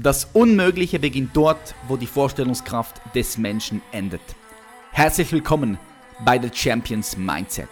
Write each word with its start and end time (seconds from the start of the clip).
Das 0.00 0.28
Unmögliche 0.32 1.00
beginnt 1.00 1.36
dort, 1.36 1.74
wo 1.88 1.96
die 1.96 2.06
Vorstellungskraft 2.06 3.02
des 3.16 3.36
Menschen 3.36 3.82
endet. 3.90 4.20
Herzlich 4.92 5.32
willkommen 5.32 5.76
bei 6.24 6.40
The 6.40 6.50
Champions 6.54 7.16
Mindset. 7.16 7.68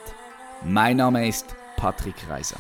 Mein 0.64 0.96
Name 0.96 1.28
ist 1.28 1.54
Patrick 1.76 2.16
Reiser. 2.28 2.58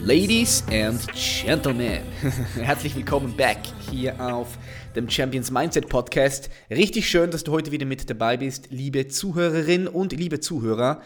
Ladies 0.00 0.64
and 0.72 1.06
Gentlemen, 1.12 2.04
herzlich 2.58 2.96
willkommen 2.96 3.36
back 3.36 3.58
hier 3.90 4.18
auf 4.18 4.56
dem 4.96 5.10
Champions 5.10 5.50
Mindset 5.50 5.90
Podcast. 5.90 6.48
Richtig 6.70 7.10
schön, 7.10 7.30
dass 7.30 7.44
du 7.44 7.52
heute 7.52 7.70
wieder 7.70 7.84
mit 7.84 8.08
dabei 8.08 8.38
bist, 8.38 8.68
liebe 8.70 9.08
Zuhörerin 9.08 9.88
und 9.88 10.12
liebe 10.12 10.40
Zuhörer. 10.40 11.02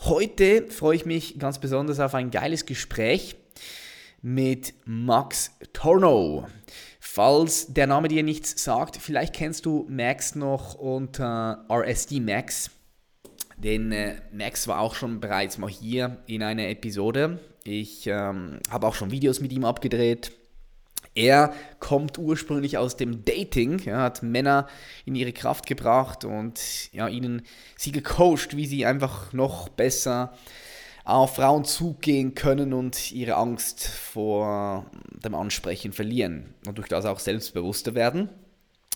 Heute 0.00 0.66
freue 0.68 0.96
ich 0.96 1.06
mich 1.06 1.38
ganz 1.38 1.58
besonders 1.58 2.00
auf 2.00 2.14
ein 2.14 2.30
geiles 2.30 2.66
Gespräch 2.66 3.36
mit 4.20 4.74
Max 4.84 5.52
Torno. 5.72 6.46
Falls 7.00 7.72
der 7.72 7.86
Name 7.86 8.08
dir 8.08 8.22
nichts 8.22 8.62
sagt, 8.64 8.96
vielleicht 8.96 9.34
kennst 9.34 9.66
du 9.66 9.86
Max 9.88 10.34
noch 10.34 10.74
unter 10.74 11.64
RSD 11.70 12.20
Max. 12.20 12.70
Denn 13.56 13.92
äh, 13.92 14.16
Max 14.32 14.66
war 14.66 14.80
auch 14.80 14.94
schon 14.94 15.20
bereits 15.20 15.58
mal 15.58 15.70
hier 15.70 16.18
in 16.26 16.42
einer 16.42 16.68
Episode. 16.68 17.38
Ich 17.62 18.06
ähm, 18.06 18.58
habe 18.68 18.86
auch 18.86 18.94
schon 18.94 19.10
Videos 19.10 19.40
mit 19.40 19.52
ihm 19.52 19.64
abgedreht. 19.64 20.32
Er 21.14 21.54
kommt 21.78 22.18
ursprünglich 22.18 22.76
aus 22.76 22.96
dem 22.96 23.24
Dating, 23.24 23.78
ja, 23.84 24.02
hat 24.02 24.22
Männer 24.22 24.66
in 25.04 25.14
ihre 25.14 25.32
Kraft 25.32 25.66
gebracht 25.66 26.24
und 26.24 26.92
ja, 26.92 27.08
ihnen 27.08 27.42
sie 27.76 27.92
gecoacht, 27.92 28.56
wie 28.56 28.66
sie 28.66 28.84
einfach 28.84 29.32
noch 29.32 29.68
besser 29.68 30.32
auf 31.04 31.36
Frauen 31.36 31.64
zugehen 31.64 32.34
können 32.34 32.72
und 32.72 33.12
ihre 33.12 33.34
Angst 33.34 33.86
vor 33.86 34.86
dem 35.12 35.34
Ansprechen 35.34 35.92
verlieren 35.92 36.54
und 36.66 36.78
durch 36.78 36.88
das 36.88 37.04
auch 37.04 37.20
selbstbewusster 37.20 37.94
werden. 37.94 38.30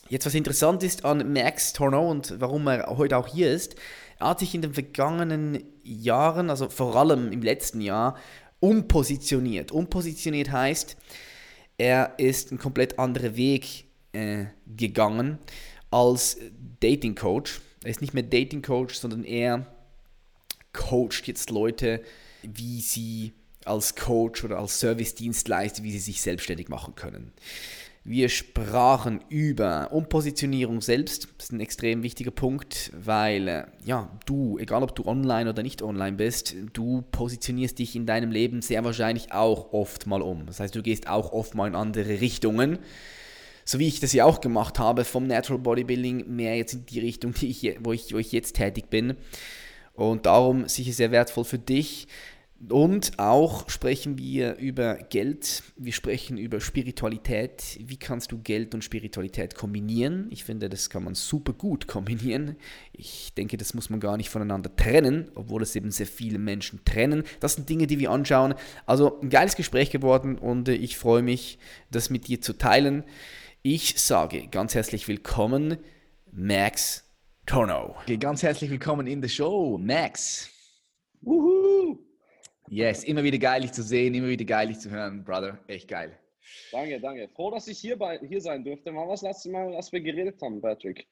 Jetzt, 0.09 0.25
was 0.25 0.34
interessant 0.34 0.83
ist 0.83 1.05
an 1.05 1.33
Max 1.33 1.75
Torno 1.75 2.11
und 2.11 2.41
warum 2.41 2.67
er 2.67 2.87
heute 2.97 3.19
auch 3.19 3.28
hier 3.28 3.53
ist, 3.53 3.77
er 4.19 4.28
hat 4.28 4.39
sich 4.41 4.55
in 4.55 4.62
den 4.62 4.73
vergangenen 4.73 5.62
Jahren, 5.84 6.48
also 6.50 6.71
vor 6.71 6.97
allem 6.97 7.31
im 7.31 7.43
letzten 7.43 7.83
Jahr, 7.83 8.17
umpositioniert. 8.59 9.71
Umpositioniert 9.71 10.50
heißt, 10.50 10.97
er 11.79 12.15
ist 12.19 12.51
einen 12.51 12.59
komplett 12.59 12.98
anderen 12.98 13.37
Weg 13.37 13.84
äh, 14.12 14.47
gegangen 14.67 15.39
als 15.91 16.39
Dating 16.81 17.15
Coach. 17.15 17.61
Er 17.83 17.91
ist 17.91 18.01
nicht 18.01 18.15
mehr 18.15 18.25
Dating 18.25 18.62
Coach, 18.62 18.95
sondern 18.97 19.25
er 19.25 19.67
coacht 20.73 21.27
jetzt 21.27 21.51
Leute, 21.51 22.03
wie 22.43 22.81
sie 22.81 23.33
als 23.65 23.95
Coach 23.95 24.45
oder 24.45 24.59
als 24.59 24.81
Service-Dienstleister, 24.81 25.83
wie 25.83 25.93
sie 25.93 25.99
sich 25.99 26.21
selbstständig 26.21 26.69
machen 26.69 26.95
können. 26.95 27.33
Wir 28.11 28.31
sprachen 28.31 29.20
über 29.28 29.92
Umpositionierung 29.92 30.81
selbst. 30.81 31.28
Das 31.37 31.48
ist 31.48 31.53
ein 31.53 31.61
extrem 31.61 32.03
wichtiger 32.03 32.31
Punkt, 32.31 32.91
weil 32.98 33.48
äh, 33.48 33.65
ja, 33.84 34.11
du, 34.25 34.56
egal 34.56 34.83
ob 34.83 34.95
du 34.95 35.05
online 35.05 35.50
oder 35.50 35.62
nicht 35.62 35.83
online 35.83 36.17
bist, 36.17 36.56
du 36.73 37.05
positionierst 37.12 37.78
dich 37.78 37.95
in 37.95 38.06
deinem 38.06 38.31
Leben 38.31 38.62
sehr 38.62 38.83
wahrscheinlich 38.83 39.33
auch 39.33 39.75
oft 39.75 40.06
mal 40.06 40.23
um. 40.23 40.47
Das 40.47 40.59
heißt, 40.59 40.75
du 40.75 40.83
gehst 40.83 41.06
auch 41.06 41.33
oft 41.33 41.55
mal 41.55 41.69
in 41.69 41.75
andere 41.75 42.23
Richtungen. 42.23 42.78
So 43.67 43.78
wie 43.78 43.89
ich 43.89 44.00
das 44.00 44.15
ja 44.15 44.25
auch 44.25 44.41
gemacht 44.41 44.78
habe, 44.78 45.05
vom 45.05 45.27
Natural 45.27 45.61
Bodybuilding 45.61 46.34
mehr 46.34 46.56
jetzt 46.56 46.72
in 46.72 46.87
die 46.87 47.00
Richtung, 47.00 47.34
die 47.34 47.50
ich, 47.50 47.77
wo, 47.81 47.93
ich, 47.93 48.15
wo 48.15 48.17
ich 48.17 48.33
jetzt 48.33 48.56
tätig 48.56 48.89
bin. 48.89 49.17
Und 49.93 50.25
darum 50.25 50.67
sicher 50.67 50.95
sehr 50.95 51.11
wertvoll 51.11 51.45
für 51.45 51.59
dich, 51.59 52.09
und 52.67 53.20
auch 53.20 53.70
sprechen 53.70 54.19
wir 54.19 54.56
über 54.56 54.95
Geld, 54.95 55.62
wir 55.77 55.92
sprechen 55.92 56.39
über 56.39 56.61
Spiritualität. 56.61 57.78
Wie 57.81 57.97
kannst 57.97 58.33
du 58.33 58.39
Geld 58.39 58.75
und 58.75 58.83
Spiritualität 58.83 59.55
kombinieren? 59.55 60.27
Ich 60.31 60.43
finde, 60.43 60.69
das 60.69 60.91
kann 60.91 61.05
man 61.05 61.15
super 61.15 61.53
gut 61.53 61.87
kombinieren. 61.87 62.56
Ich 62.93 63.33
denke, 63.34 63.56
das 63.56 63.75
muss 63.75 63.91
man 63.91 64.00
gar 64.00 64.16
nicht 64.16 64.28
voneinander 64.28 64.75
trennen, 64.75 65.31
obwohl 65.37 65.62
es 65.62 65.77
eben 65.77 65.93
sehr 65.93 66.06
viele 66.06 66.41
Menschen 66.41 66.84
trennen. 66.84 67.22
Das 67.38 67.55
sind 67.55 67.69
Dinge, 67.69 67.87
die 67.87 68.00
wir 68.00 68.10
anschauen. 68.10 68.55
Also 68.87 69.21
ein 69.21 69.31
geiles 69.31 69.54
Gespräch 69.54 69.91
geworden 69.91 70.37
und 70.37 70.69
ich 70.69 70.99
freue 70.99 71.22
mich, 71.22 71.60
das 71.93 72.10
mit 72.10 72.27
dir 72.27 72.41
zu 72.41 72.54
teilen. 72.54 73.04
Ich 73.62 74.00
sage 74.00 74.49
ganz 74.49 74.75
herzlich 74.75 75.06
willkommen, 75.06 75.77
Max 76.33 77.04
Torno. 77.47 77.94
Okay, 78.03 78.16
ganz 78.16 78.43
herzlich 78.43 78.71
willkommen 78.71 79.06
in 79.06 79.21
der 79.21 79.28
Show, 79.28 79.78
Max. 79.78 80.50
Woohoo! 81.21 82.08
Yes, 82.71 83.05
immer 83.05 83.23
wieder 83.23 83.39
geil, 83.39 83.62
dich 83.62 83.73
zu 83.73 83.83
sehen, 83.83 84.15
immer 84.15 84.29
wieder 84.29 84.45
geil, 84.45 84.69
dich 84.69 84.79
zu 84.79 84.91
hören, 84.91 85.25
Brother. 85.25 85.59
Echt 85.67 85.89
geil. 85.89 86.19
Danke, 86.71 87.01
danke. 87.01 87.29
Froh, 87.34 87.51
dass 87.51 87.69
ich 87.69 87.79
hier, 87.79 87.97
bei, 87.97 88.19
hier 88.19 88.41
sein 88.41 88.65
durfte. 88.65 88.87
Wann 88.87 89.06
war 89.06 89.09
das 89.09 89.23
letzte 89.23 89.51
Mal, 89.51 89.73
was 89.73 89.93
wir 89.93 90.01
geredet 90.01 90.41
haben, 90.43 90.61
Patrick? 90.61 91.07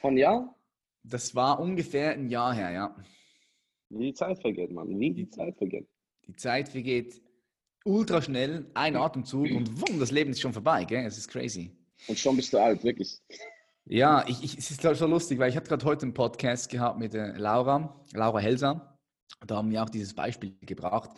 Von 0.00 0.16
ja? 0.16 0.54
Das 1.02 1.34
war 1.34 1.58
ungefähr 1.58 2.12
ein 2.12 2.28
Jahr 2.28 2.54
her, 2.54 2.70
ja. 2.70 2.96
Wie 3.88 4.06
die 4.06 4.14
Zeit 4.14 4.38
vergeht, 4.40 4.70
Mann. 4.70 4.98
Wie 5.00 5.10
die 5.10 5.28
Zeit 5.28 5.56
vergeht. 5.56 5.88
Die 6.26 6.36
Zeit 6.36 6.68
vergeht 6.68 7.20
ultra 7.84 8.20
schnell, 8.20 8.66
ein 8.74 8.96
Atemzug 8.96 9.50
und 9.50 9.80
wumm, 9.80 9.98
das 9.98 10.10
Leben 10.10 10.30
ist 10.30 10.40
schon 10.40 10.52
vorbei, 10.52 10.84
gell? 10.84 11.06
Es 11.06 11.16
ist 11.16 11.28
crazy. 11.28 11.72
Und 12.06 12.18
schon 12.18 12.36
bist 12.36 12.52
du 12.52 12.58
alt, 12.58 12.84
wirklich. 12.84 13.18
Ja, 13.86 14.24
ich, 14.28 14.44
ich, 14.44 14.58
es 14.58 14.70
ist 14.70 14.82
so 14.82 15.06
lustig, 15.06 15.38
weil 15.38 15.48
ich 15.48 15.56
hatte 15.56 15.68
gerade 15.68 15.84
heute 15.86 16.02
einen 16.02 16.14
Podcast 16.14 16.70
gehabt 16.70 16.98
mit 16.98 17.14
äh, 17.14 17.32
Laura, 17.36 18.04
Laura 18.12 18.38
Helser. 18.38 18.97
Da 19.46 19.56
haben 19.56 19.70
wir 19.70 19.82
auch 19.82 19.90
dieses 19.90 20.14
Beispiel 20.14 20.56
gebracht. 20.62 21.10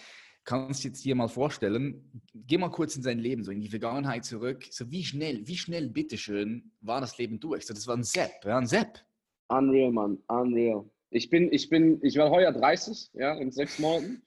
Kannst 0.44 0.82
du 0.82 0.88
jetzt 0.88 1.04
dir 1.04 1.14
mal 1.14 1.28
vorstellen, 1.28 2.22
geh 2.34 2.58
mal 2.58 2.70
kurz 2.70 2.96
in 2.96 3.02
sein 3.02 3.18
Leben, 3.18 3.44
so 3.44 3.50
in 3.50 3.60
die 3.60 3.68
Vergangenheit 3.68 4.24
zurück. 4.24 4.66
So 4.70 4.90
wie 4.90 5.04
schnell, 5.04 5.46
wie 5.46 5.56
schnell, 5.56 5.88
bitteschön, 5.88 6.72
war 6.80 7.00
das 7.00 7.18
Leben 7.18 7.38
durch? 7.38 7.66
So, 7.66 7.74
das 7.74 7.86
war 7.86 7.96
ein 7.96 8.02
Sepp, 8.02 8.44
ja, 8.44 8.58
ein 8.58 8.66
Sepp. 8.66 9.04
Unreal, 9.48 9.92
Mann, 9.92 10.18
unreal. 10.28 10.88
Ich 11.10 11.28
bin, 11.28 11.52
ich 11.52 11.68
bin, 11.68 11.98
ich 12.02 12.16
war 12.16 12.30
heuer 12.30 12.52
30, 12.52 13.10
ja, 13.14 13.34
in 13.34 13.50
sechs 13.50 13.78
Monaten. 13.78 14.22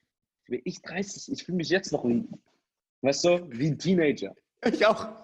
Bin 0.48 0.62
ich 0.66 0.82
30, 0.82 1.32
ich 1.32 1.44
fühle 1.46 1.58
mich 1.58 1.70
jetzt 1.70 1.92
noch 1.92 2.04
wie, 2.06 2.28
weißt 3.02 3.26
du, 3.26 3.50
wie 3.52 3.68
ein 3.68 3.80
Teenager. 3.80 4.36
Ich 4.66 4.86
auch. 4.86 5.23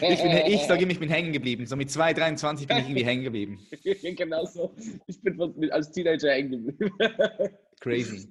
Ich, 0.00 0.22
bin, 0.22 0.32
ich 0.46 0.62
sage 0.62 0.82
immer, 0.82 0.92
ich 0.92 1.00
bin 1.00 1.08
hängen 1.08 1.32
geblieben. 1.32 1.66
So 1.66 1.76
mit 1.76 1.88
2,23 1.88 2.66
bin 2.66 2.76
ich 2.78 2.84
irgendwie 2.84 3.04
hängen 3.04 3.24
geblieben. 3.24 3.66
genau 4.16 4.44
so. 4.44 4.74
Ich 5.06 5.20
bin 5.20 5.70
als 5.70 5.90
Teenager 5.90 6.30
hängen 6.30 6.66
geblieben. 6.66 6.96
Crazy. 7.80 8.28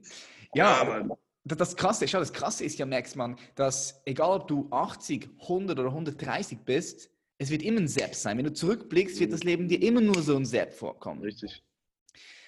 Ja, 0.53 1.05
das 1.44 1.75
Krasse, 1.75 2.07
schau, 2.07 2.19
das 2.19 2.33
Krasse 2.33 2.63
ist 2.63 2.78
ja, 2.78 2.85
Max, 2.85 3.16
man, 3.16 3.38
dass 3.55 4.01
egal 4.05 4.41
ob 4.41 4.47
du 4.47 4.67
80, 4.72 5.29
100 5.41 5.79
oder 5.79 5.89
130 5.89 6.59
bist, 6.59 7.09
es 7.38 7.49
wird 7.49 7.63
immer 7.63 7.79
ein 7.79 7.88
Sepp 7.88 8.16
sein. 8.16 8.38
Wenn 8.38 8.45
du 8.45 8.53
zurückblickst, 8.53 9.19
wird 9.19 9.31
das 9.31 9.44
Leben 9.44 9.67
dir 9.67 9.81
immer 9.81 10.01
nur 10.01 10.22
so 10.22 10.35
ein 10.35 10.45
Sepp 10.45 10.73
vorkommen. 10.73 11.22
Richtig. 11.22 11.63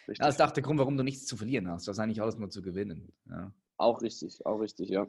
richtig. 0.08 0.18
Das 0.20 0.36
ist 0.36 0.42
auch 0.42 0.52
der 0.52 0.64
Grund, 0.64 0.80
warum 0.80 0.98
du 0.98 1.04
nichts 1.04 1.26
zu 1.26 1.38
verlieren 1.38 1.70
hast. 1.70 1.88
Du 1.88 1.92
hast 1.92 2.00
eigentlich 2.00 2.22
alles 2.22 2.38
nur 2.38 2.50
zu 2.50 2.62
gewinnen. 2.62 3.12
Ja. 3.30 3.54
Auch 3.78 4.02
richtig, 4.02 4.46
auch 4.46 4.60
richtig, 4.60 4.90
ja. 4.90 5.08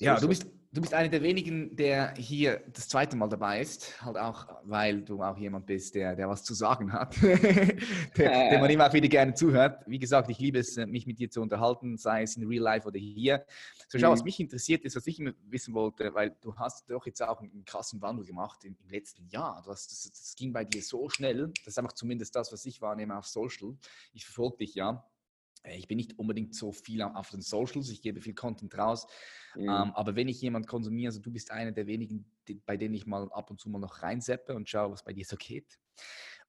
Ja, 0.00 0.18
du 0.18 0.28
bist, 0.28 0.46
du 0.72 0.80
bist 0.80 0.94
einer 0.94 1.08
der 1.08 1.22
wenigen, 1.22 1.74
der 1.76 2.14
hier 2.16 2.62
das 2.72 2.88
zweite 2.88 3.16
Mal 3.16 3.28
dabei 3.28 3.60
ist. 3.60 4.02
Halt 4.02 4.16
auch, 4.16 4.46
weil 4.64 5.02
du 5.02 5.22
auch 5.22 5.36
jemand 5.36 5.66
bist, 5.66 5.94
der, 5.94 6.14
der 6.14 6.28
was 6.28 6.44
zu 6.44 6.54
sagen 6.54 6.92
hat, 6.92 7.16
der, 7.22 8.50
der 8.50 8.58
man 8.60 8.70
immer 8.70 8.88
auch 8.88 8.92
wieder 8.92 9.08
gerne 9.08 9.34
zuhört. 9.34 9.82
Wie 9.86 9.98
gesagt, 9.98 10.30
ich 10.30 10.38
liebe 10.38 10.58
es, 10.58 10.76
mich 10.76 11.06
mit 11.06 11.18
dir 11.18 11.30
zu 11.30 11.40
unterhalten, 11.40 11.96
sei 11.96 12.22
es 12.22 12.36
in 12.36 12.46
Real 12.46 12.62
Life 12.62 12.86
oder 12.86 12.98
hier. 12.98 13.44
So, 13.88 13.98
schau, 13.98 14.08
mhm. 14.08 14.12
was 14.12 14.24
mich 14.24 14.38
interessiert 14.38 14.84
ist, 14.84 14.96
was 14.96 15.06
ich 15.06 15.18
immer 15.18 15.32
wissen 15.48 15.74
wollte, 15.74 16.14
weil 16.14 16.36
du 16.40 16.54
hast 16.56 16.88
doch 16.90 17.04
jetzt 17.06 17.22
auch 17.22 17.40
einen 17.40 17.64
krassen 17.64 18.00
Wandel 18.00 18.24
gemacht 18.24 18.64
im, 18.64 18.76
im 18.82 18.88
letzten 18.88 19.26
Jahr. 19.28 19.62
Du 19.64 19.70
hast, 19.70 19.90
das, 19.90 20.10
das 20.12 20.34
ging 20.36 20.52
bei 20.52 20.64
dir 20.64 20.82
so 20.82 21.08
schnell. 21.08 21.52
Das 21.64 21.74
ist 21.74 21.78
einfach 21.78 21.92
zumindest 21.92 22.34
das, 22.36 22.52
was 22.52 22.64
ich 22.64 22.80
wahrnehme 22.80 23.18
auf 23.18 23.26
Social. 23.26 23.76
Ich 24.12 24.24
verfolge 24.24 24.58
dich 24.58 24.74
ja. 24.74 25.04
Äh, 25.62 25.76
ich 25.76 25.88
bin 25.88 25.96
nicht 25.96 26.18
unbedingt 26.18 26.54
so 26.54 26.72
viel 26.72 27.02
auf 27.02 27.30
den 27.30 27.42
Socials, 27.42 27.90
ich 27.90 28.02
gebe 28.02 28.20
viel 28.20 28.34
Content 28.34 28.76
raus. 28.76 29.06
Mhm. 29.54 29.62
Ähm, 29.62 29.68
aber 29.68 30.16
wenn 30.16 30.28
ich 30.28 30.40
jemand 30.40 30.66
konsumiere, 30.66 31.08
also 31.08 31.20
du 31.20 31.30
bist 31.30 31.50
einer 31.50 31.72
der 31.72 31.86
wenigen, 31.86 32.30
die, 32.48 32.54
bei 32.54 32.76
denen 32.76 32.94
ich 32.94 33.06
mal 33.06 33.30
ab 33.32 33.50
und 33.50 33.60
zu 33.60 33.68
mal 33.68 33.78
noch 33.78 34.02
reinseppe 34.02 34.54
und 34.54 34.68
schaue, 34.68 34.92
was 34.92 35.04
bei 35.04 35.12
dir 35.12 35.24
so 35.24 35.36
geht. 35.36 35.78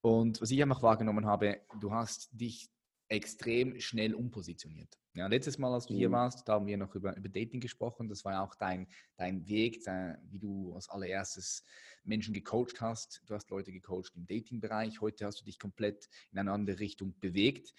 Und 0.01 0.41
was 0.41 0.49
ich 0.49 0.61
einfach 0.61 0.81
wahrgenommen 0.81 1.25
habe, 1.25 1.61
du 1.79 1.91
hast 1.91 2.29
dich 2.31 2.69
extrem 3.11 3.77
schnell 3.79 4.15
umpositioniert. 4.15 4.97
Ja, 5.13 5.27
letztes 5.27 5.57
Mal, 5.57 5.73
als 5.73 5.85
du 5.85 5.93
mhm. 5.93 5.97
hier 5.97 6.11
warst, 6.11 6.47
da 6.47 6.53
haben 6.53 6.65
wir 6.65 6.77
noch 6.77 6.95
über, 6.95 7.15
über 7.17 7.27
Dating 7.27 7.59
gesprochen. 7.59 8.07
Das 8.07 8.23
war 8.23 8.31
ja 8.31 8.43
auch 8.43 8.55
dein, 8.55 8.87
dein 9.17 9.45
Weg, 9.47 9.83
dein, 9.83 10.17
wie 10.29 10.39
du 10.39 10.73
als 10.73 10.89
allererstes 10.89 11.65
Menschen 12.05 12.33
gecoacht 12.33 12.79
hast. 12.79 13.21
Du 13.25 13.33
hast 13.35 13.49
Leute 13.49 13.73
gecoacht 13.73 14.13
im 14.15 14.25
Dating-Bereich. 14.25 15.01
Heute 15.01 15.25
hast 15.25 15.41
du 15.41 15.43
dich 15.43 15.59
komplett 15.59 16.07
in 16.31 16.39
eine 16.39 16.53
andere 16.53 16.79
Richtung 16.79 17.13
bewegt. 17.19 17.73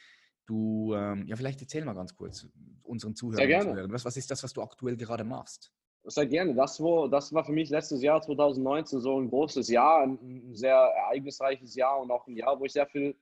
Du, 0.46 0.94
ähm, 0.94 1.26
ja, 1.26 1.36
vielleicht 1.36 1.60
erzähl 1.60 1.84
mal 1.84 1.94
ganz 1.94 2.14
kurz 2.14 2.48
unseren 2.82 3.14
Zuhörern. 3.14 3.36
Sehr 3.36 3.46
gerne. 3.46 3.92
Was, 3.92 4.04
was 4.04 4.16
ist 4.16 4.30
das, 4.30 4.42
was 4.42 4.52
du 4.52 4.62
aktuell 4.62 4.96
gerade 4.96 5.24
machst? 5.24 5.72
Sehr 6.04 6.26
gerne. 6.26 6.54
Das, 6.54 6.80
wo, 6.80 7.06
das 7.06 7.32
war 7.32 7.44
für 7.44 7.52
mich 7.52 7.70
letztes 7.70 8.02
Jahr 8.02 8.20
2019 8.20 9.00
so 9.00 9.20
ein 9.20 9.28
großes 9.28 9.68
Jahr, 9.68 10.02
ein, 10.02 10.54
sehr 10.54 10.74
ereignisreiches 10.74 11.76
Jahr 11.76 12.00
und 12.00 12.10
auch 12.10 12.26
ein 12.26 12.36
Jahr, 12.36 12.58
wo 12.58 12.64
ich 12.64 12.72
sehr 12.72 12.86
viel 12.86 13.14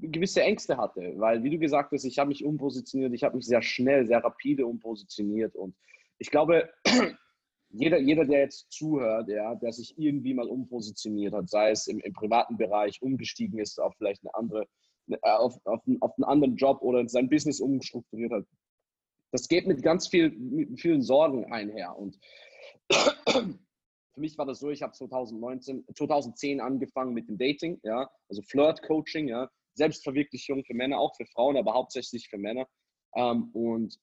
gewisse 0.00 0.42
Ängste 0.42 0.76
hatte, 0.76 1.12
weil, 1.16 1.42
wie 1.42 1.50
du 1.50 1.58
gesagt 1.58 1.92
hast, 1.92 2.04
ich 2.04 2.18
habe 2.18 2.28
mich 2.28 2.44
umpositioniert, 2.44 3.14
ich 3.14 3.22
habe 3.22 3.36
mich 3.36 3.46
sehr 3.46 3.62
schnell, 3.62 4.06
sehr 4.06 4.24
rapide 4.24 4.66
umpositioniert 4.66 5.54
und 5.54 5.76
ich 6.18 6.30
glaube, 6.30 6.70
jeder, 7.70 7.98
jeder, 7.98 8.24
der 8.24 8.40
jetzt 8.40 8.72
zuhört, 8.72 9.28
ja, 9.28 9.54
der 9.54 9.72
sich 9.72 9.96
irgendwie 9.98 10.34
mal 10.34 10.48
umpositioniert 10.48 11.34
hat, 11.34 11.48
sei 11.48 11.70
es 11.70 11.86
im, 11.86 12.00
im 12.00 12.12
privaten 12.12 12.56
Bereich, 12.56 13.02
umgestiegen 13.02 13.58
ist 13.58 13.78
auf 13.80 13.94
vielleicht 13.96 14.24
eine 14.24 14.34
andere, 14.34 14.66
auf, 15.22 15.58
auf, 15.64 15.80
auf 16.00 16.12
einen 16.16 16.24
anderen 16.24 16.56
Job 16.56 16.80
oder 16.82 17.06
sein 17.08 17.28
Business 17.28 17.60
umstrukturiert 17.60 18.32
hat, 18.32 18.46
das 19.32 19.48
geht 19.48 19.66
mit 19.66 19.82
ganz 19.82 20.08
viel, 20.08 20.30
mit 20.30 20.80
vielen 20.80 21.02
Sorgen 21.02 21.52
einher. 21.52 21.96
Und 21.96 22.18
für 24.14 24.20
mich 24.20 24.38
war 24.38 24.46
das 24.46 24.60
so, 24.60 24.70
ich 24.70 24.82
habe 24.82 24.92
2019, 24.92 25.84
2010 25.94 26.60
angefangen 26.60 27.14
mit 27.14 27.28
dem 27.28 27.36
Dating, 27.36 27.80
ja, 27.82 28.08
also 28.28 28.42
Flirt-Coaching, 28.42 29.28
ja, 29.28 29.50
Selbstverwirklichung 29.74 30.64
für 30.64 30.74
Männer, 30.74 31.00
auch 31.00 31.16
für 31.16 31.26
Frauen, 31.26 31.56
aber 31.56 31.74
hauptsächlich 31.74 32.28
für 32.28 32.38
Männer. 32.38 32.66
Ähm, 33.16 33.50
und 33.52 33.98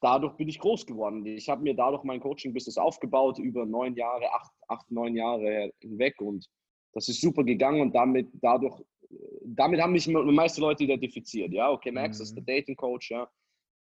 dadurch 0.00 0.36
bin 0.36 0.48
ich 0.48 0.58
groß 0.58 0.86
geworden. 0.86 1.24
Ich 1.26 1.48
habe 1.48 1.62
mir 1.62 1.74
dadurch 1.74 2.02
mein 2.02 2.20
Coaching-Business 2.20 2.78
aufgebaut, 2.78 3.38
über 3.38 3.66
neun 3.66 3.94
Jahre, 3.94 4.32
acht, 4.32 4.52
acht, 4.68 4.90
neun 4.90 5.14
Jahre 5.14 5.72
hinweg. 5.80 6.20
Und 6.20 6.48
das 6.92 7.08
ist 7.08 7.20
super 7.20 7.44
gegangen 7.44 7.80
und 7.80 7.94
damit, 7.94 8.28
dadurch, 8.32 8.82
damit 9.44 9.80
haben 9.80 9.92
mich 9.92 10.04
die 10.04 10.12
meisten 10.12 10.60
Leute 10.60 10.84
identifiziert. 10.84 11.52
Ja, 11.52 11.70
okay, 11.70 11.90
Max 11.90 12.18
mhm. 12.18 12.22
ist 12.24 12.34
der 12.36 12.44
Dating-Coach, 12.44 13.10
ja. 13.10 13.28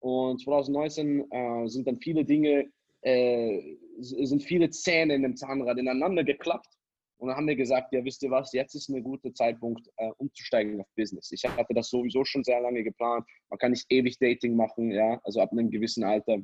Und 0.01 0.41
2019 0.41 1.31
äh, 1.31 1.69
sind 1.69 1.87
dann 1.87 1.97
viele 1.97 2.25
Dinge, 2.25 2.67
äh, 3.03 3.77
sind 3.99 4.43
viele 4.43 4.71
Zähne 4.71 5.15
in 5.15 5.23
dem 5.23 5.37
Zahnrad 5.37 5.79
ineinander 5.79 6.23
geklappt. 6.23 6.69
Und 7.19 7.29
dann 7.29 7.39
haben 7.39 7.47
wir 7.47 7.57
gesagt, 7.57 7.93
ja, 7.93 8.05
wisst 8.05 8.23
ihr 8.23 8.31
was, 8.31 8.53
jetzt 8.53 8.75
ist 8.75 8.91
ein 8.91 9.03
guter 9.03 9.33
Zeitpunkt, 9.33 9.89
äh, 9.97 10.11
umzusteigen 10.19 10.81
auf 10.81 10.87
Business. 10.97 11.33
Ich 11.33 11.45
hatte 11.45 11.73
das 11.73 11.89
sowieso 11.89 12.25
schon 12.25 12.45
sehr 12.45 12.61
lange 12.61 12.85
geplant. 12.85 13.27
Man 13.49 13.59
kann 13.59 13.71
nicht 13.71 13.87
ewig 13.89 14.19
Dating 14.19 14.55
machen, 14.55 14.91
ja, 14.91 15.19
also 15.25 15.41
ab 15.41 15.51
einem 15.51 15.71
gewissen 15.71 16.05
Alter 16.05 16.39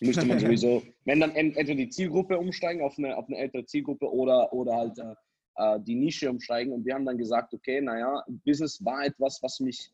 müsste 0.00 0.26
man 0.26 0.38
sowieso, 0.40 0.82
wenn 1.04 1.20
dann 1.20 1.34
entweder 1.34 1.74
die 1.74 1.88
Zielgruppe 1.88 2.38
umsteigen 2.38 2.82
auf 2.82 2.98
eine, 2.98 3.16
auf 3.16 3.26
eine 3.28 3.38
ältere 3.38 3.64
Zielgruppe 3.64 4.12
oder, 4.12 4.52
oder 4.52 4.74
halt 4.74 4.98
äh, 5.56 5.78
die 5.80 5.94
Nische 5.94 6.30
umsteigen. 6.30 6.72
Und 6.72 6.84
wir 6.84 6.94
haben 6.94 7.04
dann 7.04 7.18
gesagt, 7.18 7.54
okay, 7.54 7.80
naja, 7.80 8.24
Business 8.44 8.84
war 8.84 9.04
etwas, 9.04 9.42
was 9.42 9.60
mich 9.60 9.90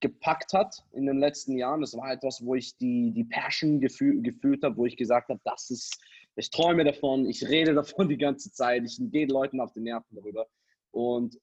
gepackt 0.00 0.52
hat 0.52 0.84
in 0.92 1.06
den 1.06 1.18
letzten 1.18 1.56
Jahren. 1.56 1.80
Das 1.80 1.96
war 1.96 2.12
etwas, 2.12 2.44
wo 2.44 2.54
ich 2.54 2.76
die, 2.76 3.12
die 3.12 3.24
Passion 3.24 3.80
gefühl, 3.80 4.20
gefühlt 4.20 4.62
habe, 4.62 4.76
wo 4.76 4.84
ich 4.84 4.96
gesagt 4.96 5.30
habe, 5.30 5.40
das 5.44 5.70
ist, 5.70 5.98
ich 6.36 6.50
träume 6.50 6.84
davon, 6.84 7.26
ich 7.26 7.48
rede 7.48 7.72
davon 7.74 8.08
die 8.08 8.18
ganze 8.18 8.52
Zeit, 8.52 8.84
ich 8.84 8.98
gehe 9.00 9.26
Leuten 9.26 9.60
auf 9.60 9.72
die 9.72 9.80
Nerven 9.80 10.14
darüber. 10.14 10.46
Und 10.90 11.38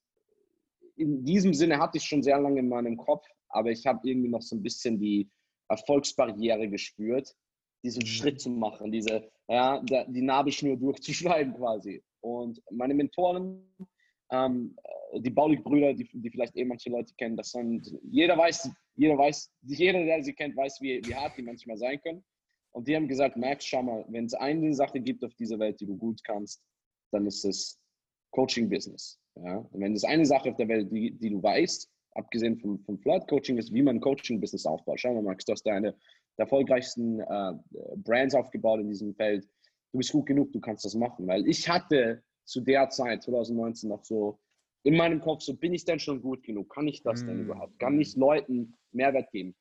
in 0.96 1.24
diesem 1.24 1.54
Sinne 1.54 1.78
hatte 1.78 1.98
ich 1.98 2.04
schon 2.04 2.22
sehr 2.22 2.38
lange 2.38 2.60
in 2.60 2.68
meinem 2.68 2.96
Kopf, 2.96 3.26
aber 3.48 3.70
ich 3.70 3.86
habe 3.86 4.06
irgendwie 4.08 4.28
noch 4.28 4.42
so 4.42 4.54
ein 4.54 4.62
bisschen 4.62 5.00
die 5.00 5.28
Erfolgsbarriere 5.68 6.68
gespürt, 6.68 7.34
diesen 7.82 8.02
mhm. 8.02 8.06
Schritt 8.06 8.40
zu 8.40 8.50
machen, 8.50 8.92
diese, 8.92 9.30
ja, 9.48 9.80
die 9.80 10.22
Nabelschnur 10.22 10.76
durchzuschneiden 10.76 11.54
quasi. 11.54 12.02
Und 12.20 12.60
meine 12.70 12.94
Mentoren, 12.94 13.62
ähm, 14.30 14.76
die 15.16 15.30
Baulig-Brüder, 15.30 15.94
die, 15.94 16.08
die 16.12 16.30
vielleicht 16.30 16.56
eh 16.56 16.64
manche 16.64 16.90
Leute 16.90 17.12
kennen, 17.16 17.36
das 17.36 17.50
sind, 17.50 17.90
jeder 18.10 18.36
weiß, 18.36 18.70
jeder 18.96 19.18
weiß, 19.18 19.50
jeder, 19.62 20.04
der 20.04 20.22
sie 20.22 20.34
kennt, 20.34 20.56
weiß, 20.56 20.80
wie, 20.80 21.00
wie 21.04 21.14
hart 21.14 21.36
die 21.36 21.42
manchmal 21.42 21.76
sein 21.76 22.00
können. 22.02 22.24
Und 22.72 22.86
die 22.86 22.94
haben 22.94 23.08
gesagt, 23.08 23.36
Max, 23.36 23.64
schau 23.64 23.82
mal, 23.82 24.04
wenn 24.08 24.26
es 24.26 24.34
eine 24.34 24.72
Sache 24.74 25.00
gibt 25.00 25.24
auf 25.24 25.34
dieser 25.34 25.58
Welt, 25.58 25.80
die 25.80 25.86
du 25.86 25.96
gut 25.96 26.22
kannst, 26.22 26.62
dann 27.10 27.26
ist 27.26 27.44
es 27.44 27.80
Coaching-Business. 28.30 29.18
Ja? 29.36 29.66
Wenn 29.72 29.94
es 29.94 30.04
eine 30.04 30.24
Sache 30.24 30.50
auf 30.50 30.56
der 30.56 30.68
Welt, 30.68 30.92
die, 30.92 31.10
die 31.12 31.30
du 31.30 31.42
weißt, 31.42 31.90
abgesehen 32.12 32.58
vom, 32.58 32.78
vom 32.84 32.98
Flirt-Coaching, 32.98 33.58
ist, 33.58 33.72
wie 33.72 33.82
man 33.82 34.00
Coaching-Business 34.00 34.66
aufbaut. 34.66 35.00
Schau 35.00 35.14
mal, 35.14 35.22
Max, 35.22 35.44
du 35.44 35.52
hast 35.52 35.64
deine 35.64 35.96
der 36.40 36.44
erfolgreichsten 36.44 37.20
äh, 37.20 37.52
Brands 37.96 38.34
aufgebaut 38.34 38.80
in 38.80 38.88
diesem 38.88 39.14
Feld. 39.14 39.46
Du 39.92 39.98
bist 39.98 40.12
gut 40.12 40.26
genug, 40.26 40.52
du 40.52 40.60
kannst 40.60 40.84
das 40.84 40.94
machen. 40.94 41.26
Weil 41.26 41.46
ich 41.48 41.68
hatte 41.68 42.22
zu 42.44 42.60
der 42.60 42.90
Zeit, 42.90 43.22
2019, 43.22 43.88
noch 43.88 44.04
so 44.04 44.38
in 44.82 44.96
meinem 44.96 45.20
Kopf, 45.20 45.42
so 45.42 45.54
bin 45.54 45.74
ich 45.74 45.84
denn 45.84 45.98
schon 45.98 46.22
gut 46.22 46.42
genug? 46.42 46.72
Kann 46.72 46.88
ich 46.88 47.02
das 47.02 47.22
mm. 47.22 47.26
denn 47.26 47.40
überhaupt? 47.40 47.78
Kann 47.78 48.00
ich 48.00 48.16
Leuten 48.16 48.74
Mehrwert 48.92 49.30
geben? 49.30 49.54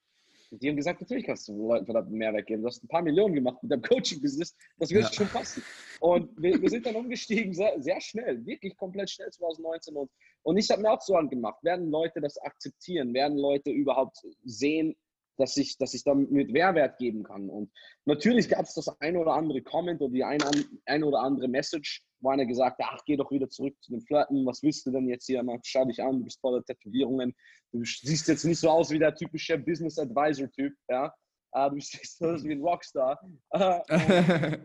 Und 0.51 0.63
die 0.63 0.69
haben 0.69 0.77
gesagt, 0.77 1.01
natürlich 1.01 1.25
kannst 1.25 1.47
du 1.47 1.67
Leuten 1.67 1.85
verdammt 1.85 2.11
Mehrwert 2.11 2.47
geben. 2.47 2.63
Du 2.63 2.67
hast 2.67 2.83
ein 2.83 2.87
paar 2.87 3.03
Millionen 3.03 3.35
gemacht 3.35 3.61
mit 3.61 3.71
deinem 3.71 3.81
Coaching-Business. 3.89 4.55
Das 4.77 4.89
wird 4.89 5.03
ja. 5.03 5.13
schon 5.13 5.27
passen. 5.27 5.63
Und 5.99 6.31
wir, 6.41 6.59
wir, 6.59 6.69
sind 6.69 6.85
dann 6.85 6.95
umgestiegen, 6.95 7.53
sehr, 7.53 7.79
sehr 7.81 8.01
schnell, 8.01 8.43
wirklich 8.45 8.75
komplett 8.77 9.09
schnell 9.09 9.29
2019. 9.29 9.95
Und, 9.95 10.09
und 10.43 10.57
ich 10.57 10.69
habe 10.69 10.81
mir 10.81 10.91
auch 10.91 11.01
so 11.01 11.15
angemacht, 11.15 11.63
werden 11.63 11.91
Leute 11.91 12.21
das 12.21 12.37
akzeptieren? 12.39 13.13
Werden 13.13 13.37
Leute 13.37 13.69
überhaupt 13.69 14.17
sehen, 14.43 14.95
dass 15.39 15.57
ich, 15.57 15.77
dass 15.77 15.93
ich 15.93 16.03
damit 16.03 16.29
Mehrwert 16.31 16.97
geben 16.97 17.23
kann. 17.23 17.49
Und 17.49 17.71
natürlich 18.05 18.49
gab 18.49 18.65
es 18.65 18.73
das 18.73 18.89
ein 18.99 19.17
oder 19.17 19.33
andere 19.33 19.61
Comment 19.61 20.01
oder 20.01 20.11
die 20.11 20.23
ein, 20.23 20.39
ein 20.85 21.03
oder 21.03 21.19
andere 21.19 21.47
Message, 21.47 22.03
wo 22.19 22.29
einer 22.29 22.45
gesagt 22.45 22.79
hat, 22.79 22.89
ach, 22.91 23.01
geh 23.05 23.15
doch 23.15 23.31
wieder 23.31 23.49
zurück 23.49 23.75
zu 23.81 23.91
den 23.91 24.01
Flirten, 24.01 24.45
was 24.45 24.61
willst 24.61 24.85
du 24.85 24.91
denn 24.91 25.07
jetzt 25.07 25.25
hier? 25.25 25.41
Max, 25.41 25.67
schau 25.67 25.85
dich 25.85 26.01
an, 26.03 26.19
du 26.19 26.23
bist 26.25 26.41
voller 26.41 26.63
Tätowierungen, 26.63 27.33
du 27.71 27.83
siehst 27.83 28.27
jetzt 28.27 28.43
nicht 28.43 28.59
so 28.59 28.69
aus 28.69 28.91
wie 28.91 28.99
der 28.99 29.15
typische 29.15 29.57
Business 29.57 29.97
Advisor-Typ, 29.97 30.73
ja. 30.89 31.13
Uh, 31.55 31.69
du 31.69 31.75
siehst 31.79 32.21
aus 32.23 32.43
wie 32.43 32.51
ein 32.51 32.61
Rockstar. 32.61 33.19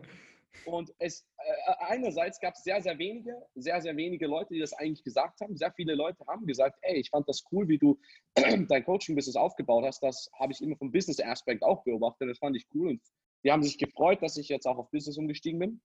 Und 0.65 0.93
es, 0.99 1.27
äh, 1.37 1.73
einerseits 1.79 2.39
gab 2.39 2.53
es 2.55 2.63
sehr, 2.63 2.81
sehr 2.81 2.97
wenige, 2.97 3.35
sehr, 3.55 3.81
sehr 3.81 3.95
wenige 3.95 4.27
Leute, 4.27 4.53
die 4.53 4.59
das 4.59 4.73
eigentlich 4.73 5.03
gesagt 5.03 5.41
haben. 5.41 5.55
Sehr 5.57 5.71
viele 5.73 5.95
Leute 5.95 6.25
haben 6.27 6.45
gesagt, 6.45 6.77
ey, 6.81 6.97
ich 6.97 7.09
fand 7.09 7.27
das 7.27 7.43
cool, 7.51 7.67
wie 7.67 7.77
du 7.77 7.99
dein 8.35 8.83
Coaching-Business 8.83 9.35
aufgebaut 9.35 9.85
hast. 9.85 10.01
Das 10.01 10.29
habe 10.39 10.53
ich 10.53 10.61
immer 10.61 10.77
vom 10.77 10.91
Business-Aspekt 10.91 11.63
auch 11.63 11.83
beobachtet. 11.83 12.29
Das 12.29 12.39
fand 12.39 12.55
ich 12.55 12.65
cool. 12.73 12.89
Und 12.89 13.01
die 13.43 13.51
haben 13.51 13.63
sich 13.63 13.77
gefreut, 13.77 14.21
dass 14.21 14.37
ich 14.37 14.49
jetzt 14.49 14.65
auch 14.65 14.77
auf 14.77 14.89
Business 14.91 15.17
umgestiegen 15.17 15.59
bin. 15.59 15.81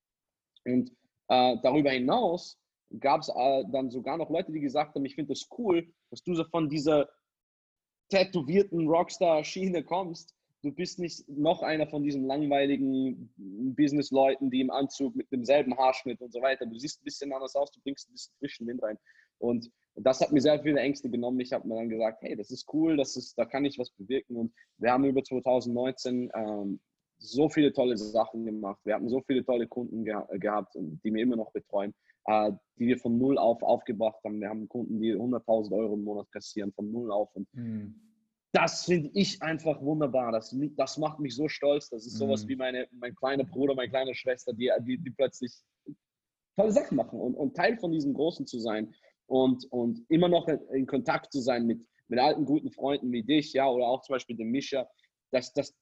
Und 0.64 0.90
äh, 1.28 1.56
darüber 1.62 1.90
hinaus 1.90 2.58
gab 2.98 3.20
es 3.20 3.28
äh, 3.28 3.64
dann 3.70 3.90
sogar 3.90 4.16
noch 4.16 4.30
Leute, 4.30 4.52
die 4.52 4.60
gesagt 4.60 4.94
haben, 4.94 5.04
ich 5.04 5.14
finde 5.14 5.34
das 5.34 5.46
cool, 5.58 5.92
dass 6.10 6.22
du 6.22 6.34
so 6.34 6.44
von 6.44 6.68
dieser 6.68 7.08
tätowierten 8.08 8.88
Rockstar-Schiene 8.88 9.84
kommst 9.84 10.34
du 10.62 10.72
bist 10.72 10.98
nicht 10.98 11.28
noch 11.28 11.62
einer 11.62 11.86
von 11.86 12.02
diesen 12.02 12.24
langweiligen 12.26 13.32
Business-Leuten, 13.36 14.50
die 14.50 14.60
im 14.60 14.70
Anzug 14.70 15.16
mit 15.16 15.30
demselben 15.32 15.76
Haarschnitt 15.76 16.20
und 16.20 16.32
so 16.32 16.42
weiter. 16.42 16.66
Du 16.66 16.78
siehst 16.78 17.00
ein 17.00 17.04
bisschen 17.04 17.32
anders 17.32 17.54
aus, 17.54 17.70
du 17.72 17.80
bringst 17.80 18.08
ein 18.08 18.12
bisschen 18.12 18.34
frischen 18.38 18.66
Wind 18.66 18.82
rein. 18.82 18.98
Und 19.38 19.70
das 19.94 20.20
hat 20.20 20.32
mir 20.32 20.40
sehr 20.40 20.60
viele 20.62 20.80
Ängste 20.80 21.08
genommen. 21.08 21.40
Ich 21.40 21.52
habe 21.52 21.66
mir 21.66 21.76
dann 21.76 21.88
gesagt, 21.88 22.22
hey, 22.22 22.36
das 22.36 22.50
ist 22.50 22.72
cool, 22.72 22.96
das 22.96 23.16
ist, 23.16 23.38
da 23.38 23.44
kann 23.44 23.64
ich 23.64 23.78
was 23.78 23.90
bewirken. 23.90 24.36
Und 24.36 24.52
wir 24.78 24.92
haben 24.92 25.04
über 25.04 25.22
2019 25.22 26.30
ähm, 26.34 26.80
so 27.18 27.48
viele 27.48 27.72
tolle 27.72 27.96
Sachen 27.96 28.44
gemacht. 28.44 28.80
Wir 28.84 28.94
hatten 28.94 29.08
so 29.08 29.22
viele 29.22 29.44
tolle 29.44 29.66
Kunden 29.66 30.04
ge 30.04 30.14
gehabt, 30.38 30.74
die 30.74 31.10
mir 31.10 31.22
immer 31.22 31.36
noch 31.36 31.52
betreuen, 31.52 31.94
äh, 32.26 32.52
die 32.78 32.86
wir 32.86 32.98
von 32.98 33.18
null 33.18 33.38
auf 33.38 33.62
aufgebracht 33.62 34.22
haben. 34.24 34.40
Wir 34.40 34.48
haben 34.50 34.68
Kunden, 34.68 35.00
die 35.00 35.14
100.000 35.14 35.72
Euro 35.72 35.94
im 35.94 36.04
Monat 36.04 36.30
kassieren, 36.32 36.72
von 36.72 36.90
null 36.90 37.10
auf. 37.10 37.34
Und 37.34 37.48
mhm 37.54 38.09
das 38.52 38.84
finde 38.84 39.10
ich 39.14 39.40
einfach 39.42 39.80
wunderbar. 39.80 40.32
Das, 40.32 40.54
das 40.76 40.98
macht 40.98 41.20
mich 41.20 41.36
so 41.36 41.48
stolz. 41.48 41.88
Das 41.88 42.06
ist 42.06 42.18
sowas 42.18 42.44
mm. 42.44 42.48
wie 42.48 42.56
meine, 42.56 42.88
mein 42.92 43.14
kleiner 43.14 43.44
Bruder, 43.44 43.74
meine 43.74 43.90
kleine 43.90 44.14
Schwester, 44.14 44.52
die, 44.52 44.70
die, 44.80 44.98
die 44.98 45.10
plötzlich 45.10 45.52
tolle 46.56 46.72
Sachen 46.72 46.96
machen 46.96 47.20
und, 47.20 47.34
und, 47.34 47.54
Teil 47.54 47.78
von 47.78 47.92
diesem 47.92 48.12
Großen 48.12 48.46
zu 48.46 48.58
sein 48.58 48.92
und, 49.26 49.64
und 49.70 50.04
immer 50.08 50.28
noch 50.28 50.48
in, 50.48 50.58
in, 50.72 50.86
Kontakt 50.86 51.32
zu 51.32 51.40
sein 51.40 51.64
mit, 51.64 51.80
mit 52.08 52.18
alten 52.18 52.44
guten 52.44 52.72
Freunden 52.72 53.12
wie 53.12 53.22
dich, 53.22 53.52
ja, 53.52 53.68
oder 53.68 53.86
auch 53.86 54.02
zum 54.02 54.14
Beispiel 54.14 54.36
dem 54.36 54.50
Mischa. 54.50 54.88
Das, 55.32 55.52
das, 55.52 55.72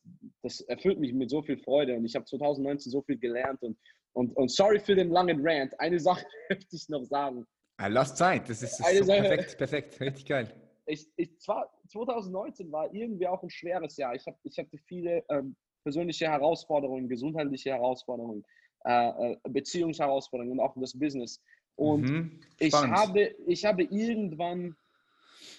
das 0.42 0.60
erfüllt 0.60 1.00
mich 1.00 1.14
mit 1.14 1.30
so 1.30 1.42
viel 1.42 1.56
Freude 1.56 1.96
und 1.96 2.04
ich 2.04 2.14
habe 2.14 2.26
2019 2.26 2.92
so 2.92 3.00
viel 3.00 3.18
gelernt 3.18 3.62
und, 3.62 3.78
und, 4.12 4.36
und 4.36 4.50
sorry 4.50 4.78
für 4.78 4.94
den 4.94 5.08
langen 5.08 5.40
Rant. 5.42 5.72
Eine 5.80 5.98
Sache 5.98 6.26
möchte 6.50 6.76
ich 6.76 6.86
noch 6.90 7.04
sagen. 7.04 7.46
Lass 7.80 8.14
Zeit, 8.14 8.50
das 8.50 8.62
ist, 8.62 8.78
das 8.78 8.92
ist 8.92 9.06
so 9.06 9.12
perfekt, 9.12 9.56
perfekt, 9.56 10.00
richtig 10.00 10.26
geil 10.26 10.67
ich, 10.88 11.06
ich, 11.16 11.38
zwar 11.38 11.70
2019 11.88 12.72
war 12.72 12.92
irgendwie 12.92 13.26
auch 13.26 13.42
ein 13.42 13.50
schweres 13.50 13.96
Jahr. 13.96 14.14
Ich, 14.14 14.26
hab, 14.26 14.38
ich 14.42 14.58
hatte 14.58 14.78
viele 14.86 15.24
ähm, 15.28 15.54
persönliche 15.82 16.28
Herausforderungen, 16.28 17.08
gesundheitliche 17.08 17.70
Herausforderungen, 17.70 18.44
äh, 18.84 19.32
äh, 19.32 19.36
Beziehungsherausforderungen 19.48 20.58
und 20.58 20.64
auch 20.64 20.74
das 20.76 20.98
Business. 20.98 21.40
Und 21.76 22.02
mhm, 22.02 22.40
ich, 22.58 22.74
habe, 22.74 23.34
ich 23.46 23.64
habe 23.64 23.84
irgendwann 23.84 24.74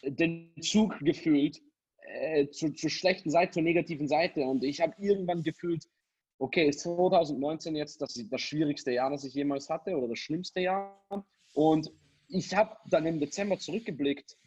den 0.04 0.52
Zug 0.62 1.00
gefühlt 1.00 1.62
äh, 2.02 2.48
zu, 2.50 2.74
zur 2.74 2.90
schlechten 2.90 3.30
Seite, 3.30 3.54
zur 3.54 3.64
negativen 3.64 4.08
Seite. 4.08 4.42
Und 4.42 4.64
ich 4.64 4.82
habe 4.82 4.94
irgendwann 4.98 5.44
gefühlt, 5.44 5.86
okay, 6.40 6.68
ist 6.68 6.82
2019 6.82 7.76
jetzt 7.76 8.02
das, 8.02 8.14
das 8.30 8.42
schwierigste 8.42 8.92
Jahr, 8.92 9.12
das 9.12 9.24
ich 9.24 9.34
jemals 9.34 9.70
hatte 9.70 9.96
oder 9.96 10.10
das 10.10 10.20
schlimmste 10.20 10.62
Jahr. 10.62 11.02
Und 11.54 11.92
ich 12.28 12.54
habe 12.56 12.76
dann 12.90 13.06
im 13.06 13.20
Dezember 13.20 13.58
zurückgeblickt 13.58 14.38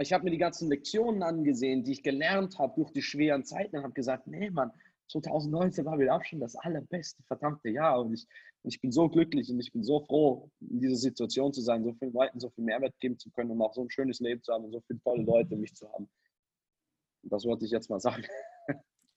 ich 0.00 0.12
habe 0.12 0.24
mir 0.24 0.30
die 0.30 0.38
ganzen 0.38 0.68
Lektionen 0.68 1.22
angesehen, 1.22 1.82
die 1.82 1.92
ich 1.92 2.02
gelernt 2.02 2.58
habe 2.58 2.74
durch 2.76 2.92
die 2.92 3.02
schweren 3.02 3.44
Zeiten 3.44 3.76
und 3.76 3.82
habe 3.82 3.94
gesagt, 3.94 4.26
nee, 4.26 4.50
Mann, 4.50 4.70
2019 5.08 5.84
war 5.84 5.96
mit 5.96 6.08
Abstand 6.08 6.42
das 6.42 6.54
allerbeste 6.56 7.22
verdammte 7.24 7.70
Jahr 7.70 8.00
und 8.00 8.14
ich, 8.14 8.26
ich 8.62 8.80
bin 8.80 8.92
so 8.92 9.08
glücklich 9.08 9.50
und 9.50 9.58
ich 9.58 9.72
bin 9.72 9.82
so 9.82 10.00
froh, 10.00 10.50
in 10.60 10.80
dieser 10.80 10.96
Situation 10.96 11.52
zu 11.52 11.62
sein, 11.62 11.82
so 11.82 11.94
vielen 11.94 12.12
Leuten 12.12 12.38
so 12.38 12.50
viel 12.50 12.64
Mehrwert 12.64 12.94
geben 13.00 13.18
zu 13.18 13.30
können 13.30 13.50
und 13.50 13.62
auch 13.62 13.74
so 13.74 13.82
ein 13.82 13.90
schönes 13.90 14.20
Leben 14.20 14.42
zu 14.42 14.52
haben 14.52 14.64
und 14.64 14.72
so 14.72 14.80
viele 14.86 15.00
tolle 15.00 15.22
Leute 15.22 15.56
mich 15.56 15.74
zu 15.74 15.90
haben. 15.92 16.08
Das 17.22 17.44
wollte 17.44 17.64
ich 17.64 17.70
jetzt 17.70 17.90
mal 17.90 18.00
sagen. 18.00 18.24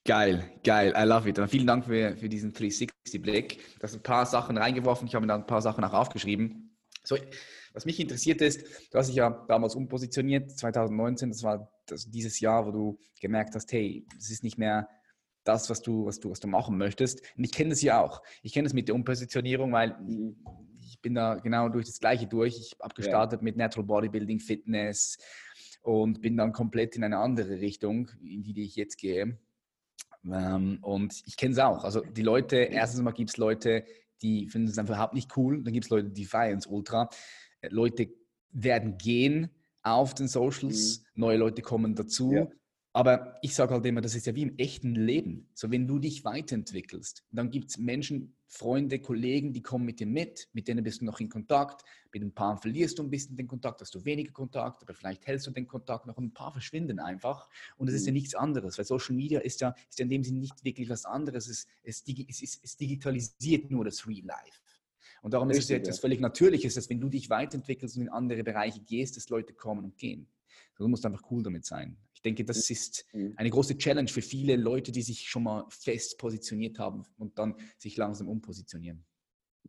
Geil, 0.03 0.43
geil, 0.63 0.95
I 0.97 1.03
love 1.03 1.29
it. 1.29 1.38
Und 1.38 1.47
vielen 1.47 1.67
Dank 1.67 1.85
für, 1.85 2.17
für 2.17 2.27
diesen 2.27 2.53
360-Blick. 2.53 3.79
Da 3.79 3.88
sind 3.88 4.00
ein 4.00 4.03
paar 4.03 4.25
Sachen 4.25 4.57
reingeworfen, 4.57 5.07
ich 5.07 5.13
habe 5.13 5.23
mir 5.23 5.27
da 5.27 5.35
ein 5.35 5.45
paar 5.45 5.61
Sachen 5.61 5.83
auch 5.83 5.93
aufgeschrieben. 5.93 6.70
So, 7.03 7.17
was 7.74 7.86
mich 7.86 8.00
interessiert 8.00 8.41
ist, 8.41 8.91
du 8.91 8.98
hast 8.98 9.08
dich 9.08 9.15
ja 9.15 9.46
damals 9.48 9.75
umpositioniert, 9.75 10.51
2019, 10.51 11.29
das 11.29 11.43
war 11.43 11.72
das, 11.88 12.10
dieses 12.10 12.39
Jahr, 12.39 12.65
wo 12.67 12.72
du 12.72 13.00
gemerkt 13.20 13.55
hast, 13.55 13.72
hey, 13.72 14.05
es 14.17 14.29
ist 14.29 14.43
nicht 14.43 14.58
mehr 14.58 14.88
das, 15.43 15.70
was 15.70 15.81
du, 15.81 16.05
was 16.05 16.20
du, 16.20 16.29
was 16.29 16.39
du 16.39 16.48
machen 16.48 16.77
möchtest. 16.77 17.22
Und 17.36 17.43
ich 17.43 17.51
kenne 17.51 17.72
das 17.72 17.81
ja 17.81 18.01
auch. 18.01 18.22
Ich 18.43 18.53
kenne 18.53 18.65
das 18.65 18.74
mit 18.74 18.88
der 18.88 18.96
Umpositionierung, 18.96 19.72
weil 19.72 19.98
ich 20.81 21.01
bin 21.01 21.15
da 21.15 21.36
genau 21.36 21.70
durch 21.70 21.86
das 21.88 22.00
Gleiche 22.00 22.27
durch. 22.27 22.58
Ich 22.60 22.75
habe 22.79 22.93
gestartet 22.93 23.41
ja. 23.41 23.43
mit 23.43 23.58
Natural 23.58 23.86
Bodybuilding, 23.86 24.39
Fitness 24.39 25.17
und 25.81 26.22
bin 26.22 26.38
dann 26.38 26.51
komplett 26.51 26.96
in 26.96 27.03
eine 27.03 27.17
andere 27.17 27.60
Richtung, 27.60 28.12
in 28.24 28.43
die, 28.43 28.53
die 28.53 28.63
ich 28.63 28.75
jetzt 28.75 28.98
gehe. 28.98 29.39
Ähm, 30.31 30.77
und 30.81 31.24
ich 31.25 31.38
kenne 31.38 31.53
es 31.53 31.60
auch. 31.60 31.84
Also 31.84 32.01
die 32.01 32.22
Leute, 32.22 32.58
erstens 32.58 33.01
mal 33.01 33.12
gibt 33.12 33.31
es 33.31 33.38
Leute, 33.38 33.86
die 34.21 34.47
finden 34.49 34.67
es 34.67 34.77
einfach 34.77 34.95
überhaupt 34.95 35.13
nicht 35.13 35.35
cool. 35.37 35.63
Dann 35.63 35.73
gibt 35.73 35.85
es 35.85 35.89
Leute, 35.89 36.09
die 36.09 36.25
feiern 36.25 36.59
es 36.59 36.67
ultra. 36.67 37.09
Äh, 37.61 37.69
Leute 37.69 38.07
werden 38.51 38.97
gehen 38.97 39.49
auf 39.83 40.13
den 40.13 40.27
Socials, 40.27 40.99
mhm. 40.99 41.21
neue 41.21 41.37
Leute 41.37 41.61
kommen 41.61 41.95
dazu. 41.95 42.31
Ja. 42.33 42.47
Aber 42.93 43.38
ich 43.41 43.55
sage 43.55 43.74
halt 43.74 43.86
immer, 43.86 44.01
das 44.01 44.15
ist 44.15 44.25
ja 44.25 44.36
wie 44.36 44.41
im 44.41 44.57
echten 44.57 44.95
Leben. 44.95 45.48
So, 45.53 45.71
wenn 45.71 45.88
du 45.88 45.98
dich 45.98 46.25
weiterentwickelst, 46.25 47.24
dann 47.31 47.50
gibt 47.50 47.69
es 47.69 47.77
Menschen, 47.77 48.36
Freunde, 48.48 49.00
Kollegen, 49.00 49.53
die 49.53 49.62
kommen 49.62 49.86
mit 49.86 50.01
dir 50.01 50.07
mit, 50.07 50.50
mit 50.51 50.67
denen 50.67 50.83
bist 50.83 51.00
du 51.00 51.05
noch 51.05 51.21
in 51.21 51.29
Kontakt. 51.29 51.86
Mit 52.13 52.21
ein 52.21 52.33
paar 52.33 52.57
verlierst 52.57 53.00
du 53.00 53.03
ein 53.03 53.10
bisschen 53.10 53.38
den 53.38 53.48
Kontakt, 53.48 53.79
hast 53.79 53.95
du 53.95 54.03
weniger 54.03 54.33
Kontakt, 54.33 54.83
aber 54.83 54.93
vielleicht 54.93 55.25
hältst 55.25 55.48
du 55.48 55.51
den 55.51 55.67
Kontakt 55.67 56.05
noch 56.05 56.17
und 56.17 56.25
ein 56.25 56.33
paar 56.33 56.51
verschwinden 56.51 57.00
einfach. 57.00 57.48
Und 57.77 57.88
das 57.88 57.95
ist 57.95 58.05
ja 58.05 58.12
mhm. 58.12 58.17
nichts 58.17 58.36
anderes, 58.36 58.77
weil 58.77 58.83
Social 58.83 59.15
Media 59.15 59.39
ist 59.39 59.62
ja, 59.62 59.74
ist 59.89 60.00
ja 60.00 60.03
in 60.03 60.10
dem 60.10 60.24
Sinne 60.25 60.39
nicht 60.39 60.65
wirklich 60.65 60.89
was 60.89 61.05
anderes. 61.05 61.48
Es, 61.48 61.67
es, 61.83 62.03
es, 62.05 62.60
es 62.62 62.75
digitalisiert 62.75 63.71
nur 63.71 63.86
das 63.86 64.05
Real 64.05 64.25
Life. 64.25 64.60
Und 65.21 65.33
darum 65.33 65.48
Richtig, 65.48 65.60
ist 65.60 65.65
es 65.65 65.69
ja 65.69 65.77
etwas 65.77 66.00
völlig 66.00 66.19
Natürliches, 66.19 66.74
dass 66.74 66.89
wenn 66.89 67.00
du 67.00 67.07
dich 67.07 67.29
weiterentwickelst 67.29 67.95
und 67.95 68.03
in 68.03 68.10
andere 68.10 68.43
Bereiche 68.43 68.81
gehst, 68.81 69.15
dass 69.15 69.29
Leute 69.29 69.53
kommen 69.53 69.86
und 69.86 69.98
gehen. 69.98 70.27
Du 70.75 70.88
musst 70.89 71.05
einfach 71.05 71.21
cool 71.31 71.43
damit 71.43 71.63
sein. 71.63 71.95
Ich 72.21 72.23
denke, 72.23 72.45
das 72.45 72.69
mhm. 72.69 72.73
ist 72.73 73.05
mhm. 73.13 73.33
eine 73.35 73.49
große 73.49 73.79
Challenge 73.79 74.07
für 74.07 74.21
viele 74.21 74.55
Leute, 74.55 74.91
die 74.91 75.01
sich 75.01 75.27
schon 75.27 75.41
mal 75.41 75.65
fest 75.69 76.19
positioniert 76.19 76.77
haben 76.77 77.01
und 77.17 77.39
dann 77.39 77.55
sich 77.79 77.97
langsam 77.97 78.29
umpositionieren. 78.29 79.03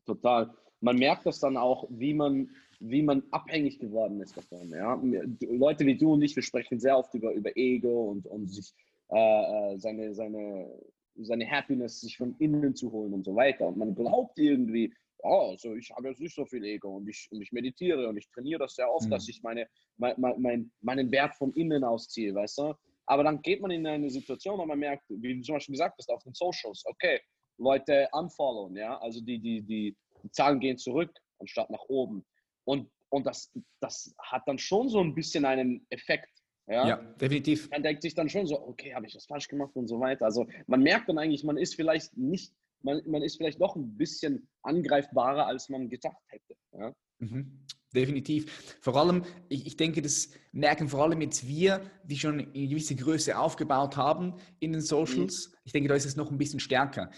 Total. 0.05 0.53
Man 0.81 0.97
merkt 0.97 1.25
das 1.25 1.41
dann 1.41 1.57
auch, 1.57 1.89
wie 1.89 2.13
man, 2.13 2.51
wie 2.79 3.03
man 3.03 3.23
abhängig 3.31 3.79
geworden 3.79 4.21
ist 4.21 4.37
davon. 4.37 4.69
Ja? 4.69 5.01
Leute 5.49 5.87
wie 5.87 5.97
du 5.97 6.13
und 6.13 6.21
ich, 6.21 6.37
wir 6.37 6.43
sprechen 6.43 6.79
sehr 6.79 6.99
oft 6.99 7.15
über, 7.15 7.33
über 7.33 7.57
Ego 7.57 8.11
und, 8.11 8.27
und 8.27 8.49
sich 8.49 8.75
äh, 9.09 9.17
äh 9.17 9.79
seine, 9.79 10.15
seine, 10.15 10.71
seine 11.17 11.51
Happiness 11.51 12.03
sich 12.03 12.19
von 12.19 12.37
innen 12.39 12.75
zu 12.75 12.93
holen 12.93 13.15
und 13.15 13.25
so 13.25 13.35
weiter. 13.35 13.67
Und 13.67 13.79
man 13.79 13.95
glaubt 13.95 14.39
irgendwie, 14.39 14.93
oh, 15.23 15.51
also 15.51 15.75
ich 15.75 15.91
habe 15.91 16.09
jetzt 16.09 16.21
nicht 16.21 16.35
so 16.35 16.45
viel 16.45 16.65
Ego 16.65 16.97
und 16.97 17.09
ich, 17.09 17.29
und 17.31 17.41
ich 17.41 17.53
meditiere 17.53 18.09
und 18.09 18.17
ich 18.17 18.29
trainiere 18.31 18.61
das 18.61 18.75
sehr 18.75 18.91
oft, 18.91 19.07
mhm. 19.07 19.11
dass 19.11 19.29
ich 19.29 19.43
meine, 19.43 19.69
mein, 19.97 20.15
mein, 20.19 20.71
meinen 20.81 21.11
Wert 21.11 21.35
von 21.37 21.53
innen 21.55 21.85
ausziehe, 21.85 22.35
weißt 22.35 22.59
du? 22.59 22.75
Aber 23.07 23.25
dann 23.25 23.43
geht 23.43 23.61
man 23.61 23.71
in 23.71 23.87
eine 23.87 24.11
Situation, 24.11 24.59
wo 24.59 24.65
man 24.65 24.79
merkt, 24.79 25.05
wie 25.09 25.37
du 25.37 25.43
zum 25.43 25.57
Beispiel 25.57 25.75
gesagt 25.75 25.97
hast, 25.99 26.09
auf 26.11 26.23
den 26.23 26.35
Socials, 26.35 26.85
okay, 26.87 27.21
Leute 27.59 28.09
unfollowen, 28.13 28.77
ja, 28.77 28.99
also 28.99 29.21
die, 29.21 29.39
die, 29.39 29.63
die, 29.63 29.97
die 30.23 30.31
Zahlen 30.31 30.61
gehen 30.61 30.79
zurück 30.79 31.11
anstatt 31.39 31.71
nach 31.71 31.85
oben. 31.89 32.25
Und, 32.65 32.89
und 33.11 33.27
das, 33.27 33.53
das 33.81 34.15
hat 34.21 34.43
dann 34.47 34.59
schon 34.59 34.89
so 34.89 35.01
ein 35.01 35.15
bisschen 35.15 35.45
einen 35.45 35.85
Effekt. 35.91 36.31
Ja? 36.69 36.87
ja, 36.87 36.97
definitiv. 36.97 37.69
Man 37.71 37.83
denkt 37.83 38.03
sich 38.03 38.15
dann 38.15 38.29
schon 38.29 38.47
so, 38.47 38.61
okay, 38.61 38.95
habe 38.95 39.07
ich 39.07 39.13
das 39.13 39.27
falsch 39.27 39.49
gemacht 39.49 39.75
und 39.75 39.89
so 39.89 39.99
weiter. 39.99 40.25
Also 40.25 40.47
man 40.69 40.81
merkt 40.81 41.09
dann 41.09 41.19
eigentlich, 41.19 41.43
man 41.43 41.59
ist 41.59 41.75
vielleicht 41.75 42.17
nicht 42.17 42.55
man, 42.83 43.01
man 43.07 43.23
ist 43.23 43.37
vielleicht 43.37 43.61
doch 43.61 43.77
ein 43.77 43.97
bisschen 43.97 44.49
angreifbarer, 44.63 45.47
als 45.47 45.69
man 45.69 45.89
gedacht 45.89 46.23
hätte. 46.29 46.55
Ja? 46.73 46.95
Mhm. 47.19 47.65
Definitiv. 47.95 48.79
Vor 48.81 48.97
allem, 48.97 49.25
ich, 49.49 49.67
ich, 49.67 49.77
denke, 49.77 50.01
das 50.01 50.31
merken 50.53 50.89
vor 50.89 51.03
allem 51.03 51.21
jetzt 51.21 51.47
wir, 51.47 51.83
die 52.05 52.19
schon 52.19 52.41
eine 52.41 52.69
gewisse 52.69 52.97
Größe 52.97 53.39
aufgebaut 53.39 53.97
haben 53.97 54.35
in 54.61 54.73
den 54.73 54.81
Socials. 54.81 55.51
Mhm. 55.51 55.57
Ich 55.65 55.73
denke, 55.73 55.89
da 55.89 55.95
ist 55.95 56.07
es 56.07 56.17
noch 56.17 56.31
ein 56.31 56.39
bisschen 56.39 56.61
stärker. 56.61 57.11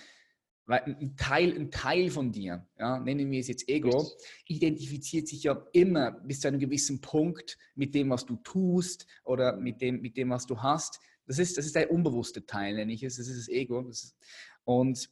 Weil 0.66 0.96
ein 0.98 1.14
Teil, 1.16 1.54
ein 1.54 1.70
Teil 1.70 2.10
von 2.10 2.32
dir, 2.32 2.66
ja, 2.78 2.98
nennen 2.98 3.30
wir 3.30 3.38
es 3.38 3.48
jetzt 3.48 3.68
Ego, 3.68 4.10
identifiziert 4.46 5.28
sich 5.28 5.42
ja 5.42 5.62
immer 5.72 6.12
bis 6.12 6.40
zu 6.40 6.48
einem 6.48 6.58
gewissen 6.58 7.02
Punkt 7.02 7.58
mit 7.74 7.94
dem, 7.94 8.08
was 8.08 8.24
du 8.24 8.36
tust 8.36 9.06
oder 9.24 9.56
mit 9.56 9.82
dem, 9.82 10.00
mit 10.00 10.16
dem 10.16 10.30
was 10.30 10.46
du 10.46 10.60
hast. 10.62 11.00
Das 11.26 11.38
ist, 11.38 11.58
das 11.58 11.66
ist 11.66 11.76
der 11.76 11.90
unbewusste 11.90 12.46
Teil, 12.46 12.76
nenne 12.76 12.94
ich 12.94 13.02
es. 13.02 13.16
Das 13.16 13.28
ist 13.28 13.38
das 13.38 13.48
Ego. 13.48 13.82
Das 13.82 14.04
ist, 14.04 14.16
und 14.64 15.10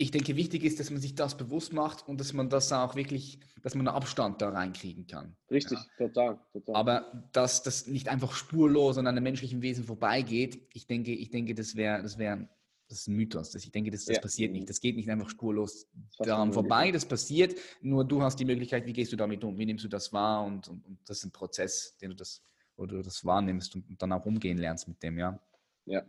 ich 0.00 0.12
denke, 0.12 0.36
wichtig 0.36 0.62
ist, 0.62 0.78
dass 0.78 0.90
man 0.90 1.00
sich 1.00 1.16
das 1.16 1.36
bewusst 1.36 1.72
macht 1.72 2.06
und 2.06 2.20
dass 2.20 2.32
man 2.32 2.48
das 2.48 2.72
auch 2.72 2.94
wirklich, 2.94 3.40
dass 3.62 3.74
man 3.74 3.88
einen 3.88 3.96
Abstand 3.96 4.40
da 4.40 4.50
reinkriegen 4.50 5.08
kann. 5.08 5.36
Richtig, 5.50 5.76
ja. 5.76 6.06
total, 6.06 6.38
total. 6.52 6.76
Aber 6.76 7.28
dass 7.32 7.64
das 7.64 7.88
nicht 7.88 8.08
einfach 8.08 8.32
spurlos 8.32 8.96
an 8.96 9.08
einem 9.08 9.24
menschlichen 9.24 9.60
Wesen 9.60 9.84
vorbeigeht, 9.84 10.68
ich 10.72 10.86
denke, 10.86 11.10
ich 11.10 11.30
denke, 11.30 11.56
das 11.56 11.74
wäre, 11.74 12.00
das 12.00 12.16
wäre, 12.16 12.48
das 12.88 13.00
ist 13.00 13.08
ein 13.08 13.16
Mythos. 13.16 13.52
Ich 13.56 13.72
denke, 13.72 13.90
das, 13.90 14.04
das 14.04 14.16
ja. 14.16 14.22
passiert 14.22 14.52
nicht. 14.52 14.70
Das 14.70 14.80
geht 14.80 14.94
nicht 14.94 15.10
einfach 15.10 15.28
spurlos 15.28 15.88
daran 16.18 16.52
vorbei. 16.52 16.92
Das 16.92 17.04
passiert. 17.04 17.58
Nur 17.82 18.04
du 18.04 18.22
hast 18.22 18.36
die 18.36 18.44
Möglichkeit, 18.44 18.86
wie 18.86 18.92
gehst 18.92 19.12
du 19.12 19.16
damit 19.16 19.42
um? 19.42 19.58
Wie 19.58 19.66
nimmst 19.66 19.84
du 19.84 19.88
das 19.88 20.12
wahr? 20.12 20.44
Und, 20.44 20.68
und, 20.68 20.86
und 20.86 20.98
das 21.06 21.18
ist 21.18 21.24
ein 21.24 21.32
Prozess, 21.32 21.96
den 22.00 22.10
du 22.10 22.16
das, 22.16 22.40
wo 22.76 22.86
du 22.86 23.02
das 23.02 23.24
wahrnimmst 23.24 23.74
und, 23.74 23.90
und 23.90 24.00
dann 24.00 24.12
auch 24.12 24.24
umgehen 24.24 24.58
lernst 24.58 24.86
mit 24.86 25.02
dem, 25.02 25.18
ja. 25.18 25.38
Ja. 25.86 26.04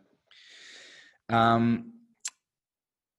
Ähm, 1.27 1.98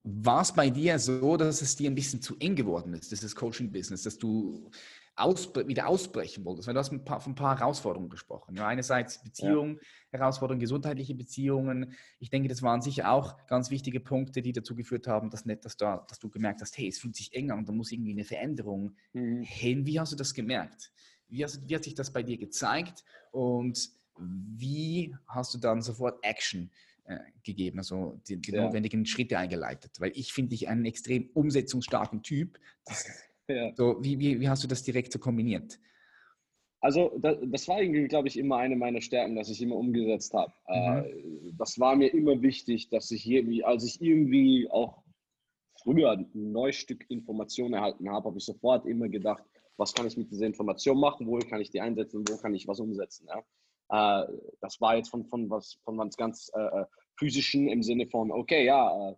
war 0.03 0.43
es 0.43 0.53
bei 0.53 0.71
dir 0.71 0.99
so, 0.99 1.37
dass 1.37 1.61
es 1.61 1.77
dir 1.77 1.91
ein 1.91 1.95
bisschen 1.95 2.23
zu 2.23 2.37
eng 2.39 2.57
geworden 2.57 2.95
ist, 2.95 3.11
dieses 3.11 3.35
Coaching-Business, 3.37 4.03
dass 4.03 4.17
du 4.19 4.71
ausbre 5.15 5.69
wieder 5.69 5.89
ausbrechen 5.89 6.45
wolltest? 6.45 6.69
Weil 6.69 6.75
du 6.75 6.81
hast 6.81 6.91
ein 6.91 7.05
paar, 7.05 7.21
von 7.21 7.33
ein 7.33 7.37
paar 7.37 7.59
Herausforderungen 7.59 8.09
gesprochen. 8.09 8.57
Ja, 8.57 8.67
einerseits 8.67 9.23
Beziehungen, 9.23 9.79
ja. 10.13 10.19
Herausforderungen, 10.19 10.61
gesundheitliche 10.61 11.15
Beziehungen. 11.15 11.93
Ich 12.19 12.31
denke, 12.31 12.49
das 12.49 12.63
waren 12.63 12.81
sicher 12.81 13.13
auch 13.13 13.47
ganz 13.47 13.71
wichtige 13.71 14.01
Punkte, 14.01 14.41
die 14.41 14.53
dazu 14.53 14.75
geführt 14.75 15.07
haben, 15.07 15.29
dass, 15.29 15.45
nicht, 15.45 15.65
dass, 15.67 15.77
da, 15.77 16.05
dass 16.09 16.19
du 16.19 16.31
gemerkt 16.31 16.63
hast, 16.63 16.79
hey, 16.79 16.89
es 16.89 16.99
fühlt 16.99 17.15
sich 17.15 17.35
eng 17.35 17.51
an 17.51 17.59
und 17.59 17.69
da 17.69 17.73
muss 17.73 17.93
irgendwie 17.93 18.13
eine 18.13 18.25
Veränderung 18.25 18.97
mhm. 19.13 19.43
hin. 19.43 19.85
Wie 19.85 20.01
hast 20.01 20.13
du 20.13 20.17
das 20.17 20.33
gemerkt? 20.33 20.93
Wie, 21.29 21.45
hast, 21.45 21.69
wie 21.69 21.75
hat 21.75 21.85
sich 21.85 21.95
das 21.95 22.11
bei 22.11 22.23
dir 22.23 22.39
gezeigt 22.39 23.05
und 23.33 23.91
wie 24.17 25.15
hast 25.27 25.55
du 25.55 25.59
dann 25.59 25.83
sofort 25.83 26.19
Action 26.23 26.71
äh, 27.11 27.19
gegeben, 27.43 27.79
also 27.79 28.21
die, 28.29 28.37
die 28.37 28.53
ja. 28.53 28.63
notwendigen 28.63 29.05
Schritte 29.05 29.37
eingeleitet. 29.37 29.99
Weil 29.99 30.13
ich 30.15 30.33
finde 30.33 30.51
dich 30.51 30.69
einen 30.69 30.85
extrem 30.85 31.29
umsetzungsstarken 31.35 32.23
Typ. 32.23 32.61
Das, 32.85 33.05
ja. 33.49 33.75
so, 33.75 33.99
wie, 34.01 34.19
wie, 34.21 34.41
wie 34.41 34.49
hast 34.49 34.63
du 34.63 34.69
das 34.69 34.85
direkt 34.85 35.13
so 35.13 35.19
kombiniert? 35.19 35.81
Also 36.81 37.11
das, 37.19 37.37
das 37.43 37.67
war 37.67 37.83
irgendwie, 37.83 38.07
glaube 38.07 38.29
ich, 38.29 38.39
immer 38.39 38.59
eine 38.59 38.77
meiner 38.77 39.01
Stärken, 39.01 39.35
dass 39.35 39.51
ich 39.51 39.61
immer 39.61 39.75
umgesetzt 39.75 40.33
habe. 40.35 40.53
Mhm. 40.69 41.05
Äh, 41.05 41.53
das 41.59 41.81
war 41.81 41.97
mir 41.97 42.15
immer 42.15 42.41
wichtig, 42.43 42.89
dass 42.91 43.11
ich 43.11 43.27
irgendwie, 43.27 43.65
als 43.65 43.85
ich 43.85 44.01
irgendwie 44.01 44.69
auch 44.71 45.03
früher 45.83 46.13
ein 46.13 46.31
neues 46.33 46.77
Stück 46.77 47.11
Information 47.11 47.75
erhalten 47.75 48.09
habe, 48.09 48.29
habe 48.29 48.39
ich 48.39 48.45
sofort 48.45 48.87
immer 48.87 49.09
gedacht, 49.09 49.43
was 49.77 49.95
kann 49.95 50.07
ich 50.07 50.17
mit 50.17 50.31
dieser 50.31 50.47
Information 50.47 51.01
machen, 51.01 51.27
wo 51.27 51.39
kann 51.39 51.61
ich 51.61 51.71
die 51.71 51.81
einsetzen, 51.81 52.25
wo 52.29 52.37
kann 52.37 52.55
ich 52.55 52.69
was 52.69 52.81
umsetzen. 52.81 53.27
Ja? 53.29 53.43
Äh, 54.23 54.27
das 54.61 54.81
war 54.81 54.97
jetzt 54.97 55.09
von, 55.11 55.25
von 55.27 55.51
was 55.51 55.79
von 55.85 55.99
ganz 56.17 56.51
äh, 56.55 56.85
physischen 57.21 57.69
im 57.69 57.83
Sinne 57.83 58.07
von, 58.09 58.33
okay, 58.33 58.65
ja, 58.65 59.11
äh, 59.11 59.15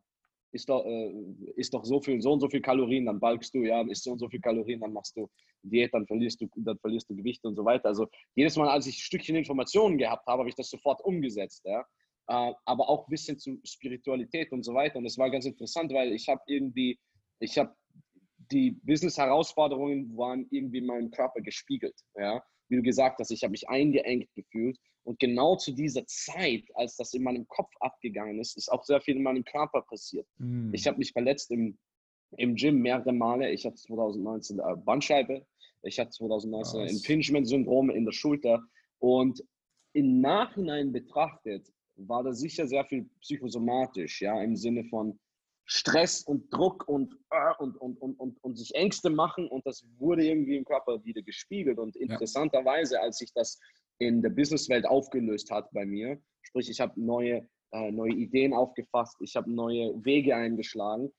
ist 0.52 0.68
doch, 0.68 0.84
äh, 0.84 1.10
ist 1.56 1.72
doch 1.72 1.84
so 1.84 2.00
viel, 2.00 2.20
so 2.20 2.32
und 2.32 2.40
so 2.40 2.48
viel 2.48 2.60
Kalorien, 2.60 3.06
dann 3.06 3.20
balkst 3.20 3.54
du, 3.54 3.62
ja, 3.62 3.80
ist 3.88 4.04
so 4.04 4.12
und 4.12 4.18
so 4.18 4.28
viel 4.28 4.40
Kalorien, 4.40 4.80
dann 4.80 4.92
machst 4.92 5.16
du 5.16 5.30
Diät, 5.62 5.94
dann 5.94 6.06
verlierst 6.06 6.40
du, 6.40 6.48
dann 6.56 6.78
verlierst 6.78 7.08
du 7.08 7.16
Gewicht 7.16 7.44
und 7.44 7.54
so 7.54 7.64
weiter. 7.64 7.88
Also 7.88 8.08
jedes 8.34 8.56
Mal, 8.56 8.68
als 8.68 8.86
ich 8.86 8.96
ein 8.96 9.06
Stückchen 9.08 9.36
Informationen 9.36 9.96
gehabt 9.96 10.26
habe, 10.26 10.40
habe 10.40 10.48
ich 10.48 10.56
das 10.56 10.68
sofort 10.68 11.00
umgesetzt, 11.04 11.62
ja. 11.64 11.80
Äh, 12.28 12.52
aber 12.64 12.88
auch 12.88 13.06
ein 13.06 13.10
bisschen 13.10 13.38
zu 13.38 13.58
Spiritualität 13.64 14.52
und 14.52 14.64
so 14.64 14.74
weiter. 14.74 14.98
Und 14.98 15.06
es 15.06 15.16
war 15.16 15.30
ganz 15.30 15.46
interessant, 15.46 15.92
weil 15.92 16.12
ich 16.12 16.28
habe 16.28 16.40
irgendwie, 16.46 16.98
ich 17.40 17.56
habe 17.56 17.74
die 18.50 18.72
Business-Herausforderungen 18.82 20.16
waren 20.16 20.46
irgendwie 20.50 20.78
in 20.78 20.86
meinem 20.86 21.10
Körper 21.10 21.40
gespiegelt, 21.40 21.98
ja. 22.16 22.42
Wie 22.68 22.76
du 22.76 22.82
gesagt 22.82 23.20
hast, 23.20 23.30
ich 23.30 23.42
habe 23.42 23.52
mich 23.52 23.68
eingeengt 23.68 24.28
gefühlt 24.34 24.78
und 25.04 25.18
genau 25.18 25.56
zu 25.56 25.72
dieser 25.72 26.06
Zeit, 26.06 26.64
als 26.74 26.96
das 26.96 27.12
in 27.14 27.22
meinem 27.22 27.46
Kopf 27.48 27.72
abgegangen 27.80 28.38
ist, 28.38 28.56
ist 28.56 28.70
auch 28.70 28.84
sehr 28.84 29.00
viel 29.00 29.16
in 29.16 29.22
meinem 29.22 29.44
Körper 29.44 29.82
passiert. 29.82 30.26
Mhm. 30.38 30.72
Ich 30.72 30.86
habe 30.86 30.98
mich 30.98 31.12
verletzt 31.12 31.50
im, 31.50 31.76
im 32.36 32.54
Gym 32.54 32.80
mehrere 32.80 33.12
Male. 33.12 33.50
Ich 33.50 33.66
hatte 33.66 33.76
2019 33.76 34.58
äh, 34.60 34.76
Bandscheibe. 34.76 35.44
Ich 35.82 35.98
hatte 35.98 36.10
2019 36.10 36.80
Was? 36.80 36.92
Impingement-Syndrom 36.92 37.90
in 37.90 38.04
der 38.04 38.12
Schulter. 38.12 38.62
Und 38.98 39.42
im 39.92 40.20
Nachhinein 40.20 40.92
betrachtet 40.92 41.68
war 41.96 42.22
da 42.22 42.32
sicher 42.32 42.66
sehr 42.66 42.84
viel 42.84 43.08
psychosomatisch, 43.20 44.22
ja, 44.22 44.40
im 44.42 44.56
Sinne 44.56 44.84
von 44.84 45.18
Stress 45.64 46.22
und 46.22 46.52
Druck 46.52 46.86
und, 46.88 47.14
äh, 47.30 47.54
und, 47.58 47.76
und, 47.76 48.00
und, 48.00 48.18
und, 48.18 48.42
und 48.42 48.56
sich 48.56 48.74
Ängste 48.74 49.10
machen 49.10 49.48
und 49.48 49.66
das 49.66 49.84
wurde 49.98 50.24
irgendwie 50.24 50.56
im 50.56 50.64
Körper 50.64 51.04
wieder 51.04 51.22
gespiegelt. 51.22 51.78
Und 51.78 51.96
interessanterweise, 51.96 53.00
als 53.00 53.18
sich 53.18 53.32
das 53.32 53.58
in 54.06 54.22
der 54.22 54.30
Businesswelt 54.30 54.86
aufgelöst 54.86 55.50
hat 55.50 55.70
bei 55.72 55.84
mir, 55.84 56.20
sprich, 56.42 56.70
ich 56.70 56.80
habe 56.80 57.00
neue, 57.00 57.48
äh, 57.72 57.90
neue 57.90 58.12
Ideen 58.12 58.52
aufgefasst, 58.52 59.16
ich 59.20 59.36
habe 59.36 59.50
neue 59.50 59.92
Wege 60.04 60.34
eingeschlagen, 60.34 61.10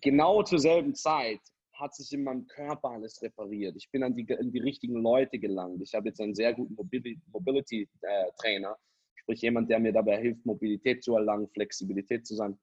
genau 0.00 0.42
zur 0.42 0.58
selben 0.58 0.94
Zeit 0.94 1.40
hat 1.74 1.94
sich 1.94 2.12
in 2.12 2.24
meinem 2.24 2.46
Körper 2.46 2.90
alles 2.90 3.22
repariert. 3.22 3.74
Ich 3.76 3.90
bin 3.90 4.02
an 4.02 4.14
die, 4.14 4.26
an 4.36 4.52
die 4.52 4.58
richtigen 4.58 5.00
Leute 5.00 5.38
gelangt. 5.38 5.80
Ich 5.82 5.94
habe 5.94 6.08
jetzt 6.08 6.20
einen 6.20 6.34
sehr 6.34 6.52
guten 6.52 6.74
Mobility-Trainer, 6.74 8.70
äh, 8.72 8.76
sprich 9.14 9.40
jemand, 9.40 9.70
der 9.70 9.80
mir 9.80 9.92
dabei 9.92 10.20
hilft, 10.20 10.44
Mobilität 10.44 11.02
zu 11.02 11.16
erlangen, 11.16 11.48
Flexibilität 11.48 12.26
zu 12.26 12.34
sein, 12.34 12.58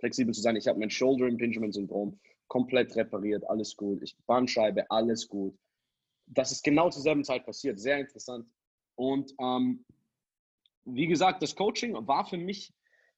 flexibel 0.00 0.34
zu 0.34 0.40
sein. 0.40 0.56
Ich 0.56 0.66
habe 0.66 0.78
mein 0.78 0.90
Shoulder 0.90 1.28
Impingement 1.28 1.74
Syndrom 1.74 2.18
komplett 2.48 2.96
repariert, 2.96 3.48
alles 3.48 3.76
gut. 3.76 4.02
Ich 4.02 4.16
Bandscheibe, 4.26 4.90
alles 4.90 5.28
gut. 5.28 5.56
Das 6.30 6.52
ist 6.52 6.62
genau 6.62 6.90
zur 6.90 7.02
selben 7.02 7.24
Zeit 7.24 7.44
passiert, 7.44 7.78
sehr 7.78 7.98
interessant. 7.98 8.46
Und 8.96 9.32
ähm, 9.40 9.84
wie 10.84 11.06
gesagt, 11.06 11.42
das 11.42 11.54
Coaching 11.54 11.94
war 12.06 12.26
für 12.26 12.36
mich, 12.36 12.72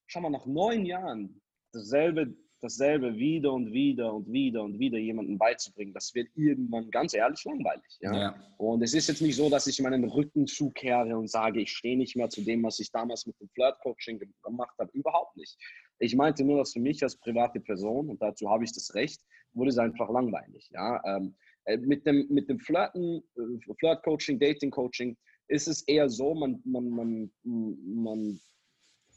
schau 0.07 0.21
mal, 0.21 0.29
nach 0.29 0.45
neun 0.45 0.85
Jahren 0.85 1.41
dasselbe 1.73 2.35
dasselbe 2.61 3.15
wieder 3.17 3.51
und 3.51 3.73
wieder 3.73 4.13
und 4.13 4.31
wieder 4.31 4.63
und 4.63 4.79
wieder 4.79 4.97
jemandem 4.97 5.37
beizubringen, 5.37 5.93
das 5.93 6.13
wird 6.13 6.29
irgendwann 6.35 6.89
ganz 6.91 7.13
ehrlich 7.13 7.43
langweilig. 7.43 7.97
Ja? 7.99 8.13
ja? 8.13 8.35
Und 8.57 8.83
es 8.83 8.93
ist 8.93 9.07
jetzt 9.07 9.21
nicht 9.21 9.35
so, 9.35 9.49
dass 9.49 9.67
ich 9.67 9.81
meinen 9.81 10.03
Rücken 10.05 10.47
zukehre 10.47 11.17
und 11.17 11.27
sage, 11.27 11.61
ich 11.61 11.71
stehe 11.71 11.97
nicht 11.97 12.15
mehr 12.15 12.29
zu 12.29 12.41
dem, 12.41 12.63
was 12.63 12.79
ich 12.79 12.91
damals 12.91 13.25
mit 13.25 13.39
dem 13.39 13.49
Flirt-Coaching 13.49 14.21
gemacht 14.43 14.77
habe. 14.79 14.91
Überhaupt 14.93 15.35
nicht. 15.35 15.57
Ich 15.99 16.15
meinte 16.15 16.43
nur, 16.43 16.59
dass 16.59 16.73
für 16.73 16.79
mich 16.79 17.01
als 17.03 17.17
private 17.17 17.59
Person, 17.59 18.09
und 18.09 18.21
dazu 18.21 18.49
habe 18.49 18.63
ich 18.63 18.73
das 18.73 18.93
Recht, 18.93 19.21
wurde 19.53 19.71
es 19.71 19.77
einfach 19.77 20.09
langweilig. 20.09 20.69
Ja? 20.71 21.01
Ähm, 21.05 21.35
äh, 21.35 21.50
mit 21.79 22.05
dem, 22.05 22.27
mit 22.29 22.49
dem 22.49 22.59
Flirten, 22.59 23.23
äh, 23.37 23.73
Flirt-Coaching, 23.79 24.39
Dating-Coaching 24.39 25.15
ist 25.47 25.67
es 25.67 25.83
eher 25.87 26.09
so, 26.09 26.33
man, 26.33 26.61
man, 26.63 26.89
man, 26.89 27.31
man 27.43 28.39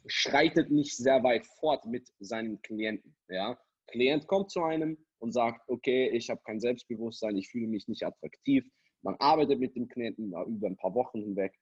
schreitet 0.07 0.71
nicht 0.71 0.97
sehr 0.97 1.23
weit 1.23 1.47
fort 1.47 1.87
mit 1.87 2.09
seinem 2.19 2.61
Klienten. 2.63 3.17
Ja? 3.29 3.59
Klient 3.87 4.27
kommt 4.27 4.51
zu 4.51 4.63
einem 4.63 4.99
und 5.19 5.33
sagt, 5.33 5.63
okay, 5.69 6.11
ich 6.11 6.29
habe 6.31 6.41
kein 6.45 6.61
Selbstbewusstsein, 6.61 7.37
ich 7.37 7.49
fühle 7.49 7.69
mich 7.69 7.89
nicht 7.89 8.05
attraktiv. 8.05 8.69
Man 9.03 9.17
arbeitet 9.19 9.61
mit 9.61 9.77
dem 9.77 9.89
Klienten 9.89 10.33
über 10.47 10.67
ein 10.67 10.77
paar 10.77 10.95
Wochen 10.95 11.21
hinweg. 11.21 11.55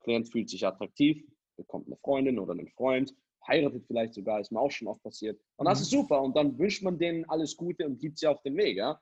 Klient 0.00 0.30
fühlt 0.30 0.48
sich 0.48 0.66
attraktiv, 0.66 1.22
bekommt 1.56 1.86
eine 1.86 1.96
Freundin 1.96 2.38
oder 2.38 2.52
einen 2.52 2.68
Freund, 2.68 3.14
heiratet 3.46 3.84
vielleicht 3.86 4.14
sogar, 4.14 4.40
ist 4.40 4.52
mir 4.52 4.60
auch 4.60 4.70
schon 4.70 4.88
oft 4.88 5.02
passiert. 5.02 5.40
Und 5.56 5.66
das 5.66 5.78
mhm. 5.78 5.82
ist 5.82 5.90
super. 5.90 6.22
Und 6.22 6.36
dann 6.36 6.58
wünscht 6.58 6.82
man 6.82 6.98
denen 6.98 7.28
alles 7.28 7.56
Gute 7.56 7.86
und 7.86 7.98
gibt 7.98 8.18
sie 8.18 8.26
auf 8.26 8.40
den 8.42 8.56
Weg. 8.56 8.76
Ja? 8.76 9.00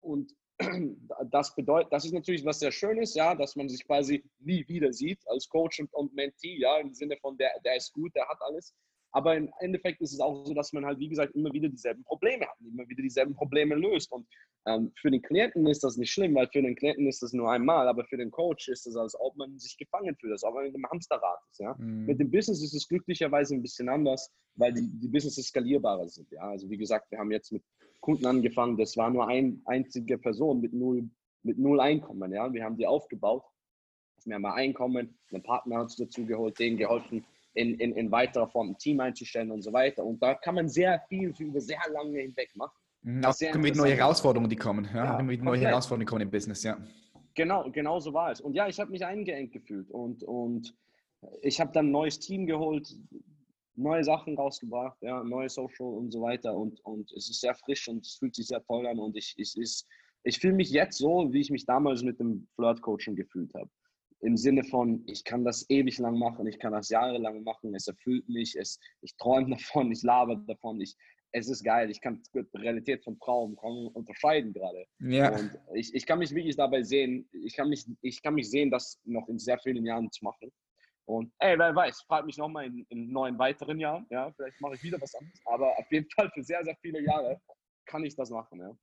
Und 0.00 0.34
das 1.30 1.54
bedeutet, 1.54 1.92
das 1.92 2.04
ist 2.04 2.12
natürlich 2.12 2.44
was 2.44 2.58
sehr 2.58 2.72
Schönes, 2.72 3.14
ja, 3.14 3.34
dass 3.34 3.56
man 3.56 3.68
sich 3.68 3.84
quasi 3.84 4.24
nie 4.38 4.66
wieder 4.68 4.92
sieht 4.92 5.20
als 5.28 5.48
Coach 5.48 5.80
und, 5.80 5.92
und 5.94 6.14
Mentee, 6.14 6.56
ja, 6.58 6.78
im 6.78 6.92
Sinne 6.92 7.16
von 7.16 7.36
der, 7.36 7.52
der 7.64 7.76
ist 7.76 7.92
gut, 7.92 8.14
der 8.14 8.28
hat 8.28 8.38
alles. 8.40 8.74
Aber 9.12 9.36
im 9.36 9.50
Endeffekt 9.58 10.00
ist 10.00 10.12
es 10.12 10.20
auch 10.20 10.44
so, 10.44 10.54
dass 10.54 10.72
man 10.72 10.84
halt, 10.84 10.98
wie 10.98 11.08
gesagt, 11.08 11.34
immer 11.34 11.52
wieder 11.52 11.68
dieselben 11.68 12.04
Probleme 12.04 12.46
hat, 12.46 12.56
immer 12.60 12.88
wieder 12.88 13.02
dieselben 13.02 13.34
Probleme 13.34 13.74
löst. 13.74 14.12
Und 14.12 14.26
ähm, 14.66 14.92
für 15.00 15.10
den 15.10 15.22
Klienten 15.22 15.66
ist 15.66 15.82
das 15.82 15.96
nicht 15.96 16.12
schlimm, 16.12 16.34
weil 16.34 16.48
für 16.48 16.62
den 16.62 16.76
Klienten 16.76 17.06
ist 17.06 17.22
das 17.22 17.32
nur 17.32 17.50
einmal, 17.50 17.88
aber 17.88 18.04
für 18.04 18.16
den 18.16 18.30
Coach 18.30 18.68
ist 18.68 18.86
es, 18.86 18.96
als 18.96 19.18
ob 19.18 19.36
man 19.36 19.58
sich 19.58 19.76
gefangen 19.76 20.16
fühlt, 20.16 20.32
als 20.32 20.44
ob 20.44 20.54
man 20.54 20.66
in 20.66 20.74
einem 20.74 20.86
Hamsterrad 20.90 21.38
ist. 21.50 21.60
Ja? 21.60 21.74
Mhm. 21.78 22.06
Mit 22.06 22.20
dem 22.20 22.30
Business 22.30 22.62
ist 22.62 22.74
es 22.74 22.86
glücklicherweise 22.86 23.54
ein 23.54 23.62
bisschen 23.62 23.88
anders, 23.88 24.30
weil 24.54 24.72
die, 24.72 24.88
die 25.00 25.08
Businesses 25.08 25.46
skalierbarer 25.46 26.08
sind. 26.08 26.30
Ja? 26.30 26.42
Also 26.42 26.70
wie 26.70 26.78
gesagt, 26.78 27.10
wir 27.10 27.18
haben 27.18 27.32
jetzt 27.32 27.52
mit 27.52 27.64
Kunden 28.00 28.26
angefangen, 28.26 28.76
das 28.76 28.96
war 28.96 29.10
nur 29.10 29.26
eine 29.26 29.60
einzige 29.64 30.18
Person 30.18 30.60
mit 30.60 30.72
null, 30.72 31.08
mit 31.42 31.58
null 31.58 31.80
Einkommen. 31.80 32.32
Ja? 32.32 32.52
Wir 32.52 32.64
haben 32.64 32.76
die 32.76 32.86
aufgebaut. 32.86 33.44
Wir 34.24 34.34
haben 34.34 34.44
ein 34.44 34.52
Einkommen, 34.52 35.18
einen 35.32 35.42
Partner 35.42 35.88
dazu 35.96 36.26
geholt, 36.26 36.58
denen 36.58 36.76
geholfen, 36.76 37.24
in, 37.54 37.74
in, 37.74 37.92
in 37.96 38.10
weiterer 38.10 38.48
Form 38.48 38.70
ein 38.70 38.78
Team 38.78 39.00
einzustellen 39.00 39.50
und 39.50 39.62
so 39.62 39.72
weiter. 39.72 40.04
Und 40.04 40.22
da 40.22 40.34
kann 40.34 40.54
man 40.54 40.68
sehr 40.68 41.00
viel 41.08 41.32
über 41.38 41.60
sehr 41.60 41.80
lange 41.92 42.20
hinweg 42.20 42.54
machen. 42.54 42.78
Mhm, 43.02 43.24
auch 43.24 43.54
mit 43.54 43.76
neue 43.76 43.94
Herausforderungen, 43.94 44.50
die 44.50 44.56
kommen. 44.56 44.88
Ja, 44.94 45.18
ja 45.18 45.22
mit 45.22 45.42
neue 45.42 45.60
Herausforderungen 45.60 46.06
kommen 46.06 46.22
im 46.22 46.30
Business, 46.30 46.62
ja. 46.62 46.78
Genau, 47.34 47.70
genau 47.70 47.98
so 48.00 48.12
war 48.12 48.32
es. 48.32 48.40
Und 48.40 48.54
ja, 48.54 48.68
ich 48.68 48.78
habe 48.78 48.90
mich 48.90 49.04
eingeengt 49.04 49.52
gefühlt 49.52 49.90
und, 49.90 50.22
und 50.24 50.74
ich 51.42 51.60
habe 51.60 51.72
dann 51.72 51.86
ein 51.86 51.92
neues 51.92 52.18
Team 52.18 52.46
geholt, 52.46 52.94
neue 53.74 54.04
Sachen 54.04 54.36
rausgebracht, 54.36 55.00
ja, 55.00 55.22
neue 55.22 55.48
Social 55.48 55.86
und 55.86 56.10
so 56.10 56.20
weiter. 56.22 56.54
Und, 56.54 56.80
und 56.84 57.10
es 57.12 57.30
ist 57.30 57.40
sehr 57.40 57.54
frisch 57.54 57.88
und 57.88 58.04
es 58.04 58.16
fühlt 58.16 58.34
sich 58.34 58.48
sehr 58.48 58.62
toll 58.64 58.86
an. 58.86 58.98
Und 58.98 59.16
ich, 59.16 59.34
ich, 59.38 59.56
ich, 59.56 59.84
ich 60.24 60.38
fühle 60.38 60.54
mich 60.54 60.70
jetzt 60.70 60.98
so, 60.98 61.32
wie 61.32 61.40
ich 61.40 61.50
mich 61.50 61.64
damals 61.64 62.02
mit 62.02 62.20
dem 62.20 62.46
Flirt-Coaching 62.56 63.16
gefühlt 63.16 63.54
habe 63.54 63.70
im 64.20 64.36
Sinne 64.36 64.64
von, 64.64 65.02
ich 65.06 65.24
kann 65.24 65.44
das 65.44 65.68
ewig 65.70 65.98
lang 65.98 66.18
machen, 66.18 66.46
ich 66.46 66.58
kann 66.58 66.72
das 66.72 66.90
jahrelang 66.90 67.42
machen, 67.42 67.74
es 67.74 67.86
erfüllt 67.86 68.28
mich, 68.28 68.54
es, 68.56 68.78
ich 69.00 69.16
träume 69.16 69.50
davon, 69.56 69.90
ich 69.90 70.02
laber 70.02 70.36
davon, 70.46 70.80
ich, 70.80 70.94
es 71.32 71.48
ist 71.48 71.64
geil, 71.64 71.90
ich 71.90 72.00
kann 72.00 72.22
Realität 72.54 73.04
von 73.04 73.18
Traum 73.18 73.56
unterscheiden 73.94 74.52
gerade. 74.52 74.84
Ja. 74.98 75.30
Und 75.38 75.58
ich, 75.74 75.94
ich 75.94 76.04
kann 76.04 76.18
mich 76.18 76.34
wirklich 76.34 76.56
dabei 76.56 76.82
sehen, 76.82 77.28
ich 77.32 77.54
kann, 77.54 77.68
mich, 77.68 77.86
ich 78.02 78.20
kann 78.22 78.34
mich 78.34 78.50
sehen, 78.50 78.70
das 78.70 79.00
noch 79.04 79.28
in 79.28 79.38
sehr 79.38 79.58
vielen 79.58 79.86
Jahren 79.86 80.10
zu 80.10 80.24
machen. 80.24 80.50
Und 81.06 81.32
ey, 81.38 81.58
wer 81.58 81.74
weiß, 81.74 82.02
fragt 82.02 82.26
mich 82.26 82.36
nochmal 82.36 82.66
in, 82.66 82.84
in 82.88 83.10
neun 83.10 83.38
weiteren 83.38 83.78
Jahren, 83.80 84.06
ja, 84.10 84.30
vielleicht 84.32 84.60
mache 84.60 84.74
ich 84.74 84.82
wieder 84.82 85.00
was 85.00 85.14
anderes, 85.14 85.40
aber 85.46 85.76
auf 85.78 85.90
jeden 85.90 86.08
Fall 86.10 86.30
für 86.30 86.42
sehr, 86.42 86.62
sehr 86.64 86.76
viele 86.82 87.02
Jahre 87.02 87.40
kann 87.90 88.04
ich 88.04 88.14
das 88.14 88.30
machen. 88.30 88.60
Ja, 88.60 88.76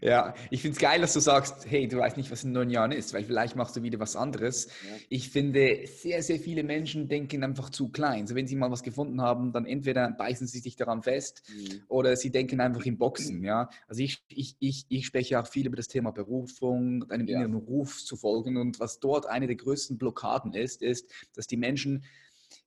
ja 0.00 0.34
ich 0.50 0.62
finde 0.62 0.76
es 0.76 0.80
geil, 0.80 1.00
dass 1.00 1.12
du 1.12 1.20
sagst, 1.20 1.68
hey, 1.68 1.88
du 1.88 1.98
weißt 1.98 2.16
nicht, 2.16 2.30
was 2.30 2.44
in 2.44 2.52
neun 2.52 2.70
Jahren 2.70 2.92
ist, 2.92 3.12
weil 3.12 3.24
vielleicht 3.24 3.56
machst 3.56 3.76
du 3.76 3.82
wieder 3.82 3.98
was 3.98 4.14
anderes. 4.14 4.66
Ja. 4.66 4.96
Ich 5.08 5.30
finde, 5.30 5.86
sehr, 5.86 6.22
sehr 6.22 6.38
viele 6.38 6.62
Menschen 6.62 7.08
denken 7.08 7.42
einfach 7.42 7.70
zu 7.70 7.88
klein. 7.88 8.26
So, 8.28 8.36
wenn 8.36 8.46
sie 8.46 8.54
mal 8.54 8.70
was 8.70 8.84
gefunden 8.84 9.20
haben, 9.20 9.52
dann 9.52 9.66
entweder 9.66 10.12
beißen 10.12 10.46
sie 10.46 10.60
sich 10.60 10.76
daran 10.76 11.02
fest 11.02 11.42
mhm. 11.48 11.82
oder 11.88 12.16
sie 12.16 12.30
denken 12.30 12.60
einfach 12.60 12.86
im 12.86 12.96
Boxen. 12.96 13.42
Ja? 13.44 13.68
Also 13.88 14.02
ich, 14.02 14.22
ich, 14.28 14.56
ich, 14.60 14.86
ich 14.88 15.06
spreche 15.06 15.40
auch 15.40 15.48
viel 15.48 15.66
über 15.66 15.76
das 15.76 15.88
Thema 15.88 16.12
Berufung, 16.12 17.10
einem 17.10 17.26
ja. 17.26 17.38
inneren 17.38 17.56
Ruf 17.56 18.04
zu 18.04 18.16
folgen. 18.16 18.56
Und 18.56 18.78
was 18.78 19.00
dort 19.00 19.26
eine 19.26 19.48
der 19.48 19.56
größten 19.56 19.98
Blockaden 19.98 20.54
ist, 20.54 20.80
ist, 20.80 21.10
dass 21.34 21.48
die 21.48 21.56
Menschen 21.56 22.04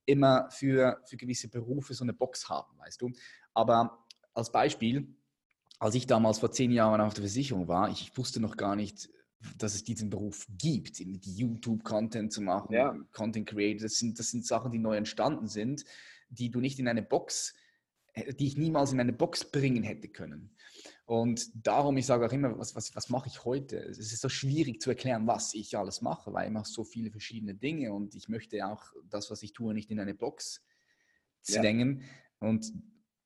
immer 0.06 0.50
für, 0.52 1.00
für 1.06 1.16
gewisse 1.16 1.48
Berufe 1.48 1.94
so 1.94 2.04
eine 2.04 2.14
Box 2.14 2.50
haben, 2.50 2.78
weißt 2.80 3.02
du. 3.02 3.12
Aber 3.54 4.06
als 4.34 4.52
Beispiel, 4.52 5.16
als 5.82 5.96
ich 5.96 6.06
damals 6.06 6.38
vor 6.38 6.52
zehn 6.52 6.72
Jahren 6.72 7.02
auf 7.02 7.15
der 7.15 7.24
Versicherung 7.24 7.67
war, 7.67 7.89
ich 7.89 8.15
wusste 8.15 8.39
noch 8.39 8.56
gar 8.56 8.76
nicht, 8.76 9.10
dass 9.58 9.74
es 9.74 9.84
diesen 9.84 10.12
Beruf 10.12 10.46
gibt, 10.48 11.00
die 11.00 11.36
YouTube-Content 11.36 12.32
zu 12.32 12.41
machen, 12.41 12.72
ja. 12.72 12.96
Content 13.12 13.50
Creator. 13.50 13.82
Das 13.82 13.98
sind, 13.98 14.20
das 14.20 14.30
sind 14.30 14.46
Sachen, 14.46 14.72
die 14.72 14.78
neu 14.78 14.96
entstanden 14.96 15.48
sind, 15.48 15.84
die 16.30 16.52
du 16.52 16.60
nicht 16.60 16.78
in 16.78 16.88
eine 16.88 17.02
Box, 17.02 17.56
äh, 18.13 18.32
die 18.32 18.46
ich 18.46 18.58
niemals 18.58 18.94
in 18.94 19.00
eine 19.00 19.12
Box 19.12 19.44
bringen 19.44 19.82
hätte 19.82 20.08
können. 20.08 20.56
Und 21.06 21.50
darum, 21.56 21.98
ich 21.98 22.06
sage 22.06 22.28
auch 22.28 22.32
immer, 22.32 22.60
was, 22.60 22.76
was, 22.76 22.96
was 22.96 23.10
mache 23.10 23.30
ich 23.30 23.44
heute? 23.44 23.78
Es 23.78 23.98
ist 23.98 24.22
so 24.22 24.30
schwierig 24.30 24.82
zu 24.84 24.91
erklären, 24.91 25.26
was 25.26 25.56
ich 25.56 25.76
alles 25.76 26.04
mache, 26.04 26.32
weil 26.32 26.46
ich 26.46 26.54
mache 26.54 26.70
so 26.70 26.84
viele 26.84 27.10
verschiedene 27.10 27.56
Dinge 27.56 27.91
und 27.91 28.13
ich 28.13 28.30
möchte 28.30 28.67
auch 28.67 28.84
das, 29.10 29.32
was 29.32 29.41
ich 29.41 29.54
tue, 29.54 29.74
nicht 29.74 29.89
in 29.89 30.00
eine 30.00 30.13
Box 30.13 30.63
zwängen. 31.41 32.02
Ja. 32.02 32.50
Und 32.50 32.72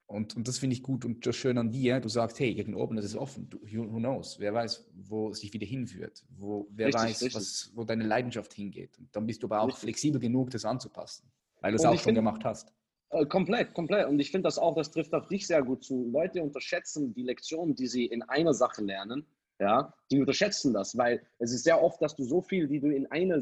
und, 0.07 0.35
und 0.35 0.47
das 0.47 0.59
finde 0.59 0.75
ich 0.75 0.83
gut 0.83 1.03
und 1.03 1.25
das 1.25 1.35
schön 1.35 1.57
an 1.57 1.71
dir. 1.71 1.99
Du 1.99 2.09
sagst, 2.09 2.39
hey, 2.39 2.53
gegen 2.53 2.75
oben 2.75 2.97
ist 2.97 3.05
es 3.05 3.15
offen. 3.15 3.49
Du, 3.49 3.59
who 3.61 3.97
knows? 3.97 4.39
Wer 4.39 4.53
weiß, 4.53 4.87
wo 4.93 5.29
es 5.29 5.39
dich 5.39 5.51
wieder 5.53 5.65
hinführt? 5.65 6.23
Wo, 6.29 6.67
wer 6.71 6.87
richtig, 6.87 7.03
weiß, 7.03 7.21
richtig. 7.23 7.35
Was, 7.35 7.71
wo 7.73 7.83
deine 7.83 8.03
Leidenschaft 8.03 8.53
hingeht? 8.53 8.97
Und 8.99 9.15
dann 9.15 9.25
bist 9.25 9.41
du 9.41 9.47
aber 9.47 9.61
auch 9.61 9.67
richtig. 9.67 9.83
flexibel 9.83 10.21
genug, 10.21 10.51
das 10.51 10.63
anzupassen, 10.63 11.31
weil 11.61 11.71
du 11.71 11.77
es 11.77 11.85
auch 11.85 11.93
schon 11.93 12.03
find, 12.03 12.15
gemacht 12.17 12.45
hast. 12.45 12.71
Äh, 13.09 13.25
komplett, 13.25 13.73
komplett. 13.73 14.07
Und 14.07 14.19
ich 14.19 14.29
finde 14.29 14.47
das 14.47 14.59
auch, 14.59 14.75
das 14.75 14.91
trifft 14.91 15.13
auf 15.15 15.27
dich 15.27 15.47
sehr 15.47 15.63
gut 15.63 15.83
zu. 15.83 16.07
Leute 16.11 16.43
unterschätzen 16.43 17.13
die 17.13 17.23
Lektionen, 17.23 17.75
die 17.75 17.87
sie 17.87 18.05
in 18.05 18.21
einer 18.23 18.53
Sache 18.53 18.83
lernen. 18.83 19.25
Ja, 19.57 19.93
die 20.11 20.19
unterschätzen 20.19 20.73
das, 20.73 20.97
weil 20.97 21.25
es 21.39 21.53
ist 21.53 21.63
sehr 21.63 21.81
oft, 21.81 22.01
dass 22.01 22.13
du 22.15 22.25
so 22.25 22.41
viel, 22.41 22.67
die 22.67 22.81
du 22.81 22.89
in 22.89 23.09
einer 23.09 23.41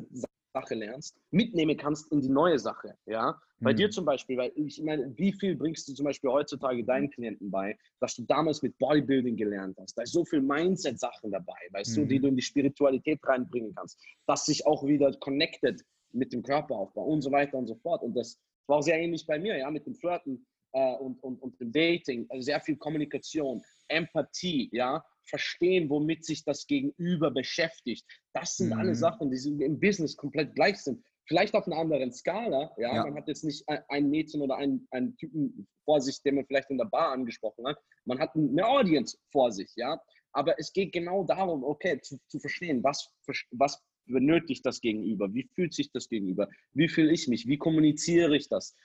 Sache 0.54 0.76
lernst, 0.76 1.17
mitnehmen 1.32 1.76
kannst 1.76 2.12
in 2.12 2.21
die 2.21 2.30
neue 2.30 2.60
Sache. 2.60 2.95
Ja? 3.08 3.41
Bei 3.63 3.71
mhm. 3.71 3.78
dir 3.78 3.89
zum 3.89 4.06
Beispiel, 4.06 4.38
weil 4.38 4.52
ich 4.56 4.82
meine, 4.82 5.12
wie 5.17 5.32
viel 5.34 5.56
bringst 5.56 5.88
du 5.88 5.93
zum 5.93 6.06
Beispiel 6.06 6.30
heutzutage 6.30 6.84
deinen 6.84 7.10
Klienten 7.10 7.49
bei, 7.49 7.78
dass 7.99 8.15
du 8.15 8.23
damals 8.23 8.62
mit 8.62 8.78
Bodybuilding 8.78 9.36
gelernt 9.36 9.78
hast? 9.80 9.97
Da 9.97 10.04
ist 10.04 10.13
so 10.13 10.26
viel 10.26 10.41
Mindset-Sachen 10.41 11.32
dabei, 11.32 11.58
weißt 11.71 11.97
mhm. 11.97 12.02
du, 12.02 12.08
die 12.08 12.19
mhm. 12.19 12.21
du 12.21 12.28
in 12.30 12.36
die 12.36 12.41
Spiritualität 12.41 13.19
reinbringen 13.23 13.73
kannst, 13.76 13.99
dass 14.28 14.45
sich 14.45 14.65
auch 14.65 14.86
wieder 14.86 15.12
connected 15.19 15.82
mit 16.12 16.34
dem 16.34 16.43
Körperaufbau 16.43 17.04
und 17.06 17.21
so 17.21 17.32
weiter 17.32 17.58
und 17.58 17.67
so 17.67 17.76
fort. 17.76 18.04
Und 18.04 18.15
das 18.15 18.39
war 18.67 18.78
auch 18.78 18.84
sehr 18.84 18.99
ähnlich 18.99 19.26
bei 19.26 19.39
mir, 19.39 19.58
ja, 19.58 19.71
mit 19.71 19.86
dem 19.86 19.95
Flirten 19.95 20.45
äh, 20.73 20.95
und, 20.95 21.21
und, 21.23 21.41
und 21.41 21.60
dem 21.60 21.71
Dating, 21.71 22.26
also 22.30 22.41
sehr 22.41 22.60
viel 22.62 22.78
Kommunikation, 22.78 23.62
Empathie, 23.88 24.69
ja, 24.71 25.04
verstehen, 25.26 25.89
womit 25.89 26.26
sich 26.26 26.43
das 26.43 26.67
Gegenüber 26.67 27.32
beschäftigt. 27.32 28.06
Das 28.34 28.58
sind 28.58 28.67
mhm. 28.67 28.73
alle 28.73 28.95
Sachen, 28.95 29.32
die 29.32 29.63
im 29.63 29.80
Business 29.80 30.15
komplett 30.17 30.56
gleich 30.56 30.78
sind. 30.78 31.04
Vielleicht 31.25 31.53
auf 31.53 31.65
einer 31.67 31.77
anderen 31.77 32.12
Skala. 32.12 32.71
Ja? 32.77 32.95
ja. 32.95 33.03
Man 33.03 33.15
hat 33.15 33.27
jetzt 33.27 33.43
nicht 33.43 33.63
ein 33.67 34.09
Mädchen 34.09 34.41
oder 34.41 34.57
einen, 34.57 34.88
einen 34.91 35.15
Typen 35.17 35.67
vor 35.86 36.01
sich, 36.01 36.21
den 36.21 36.36
man 36.36 36.45
vielleicht 36.45 36.69
in 36.69 36.77
der 36.77 36.86
Bar 36.86 37.12
angesprochen 37.12 37.65
hat. 37.65 37.77
Man 38.05 38.19
hat 38.19 38.36
eine 38.36 38.65
Audience 38.65 39.17
vor 39.31 39.51
sich. 39.51 39.71
Ja? 39.75 40.01
Aber 40.33 40.59
es 40.59 40.73
geht 40.73 40.91
genau 40.91 41.23
darum, 41.23 41.63
okay, 41.63 41.99
zu, 42.01 42.17
zu 42.27 42.39
verstehen, 42.39 42.83
was, 42.83 43.09
was 43.51 43.81
benötigt 44.05 44.65
das 44.65 44.81
Gegenüber? 44.81 45.33
Wie 45.33 45.47
fühlt 45.55 45.73
sich 45.73 45.91
das 45.91 46.09
Gegenüber? 46.09 46.49
Wie 46.73 46.89
fühle 46.89 47.13
ich 47.13 47.27
mich? 47.27 47.47
Wie 47.47 47.57
kommuniziere 47.57 48.36
ich 48.36 48.49
das? 48.49 48.75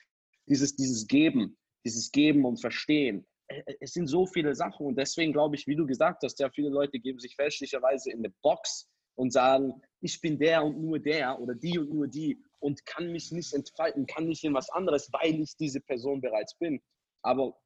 Dieses, 0.46 0.76
dieses 0.76 1.06
Geben, 1.06 1.58
dieses 1.84 2.12
Geben 2.12 2.44
und 2.44 2.60
Verstehen. 2.60 3.26
Es 3.80 3.92
sind 3.92 4.06
so 4.06 4.26
viele 4.26 4.54
Sachen 4.54 4.86
und 4.86 4.98
deswegen 4.98 5.32
glaube 5.32 5.56
ich, 5.56 5.66
wie 5.66 5.76
du 5.76 5.86
gesagt 5.86 6.22
hast, 6.22 6.38
ja, 6.38 6.50
viele 6.50 6.68
Leute 6.68 6.98
geben 7.00 7.18
sich 7.18 7.34
fälschlicherweise 7.34 8.10
in 8.10 8.18
eine 8.18 8.32
Box 8.42 8.86
und 9.18 9.32
sagen, 9.32 9.74
ich 10.00 10.20
bin 10.20 10.38
der 10.38 10.64
und 10.64 10.80
nur 10.80 10.98
der 11.00 11.40
oder 11.40 11.54
die 11.54 11.78
und 11.78 11.92
nur 11.92 12.06
die 12.06 12.40
und 12.60 12.84
kann 12.86 13.10
mich 13.10 13.32
nicht 13.32 13.52
entfalten, 13.52 14.06
kann 14.06 14.26
nicht 14.28 14.44
in 14.44 14.54
was 14.54 14.70
anderes, 14.70 15.10
weil 15.12 15.40
ich 15.40 15.56
diese 15.56 15.80
Person 15.80 16.20
bereits 16.20 16.56
bin. 16.56 16.80
Aber 17.22 17.56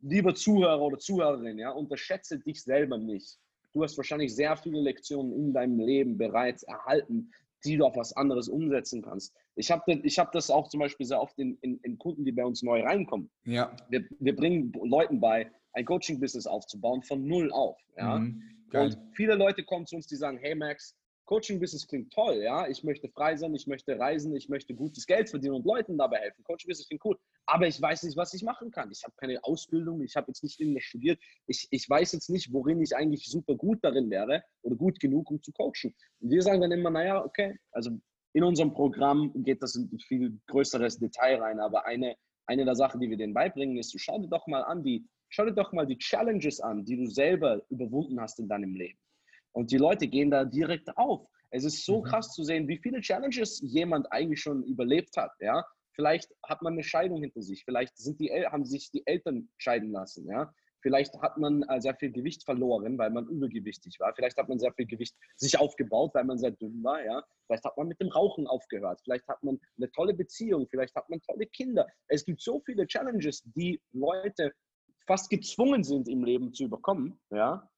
lieber 0.00 0.34
Zuhörer 0.34 0.80
oder 0.80 0.98
Zuhörerin, 0.98 1.58
ja, 1.58 1.70
unterschätze 1.70 2.38
dich 2.38 2.62
selber 2.62 2.96
nicht. 2.96 3.38
Du 3.72 3.82
hast 3.82 3.96
wahrscheinlich 3.96 4.34
sehr 4.34 4.56
viele 4.56 4.80
Lektionen 4.80 5.32
in 5.32 5.52
deinem 5.52 5.80
Leben 5.80 6.16
bereits 6.16 6.62
erhalten, 6.62 7.30
die 7.64 7.76
du 7.76 7.84
auf 7.84 7.96
was 7.96 8.14
anderes 8.16 8.48
umsetzen 8.48 9.02
kannst. 9.02 9.34
Ich 9.56 9.70
habe 9.70 9.92
ich 10.04 10.18
hab 10.18 10.30
das 10.32 10.50
auch 10.50 10.68
zum 10.68 10.80
Beispiel 10.80 11.06
sehr 11.06 11.20
oft 11.20 11.38
in, 11.38 11.58
in, 11.62 11.78
in, 11.78 11.98
Kunden, 11.98 12.24
die 12.24 12.32
bei 12.32 12.44
uns 12.44 12.62
neu 12.62 12.82
reinkommen. 12.82 13.30
Ja. 13.44 13.74
Wir, 13.88 14.04
wir 14.18 14.36
bringen 14.36 14.72
Leuten 14.84 15.20
bei, 15.20 15.50
ein 15.72 15.84
Coaching-Business 15.84 16.46
aufzubauen 16.46 17.02
von 17.02 17.26
null 17.26 17.50
auf. 17.50 17.78
Ja? 17.96 18.18
Mhm. 18.18 18.42
Und 18.80 18.98
viele 19.14 19.34
Leute 19.34 19.64
kommen 19.64 19.86
zu 19.86 19.96
uns, 19.96 20.06
die 20.06 20.16
sagen, 20.16 20.38
hey 20.38 20.54
Max, 20.54 20.96
Coaching-Business 21.26 21.86
klingt 21.86 22.12
toll, 22.12 22.42
ja. 22.42 22.66
Ich 22.68 22.82
möchte 22.84 23.08
frei 23.08 23.36
sein, 23.36 23.54
ich 23.54 23.66
möchte 23.66 23.98
reisen, 23.98 24.34
ich 24.34 24.48
möchte 24.48 24.74
gutes 24.74 25.06
Geld 25.06 25.30
verdienen 25.30 25.54
und 25.54 25.64
Leuten 25.64 25.96
dabei 25.96 26.18
helfen. 26.18 26.42
Coaching-Business 26.44 26.88
klingt 26.88 27.04
cool, 27.04 27.18
aber 27.46 27.66
ich 27.66 27.80
weiß 27.80 28.02
nicht, 28.02 28.16
was 28.16 28.34
ich 28.34 28.42
machen 28.42 28.70
kann. 28.70 28.90
Ich 28.90 29.02
habe 29.04 29.14
keine 29.16 29.42
Ausbildung, 29.44 30.02
ich 30.02 30.16
habe 30.16 30.28
jetzt 30.28 30.42
nicht 30.42 30.60
irgendwas 30.60 30.82
studiert. 30.82 31.20
Ich, 31.46 31.68
ich 31.70 31.88
weiß 31.88 32.12
jetzt 32.12 32.28
nicht, 32.28 32.52
worin 32.52 32.82
ich 32.82 32.94
eigentlich 32.96 33.26
super 33.26 33.54
gut 33.54 33.78
darin 33.82 34.10
wäre 34.10 34.42
oder 34.62 34.76
gut 34.76 34.98
genug, 35.00 35.30
um 35.30 35.42
zu 35.42 35.52
coachen. 35.52 35.94
Und 36.20 36.30
wir 36.30 36.42
sagen 36.42 36.60
dann 36.60 36.72
immer, 36.72 36.90
naja, 36.90 37.24
okay, 37.24 37.56
also 37.70 37.90
in 38.34 38.44
unserem 38.44 38.72
Programm 38.72 39.32
geht 39.44 39.62
das 39.62 39.76
in 39.76 39.98
viel 40.00 40.40
größeres 40.48 40.98
Detail 40.98 41.40
rein, 41.40 41.60
aber 41.60 41.86
eine, 41.86 42.16
eine 42.46 42.64
der 42.64 42.74
Sachen, 42.74 43.00
die 43.00 43.10
wir 43.10 43.16
denen 43.16 43.34
beibringen, 43.34 43.76
ist, 43.78 43.94
schau 44.00 44.18
dir 44.18 44.28
doch 44.28 44.46
mal 44.46 44.62
an, 44.62 44.82
die, 44.82 45.06
schau 45.28 45.44
dir 45.44 45.52
doch 45.52 45.72
mal 45.72 45.86
die 45.86 45.98
Challenges 45.98 46.60
an, 46.60 46.84
die 46.84 46.96
du 46.96 47.06
selber 47.06 47.62
überwunden 47.70 48.20
hast 48.20 48.38
in 48.38 48.48
deinem 48.48 48.74
Leben. 48.74 48.98
Und 49.52 49.70
die 49.70 49.78
Leute 49.78 50.08
gehen 50.08 50.30
da 50.30 50.44
direkt 50.44 50.96
auf. 50.96 51.28
Es 51.50 51.64
ist 51.64 51.84
so 51.84 52.00
mhm. 52.00 52.04
krass 52.04 52.32
zu 52.32 52.44
sehen, 52.44 52.66
wie 52.68 52.78
viele 52.78 53.00
Challenges 53.00 53.60
jemand 53.62 54.10
eigentlich 54.10 54.40
schon 54.40 54.64
überlebt 54.64 55.16
hat. 55.16 55.32
Ja? 55.40 55.64
Vielleicht 55.92 56.34
hat 56.42 56.62
man 56.62 56.72
eine 56.72 56.82
Scheidung 56.82 57.20
hinter 57.20 57.42
sich, 57.42 57.64
vielleicht 57.64 57.96
sind 57.98 58.18
die, 58.20 58.30
haben 58.30 58.64
sich 58.64 58.90
die 58.90 59.06
Eltern 59.06 59.48
scheiden 59.58 59.92
lassen. 59.92 60.26
Ja? 60.26 60.52
Vielleicht 60.82 61.14
hat 61.22 61.38
man 61.38 61.62
äh, 61.64 61.80
sehr 61.80 61.94
viel 61.94 62.12
Gewicht 62.12 62.44
verloren, 62.44 62.98
weil 62.98 63.10
man 63.10 63.26
übergewichtig 63.28 63.98
war. 64.00 64.14
Vielleicht 64.14 64.36
hat 64.36 64.48
man 64.48 64.58
sehr 64.58 64.72
viel 64.72 64.86
Gewicht 64.86 65.16
sich 65.36 65.58
aufgebaut, 65.58 66.10
weil 66.14 66.24
man 66.24 66.38
sehr 66.38 66.50
dünn 66.50 66.82
war. 66.82 67.04
Ja? 67.04 67.24
Vielleicht 67.46 67.64
hat 67.64 67.76
man 67.76 67.88
mit 67.88 68.00
dem 68.00 68.08
Rauchen 68.08 68.46
aufgehört. 68.46 69.00
Vielleicht 69.04 69.26
hat 69.28 69.42
man 69.42 69.60
eine 69.76 69.90
tolle 69.92 70.14
Beziehung. 70.14 70.66
Vielleicht 70.68 70.94
hat 70.94 71.08
man 71.08 71.20
tolle 71.22 71.46
Kinder. 71.46 71.86
Es 72.08 72.24
gibt 72.24 72.40
so 72.42 72.60
viele 72.66 72.86
Challenges, 72.86 73.42
die 73.54 73.80
Leute 73.92 74.52
fast 75.06 75.30
gezwungen 75.30 75.84
sind 75.84 76.08
im 76.08 76.24
Leben 76.24 76.52
zu 76.52 76.64
überkommen. 76.64 77.20
Ja? 77.30 77.68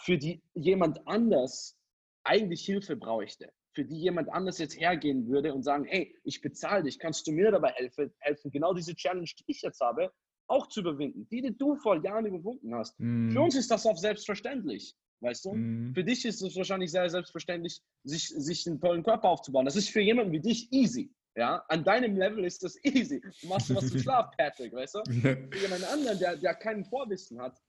für 0.00 0.18
die 0.18 0.42
jemand 0.54 1.06
anders 1.06 1.78
eigentlich 2.24 2.64
Hilfe 2.64 2.96
bräuchte, 2.96 3.52
für 3.72 3.84
die 3.84 3.96
jemand 3.96 4.28
anders 4.30 4.58
jetzt 4.58 4.78
hergehen 4.78 5.28
würde 5.28 5.52
und 5.54 5.62
sagen, 5.62 5.84
hey, 5.84 6.16
ich 6.24 6.40
bezahle 6.40 6.84
dich, 6.84 6.98
kannst 6.98 7.26
du 7.26 7.32
mir 7.32 7.50
dabei 7.50 7.70
helfen, 7.70 8.12
helfen, 8.20 8.50
genau 8.50 8.72
diese 8.72 8.94
Challenge, 8.94 9.28
die 9.38 9.44
ich 9.46 9.62
jetzt 9.62 9.80
habe, 9.80 10.12
auch 10.46 10.68
zu 10.68 10.80
überwinden, 10.80 11.26
die, 11.30 11.42
die 11.42 11.56
du 11.56 11.76
vor 11.76 12.02
Jahren 12.02 12.26
überwunden 12.26 12.74
hast. 12.74 12.98
Mm. 12.98 13.30
Für 13.30 13.40
uns 13.40 13.54
ist 13.54 13.70
das 13.70 13.86
auch 13.86 13.96
selbstverständlich, 13.96 14.94
weißt 15.20 15.44
du? 15.44 15.54
Mm. 15.54 15.92
Für 15.94 16.04
dich 16.04 16.24
ist 16.24 16.42
es 16.42 16.56
wahrscheinlich 16.56 16.90
sehr 16.90 17.08
selbstverständlich, 17.08 17.80
sich, 18.04 18.28
sich 18.28 18.66
einen 18.66 18.80
tollen 18.80 19.02
Körper 19.02 19.28
aufzubauen. 19.28 19.64
Das 19.64 19.76
ist 19.76 19.90
für 19.90 20.00
jemanden 20.00 20.32
wie 20.32 20.40
dich 20.40 20.72
easy. 20.72 21.10
Ja, 21.36 21.64
an 21.68 21.82
deinem 21.82 22.16
Level 22.16 22.44
ist 22.44 22.62
das 22.62 22.76
easy. 22.84 23.20
Du 23.40 23.48
machst 23.48 23.74
was 23.74 23.88
zum 23.88 23.98
Schlaf, 23.98 24.30
Patrick, 24.38 24.72
weißt 24.72 24.94
du? 24.94 25.04
Für 25.20 25.58
jemanden 25.60 25.84
anderen, 25.92 26.18
der, 26.18 26.36
der 26.36 26.54
kein 26.54 26.84
Vorwissen 26.84 27.40
hat, 27.40 27.60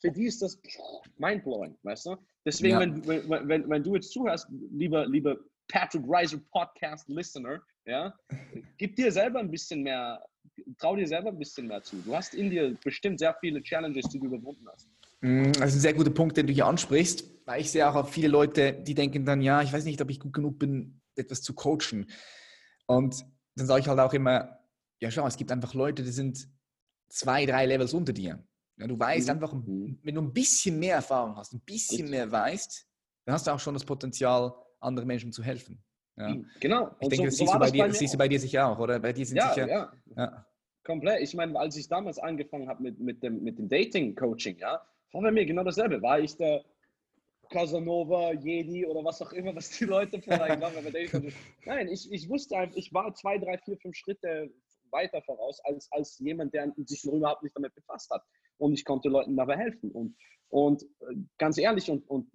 für 0.00 0.10
die 0.10 0.26
ist 0.26 0.42
das 0.42 0.60
mindblowing, 1.18 1.76
weißt 1.82 2.06
du? 2.06 2.16
Deswegen, 2.44 2.74
ja. 2.74 2.80
wenn, 2.80 3.06
wenn, 3.06 3.48
wenn, 3.48 3.68
wenn, 3.68 3.82
du 3.82 3.94
jetzt 3.94 4.12
zuhörst, 4.12 4.48
lieber, 4.70 5.06
lieber 5.06 5.36
Patrick 5.68 6.02
Reiser 6.06 6.40
Podcast 6.50 7.08
Listener, 7.08 7.62
ja, 7.86 8.14
gib 8.78 8.96
dir 8.96 9.10
selber 9.10 9.40
ein 9.40 9.50
bisschen 9.50 9.82
mehr, 9.82 10.22
trau 10.78 10.96
dir 10.96 11.06
selber 11.06 11.28
ein 11.28 11.38
bisschen 11.38 11.66
mehr 11.66 11.82
zu. 11.82 11.96
Du 11.96 12.14
hast 12.14 12.34
in 12.34 12.50
dir 12.50 12.76
bestimmt 12.82 13.18
sehr 13.18 13.34
viele 13.40 13.62
Challenges, 13.62 14.08
die 14.08 14.18
du 14.18 14.26
überwunden 14.26 14.66
hast. 14.70 14.88
Mm, 15.20 15.52
das 15.52 15.70
ist 15.70 15.76
ein 15.76 15.80
sehr 15.80 15.94
guter 15.94 16.10
Punkt, 16.10 16.36
den 16.36 16.46
du 16.46 16.52
hier 16.52 16.66
ansprichst, 16.66 17.24
weil 17.44 17.60
ich 17.60 17.70
sehe 17.70 17.88
auch 17.88 18.08
viele 18.08 18.28
Leute, 18.28 18.72
die 18.72 18.94
denken 18.94 19.24
dann, 19.24 19.40
ja, 19.40 19.62
ich 19.62 19.72
weiß 19.72 19.84
nicht, 19.84 20.00
ob 20.00 20.10
ich 20.10 20.20
gut 20.20 20.32
genug 20.32 20.58
bin, 20.58 21.00
etwas 21.16 21.42
zu 21.42 21.54
coachen. 21.54 22.06
Und 22.86 23.24
dann 23.54 23.66
sage 23.66 23.80
ich 23.80 23.88
halt 23.88 23.98
auch 23.98 24.12
immer, 24.12 24.60
ja, 25.00 25.10
schau, 25.10 25.26
es 25.26 25.36
gibt 25.36 25.50
einfach 25.52 25.74
Leute, 25.74 26.02
die 26.02 26.10
sind 26.10 26.48
zwei, 27.08 27.46
drei 27.46 27.66
Levels 27.66 27.94
unter 27.94 28.12
dir. 28.12 28.44
Ja, 28.78 28.86
du 28.86 28.98
weißt 28.98 29.28
mhm. 29.28 29.32
einfach, 29.32 29.52
mhm. 29.54 29.98
wenn 30.02 30.14
du 30.14 30.20
ein 30.20 30.32
bisschen 30.32 30.78
mehr 30.78 30.96
Erfahrung 30.96 31.36
hast, 31.36 31.54
ein 31.54 31.60
bisschen 31.60 32.10
mehr 32.10 32.30
weißt, 32.30 32.86
dann 33.24 33.34
hast 33.34 33.46
du 33.46 33.50
auch 33.50 33.60
schon 33.60 33.74
das 33.74 33.84
Potenzial, 33.84 34.54
anderen 34.80 35.06
Menschen 35.06 35.32
zu 35.32 35.42
helfen. 35.42 35.82
Ja. 36.16 36.28
Mhm, 36.30 36.46
genau. 36.60 36.90
Ich 36.98 37.04
und 37.04 37.12
denke, 37.12 37.16
so, 37.16 37.24
das, 37.24 37.36
siehst, 37.36 37.52
so 37.52 37.52
du 37.52 37.58
bei 37.58 37.70
dir, 37.70 37.86
das 37.86 37.98
siehst 37.98 38.14
du 38.14 38.18
bei 38.18 38.28
dir 38.28 38.40
sicher 38.40 38.66
auch, 38.68 38.78
oder? 38.78 38.98
Bei 38.98 39.12
dir 39.12 39.26
sind 39.26 39.36
ja, 39.36 39.48
sicher. 39.48 39.68
Ja. 39.68 39.92
ja. 40.16 40.46
Komplett. 40.82 41.20
Ich 41.20 41.34
meine, 41.34 41.58
als 41.58 41.76
ich 41.76 41.88
damals 41.88 42.18
angefangen 42.18 42.68
habe 42.68 42.82
mit, 42.82 42.98
mit 43.00 43.22
dem, 43.22 43.42
mit 43.42 43.58
dem 43.58 43.68
Dating-Coaching, 43.68 44.58
ja, 44.58 44.80
war 45.12 45.22
bei 45.22 45.30
mir 45.30 45.44
genau 45.44 45.64
dasselbe. 45.64 46.00
War 46.00 46.20
ich 46.20 46.36
der 46.36 46.64
Casanova, 47.50 48.32
Jedi 48.32 48.86
oder 48.86 49.04
was 49.04 49.20
auch 49.22 49.32
immer, 49.32 49.54
was 49.54 49.70
die 49.70 49.84
Leute 49.84 50.20
vorher 50.20 50.56
gemacht 50.56 50.76
haben. 50.76 51.32
Nein, 51.64 51.88
ich, 51.88 52.10
ich 52.10 52.28
wusste 52.28 52.56
einfach, 52.56 52.76
ich 52.76 52.92
war 52.92 53.14
zwei, 53.14 53.38
drei, 53.38 53.58
vier, 53.58 53.76
fünf 53.78 53.96
Schritte 53.96 54.50
weiter 54.90 55.20
voraus 55.22 55.60
als, 55.64 55.90
als 55.92 56.18
jemand, 56.18 56.54
der 56.54 56.72
sich 56.84 57.04
überhaupt 57.04 57.42
nicht 57.42 57.56
damit 57.56 57.74
befasst 57.74 58.10
hat 58.10 58.22
und 58.58 58.72
ich 58.72 58.84
konnte 58.84 59.08
Leuten 59.08 59.36
dabei 59.36 59.56
helfen. 59.56 59.90
Und, 59.90 60.16
und 60.48 60.82
äh, 60.82 61.16
ganz 61.38 61.58
ehrlich, 61.58 61.90
und, 61.90 62.08
und 62.08 62.30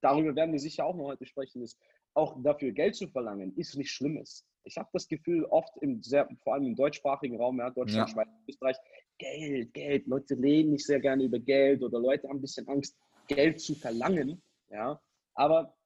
darüber 0.00 0.34
werden 0.34 0.52
wir 0.52 0.60
sicher 0.60 0.84
auch 0.84 0.96
noch 0.96 1.06
heute 1.06 1.26
sprechen, 1.26 1.62
ist 1.62 1.78
auch 2.14 2.42
dafür 2.42 2.72
Geld 2.72 2.96
zu 2.96 3.08
verlangen, 3.08 3.56
ist 3.56 3.76
nichts 3.76 3.92
Schlimmes. 3.92 4.46
Ich 4.64 4.76
habe 4.76 4.88
das 4.92 5.08
Gefühl, 5.08 5.44
oft 5.46 5.76
im 5.80 6.02
sehr, 6.02 6.28
vor 6.42 6.54
allem 6.54 6.66
im 6.66 6.76
deutschsprachigen 6.76 7.36
Raum, 7.36 7.58
ja, 7.58 7.70
Deutschland, 7.70 8.08
ja. 8.08 8.14
Schweiz, 8.14 8.28
Österreich, 8.48 8.76
Geld, 9.18 9.72
Geld. 9.74 10.06
Leute 10.06 10.38
reden 10.38 10.72
nicht 10.72 10.86
sehr 10.86 11.00
gerne 11.00 11.24
über 11.24 11.38
Geld 11.38 11.82
oder 11.82 11.98
Leute 11.98 12.28
haben 12.28 12.38
ein 12.38 12.42
bisschen 12.42 12.68
Angst, 12.68 12.96
Geld 13.28 13.60
zu 13.60 13.74
verlangen. 13.74 14.42
Ja, 14.70 15.00
aber 15.34 15.76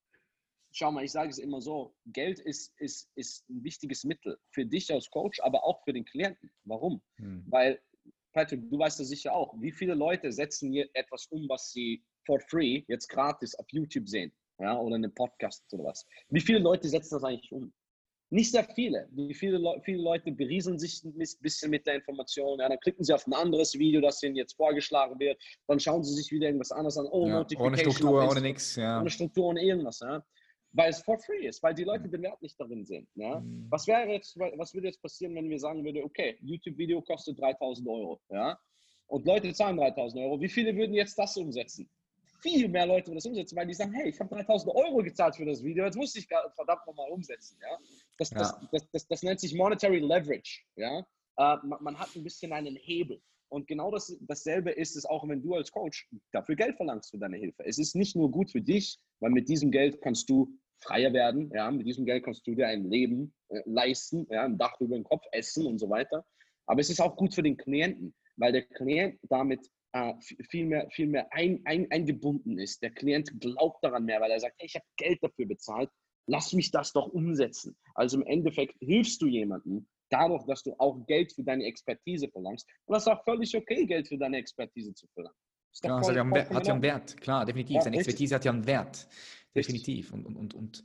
schau 0.72 0.90
mal, 0.90 1.04
ich 1.04 1.12
sage 1.12 1.30
es 1.30 1.38
immer 1.38 1.60
so: 1.60 1.94
Geld 2.06 2.40
ist, 2.40 2.72
ist, 2.78 3.10
ist 3.14 3.48
ein 3.48 3.62
wichtiges 3.62 4.04
Mittel 4.04 4.38
für 4.50 4.66
dich 4.66 4.92
als 4.92 5.08
Coach, 5.10 5.40
aber 5.40 5.64
auch 5.64 5.82
für 5.84 5.92
den 5.92 6.04
Klienten. 6.04 6.50
Warum? 6.64 7.00
Hm. 7.16 7.44
Weil 7.48 7.80
Patrick, 8.32 8.68
du 8.68 8.78
weißt 8.78 8.98
das 8.98 9.08
sicher 9.08 9.32
auch. 9.32 9.54
Wie 9.60 9.72
viele 9.72 9.94
Leute 9.94 10.32
setzen 10.32 10.72
hier 10.72 10.88
etwas 10.94 11.26
um, 11.26 11.48
was 11.48 11.70
sie 11.70 12.04
for 12.26 12.40
free 12.40 12.82
jetzt 12.88 13.08
gratis 13.08 13.54
auf 13.54 13.66
YouTube 13.70 14.08
sehen? 14.08 14.32
Ja, 14.58 14.78
oder 14.78 14.96
einen 14.96 15.12
Podcast 15.14 15.64
oder 15.72 15.84
was. 15.84 16.06
Wie 16.28 16.40
viele 16.40 16.60
Leute 16.60 16.88
setzen 16.88 17.14
das 17.16 17.24
eigentlich 17.24 17.52
um? 17.52 17.72
Nicht 18.30 18.50
sehr 18.50 18.64
viele. 18.64 19.08
Wie 19.12 19.34
viele, 19.34 19.58
Le 19.58 19.80
viele 19.84 20.02
Leute 20.02 20.32
berieseln 20.32 20.78
sich 20.78 21.04
ein 21.04 21.14
bisschen 21.40 21.70
mit 21.70 21.86
der 21.86 21.96
Information. 21.96 22.58
Ja, 22.58 22.68
dann 22.68 22.78
klicken 22.80 23.04
sie 23.04 23.12
auf 23.12 23.26
ein 23.26 23.34
anderes 23.34 23.78
Video, 23.78 24.00
das 24.00 24.22
ihnen 24.22 24.36
jetzt 24.36 24.56
vorgeschlagen 24.56 25.18
wird. 25.18 25.40
Dann 25.66 25.78
schauen 25.78 26.02
sie 26.02 26.14
sich 26.14 26.30
wieder 26.32 26.46
irgendwas 26.46 26.72
anderes 26.72 26.96
an. 26.96 27.06
Oh, 27.10 27.28
ja, 27.28 27.46
ohne 27.58 27.76
Struktur, 27.76 28.28
ohne 28.28 28.40
nichts. 28.40 28.76
Ja. 28.76 29.00
Ohne 29.00 29.10
Struktur, 29.10 29.46
ohne 29.46 29.62
irgendwas. 29.62 30.00
Ja 30.00 30.24
weil 30.74 30.90
es 30.90 31.00
for 31.02 31.18
free 31.18 31.46
ist, 31.46 31.62
weil 31.62 31.74
die 31.74 31.84
Leute 31.84 32.08
den 32.08 32.22
Wert 32.22 32.42
nicht 32.42 32.58
darin 32.58 32.84
sehen. 32.84 33.08
Ja? 33.14 33.40
Mhm. 33.40 33.66
Was 33.70 33.86
wäre 33.86 34.08
jetzt, 34.10 34.36
was 34.36 34.74
würde 34.74 34.88
jetzt 34.88 35.00
passieren, 35.00 35.34
wenn 35.34 35.48
wir 35.48 35.58
sagen 35.58 35.84
würden, 35.84 36.02
okay, 36.02 36.36
YouTube-Video 36.42 37.00
kostet 37.02 37.40
3000 37.40 37.88
Euro, 37.88 38.20
ja, 38.28 38.58
und 39.06 39.26
Leute 39.26 39.52
zahlen 39.52 39.76
3000 39.76 40.22
Euro, 40.22 40.40
wie 40.40 40.48
viele 40.48 40.74
würden 40.74 40.94
jetzt 40.94 41.16
das 41.18 41.36
umsetzen? 41.36 41.88
Viel 42.44 42.68
mehr 42.68 42.86
Leute 42.86 43.14
das 43.14 43.24
umsetzen, 43.24 43.56
weil 43.56 43.66
die 43.66 43.72
sagen, 43.72 43.94
hey, 43.94 44.10
ich 44.10 44.20
habe 44.20 44.34
3000 44.34 44.74
Euro 44.74 44.98
gezahlt 44.98 45.34
für 45.34 45.46
das 45.46 45.64
Video, 45.64 45.86
jetzt 45.86 45.96
muss 45.96 46.14
ich 46.14 46.26
verdammt 46.26 46.86
nochmal 46.86 47.10
umsetzen, 47.10 47.56
ja. 47.62 47.78
Das, 48.18 48.30
ja. 48.30 48.38
Das, 48.38 48.60
das, 48.70 48.90
das, 48.92 49.08
das, 49.08 49.22
nennt 49.22 49.40
sich 49.40 49.54
Monetary 49.54 50.00
Leverage, 50.00 50.60
ja. 50.76 50.98
Äh, 51.38 51.56
man, 51.64 51.82
man 51.82 51.98
hat 51.98 52.14
ein 52.14 52.22
bisschen 52.22 52.52
einen 52.52 52.76
Hebel. 52.76 53.18
Und 53.48 53.66
genau 53.66 53.90
das, 53.90 54.14
dasselbe 54.20 54.72
ist 54.72 54.94
es 54.94 55.06
auch, 55.06 55.26
wenn 55.26 55.42
du 55.42 55.54
als 55.54 55.72
Coach 55.72 56.06
dafür 56.32 56.54
Geld 56.54 56.76
verlangst 56.76 57.10
für 57.12 57.18
deine 57.18 57.38
Hilfe. 57.38 57.64
Es 57.64 57.78
ist 57.78 57.94
nicht 57.94 58.14
nur 58.14 58.30
gut 58.30 58.50
für 58.50 58.60
dich, 58.60 58.98
weil 59.20 59.30
mit 59.30 59.48
diesem 59.48 59.70
Geld 59.70 60.02
kannst 60.02 60.28
du 60.28 60.52
freier 60.80 61.12
werden. 61.12 61.50
Ja, 61.54 61.70
mit 61.70 61.86
diesem 61.86 62.04
Geld 62.04 62.24
kannst 62.24 62.46
du 62.46 62.54
dir 62.54 62.68
ein 62.68 62.84
Leben 62.90 63.32
äh, 63.48 63.62
leisten, 63.64 64.26
ja, 64.30 64.44
ein 64.44 64.58
Dach 64.58 64.78
über 64.80 64.96
den 64.96 65.04
Kopf, 65.04 65.24
essen 65.32 65.66
und 65.66 65.78
so 65.78 65.88
weiter. 65.88 66.26
Aber 66.66 66.80
es 66.80 66.90
ist 66.90 67.00
auch 67.00 67.16
gut 67.16 67.34
für 67.34 67.42
den 67.42 67.56
Klienten, 67.56 68.14
weil 68.36 68.52
der 68.52 68.62
Klient 68.62 69.18
damit 69.28 69.70
äh, 69.94 70.12
viel 70.50 70.66
mehr, 70.66 70.88
viel 70.90 71.06
mehr 71.06 71.32
ein, 71.32 71.60
ein, 71.64 71.90
eingebunden 71.90 72.58
ist. 72.58 72.82
Der 72.82 72.90
Klient 72.90 73.40
glaubt 73.40 73.82
daran 73.82 74.04
mehr, 74.04 74.20
weil 74.20 74.32
er 74.32 74.40
sagt, 74.40 74.56
hey, 74.58 74.66
ich 74.66 74.74
habe 74.74 74.84
Geld 74.96 75.22
dafür 75.22 75.46
bezahlt. 75.46 75.88
lass 76.26 76.52
mich 76.52 76.70
das 76.70 76.92
doch 76.92 77.06
umsetzen. 77.08 77.76
Also 77.94 78.16
im 78.18 78.26
Endeffekt 78.26 78.74
hilfst 78.80 79.22
du 79.22 79.26
jemandem 79.26 79.86
dadurch, 80.10 80.44
dass 80.46 80.62
du 80.62 80.74
auch 80.78 81.06
Geld 81.06 81.32
für 81.32 81.44
deine 81.44 81.64
Expertise 81.64 82.28
verlangst. 82.28 82.66
Und 82.86 82.94
das 82.94 83.04
ist 83.04 83.12
auch 83.12 83.22
völlig 83.24 83.54
okay, 83.56 83.86
Geld 83.86 84.08
für 84.08 84.18
deine 84.18 84.38
Expertise 84.38 84.94
zu 84.94 85.06
verlangen. 85.14 85.36
Ja, 85.82 86.00
voll, 86.00 86.18
hat, 86.18 86.50
ja 86.50 86.54
hat 86.54 86.66
ja 86.66 86.72
einen 86.72 86.82
Wert, 86.82 87.20
klar, 87.20 87.44
definitiv. 87.44 87.76
Ja, 87.76 87.82
Seine 87.82 87.96
Expertise 87.96 88.34
hat 88.34 88.44
ja 88.44 88.52
einen 88.52 88.66
Wert, 88.66 89.08
definitiv. 89.54 90.12
Und, 90.12 90.24
und, 90.24 90.36
und, 90.36 90.54
und, 90.54 90.84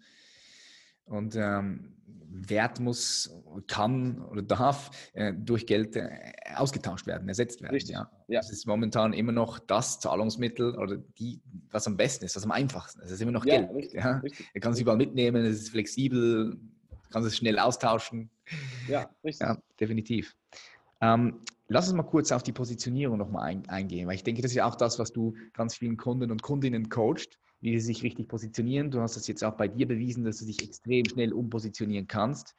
und 1.10 1.36
ähm, 1.36 1.94
Wert 2.32 2.80
muss, 2.80 3.36
kann 3.68 4.22
oder 4.22 4.42
darf 4.42 4.92
äh, 5.14 5.34
durch 5.34 5.66
Geld 5.66 5.96
äh, 5.96 6.10
ausgetauscht 6.56 7.08
werden, 7.08 7.28
ersetzt 7.28 7.62
werden. 7.62 7.74
Richtig. 7.74 7.96
Ja. 7.96 8.10
ja. 8.28 8.40
Das 8.40 8.52
ist 8.52 8.68
momentan 8.68 9.14
immer 9.14 9.32
noch 9.32 9.60
das 9.60 10.00
Zahlungsmittel 10.00 10.76
oder 10.78 10.98
die, 10.98 11.42
was 11.72 11.88
am 11.88 11.98
besten 11.98 12.26
ist, 12.26 12.36
was 12.36 12.44
am 12.44 12.52
einfachsten 12.52 13.02
ist. 13.02 13.08
Es 13.08 13.14
ist 13.14 13.22
immer 13.22 13.32
noch 13.32 13.46
ja, 13.46 13.58
Geld. 13.58 13.74
Richtig, 13.74 14.04
ja. 14.04 14.18
Richtig. 14.18 14.50
Er 14.54 14.62
kann 14.62 14.74
es 14.74 14.80
überall 14.80 14.98
mitnehmen, 14.98 15.44
es 15.44 15.60
ist 15.60 15.70
flexibel, 15.70 16.58
kann 17.12 17.24
es 17.24 17.36
schnell 17.36 17.58
austauschen. 17.60 18.30
Ja, 18.88 19.10
richtig. 19.24 19.48
Ja, 19.48 19.58
definitiv. 19.80 20.36
Ähm, 21.02 21.42
lass 21.68 21.88
uns 21.88 21.98
mal 21.98 22.04
kurz 22.04 22.32
auf 22.32 22.44
die 22.44 22.52
Positionierung 22.52 23.18
nochmal 23.18 23.44
ein, 23.44 23.68
eingehen, 23.70 24.08
weil 24.08 24.16
ich 24.16 24.24
denke, 24.24 24.42
das 24.42 24.52
ist 24.52 24.58
ja 24.58 24.68
auch 24.68 24.76
das, 24.76 25.00
was 25.00 25.12
du 25.12 25.36
ganz 25.54 25.76
vielen 25.76 25.98
Kunden 25.98 26.32
und 26.32 26.42
Kundinnen 26.42 26.90
coacht 26.90 27.40
wie 27.62 27.80
sie 27.80 27.86
sich 27.88 28.04
richtig 28.04 28.28
positionieren. 28.28 28.92
Du 28.92 29.02
hast 29.02 29.16
das 29.16 29.28
jetzt 29.28 29.44
auch 29.44 29.56
bei 29.56 29.68
dir 29.68 29.88
bewiesen, 29.88 30.24
dass 30.24 30.38
du 30.38 30.46
dich 30.46 30.64
extrem 30.64 31.06
schnell 31.06 31.34
umpositionieren 31.34 32.08
kannst. 32.08 32.56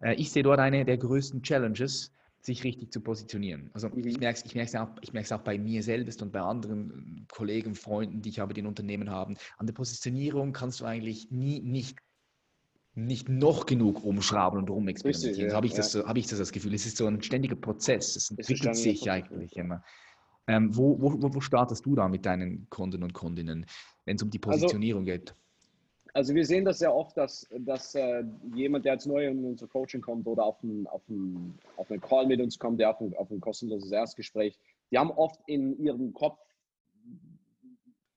Äh, 0.00 0.14
ich 0.14 0.30
sehe 0.30 0.42
dort 0.42 0.60
eine 0.60 0.84
der 0.84 0.98
größten 0.98 1.42
Challenges, 1.42 2.12
sich 2.42 2.64
richtig 2.64 2.90
zu 2.90 3.00
positionieren. 3.00 3.70
Also 3.74 3.88
mhm. 3.88 4.06
ich 4.06 4.18
merke 4.18 4.38
es 4.38 4.44
ich 4.44 4.54
merk's 4.54 4.74
auch, 4.74 4.88
ich 5.02 5.12
merk's 5.12 5.30
auch 5.30 5.42
bei 5.42 5.58
mir 5.58 5.82
selbst 5.82 6.22
und 6.22 6.32
bei 6.32 6.40
anderen 6.40 7.26
Kollegen, 7.30 7.74
Freunden, 7.74 8.22
die 8.22 8.30
ich 8.30 8.40
aber 8.40 8.56
in 8.56 8.66
Unternehmen 8.66 9.10
haben. 9.10 9.36
An 9.58 9.66
der 9.66 9.74
Positionierung 9.74 10.52
kannst 10.52 10.80
du 10.80 10.86
eigentlich 10.86 11.30
nie 11.30 11.60
nicht 11.60 11.98
nicht 12.94 13.28
noch 13.28 13.66
genug 13.66 14.04
umschrauben 14.04 14.58
und 14.58 14.68
rumexperimentieren. 14.68 15.50
Ja, 15.50 15.56
habe 15.56 15.66
ich, 15.66 15.72
ja. 15.72 15.78
Das, 15.78 15.94
hab 15.94 16.16
ich 16.16 16.26
das, 16.26 16.38
das 16.38 16.50
Gefühl. 16.50 16.74
Es 16.74 16.86
ist 16.86 16.96
so 16.96 17.06
ein 17.06 17.22
ständiger 17.22 17.54
Prozess. 17.54 18.16
Es 18.16 18.30
entwickelt 18.30 18.76
sich 18.76 19.08
eigentlich 19.08 19.56
immer. 19.56 19.84
Ähm, 20.50 20.76
wo, 20.76 21.00
wo, 21.00 21.34
wo 21.34 21.40
startest 21.40 21.86
du 21.86 21.94
da 21.94 22.08
mit 22.08 22.26
deinen 22.26 22.68
Kunden 22.70 23.02
und 23.04 23.14
Kundinnen, 23.14 23.66
wenn 24.04 24.16
es 24.16 24.22
um 24.22 24.30
die 24.30 24.40
also 24.42 24.50
Positionierung 24.50 25.02
also, 25.02 25.12
geht? 25.12 25.34
Also 26.12 26.34
wir 26.34 26.44
sehen 26.44 26.64
das 26.64 26.80
sehr 26.80 26.92
oft, 26.92 27.16
dass, 27.16 27.48
dass 27.60 27.94
äh, 27.94 28.24
jemand, 28.54 28.84
der 28.84 28.94
jetzt 28.94 29.06
neu 29.06 29.28
in 29.28 29.44
unser 29.44 29.68
Coaching 29.68 30.00
kommt 30.00 30.26
oder 30.26 30.44
auf 30.44 30.62
einen, 30.64 30.88
auf 30.88 31.02
einen, 31.08 31.56
auf 31.76 31.88
einen 31.90 32.00
Call 32.00 32.26
mit 32.26 32.40
uns 32.40 32.58
kommt, 32.58 32.80
der 32.80 32.90
auf 32.90 33.00
ein, 33.00 33.14
auf 33.16 33.30
ein 33.30 33.40
kostenloses 33.40 33.92
Erstgespräch, 33.92 34.58
die 34.90 34.98
haben 34.98 35.12
oft 35.12 35.40
in 35.46 35.78
ihrem 35.78 36.12
Kopf 36.12 36.40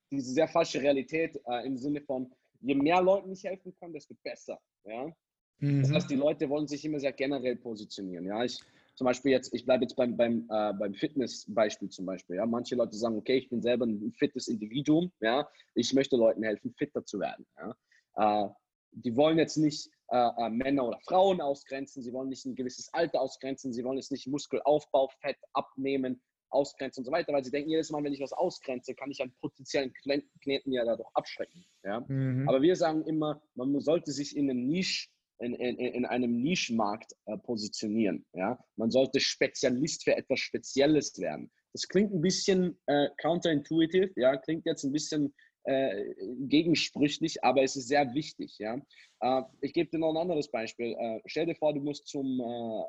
diese 0.10 0.32
sehr 0.32 0.48
falsche 0.48 0.82
Realität 0.82 1.40
äh, 1.48 1.66
im 1.68 1.78
Sinne 1.78 2.02
von, 2.02 2.32
je 2.62 2.74
mehr 2.74 3.02
Leuten 3.02 3.32
ich 3.32 3.44
helfen 3.44 3.74
kann, 3.80 3.94
desto 3.94 4.16
besser. 4.24 4.60
Ja? 4.86 5.14
Mhm. 5.60 5.82
Das 5.82 5.92
heißt, 5.92 6.10
die 6.10 6.16
Leute 6.16 6.50
wollen 6.50 6.68
sich 6.68 6.84
immer 6.84 7.00
sehr 7.00 7.14
generell 7.14 7.58
positionieren. 7.58 8.26
Ja? 8.26 8.44
Ich, 8.44 8.60
zum 8.96 9.06
Beispiel 9.06 9.32
jetzt, 9.32 9.54
ich 9.54 9.66
bleibe 9.66 9.84
jetzt 9.84 9.96
beim, 9.96 10.16
beim, 10.16 10.48
äh, 10.50 10.74
beim 10.74 10.94
Fitness-Beispiel 10.94 11.90
zum 11.90 12.06
Beispiel. 12.06 12.36
Ja? 12.36 12.46
Manche 12.46 12.76
Leute 12.76 12.96
sagen, 12.96 13.18
okay, 13.18 13.38
ich 13.38 13.50
bin 13.50 13.62
selber 13.62 13.86
ein 13.86 14.14
fittes 14.18 14.48
Individuum, 14.48 15.12
ja? 15.20 15.48
ich 15.74 15.94
möchte 15.94 16.16
Leuten 16.16 16.44
helfen, 16.44 16.74
fitter 16.78 17.06
zu 17.06 17.20
werden. 17.20 17.46
Ja? 17.58 18.46
Äh, 18.46 18.50
die 18.92 19.16
wollen 19.16 19.38
jetzt 19.38 19.58
nicht 19.58 19.90
äh, 20.10 20.30
äh, 20.38 20.50
Männer 20.50 20.88
oder 20.88 21.00
Frauen 21.08 21.42
ausgrenzen, 21.42 22.04
sie 22.04 22.14
wollen 22.14 22.30
nicht 22.30 22.46
ein 22.46 22.56
gewisses 22.56 22.94
Alter 22.94 23.22
ausgrenzen, 23.22 23.74
sie 23.74 23.84
wollen 23.84 23.98
jetzt 23.98 24.12
nicht 24.12 24.28
Muskelaufbau, 24.28 25.10
Fett 25.22 25.38
abnehmen, 25.54 26.22
ausgrenzen 26.50 27.02
und 27.02 27.06
so 27.06 27.12
weiter, 27.12 27.34
weil 27.34 27.44
sie 27.44 27.50
denken, 27.50 27.72
jedes 27.72 27.90
Mal, 27.90 28.04
wenn 28.04 28.14
ich 28.14 28.22
was 28.22 28.34
ausgrenze, 28.34 28.94
kann 28.94 29.10
ich 29.10 29.22
einen 29.22 29.34
potenziellen 29.42 29.92
Klienten 29.94 30.72
ja 30.72 30.86
dadurch 30.86 31.10
abschrecken. 31.16 31.66
Ja? 31.84 32.06
Mhm. 32.08 32.48
Aber 32.48 32.62
wir 32.62 32.76
sagen 32.76 33.04
immer, 33.06 33.42
man 33.56 33.80
sollte 33.80 34.12
sich 34.12 34.38
in 34.38 34.50
einem 34.50 34.68
Nische 34.68 35.10
in, 35.40 35.54
in, 35.56 35.78
in 35.78 36.06
einem 36.06 36.42
Nischenmarkt 36.42 37.14
äh, 37.26 37.38
positionieren. 37.38 38.26
Ja? 38.34 38.58
Man 38.76 38.92
sollte 38.92 39.20
Spezialist 39.20 40.04
für 40.04 40.16
etwas 40.16 40.40
Spezielles 40.40 41.20
werden. 41.20 41.52
Das 41.74 41.88
klingt 41.88 42.14
ein 42.14 42.22
bisschen 42.22 42.80
äh, 42.86 43.10
counterintuitive, 43.22 44.12
ja? 44.16 44.38
klingt 44.38 44.66
jetzt 44.66 44.84
ein 44.84 44.92
bisschen 44.92 45.34
äh, 45.64 46.14
gegensprüchlich, 46.48 47.44
aber 47.44 47.64
es 47.64 47.76
ist 47.76 47.88
sehr 47.88 48.14
wichtig. 48.14 48.58
Ja? 48.60 48.78
Äh, 49.22 49.42
ich 49.62 49.74
gebe 49.74 49.90
dir 49.90 50.00
noch 50.00 50.12
ein 50.12 50.18
anderes 50.18 50.50
Beispiel. 50.52 50.96
Äh, 51.00 51.22
stell 51.26 51.46
dir 51.46 51.56
vor, 51.56 51.74
du 51.74 51.82
musst 51.82 52.08
zum, 52.08 52.40
äh, 52.40 52.84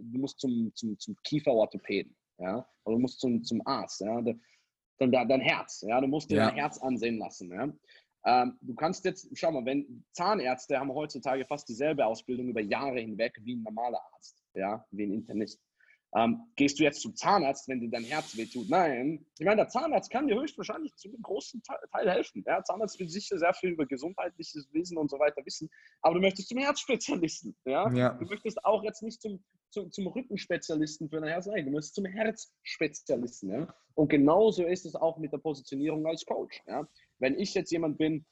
du 0.00 0.18
musst 0.18 0.40
zum, 0.40 0.70
zum, 0.74 0.98
zum 0.98 1.16
Kieferorthopäden 1.24 2.14
ja? 2.38 2.66
oder 2.84 2.96
du 2.96 3.00
musst 3.00 3.20
zum, 3.20 3.42
zum 3.44 3.66
Arzt. 3.66 4.00
Ja? 4.00 4.22
Dann 4.98 5.12
dein 5.12 5.40
Herz. 5.40 5.84
Ja? 5.86 6.00
Du 6.00 6.06
musst 6.06 6.30
dir 6.30 6.36
ja. 6.36 6.46
dein 6.46 6.56
Herz 6.56 6.78
ansehen 6.78 7.18
lassen. 7.18 7.52
Ja? 7.52 7.72
Ähm, 8.28 8.58
du 8.60 8.74
kannst 8.74 9.06
jetzt, 9.06 9.26
schau 9.32 9.50
mal, 9.50 9.64
wenn 9.64 10.04
Zahnärzte 10.12 10.78
haben 10.78 10.92
heutzutage 10.92 11.46
fast 11.46 11.66
dieselbe 11.66 12.04
Ausbildung 12.04 12.48
über 12.48 12.60
Jahre 12.60 13.00
hinweg 13.00 13.34
wie 13.42 13.56
ein 13.56 13.62
normaler 13.62 14.02
Arzt, 14.12 14.44
ja, 14.54 14.84
wie 14.90 15.04
ein 15.04 15.12
Internist. 15.14 15.58
Ähm, 16.14 16.42
gehst 16.56 16.78
du 16.78 16.84
jetzt 16.84 17.00
zum 17.00 17.16
Zahnarzt, 17.16 17.68
wenn 17.68 17.80
dir 17.80 17.90
dein 17.90 18.04
Herz 18.04 18.36
wehtut? 18.36 18.68
Nein. 18.68 19.26
Ich 19.38 19.46
meine, 19.46 19.56
der 19.56 19.68
Zahnarzt 19.68 20.10
kann 20.10 20.26
dir 20.26 20.40
höchstwahrscheinlich 20.40 20.94
zu 20.96 21.08
einem 21.08 21.22
großen 21.22 21.62
Teil 21.62 22.10
helfen. 22.10 22.44
Der 22.44 22.62
Zahnarzt 22.64 23.00
will 23.00 23.08
sicher 23.08 23.38
sehr 23.38 23.54
viel 23.54 23.70
über 23.70 23.86
gesundheitliches 23.86 24.68
Wissen 24.72 24.98
und 24.98 25.10
so 25.10 25.18
weiter 25.18 25.44
wissen, 25.46 25.70
aber 26.02 26.14
du 26.14 26.20
möchtest 26.20 26.48
zum 26.48 26.58
Herzspezialisten. 26.58 27.56
Ja? 27.64 27.90
ja. 27.92 28.10
Du 28.14 28.26
möchtest 28.26 28.62
auch 28.64 28.82
jetzt 28.84 29.02
nicht 29.02 29.22
zum, 29.22 29.42
zum, 29.70 29.90
zum 29.90 30.06
Rückenspezialisten 30.06 31.08
für 31.08 31.20
dein 31.20 31.30
Herz, 31.30 31.46
nein, 31.46 31.64
du 31.64 31.72
möchtest 31.72 31.94
zum 31.94 32.04
Herzspezialisten. 32.04 33.50
Ja? 33.50 33.74
Und 33.94 34.08
genauso 34.08 34.64
ist 34.64 34.86
es 34.86 34.94
auch 34.94 35.18
mit 35.18 35.32
der 35.32 35.38
Positionierung 35.38 36.06
als 36.06 36.24
Coach. 36.24 36.62
Ja? 36.66 36.86
Wenn 37.18 37.38
ich 37.38 37.54
jetzt 37.54 37.70
jemand 37.70 37.98
bin, 37.98 38.24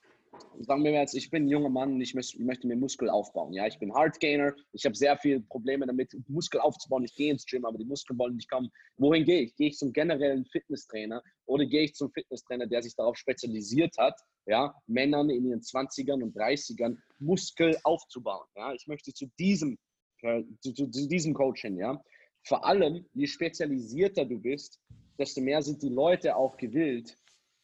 sagen 0.60 0.84
wir 0.84 0.92
jetzt, 0.92 1.14
ich 1.14 1.30
bin 1.30 1.44
ein 1.44 1.48
junger 1.48 1.68
Mann 1.68 1.94
und 1.94 2.00
ich 2.00 2.14
möchte, 2.14 2.40
möchte 2.42 2.66
mir 2.66 2.76
Muskel 2.76 3.08
aufbauen. 3.10 3.52
Ja, 3.52 3.66
ich 3.66 3.78
bin 3.78 3.92
Hardgainer, 3.94 4.54
ich 4.72 4.84
habe 4.84 4.94
sehr 4.94 5.16
viele 5.18 5.40
Probleme 5.40 5.86
damit, 5.86 6.16
Muskel 6.28 6.60
aufzubauen. 6.60 7.04
Ich 7.04 7.14
gehe 7.14 7.30
ins 7.30 7.46
Gym, 7.46 7.64
aber 7.64 7.78
die 7.78 7.84
Muskeln 7.84 8.18
wollen 8.18 8.36
nicht 8.36 8.50
kommen. 8.50 8.70
Wohin 8.96 9.24
gehe 9.24 9.42
ich? 9.42 9.56
Gehe 9.56 9.68
ich 9.68 9.76
zum 9.76 9.92
generellen 9.92 10.44
Fitnesstrainer 10.46 11.22
oder 11.46 11.66
gehe 11.66 11.82
ich 11.82 11.94
zum 11.94 12.10
Fitnesstrainer, 12.12 12.66
der 12.66 12.82
sich 12.82 12.94
darauf 12.94 13.16
spezialisiert 13.16 13.96
hat, 13.98 14.18
ja, 14.46 14.74
Männern 14.86 15.30
in 15.30 15.46
ihren 15.46 15.60
20ern 15.60 16.22
und 16.22 16.36
30ern 16.36 16.96
Muskel 17.18 17.76
aufzubauen. 17.84 18.46
Ja, 18.56 18.72
ich 18.74 18.86
möchte 18.86 19.12
zu 19.12 19.26
diesem, 19.38 19.78
äh, 20.22 20.42
zu, 20.60 20.72
zu, 20.72 20.88
zu 20.88 21.08
diesem 21.08 21.34
Coach 21.34 21.62
hin. 21.62 21.76
Ja, 21.76 22.00
vor 22.44 22.64
allem, 22.64 23.06
je 23.14 23.26
spezialisierter 23.26 24.24
du 24.24 24.38
bist, 24.38 24.80
desto 25.18 25.40
mehr 25.40 25.62
sind 25.62 25.82
die 25.82 25.88
Leute 25.88 26.36
auch 26.36 26.56
gewillt, 26.56 27.18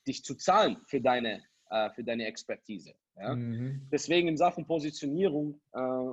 dich 0.06 0.24
zu 0.24 0.34
zahlen 0.34 0.76
für 0.86 1.00
deine, 1.00 1.42
äh, 1.70 1.90
für 1.90 2.04
deine 2.04 2.26
Expertise. 2.26 2.94
Ja? 3.16 3.34
Mhm. 3.34 3.88
Deswegen 3.90 4.28
in 4.28 4.36
Sachen 4.36 4.66
Positionierung, 4.66 5.60
äh, 5.72 6.12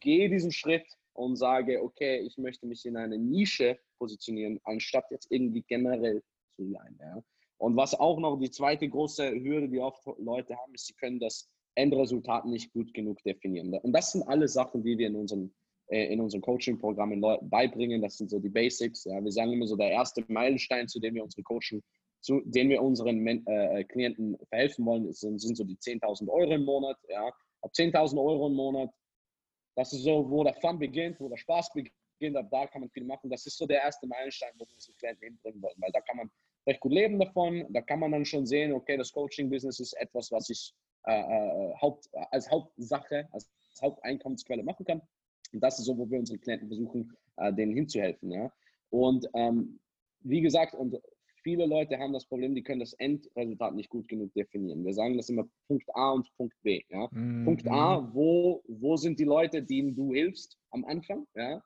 gehe 0.00 0.28
diesen 0.28 0.52
Schritt 0.52 0.86
und 1.14 1.36
sage, 1.36 1.82
okay, 1.82 2.20
ich 2.20 2.38
möchte 2.38 2.66
mich 2.66 2.84
in 2.86 2.96
eine 2.96 3.18
Nische 3.18 3.78
positionieren, 3.98 4.60
anstatt 4.64 5.10
jetzt 5.10 5.30
irgendwie 5.30 5.62
generell 5.62 6.22
zu 6.56 6.68
sein. 6.70 6.98
Ja? 7.00 7.22
Und 7.58 7.76
was 7.76 7.94
auch 7.94 8.18
noch 8.18 8.38
die 8.38 8.50
zweite 8.50 8.88
große 8.88 9.30
Hürde, 9.30 9.68
die 9.68 9.80
oft 9.80 10.04
Leute 10.18 10.56
haben, 10.56 10.74
ist, 10.74 10.86
sie 10.86 10.94
können 10.94 11.20
das 11.20 11.48
Endresultat 11.76 12.46
nicht 12.46 12.72
gut 12.72 12.94
genug 12.94 13.22
definieren. 13.22 13.72
Und 13.74 13.92
das 13.92 14.12
sind 14.12 14.22
alle 14.22 14.48
Sachen, 14.48 14.84
die 14.84 14.96
wir 14.96 15.08
in 15.08 15.16
unseren 15.16 15.52
äh, 15.88 16.06
in 16.12 16.20
unserem 16.20 16.40
Coaching-Programm 16.40 17.20
beibringen. 17.42 18.00
Das 18.00 18.16
sind 18.16 18.30
so 18.30 18.38
die 18.38 18.48
Basics. 18.48 19.04
Ja. 19.04 19.22
Wir 19.22 19.30
sagen 19.30 19.52
immer 19.52 19.66
so, 19.66 19.76
der 19.76 19.90
erste 19.90 20.24
Meilenstein, 20.28 20.88
zu 20.88 20.98
dem 20.98 21.14
wir 21.14 21.22
unsere 21.22 21.42
Coaching 21.42 21.82
zu 22.24 22.40
denen 22.46 22.70
wir 22.70 22.82
unseren 22.82 23.26
äh, 23.26 23.84
Klienten 23.84 24.38
verhelfen 24.48 24.86
wollen, 24.86 25.12
sind, 25.12 25.40
sind 25.40 25.56
so 25.56 25.64
die 25.64 25.76
10.000 25.76 26.26
Euro 26.30 26.52
im 26.52 26.64
Monat. 26.64 26.96
Ja. 27.08 27.26
Ab 27.60 27.70
10.000 27.76 28.16
Euro 28.16 28.46
im 28.46 28.54
Monat, 28.54 28.90
das 29.76 29.92
ist 29.92 30.04
so, 30.04 30.30
wo 30.30 30.42
der 30.42 30.54
Fun 30.54 30.78
beginnt, 30.78 31.20
wo 31.20 31.28
der 31.28 31.36
Spaß 31.36 31.70
beginnt, 31.74 32.36
ab 32.36 32.48
da 32.50 32.66
kann 32.66 32.80
man 32.80 32.88
viel 32.88 33.04
machen. 33.04 33.28
Das 33.28 33.44
ist 33.44 33.58
so 33.58 33.66
der 33.66 33.82
erste 33.82 34.06
Meilenstein, 34.06 34.52
wo 34.56 34.64
wir 34.64 34.74
unsere 34.74 34.96
Klienten 34.96 35.22
hinbringen 35.22 35.60
wollen, 35.60 35.76
weil 35.76 35.92
da 35.92 36.00
kann 36.00 36.16
man 36.16 36.30
recht 36.66 36.80
gut 36.80 36.92
leben 36.92 37.18
davon. 37.18 37.66
Da 37.68 37.82
kann 37.82 38.00
man 38.00 38.12
dann 38.12 38.24
schon 38.24 38.46
sehen, 38.46 38.72
okay, 38.72 38.96
das 38.96 39.12
Coaching-Business 39.12 39.78
ist 39.80 39.92
etwas, 39.92 40.32
was 40.32 40.48
ich 40.48 40.72
äh, 41.06 41.12
äh, 41.12 41.74
Haupt, 41.76 42.08
als 42.30 42.50
Hauptsache, 42.50 43.28
als 43.32 43.50
Haupteinkommensquelle 43.82 44.62
machen 44.62 44.86
kann. 44.86 45.02
Und 45.52 45.60
das 45.60 45.78
ist 45.78 45.84
so, 45.84 45.98
wo 45.98 46.08
wir 46.08 46.20
unseren 46.20 46.40
Klienten 46.40 46.68
versuchen, 46.68 47.14
äh, 47.36 47.52
denen 47.52 47.74
hinzuhelfen. 47.74 48.30
Ja? 48.30 48.50
Und 48.88 49.28
ähm, 49.34 49.78
wie 50.20 50.40
gesagt, 50.40 50.74
und 50.74 50.98
viele 51.44 51.66
Leute 51.66 51.98
haben 51.98 52.12
das 52.12 52.26
Problem, 52.26 52.54
die 52.54 52.62
können 52.62 52.80
das 52.80 52.94
Endresultat 52.94 53.74
nicht 53.74 53.90
gut 53.90 54.08
genug 54.08 54.32
definieren. 54.34 54.84
Wir 54.84 54.94
sagen 54.94 55.16
das 55.16 55.28
immer 55.28 55.46
Punkt 55.68 55.88
A 55.94 56.12
und 56.12 56.28
Punkt 56.36 56.56
B. 56.62 56.82
Ja? 56.88 57.08
Mhm. 57.12 57.44
Punkt 57.44 57.68
A, 57.68 58.10
wo, 58.12 58.64
wo 58.66 58.96
sind 58.96 59.20
die 59.20 59.24
Leute, 59.24 59.62
denen 59.62 59.94
du 59.94 60.12
hilfst 60.12 60.58
am 60.70 60.84
Anfang? 60.86 61.26
Ja? 61.36 61.62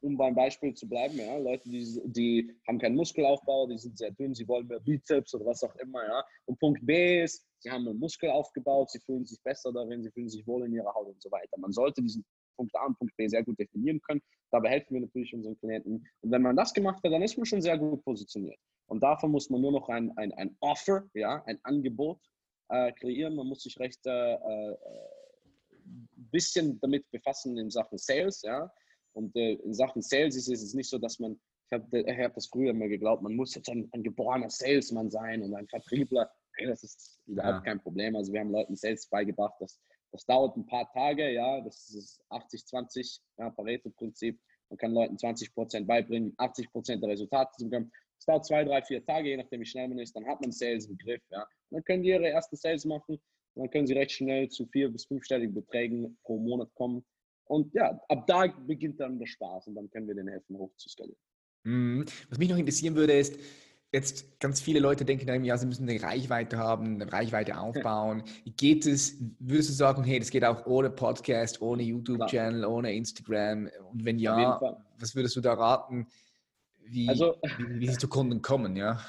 Um 0.00 0.16
beim 0.16 0.34
Beispiel 0.34 0.74
zu 0.74 0.88
bleiben, 0.88 1.16
ja? 1.16 1.38
Leute, 1.38 1.68
die, 1.68 2.00
die 2.04 2.50
haben 2.66 2.78
keinen 2.78 2.96
Muskelaufbau, 2.96 3.66
die 3.68 3.78
sind 3.78 3.96
sehr 3.96 4.10
dünn, 4.10 4.34
sie 4.34 4.46
wollen 4.48 4.66
mehr 4.66 4.80
Bizeps 4.80 5.34
oder 5.34 5.46
was 5.46 5.62
auch 5.62 5.74
immer. 5.76 6.04
Ja? 6.04 6.24
Und 6.46 6.58
Punkt 6.58 6.84
B 6.84 7.22
ist, 7.22 7.46
sie 7.60 7.70
haben 7.70 7.86
einen 7.86 7.98
Muskel 7.98 8.30
aufgebaut, 8.30 8.90
sie 8.90 9.00
fühlen 9.00 9.24
sich 9.24 9.40
besser 9.42 9.72
darin, 9.72 10.02
sie 10.02 10.10
fühlen 10.10 10.28
sich 10.28 10.46
wohl 10.46 10.66
in 10.66 10.72
ihrer 10.72 10.92
Haut 10.94 11.08
und 11.08 11.22
so 11.22 11.30
weiter. 11.30 11.56
Man 11.58 11.72
sollte 11.72 12.02
diesen 12.02 12.24
Punkt 12.56 12.74
A 12.76 12.86
und 12.86 12.98
Punkt 12.98 13.16
B 13.16 13.26
sehr 13.28 13.44
gut 13.44 13.58
definieren 13.58 14.00
können. 14.02 14.22
Dabei 14.50 14.70
helfen 14.70 14.94
wir 14.94 15.00
natürlich 15.00 15.34
unseren 15.34 15.58
Klienten. 15.58 16.06
Und 16.20 16.30
wenn 16.30 16.42
man 16.42 16.56
das 16.56 16.72
gemacht 16.72 17.02
hat, 17.04 17.12
dann 17.12 17.22
ist 17.22 17.36
man 17.36 17.46
schon 17.46 17.62
sehr 17.62 17.78
gut 17.78 18.04
positioniert. 18.04 18.58
Und 18.86 19.02
davon 19.02 19.30
muss 19.30 19.50
man 19.50 19.60
nur 19.60 19.72
noch 19.72 19.88
ein, 19.88 20.16
ein, 20.16 20.32
ein 20.34 20.56
Offer, 20.60 21.08
ja, 21.14 21.42
ein 21.46 21.58
Angebot 21.62 22.20
äh, 22.68 22.92
kreieren. 22.92 23.34
Man 23.36 23.46
muss 23.48 23.62
sich 23.62 23.78
recht, 23.78 24.04
äh, 24.06 24.34
äh, 24.34 24.76
ein 25.86 26.08
bisschen 26.30 26.78
damit 26.80 27.10
befassen 27.10 27.56
in 27.58 27.70
Sachen 27.70 27.98
Sales, 27.98 28.42
ja. 28.42 28.72
Und 29.12 29.34
äh, 29.36 29.54
in 29.54 29.74
Sachen 29.74 30.02
Sales 30.02 30.36
ist 30.36 30.48
es 30.48 30.74
nicht 30.74 30.88
so, 30.88 30.98
dass 30.98 31.18
man, 31.18 31.40
ich 31.70 31.72
habe 31.72 32.04
hab 32.24 32.34
das 32.34 32.46
früher 32.46 32.70
immer 32.70 32.88
geglaubt, 32.88 33.22
man 33.22 33.34
muss 33.34 33.54
jetzt 33.54 33.68
ein, 33.68 33.88
ein 33.92 34.02
geborener 34.02 34.50
Salesman 34.50 35.10
sein 35.10 35.42
und 35.42 35.54
ein 35.54 35.68
Vertriebler. 35.68 36.30
Hey, 36.56 36.66
das 36.66 36.82
ist 36.82 37.20
überhaupt 37.26 37.66
ja. 37.66 37.72
kein 37.72 37.80
Problem. 37.80 38.16
Also 38.16 38.32
wir 38.32 38.40
haben 38.40 38.50
Leuten 38.50 38.76
Sales 38.76 39.06
beigebracht, 39.08 39.54
das, 39.60 39.80
das 40.14 40.24
dauert 40.26 40.56
ein 40.56 40.64
paar 40.64 40.88
Tage, 40.92 41.32
ja, 41.32 41.60
das 41.60 41.90
ist 41.90 42.22
80-20, 42.30 43.18
ja, 43.36 43.50
Pareto-Prinzip. 43.50 44.38
Man 44.70 44.78
kann 44.78 44.92
Leuten 44.92 45.18
20 45.18 45.52
Prozent 45.52 45.88
beibringen, 45.88 46.32
80 46.36 46.70
Prozent 46.70 47.02
der 47.02 47.10
Resultate 47.10 47.50
zu 47.58 47.68
bekommen. 47.68 47.90
Es 48.16 48.24
dauert 48.24 48.46
zwei, 48.46 48.62
drei, 48.62 48.80
vier 48.82 49.04
Tage, 49.04 49.30
je 49.30 49.36
nachdem, 49.36 49.60
wie 49.60 49.66
schnell 49.66 49.88
man 49.88 49.98
ist. 49.98 50.14
Dann 50.14 50.24
hat 50.24 50.40
man 50.40 50.52
Sales 50.52 50.86
im 50.86 50.96
Griff. 50.98 51.20
Ja. 51.30 51.44
Dann 51.70 51.82
können 51.82 52.04
die 52.04 52.10
ihre 52.10 52.28
ersten 52.28 52.54
Sales 52.54 52.84
machen. 52.84 53.20
Dann 53.56 53.68
können 53.70 53.88
sie 53.88 53.94
recht 53.94 54.12
schnell 54.12 54.48
zu 54.48 54.66
vier- 54.66 54.88
bis 54.88 55.04
fünfstelligen 55.04 55.52
Beträgen 55.52 56.16
pro 56.22 56.38
Monat 56.38 56.72
kommen. 56.74 57.04
Und 57.46 57.74
ja, 57.74 58.00
ab 58.08 58.26
da 58.28 58.46
beginnt 58.46 59.00
dann 59.00 59.18
der 59.18 59.26
Spaß 59.26 59.66
und 59.66 59.74
dann 59.74 59.90
können 59.90 60.06
wir 60.06 60.14
den 60.14 60.28
helfen, 60.28 60.56
hochzuskalieren. 60.56 61.18
Mhm. 61.64 62.04
Was 62.30 62.38
mich 62.38 62.48
noch 62.48 62.56
interessieren 62.56 62.94
würde, 62.94 63.14
ist, 63.14 63.36
jetzt 63.94 64.40
ganz 64.40 64.60
viele 64.60 64.80
Leute 64.80 65.04
denken, 65.04 65.44
ja, 65.44 65.56
sie 65.56 65.66
müssen 65.66 65.88
eine 65.88 66.02
Reichweite 66.02 66.58
haben, 66.58 67.00
eine 67.00 67.10
Reichweite 67.10 67.58
aufbauen. 67.58 68.24
Geht 68.56 68.86
es? 68.86 69.16
Würdest 69.38 69.70
du 69.70 69.72
sagen, 69.72 70.02
hey, 70.02 70.18
das 70.18 70.30
geht 70.30 70.44
auch 70.44 70.66
ohne 70.66 70.90
Podcast, 70.90 71.62
ohne 71.62 71.84
YouTube-Channel, 71.84 72.64
ohne 72.64 72.92
Instagram? 72.92 73.70
Und 73.92 74.04
wenn 74.04 74.18
ja, 74.18 74.60
was 74.98 75.14
würdest 75.14 75.36
du 75.36 75.40
da 75.40 75.54
raten, 75.54 76.08
wie, 76.86 77.08
also, 77.08 77.36
wie, 77.56 77.80
wie 77.80 77.88
sie 77.88 77.96
zu 77.96 78.08
Kunden 78.08 78.42
kommen, 78.42 78.74
ja? 78.76 79.00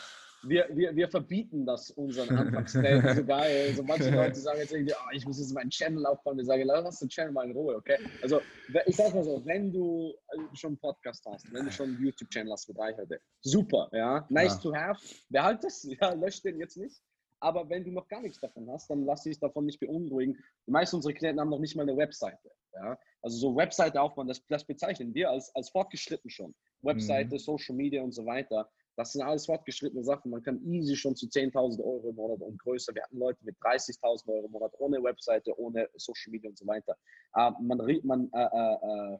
Wir, 0.47 0.67
wir, 0.71 0.95
wir 0.95 1.07
verbieten 1.07 1.65
das 1.65 1.91
unseren 1.91 2.35
Anfangsstellen 2.35 3.15
so 3.15 3.25
geil. 3.25 3.67
Also 3.69 3.83
manche 3.83 4.09
Leute 4.15 4.39
sagen 4.39 4.59
jetzt 4.59 4.71
irgendwie, 4.71 4.93
oh, 4.93 5.11
ich 5.13 5.25
muss 5.25 5.39
jetzt 5.39 5.53
meinen 5.53 5.69
Channel 5.69 6.05
aufbauen. 6.05 6.37
Wir 6.37 6.45
sagen, 6.45 6.63
lass 6.65 6.99
den 6.99 7.09
Channel 7.09 7.31
mal 7.31 7.45
in 7.45 7.51
Ruhe, 7.51 7.75
okay? 7.75 7.97
Also 8.21 8.41
ich 8.85 8.95
sag 8.95 9.13
mal 9.13 9.23
so, 9.23 9.45
wenn 9.45 9.71
du 9.71 10.13
äh, 10.29 10.55
schon 10.55 10.71
einen 10.71 10.79
Podcast 10.79 11.25
hast, 11.25 11.51
wenn 11.53 11.65
du 11.65 11.71
schon 11.71 11.89
einen 11.89 12.03
YouTube-Channel 12.03 12.51
hast 12.51 12.67
mit 12.67 12.77
Reichweite, 12.77 13.19
super, 13.41 13.89
ja, 13.91 14.25
nice 14.29 14.55
ja. 14.55 14.61
to 14.61 14.75
have, 14.75 14.99
behalt 15.29 15.63
es, 15.63 15.83
ja, 16.01 16.13
lösch 16.13 16.41
den 16.41 16.59
jetzt 16.59 16.77
nicht. 16.77 17.01
Aber 17.39 17.69
wenn 17.69 17.83
du 17.83 17.91
noch 17.91 18.07
gar 18.07 18.21
nichts 18.21 18.39
davon 18.39 18.69
hast, 18.71 18.89
dann 18.89 19.05
lass 19.05 19.23
dich 19.23 19.39
davon 19.39 19.65
nicht 19.65 19.79
beunruhigen. 19.79 20.37
Die 20.65 20.71
meisten 20.71 20.95
unserer 20.95 21.13
Klienten 21.13 21.39
haben 21.39 21.49
noch 21.49 21.59
nicht 21.59 21.75
mal 21.75 21.83
eine 21.83 21.95
Webseite. 21.95 22.49
Ja? 22.73 22.97
Also 23.21 23.37
so 23.37 23.55
Webseite 23.55 24.01
aufbauen, 24.01 24.27
das, 24.27 24.43
das 24.47 24.65
bezeichnen 24.65 25.13
wir 25.13 25.29
als, 25.29 25.53
als 25.53 25.69
fortgeschritten 25.69 26.29
schon. 26.29 26.55
Webseite, 26.81 27.35
mhm. 27.35 27.39
Social 27.39 27.75
Media 27.75 28.01
und 28.01 28.13
so 28.13 28.25
weiter. 28.25 28.69
Das 28.97 29.11
sind 29.11 29.21
alles 29.21 29.45
fortgeschrittene 29.45 30.03
Sachen. 30.03 30.31
Man 30.31 30.41
kann 30.41 30.63
easy 30.65 30.95
schon 30.95 31.15
zu 31.15 31.27
10.000 31.27 31.83
Euro 31.83 32.09
im 32.09 32.15
Monat 32.15 32.41
und 32.41 32.57
größer. 32.59 32.95
Wir 32.95 33.03
hatten 33.03 33.17
Leute 33.17 33.43
mit 33.43 33.57
30.000 33.57 34.27
Euro 34.29 34.45
im 34.45 34.51
Monat 34.51 34.73
ohne 34.77 35.03
Webseite, 35.03 35.57
ohne 35.59 35.89
Social 35.95 36.31
Media 36.31 36.49
und 36.49 36.57
so 36.57 36.65
weiter. 36.65 36.95
Äh, 37.35 37.51
man, 37.61 37.77
man, 38.03 38.29
äh, 38.33 38.45
äh, 38.45 39.13
äh, 39.13 39.17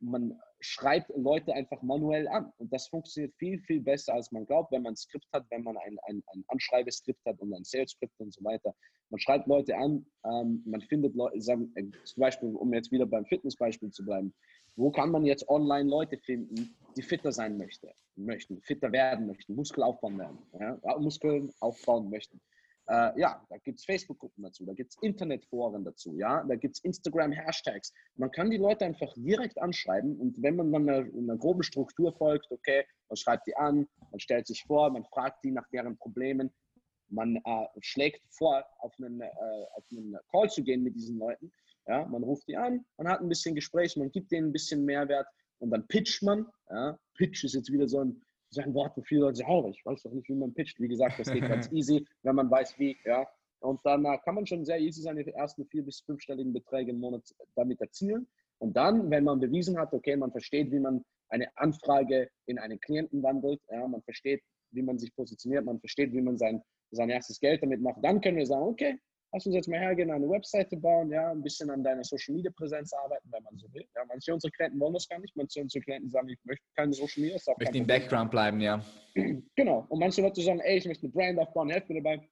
man 0.00 0.40
schreibt 0.60 1.10
Leute 1.16 1.52
einfach 1.54 1.82
manuell 1.82 2.28
an. 2.28 2.52
Und 2.58 2.72
das 2.72 2.86
funktioniert 2.88 3.34
viel, 3.36 3.60
viel 3.60 3.80
besser, 3.80 4.14
als 4.14 4.30
man 4.30 4.46
glaubt, 4.46 4.72
wenn 4.72 4.82
man 4.82 4.92
ein 4.92 4.96
Skript 4.96 5.26
hat, 5.32 5.44
wenn 5.50 5.62
man 5.62 5.76
ein, 5.76 5.98
ein, 6.06 6.22
ein 6.28 6.44
Anschreibeskript 6.48 7.24
hat 7.26 7.40
und 7.40 7.52
ein 7.52 7.64
Sales-Skript 7.64 8.14
und 8.18 8.32
so 8.32 8.44
weiter. 8.44 8.74
Man 9.10 9.20
schreibt 9.20 9.46
Leute 9.46 9.76
an, 9.76 10.06
ähm, 10.24 10.62
man 10.66 10.80
findet 10.82 11.14
Leute, 11.14 11.40
sagen, 11.40 11.72
äh, 11.76 11.84
zum 12.04 12.20
Beispiel, 12.20 12.54
um 12.54 12.72
jetzt 12.72 12.90
wieder 12.90 13.06
beim 13.06 13.26
Fitnessbeispiel 13.26 13.90
zu 13.90 14.04
bleiben, 14.04 14.34
wo 14.76 14.90
kann 14.90 15.10
man 15.10 15.24
jetzt 15.24 15.48
online 15.48 15.88
Leute 15.88 16.18
finden, 16.18 16.76
die 16.96 17.02
fitter 17.02 17.32
sein 17.32 17.56
möchte, 17.56 17.92
möchten, 18.14 18.60
fitter 18.62 18.92
werden 18.92 19.26
möchten, 19.26 19.54
Muskel 19.54 19.82
aufbauen 19.82 20.18
werden, 20.18 20.38
ja, 20.58 20.98
Muskeln 20.98 21.52
aufbauen 21.60 22.08
möchten. 22.10 22.40
Äh, 22.88 23.18
ja, 23.20 23.44
da 23.50 23.56
gibt 23.58 23.80
es 23.80 23.84
Facebook-Gruppen 23.84 24.44
dazu, 24.44 24.64
da 24.64 24.72
gibt 24.72 24.92
es 24.92 25.02
Internetforen 25.02 25.84
dazu, 25.84 26.16
ja, 26.16 26.44
da 26.44 26.54
gibt 26.54 26.76
es 26.76 26.84
Instagram-Hashtags. 26.84 27.92
Man 28.14 28.30
kann 28.30 28.48
die 28.48 28.58
Leute 28.58 28.84
einfach 28.84 29.12
direkt 29.16 29.60
anschreiben 29.60 30.16
und 30.20 30.40
wenn 30.40 30.54
man 30.54 30.70
dann 30.70 30.88
einer, 30.88 31.04
einer 31.12 31.36
groben 31.36 31.64
Struktur 31.64 32.12
folgt, 32.12 32.50
okay, 32.52 32.84
man 33.08 33.16
schreibt 33.16 33.48
die 33.48 33.56
an, 33.56 33.88
man 34.12 34.20
stellt 34.20 34.46
sich 34.46 34.62
vor, 34.62 34.88
man 34.90 35.04
fragt 35.04 35.42
die 35.42 35.50
nach 35.50 35.68
deren 35.72 35.96
Problemen, 35.98 36.52
man 37.08 37.36
äh, 37.36 37.66
schlägt 37.80 38.22
vor, 38.30 38.64
auf 38.78 38.94
einen, 38.98 39.20
äh, 39.20 39.30
auf 39.74 39.84
einen 39.90 40.16
Call 40.30 40.48
zu 40.48 40.62
gehen 40.62 40.84
mit 40.84 40.94
diesen 40.94 41.18
Leuten. 41.18 41.52
Ja, 41.88 42.04
man 42.06 42.22
ruft 42.22 42.48
die 42.48 42.56
an, 42.56 42.84
man 42.96 43.08
hat 43.08 43.20
ein 43.20 43.28
bisschen 43.28 43.54
Gespräch, 43.54 43.96
man 43.96 44.10
gibt 44.10 44.32
denen 44.32 44.48
ein 44.48 44.52
bisschen 44.52 44.84
Mehrwert 44.84 45.28
und 45.58 45.70
dann 45.70 45.86
pitcht 45.86 46.22
man. 46.22 46.46
Ja. 46.70 46.98
Pitch 47.14 47.44
ist 47.44 47.54
jetzt 47.54 47.72
wieder 47.72 47.88
so 47.88 48.00
ein, 48.00 48.22
so 48.50 48.60
ein 48.60 48.74
Wort, 48.74 48.96
wo 48.96 49.02
viele 49.02 49.22
Leute 49.22 49.36
sagen, 49.36 49.50
oh, 49.50 49.70
ich 49.70 49.84
weiß 49.84 50.02
doch 50.02 50.12
nicht, 50.12 50.28
wie 50.28 50.34
man 50.34 50.52
pitcht. 50.52 50.80
Wie 50.80 50.88
gesagt, 50.88 51.18
das 51.18 51.30
geht 51.30 51.42
ganz 51.48 51.70
easy, 51.72 52.04
wenn 52.22 52.34
man 52.34 52.50
weiß, 52.50 52.78
wie. 52.78 52.96
Ja. 53.04 53.26
Und 53.60 53.80
dann 53.84 54.04
äh, 54.04 54.18
kann 54.24 54.34
man 54.34 54.46
schon 54.46 54.64
sehr 54.64 54.78
easy 54.78 55.00
seine 55.00 55.26
ersten 55.34 55.66
vier- 55.66 55.84
bis 55.84 56.00
fünfstelligen 56.00 56.52
Beträge 56.52 56.90
im 56.90 56.98
Monat 56.98 57.22
damit 57.54 57.80
erzielen. 57.80 58.26
Und 58.58 58.76
dann, 58.76 59.10
wenn 59.10 59.24
man 59.24 59.40
bewiesen 59.40 59.78
hat, 59.78 59.92
okay, 59.92 60.16
man 60.16 60.32
versteht, 60.32 60.70
wie 60.72 60.78
man 60.78 61.04
eine 61.28 61.48
Anfrage 61.56 62.28
in 62.46 62.58
einen 62.58 62.80
Klienten 62.80 63.22
wandelt, 63.22 63.60
ja, 63.70 63.86
man 63.86 64.02
versteht, 64.02 64.42
wie 64.72 64.82
man 64.82 64.98
sich 64.98 65.14
positioniert, 65.14 65.64
man 65.64 65.80
versteht, 65.80 66.12
wie 66.12 66.22
man 66.22 66.36
sein, 66.36 66.62
sein 66.90 67.10
erstes 67.10 67.40
Geld 67.40 67.62
damit 67.62 67.80
macht, 67.80 68.02
dann 68.02 68.20
können 68.20 68.36
wir 68.36 68.46
sagen, 68.46 68.64
okay, 68.64 68.98
lass 69.36 69.44
uns 69.44 69.54
jetzt 69.54 69.68
mal 69.68 69.78
hergehen, 69.78 70.10
eine 70.10 70.26
Webseite 70.30 70.78
bauen, 70.78 71.10
ja, 71.10 71.30
ein 71.30 71.42
bisschen 71.42 71.68
an 71.68 71.84
deiner 71.84 72.02
Social 72.02 72.34
Media 72.34 72.50
Präsenz 72.56 72.90
arbeiten, 72.94 73.28
wenn 73.30 73.42
man 73.42 73.54
so 73.58 73.70
will. 73.74 73.84
Ja, 73.94 74.02
manche 74.08 74.32
unserer 74.32 74.50
Klienten 74.50 74.80
wollen 74.80 74.94
das 74.94 75.06
gar 75.06 75.18
nicht, 75.18 75.36
manche 75.36 75.60
unserer 75.60 75.82
Klienten 75.82 76.08
sagen, 76.08 76.30
ich 76.30 76.38
möchte 76.44 76.64
keine 76.74 76.94
Social 76.94 77.22
Media. 77.22 77.36
Ich 77.36 77.58
möchte 77.58 77.78
im 77.78 77.86
Background 77.86 78.30
bleiben, 78.30 78.60
ja. 78.60 78.82
Genau. 79.56 79.84
Und 79.90 79.98
manche 79.98 80.22
Leute 80.22 80.40
sagen, 80.40 80.60
ey, 80.60 80.78
ich 80.78 80.86
möchte 80.86 81.04
eine 81.04 81.12
Brand 81.12 81.38
aufbauen, 81.38 81.68
helft 81.68 81.88
mir 81.90 82.02
dabei. 82.02 82.26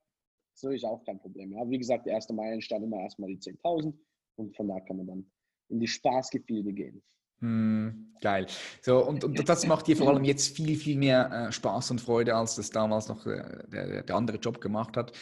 Das 0.55 0.73
ist 0.73 0.85
auch 0.85 1.05
kein 1.05 1.19
Problem. 1.19 1.53
Ja. 1.53 1.69
Wie 1.69 1.79
gesagt, 1.79 2.07
der 2.07 2.15
erste 2.15 2.33
Meilen 2.33 2.63
stand 2.63 2.85
immer 2.85 3.01
erstmal 3.01 3.29
die 3.29 3.39
10.000 3.39 3.93
und 4.37 4.57
von 4.57 4.69
da 4.69 4.81
kann 4.81 4.97
man 4.97 5.07
dann 5.07 5.31
in 5.69 5.81
die 5.81 5.87
Spaßgefilde 5.87 6.73
gehen. 6.73 7.03
Hm, 7.41 8.13
geil. 8.21 8.47
So, 8.81 9.05
und, 9.05 9.25
und 9.25 9.49
das 9.49 9.67
macht 9.67 9.87
dir 9.87 9.97
vor 9.97 10.09
allem 10.09 10.25
jetzt 10.25 10.57
viel, 10.57 10.77
viel 10.77 10.97
mehr 10.97 11.49
äh, 11.49 11.53
Spaß 11.53 11.91
und 11.91 12.01
Freude, 12.01 12.35
als 12.35 12.57
das 12.57 12.71
damals 12.71 13.09
noch 13.09 13.27
äh, 13.27 13.43
der, 13.69 14.03
der 14.03 14.17
andere 14.17 14.39
Job 14.39 14.61
gemacht 14.61 14.97
hat. 14.97 15.13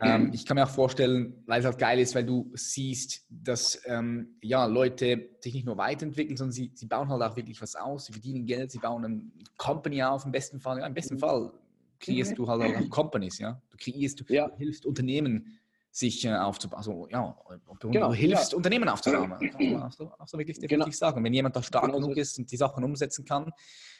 Ähm, 0.00 0.30
ich 0.32 0.46
kann 0.46 0.56
mir 0.56 0.64
auch 0.64 0.70
vorstellen, 0.70 1.42
weil 1.46 1.60
es 1.60 1.66
halt 1.66 1.78
geil 1.78 1.98
ist, 1.98 2.14
weil 2.14 2.24
du 2.24 2.50
siehst, 2.54 3.26
dass 3.30 3.80
ähm, 3.86 4.36
ja, 4.40 4.66
Leute 4.66 5.30
sich 5.40 5.54
nicht 5.54 5.66
nur 5.66 5.76
weiterentwickeln, 5.76 6.36
sondern 6.36 6.52
sie, 6.52 6.70
sie 6.74 6.86
bauen 6.86 7.08
halt 7.08 7.22
auch 7.22 7.36
wirklich 7.36 7.60
was 7.60 7.74
aus, 7.74 8.06
sie 8.06 8.12
verdienen 8.12 8.46
Geld, 8.46 8.70
sie 8.70 8.78
bauen 8.78 9.04
eine 9.04 9.22
Company 9.56 10.02
auf, 10.02 10.24
im 10.24 10.32
besten 10.32 10.60
Fall. 10.60 10.78
Ja, 10.78 10.86
Im 10.86 10.94
besten 10.94 11.18
Fall 11.18 11.52
kreierst 12.00 12.36
du 12.36 12.48
halt 12.48 12.62
auch 12.62 12.90
Companies, 12.90 13.38
ja. 13.38 13.60
Du 13.70 13.76
kreierst, 13.76 14.20
du 14.20 14.24
ja. 14.32 14.50
hilfst 14.56 14.86
Unternehmen 14.86 15.58
sich 15.92 16.24
äh, 16.24 16.34
aufzubauen. 16.34 16.78
Also, 16.78 17.06
ja, 17.10 17.36
du 17.78 17.90
genau, 17.90 18.14
hilfst, 18.14 18.52
ja. 18.52 18.56
Unternehmen 18.56 18.88
aufzubauen. 18.88 19.30
Kann 19.38 19.72
man 19.72 19.82
auch 19.84 19.92
so, 19.92 20.10
auch 20.18 20.26
so 20.26 20.38
wirklich 20.38 20.56
genau. 20.56 20.68
definitiv 20.68 20.98
genau. 20.98 21.10
sagen. 21.10 21.22
Wenn 21.24 21.34
jemand 21.34 21.54
da 21.54 21.62
stark 21.62 21.84
genau 21.84 21.98
genug 21.98 22.16
ist 22.16 22.38
und 22.38 22.50
die 22.50 22.56
Sachen 22.56 22.82
umsetzen 22.82 23.26
kann, 23.26 23.52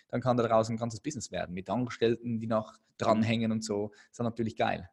dann 0.09 0.22
kann 0.22 0.38
daraus 0.38 0.70
ein 0.70 0.78
ganzes 0.78 1.00
Business 1.00 1.31
werden. 1.31 1.55
Mit 1.55 1.68
Angestellten, 1.68 2.40
die 2.40 2.46
noch 2.46 2.72
dranhängen 2.96 3.52
und 3.52 3.62
so. 3.62 3.90
Das 4.09 4.12
ist 4.12 4.20
natürlich 4.20 4.57
geil. 4.57 4.88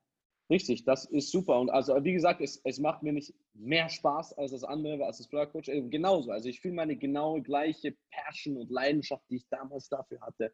Richtig, 0.49 0.83
das 0.83 1.05
ist 1.05 1.31
super. 1.31 1.59
Und 1.59 1.69
also, 1.69 2.03
wie 2.03 2.13
gesagt, 2.13 2.41
es, 2.41 2.59
es 2.65 2.79
macht 2.79 3.01
mir 3.01 3.13
nicht 3.13 3.33
mehr 3.53 3.87
Spaß 3.87 4.33
als 4.33 4.51
das 4.51 4.63
andere, 4.63 5.05
als 5.05 5.19
das 5.19 5.27
Flirt 5.27 5.51
Coach. 5.51 5.69
Äh, 5.69 5.83
genauso. 5.83 6.31
Also, 6.31 6.49
ich 6.49 6.59
fühle 6.59 6.73
meine 6.73 6.97
genau 6.97 7.39
gleiche 7.39 7.95
Passion 8.11 8.57
und 8.57 8.69
Leidenschaft, 8.69 9.23
die 9.29 9.37
ich 9.37 9.47
damals 9.49 9.87
dafür 9.87 10.19
hatte, 10.21 10.51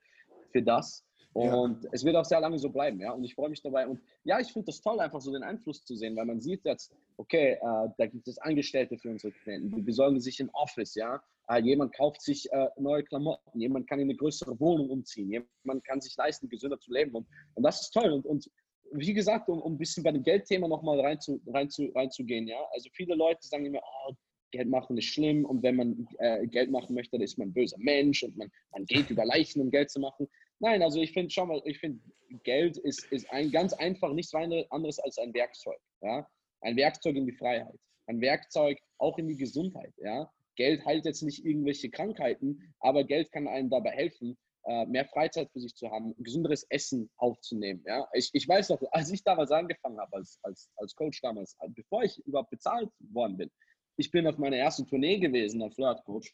für 0.55 0.61
das. 0.61 1.03
Und 1.33 1.83
ja. 1.83 1.89
es 1.91 2.05
wird 2.05 2.15
auch 2.15 2.23
sehr 2.23 2.39
lange 2.39 2.57
so 2.57 2.69
bleiben, 2.69 2.97
ja. 3.01 3.11
Und 3.11 3.25
ich 3.25 3.35
freue 3.35 3.49
mich 3.49 3.61
dabei. 3.61 3.85
Und 3.85 3.99
ja, 4.23 4.39
ich 4.39 4.53
finde 4.53 4.67
das 4.67 4.79
toll, 4.79 5.01
einfach 5.01 5.19
so 5.19 5.33
den 5.33 5.43
Einfluss 5.43 5.83
zu 5.83 5.93
sehen, 5.93 6.15
weil 6.15 6.25
man 6.25 6.39
sieht 6.39 6.63
jetzt, 6.63 6.95
okay, 7.17 7.57
äh, 7.61 7.89
da 7.97 8.05
gibt 8.05 8.25
es 8.29 8.37
Angestellte 8.37 8.97
für 8.97 9.09
unsere 9.09 9.33
Klienten, 9.33 9.75
die 9.75 9.81
besorgen 9.81 10.21
sich 10.21 10.39
ein 10.39 10.49
Office, 10.53 10.95
ja. 10.95 11.21
Äh, 11.49 11.61
jemand 11.61 11.93
kauft 11.93 12.21
sich 12.21 12.49
äh, 12.53 12.69
neue 12.77 13.03
Klamotten, 13.03 13.59
jemand 13.59 13.85
kann 13.89 13.99
in 13.99 14.05
eine 14.05 14.15
größere 14.15 14.57
Wohnung 14.61 14.89
umziehen, 14.89 15.29
jemand 15.29 15.83
kann 15.83 15.99
sich 15.99 16.15
leisten, 16.15 16.47
gesünder 16.47 16.79
zu 16.79 16.93
leben. 16.93 17.13
Und, 17.13 17.27
und 17.55 17.63
das 17.63 17.81
ist 17.81 17.91
toll. 17.91 18.13
Und, 18.13 18.25
und 18.25 18.49
wie 18.93 19.13
gesagt, 19.13 19.49
um, 19.49 19.61
um 19.61 19.73
ein 19.73 19.77
bisschen 19.77 20.03
bei 20.03 20.13
dem 20.13 20.23
Geldthema 20.23 20.69
nochmal 20.69 21.01
rein 21.01 21.19
zu, 21.19 21.41
rein 21.47 21.69
zu, 21.69 21.91
reinzugehen, 21.93 22.47
ja. 22.47 22.59
Also 22.71 22.89
viele 22.93 23.13
Leute 23.13 23.45
sagen 23.45 23.65
immer, 23.65 23.81
oh, 24.07 24.13
Geld 24.51 24.69
machen 24.69 24.97
ist 24.97 25.05
schlimm 25.05 25.43
und 25.43 25.63
wenn 25.63 25.75
man 25.75 26.07
äh, 26.19 26.47
Geld 26.47 26.71
machen 26.71 26.95
möchte, 26.95 27.17
dann 27.17 27.21
ist 27.23 27.37
man 27.37 27.49
ein 27.49 27.53
böser 27.53 27.77
Mensch 27.77 28.23
und 28.23 28.37
man, 28.37 28.49
man 28.71 28.85
geht 28.85 29.09
über 29.09 29.25
Leichen, 29.25 29.61
um 29.61 29.69
Geld 29.69 29.89
zu 29.91 29.99
machen. 29.99 30.29
Nein, 30.59 30.81
also 30.81 31.01
ich 31.01 31.11
finde, 31.11 31.31
schau 31.31 31.45
mal, 31.45 31.61
ich 31.65 31.79
finde, 31.79 31.99
Geld 32.43 32.77
ist, 32.77 33.11
ist 33.11 33.29
ein 33.31 33.51
ganz 33.51 33.73
einfach 33.73 34.13
nichts 34.13 34.33
anderes 34.33 34.99
als 34.99 35.17
ein 35.17 35.33
Werkzeug. 35.33 35.79
Ja? 36.01 36.27
Ein 36.61 36.75
Werkzeug 36.75 37.15
in 37.15 37.25
die 37.25 37.33
Freiheit. 37.33 37.77
Ein 38.07 38.21
Werkzeug 38.21 38.79
auch 38.97 39.17
in 39.17 39.27
die 39.27 39.37
Gesundheit. 39.37 39.93
Ja? 39.97 40.31
Geld 40.55 40.85
heilt 40.85 41.05
jetzt 41.05 41.21
nicht 41.21 41.45
irgendwelche 41.45 41.89
Krankheiten, 41.89 42.73
aber 42.79 43.03
Geld 43.03 43.31
kann 43.31 43.47
einem 43.47 43.69
dabei 43.69 43.91
helfen, 43.91 44.37
äh, 44.63 44.85
mehr 44.85 45.05
Freizeit 45.05 45.51
für 45.51 45.59
sich 45.59 45.75
zu 45.75 45.91
haben, 45.91 46.15
gesünderes 46.17 46.65
Essen 46.69 47.09
aufzunehmen. 47.17 47.83
Ja? 47.85 48.07
Ich, 48.13 48.29
ich 48.33 48.47
weiß 48.47 48.69
noch, 48.69 48.81
als 48.91 49.11
ich 49.11 49.23
damals 49.23 49.51
angefangen 49.51 49.99
habe, 49.99 50.15
als, 50.15 50.39
als, 50.43 50.71
als 50.77 50.95
Coach 50.95 51.21
damals, 51.21 51.57
bevor 51.69 52.03
ich 52.03 52.17
überhaupt 52.25 52.49
bezahlt 52.49 52.89
worden 52.99 53.37
bin, 53.37 53.51
ich 53.97 54.11
bin 54.11 54.27
auf 54.27 54.37
meiner 54.37 54.57
ersten 54.57 54.87
Tournee 54.87 55.19
gewesen, 55.19 55.61
als 55.61 55.75
Flirt-Coach, 55.75 56.33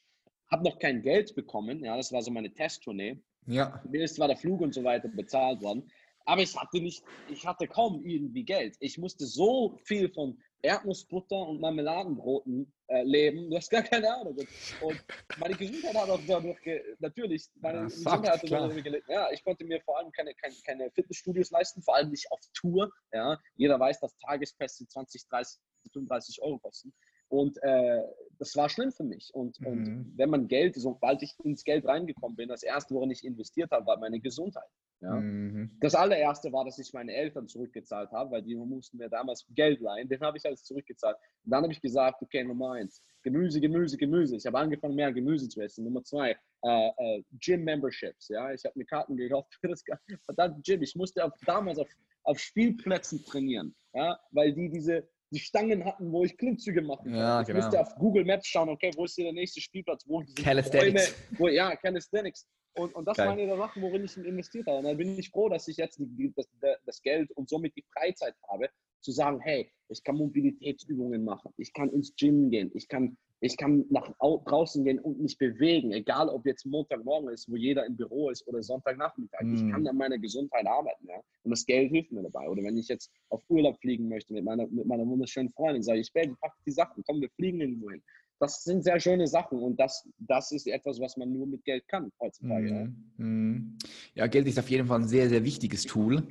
habe 0.50 0.64
noch 0.64 0.80
kein 0.80 1.02
Geld 1.02 1.34
bekommen. 1.36 1.84
Ja, 1.84 1.96
das 1.96 2.12
war 2.12 2.22
so 2.22 2.32
meine 2.32 2.54
Testtournee. 2.54 3.22
Ja. 3.48 3.82
Mir 3.90 4.04
ist 4.04 4.16
zwar 4.16 4.28
der 4.28 4.38
Flug 4.38 4.62
und 4.62 4.74
so 4.74 4.84
weiter 4.84 5.10
bezahlt 5.10 5.62
worden, 5.62 5.90
aber 6.26 6.42
ich 6.42 6.56
hatte 6.56 6.80
nicht, 6.80 7.04
ich 7.30 7.46
hatte 7.46 7.68
kaum 7.68 8.06
irgendwie 8.06 8.44
Geld. 8.44 8.76
Ich 8.80 8.98
musste 8.98 9.26
so 9.26 9.78
viel 9.86 10.12
von 10.14 10.40
Erdnussbutter 10.62 11.36
und 11.36 11.60
Marmeladenbroten 11.60 12.72
äh, 12.88 13.04
leben. 13.04 13.50
Du 13.50 13.58
hast 13.58 13.70
gar 13.70 13.82
keine 13.82 14.14
Ahnung. 14.14 14.38
Und 14.82 15.06
meine 15.40 15.56
Gesundheit 15.56 15.96
hat 15.96 16.10
auch 16.10 16.20
dadurch, 16.28 16.60
natürlich, 17.00 17.48
meine 17.56 17.80
ja, 17.80 17.84
Gesundheit 17.86 18.44
hat 18.44 18.52
dadurch 18.52 18.84
gelitten. 18.84 19.12
Ja, 19.12 19.32
ich 19.32 19.44
konnte 19.44 19.66
mir 19.66 19.82
vor 19.82 19.98
allem 19.98 20.12
keine, 20.12 20.34
keine, 20.36 20.56
keine, 20.66 20.92
Fitnessstudios 20.92 21.50
leisten, 21.50 21.82
vor 21.82 21.96
allem 21.96 22.12
nicht 22.12 22.32
auf 22.32 22.40
Tour. 22.54 22.92
Ja, 23.12 23.40
jeder 23.56 23.80
weiß, 23.80 24.00
dass 24.00 24.16
Tagespässe 24.20 24.88
20, 24.88 25.28
30, 25.28 25.60
35 25.94 26.42
Euro 26.44 26.60
kosten. 26.60 26.94
Und 27.32 27.58
äh, 27.64 28.02
das 28.40 28.56
war 28.56 28.68
schlimm 28.70 28.92
für 28.92 29.04
mich. 29.04 29.34
Und, 29.34 29.60
mhm. 29.62 29.68
und 29.68 30.14
wenn 30.18 30.30
man 30.30 30.48
Geld, 30.48 30.76
sobald 30.76 31.22
ich 31.24 31.34
ins 31.44 31.64
Geld 31.64 31.86
reingekommen 31.86 32.36
bin, 32.36 32.50
das 32.50 32.64
erste, 32.64 32.94
worin 32.94 33.12
ich 33.12 33.24
investiert 33.24 33.72
habe, 33.72 33.86
war 33.86 33.98
meine 34.00 34.20
Gesundheit. 34.20 34.68
Ja? 35.00 35.14
Mhm. 35.14 35.72
Das 35.80 35.96
allererste 35.96 36.52
war, 36.52 36.66
dass 36.66 36.78
ich 36.78 36.92
meine 36.92 37.14
Eltern 37.14 37.48
zurückgezahlt 37.48 38.12
habe, 38.12 38.32
weil 38.32 38.42
die 38.42 38.56
mussten 38.56 38.98
mir 38.98 39.10
damals 39.10 39.46
Geld 39.56 39.80
leihen. 39.80 40.10
Den 40.10 40.20
habe 40.22 40.38
ich 40.38 40.46
alles 40.46 40.64
zurückgezahlt. 40.64 41.16
Und 41.46 41.52
dann 41.52 41.64
habe 41.64 41.72
ich 41.72 41.82
gesagt, 41.82 42.22
okay, 42.22 42.44
Nummer 42.44 42.74
eins, 42.74 43.02
Gemüse, 43.24 43.62
Gemüse, 43.62 43.96
Gemüse. 43.96 44.36
Ich 44.36 44.46
habe 44.46 44.60
angefangen, 44.60 44.96
mehr 44.96 45.14
Gemüse 45.14 45.48
zu 45.48 45.62
essen. 45.62 45.86
Nummer 45.86 46.04
zwei, 46.04 46.36
äh, 46.64 46.90
äh, 46.98 47.24
Gym-Memberships. 47.40 48.28
Ja? 48.28 48.52
Ich 48.52 48.66
habe 48.66 48.78
mir 48.78 48.86
Karten 48.86 49.16
gekauft 49.16 49.56
für 49.62 49.70
das 49.70 49.84
verdammte 50.26 50.62
Gym. 50.62 50.82
Ich 50.82 50.96
musste 50.96 51.24
auf, 51.24 51.34
damals 51.46 51.80
auf, 51.80 51.90
auf 52.24 52.40
Spielplätzen 52.40 53.24
trainieren, 53.24 53.76
ja? 53.94 54.20
weil 54.32 54.54
die 54.54 54.70
diese 54.70 55.08
die 55.32 55.40
Stangen 55.40 55.86
hatten, 55.86 56.12
wo 56.12 56.24
ich 56.24 56.38
Klimmzüge 56.38 56.82
machen. 56.82 57.14
Ja, 57.14 57.42
ich 57.42 57.48
genau. 57.48 57.62
musste 57.62 57.80
auf 57.80 57.96
Google 57.96 58.26
Maps 58.26 58.48
schauen, 58.48 58.70
okay, 58.70 58.92
wo 58.96 59.06
ist 59.06 59.16
hier 59.16 59.26
der 59.26 59.34
nächste 59.34 59.62
Spielplatz? 59.62 60.04
Wo 60.06 60.24
Calisthenics. 60.36 61.14
Bäume, 61.14 61.40
wo, 61.40 61.48
ja, 61.48 61.76
Calisthenics. 61.76 62.48
Und, 62.74 62.94
und 62.96 63.06
das 63.06 63.18
Geil. 63.18 63.28
waren 63.28 63.38
die 63.38 63.48
Sachen, 63.48 63.82
worin 63.82 64.04
ich 64.04 64.16
investiert 64.18 64.68
habe. 64.68 64.78
Und 64.80 64.86
dann 64.86 64.98
bin 64.98 65.18
ich 65.18 65.30
froh, 65.30 65.50
dass 65.50 65.68
ich 65.68 65.78
jetzt 65.78 66.00
die, 66.00 66.34
das, 66.36 66.48
das 66.86 67.02
Geld 67.02 67.32
und 67.32 67.50
somit 67.50 67.76
die 67.76 67.86
Freizeit 67.94 68.36
habe, 68.50 68.70
zu 69.02 69.12
sagen, 69.12 69.40
hey, 69.40 69.72
ich 69.90 70.04
kann 70.04 70.16
Mobilitätsübungen 70.16 71.24
machen, 71.24 71.54
ich 71.58 71.74
kann 71.74 71.90
ins 71.90 72.16
Gym 72.16 72.50
gehen, 72.50 72.72
ich 72.74 72.88
kann, 72.88 73.18
ich 73.42 73.58
kann 73.58 73.86
nach 73.90 74.14
draußen 74.20 74.84
gehen 74.84 75.00
und 75.00 75.20
mich 75.20 75.38
bewegen, 75.38 75.92
egal 75.92 76.30
ob 76.30 76.46
jetzt 76.46 76.66
Montagmorgen 76.66 77.30
ist, 77.30 77.52
wo 77.52 77.56
jeder 77.56 77.86
im 77.86 77.98
Büro 77.98 78.30
ist 78.30 78.48
oder 78.48 78.62
Sonntagnachmittag. 78.64 79.42
Mm. 79.42 79.56
Ich 79.56 79.72
kann 79.72 79.88
an 79.88 79.98
meiner 79.98 80.20
Gesundheit 80.20 80.66
arbeiten. 80.68 81.08
Ja? 81.08 81.16
Und 81.44 81.52
das 81.52 81.66
Geld 81.66 81.92
hilft 81.92 82.12
mir 82.12 82.22
dabei. 82.22 82.48
Oder 82.48 82.64
wenn 82.64 82.78
ich 82.78 82.88
jetzt 82.88 83.12
auf 83.30 83.44
Urlaub 83.50 83.80
fliegen 83.82 84.08
möchte 84.08 84.34
mit 84.34 84.46
meiner, 84.46 84.68
mit 84.68 84.86
meiner 84.86 85.08
wunderschönen 85.08 85.50
Freundin, 85.50 85.82
sage 85.82 86.00
ich, 86.00 86.14
baby, 86.14 86.36
pack 86.40 86.54
die 86.66 86.72
Sachen, 86.72 87.04
komm, 87.06 87.20
wir 87.20 87.30
fliegen 87.32 87.62
irgendwo 87.62 87.90
hin. 87.90 88.04
Das 88.42 88.64
sind 88.64 88.84
sehr 88.84 89.00
schöne 89.00 89.28
Sachen 89.28 89.60
und 89.60 89.80
das, 89.80 90.10
das 90.18 90.52
ist 90.52 90.66
etwas, 90.66 91.00
was 91.00 91.16
man 91.16 91.32
nur 91.32 91.46
mit 91.46 91.64
Geld 91.64 91.88
kann 91.88 92.12
heutzutage. 92.20 92.92
Mm. 93.18 93.78
Ja? 94.16 94.26
Geld 94.26 94.48
ist 94.48 94.58
auf 94.58 94.68
jeden 94.68 94.88
Fall 94.88 95.02
ein 95.02 95.08
sehr, 95.08 95.30
sehr 95.30 95.44
wichtiges 95.44 95.84
Tool. 95.84 96.28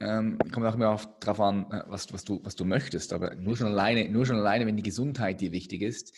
Ähm, 0.00 0.36
kommt 0.50 0.66
auch 0.66 0.74
immer 0.74 1.00
darauf 1.20 1.40
an, 1.40 1.70
äh, 1.70 1.84
was, 1.86 2.12
was, 2.12 2.24
du, 2.24 2.40
was 2.42 2.56
du 2.56 2.64
möchtest. 2.64 3.12
Aber 3.12 3.36
nur 3.36 3.56
schon, 3.56 3.68
alleine, 3.68 4.08
nur 4.08 4.26
schon 4.26 4.34
alleine, 4.34 4.66
wenn 4.66 4.76
die 4.76 4.82
Gesundheit 4.82 5.40
dir 5.40 5.52
wichtig 5.52 5.82
ist, 5.82 6.12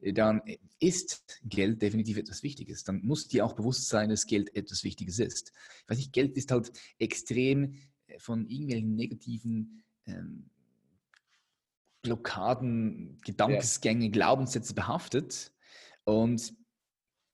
äh, 0.00 0.14
dann 0.14 0.40
ist 0.78 1.42
Geld 1.44 1.82
definitiv 1.82 2.16
etwas 2.16 2.42
Wichtiges. 2.42 2.82
Dann 2.82 3.02
muss 3.02 3.28
dir 3.28 3.44
auch 3.44 3.52
bewusst 3.52 3.86
sein, 3.90 4.08
dass 4.08 4.24
Geld 4.24 4.56
etwas 4.56 4.82
Wichtiges 4.82 5.18
ist. 5.18 5.52
Ich 5.82 5.90
weiß 5.90 5.98
nicht, 5.98 6.14
Geld 6.14 6.38
ist 6.38 6.52
halt 6.52 6.72
extrem 6.98 7.74
äh, 8.06 8.18
von 8.18 8.48
irgendwelchen 8.48 8.94
negativen 8.94 9.82
ähm, 10.06 10.48
Blockaden, 12.02 13.18
Gedankensgänge, 13.24 14.06
ja. 14.06 14.10
Glaubenssätze 14.10 14.74
behaftet. 14.74 15.52
Und 16.04 16.52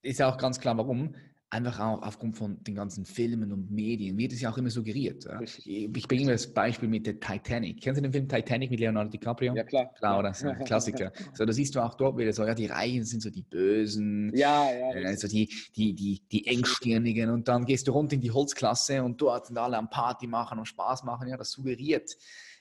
ist 0.01 0.19
ja 0.19 0.29
auch 0.29 0.37
ganz 0.37 0.59
klar, 0.59 0.77
warum 0.77 1.15
einfach 1.49 1.79
auch 1.79 2.01
aufgrund 2.01 2.35
von 2.35 2.61
den 2.63 2.75
ganzen 2.75 3.05
Filmen 3.05 3.53
und 3.53 3.71
Medien 3.71 4.17
wird 4.17 4.33
es 4.33 4.41
ja 4.41 4.51
auch 4.51 4.57
immer 4.57 4.69
suggeriert. 4.69 5.23
Ja. 5.23 5.39
Ich 5.41 6.07
bringe 6.07 6.31
das 6.31 6.53
Beispiel 6.53 6.89
mit 6.89 7.05
der 7.07 7.19
Titanic. 7.19 7.81
Kennen 7.81 7.95
Sie 7.95 8.01
den 8.01 8.11
Film 8.11 8.27
Titanic 8.27 8.69
mit 8.69 8.81
Leonardo 8.81 9.09
DiCaprio? 9.09 9.55
Ja, 9.55 9.63
klar. 9.63 9.93
Klar, 9.93 10.19
oder? 10.19 10.33
So 10.33 10.49
ein 10.49 10.65
Klassiker. 10.65 11.13
so, 11.33 11.45
da 11.45 11.53
siehst 11.53 11.73
du 11.75 11.79
auch 11.79 11.93
dort 11.95 12.17
wieder 12.17 12.33
so, 12.33 12.45
ja, 12.45 12.53
die 12.53 12.65
Reichen 12.65 13.05
sind 13.05 13.21
so 13.21 13.29
die 13.29 13.43
Bösen, 13.43 14.35
ja, 14.35 14.69
ja, 14.71 14.93
äh, 14.93 15.15
so 15.15 15.29
die, 15.29 15.49
die, 15.75 15.93
die, 15.93 16.21
die 16.29 16.47
Engstirnigen 16.47 17.29
und 17.29 17.47
dann 17.47 17.65
gehst 17.65 17.87
du 17.87 17.93
runter 17.93 18.15
in 18.15 18.21
die 18.21 18.31
Holzklasse 18.31 19.01
und 19.01 19.21
dort 19.21 19.47
sind 19.47 19.57
alle 19.57 19.77
am 19.77 19.89
Party 19.89 20.27
machen 20.27 20.59
und 20.59 20.65
Spaß 20.65 21.03
machen. 21.03 21.29
Ja, 21.29 21.37
das 21.37 21.51
suggeriert 21.51 22.17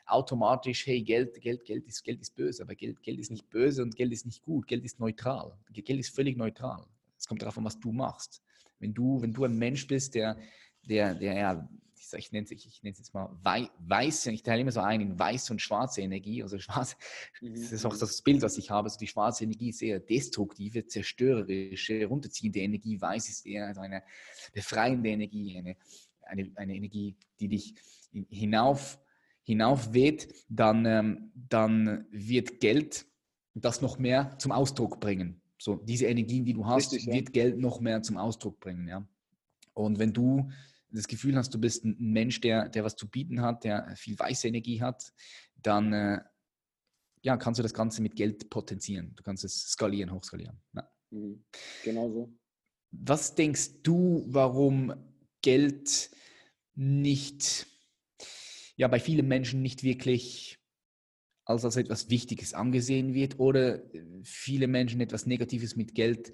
automatisch, 0.07 0.87
hey, 0.87 1.03
Geld, 1.03 1.41
Geld, 1.41 1.65
Geld 1.65 1.87
ist, 1.87 2.03
Geld 2.03 2.21
ist 2.21 2.35
böse, 2.35 2.63
aber 2.63 2.75
Geld, 2.75 3.03
Geld 3.03 3.19
ist 3.19 3.31
nicht 3.31 3.49
böse 3.51 3.83
und 3.83 3.97
Geld 3.97 4.13
ist 4.13 4.27
nicht 4.27 4.43
gut. 4.43 4.67
Geld 4.67 4.85
ist 4.85 5.01
neutral. 5.01 5.57
Geld 5.73 5.99
ist 5.99 6.15
völlig 6.15 6.37
neutral. 6.37 6.87
Es 7.19 7.27
kommt 7.27 7.43
darauf 7.43 7.59
an, 7.59 7.65
was 7.65 7.79
du 7.79 7.93
machst. 7.93 8.43
Wenn 8.79 8.95
du, 8.95 9.21
wenn 9.21 9.33
du 9.33 9.45
ein 9.45 9.57
Mensch 9.57 9.87
bist, 9.87 10.15
der, 10.15 10.39
der, 10.89 11.15
der 11.15 11.35
ja, 11.35 11.69
ich, 11.99 12.13
ich 12.13 12.33
nenne 12.33 12.45
es 12.45 12.51
ich 12.53 12.83
nenne 12.83 12.93
es 12.93 12.99
jetzt 12.99 13.15
mal 13.15 13.37
wei, 13.43 13.69
weiße, 13.79 14.31
ich 14.31 14.43
teile 14.43 14.61
immer 14.61 14.73
so 14.73 14.81
ein 14.81 15.01
in 15.01 15.19
weiße 15.19 15.53
und 15.53 15.61
schwarze 15.61 16.03
Energie. 16.03 16.43
Also 16.43 16.59
schwarz, 16.59 16.97
mhm. 17.41 17.55
das 17.55 17.73
ist 17.73 17.85
auch 17.85 17.97
das 17.97 18.23
Bild, 18.23 18.43
was 18.43 18.59
ich 18.59 18.71
habe. 18.71 18.87
Also 18.87 18.99
die 18.99 19.07
schwarze 19.07 19.45
Energie 19.45 19.71
ist 19.71 19.83
eher 19.83 19.99
destruktive, 19.99 20.87
zerstörerische, 20.87 22.07
runterziehende 22.07 22.61
Energie. 22.61 23.01
Weiß 23.01 23.29
ist 23.29 23.47
eher 23.47 23.75
so 23.75 23.81
eine 23.81 24.03
befreiende 24.53 25.11
Energie, 25.11 25.59
eine, 25.59 25.77
eine, 26.23 26.53
eine 26.57 26.77
Energie, 26.77 27.17
die 27.41 27.49
dich 27.49 27.75
hinauf, 28.31 28.99
hinauf 29.47 29.94
weht. 29.94 30.28
Dann, 30.49 30.84
ähm, 30.84 31.32
dann 31.34 32.07
wird 32.11 32.61
Geld 32.61 33.07
das 33.55 33.80
noch 33.80 33.99
mehr 33.99 34.36
zum 34.38 34.53
Ausdruck 34.53 35.01
bringen. 35.01 35.40
So, 35.59 35.76
diese 35.76 36.07
Energien, 36.07 36.44
die 36.44 36.53
du 36.53 36.66
hast, 36.66 36.92
Richtig, 36.92 37.14
wird 37.14 37.28
ja. 37.28 37.44
Geld 37.44 37.59
noch 37.59 37.80
mehr 37.80 38.03
zum 38.03 38.18
Ausdruck 38.18 38.61
bringen. 38.61 38.86
Ja? 38.86 39.09
Und 39.72 39.99
wenn 39.99 40.12
du 40.12 40.51
das 40.90 41.09
Gefühl 41.09 41.36
hast, 41.36 41.55
du 41.55 41.59
bist 41.59 41.84
ein 41.84 41.97
Mensch, 41.99 42.40
der, 42.40 42.68
der 42.68 42.84
was 42.84 42.97
zu 42.97 43.09
bieten 43.09 43.40
hat, 43.40 43.64
der 43.64 43.94
viel 43.97 44.18
weiße 44.18 44.49
Energie 44.49 44.82
hat, 44.82 45.12
dann 45.62 45.92
äh, 45.92 46.20
ja, 47.22 47.36
kannst 47.36 47.59
du 47.59 47.62
das 47.62 47.74
Ganze 47.74 48.03
mit 48.03 48.14
Geld 48.14 48.51
potenzieren. 48.51 49.12
Du 49.16 49.22
kannst 49.22 49.44
es 49.44 49.68
skalieren, 49.70 50.12
hochskalieren. 50.12 50.61
Ja. 50.74 50.88
Mhm. 51.11 51.44
Genau 51.84 52.11
so. 52.11 52.32
Was 52.92 53.34
denkst 53.34 53.82
du, 53.82 54.24
warum 54.28 54.94
Geld 55.42 56.11
nicht, 56.74 57.66
ja, 58.77 58.89
bei 58.89 59.01
vielen 59.01 59.27
Menschen 59.27 59.62
nicht 59.62 59.83
wirklich 59.83 60.59
als, 61.45 61.64
als 61.64 61.77
etwas 61.77 62.11
Wichtiges 62.11 62.55
angesehen 62.55 63.14
wird 63.14 63.39
oder 63.39 63.83
viele 64.22 64.66
Menschen 64.66 65.01
etwas 65.01 65.27
Negatives 65.27 65.77
mit 65.77 65.95
Geld 65.95 66.33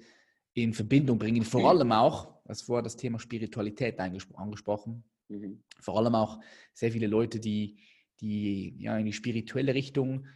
in 0.53 0.73
Verbindung 0.73 1.17
bringen. 1.17 1.43
Vor 1.43 1.69
allem 1.69 1.91
auch, 1.91 2.39
was 2.45 2.61
vorher 2.61 2.83
das 2.83 2.97
Thema 2.97 3.19
Spiritualität 3.19 3.99
angesprochen, 3.99 5.03
mhm. 5.29 5.63
vor 5.79 5.97
allem 5.97 6.15
auch 6.15 6.39
sehr 6.73 6.91
viele 6.91 7.07
Leute, 7.07 7.39
die, 7.39 7.79
die 8.21 8.75
ja, 8.79 8.97
in 8.97 9.05
die 9.05 9.13
spirituelle 9.13 9.73
Richtung 9.73 10.27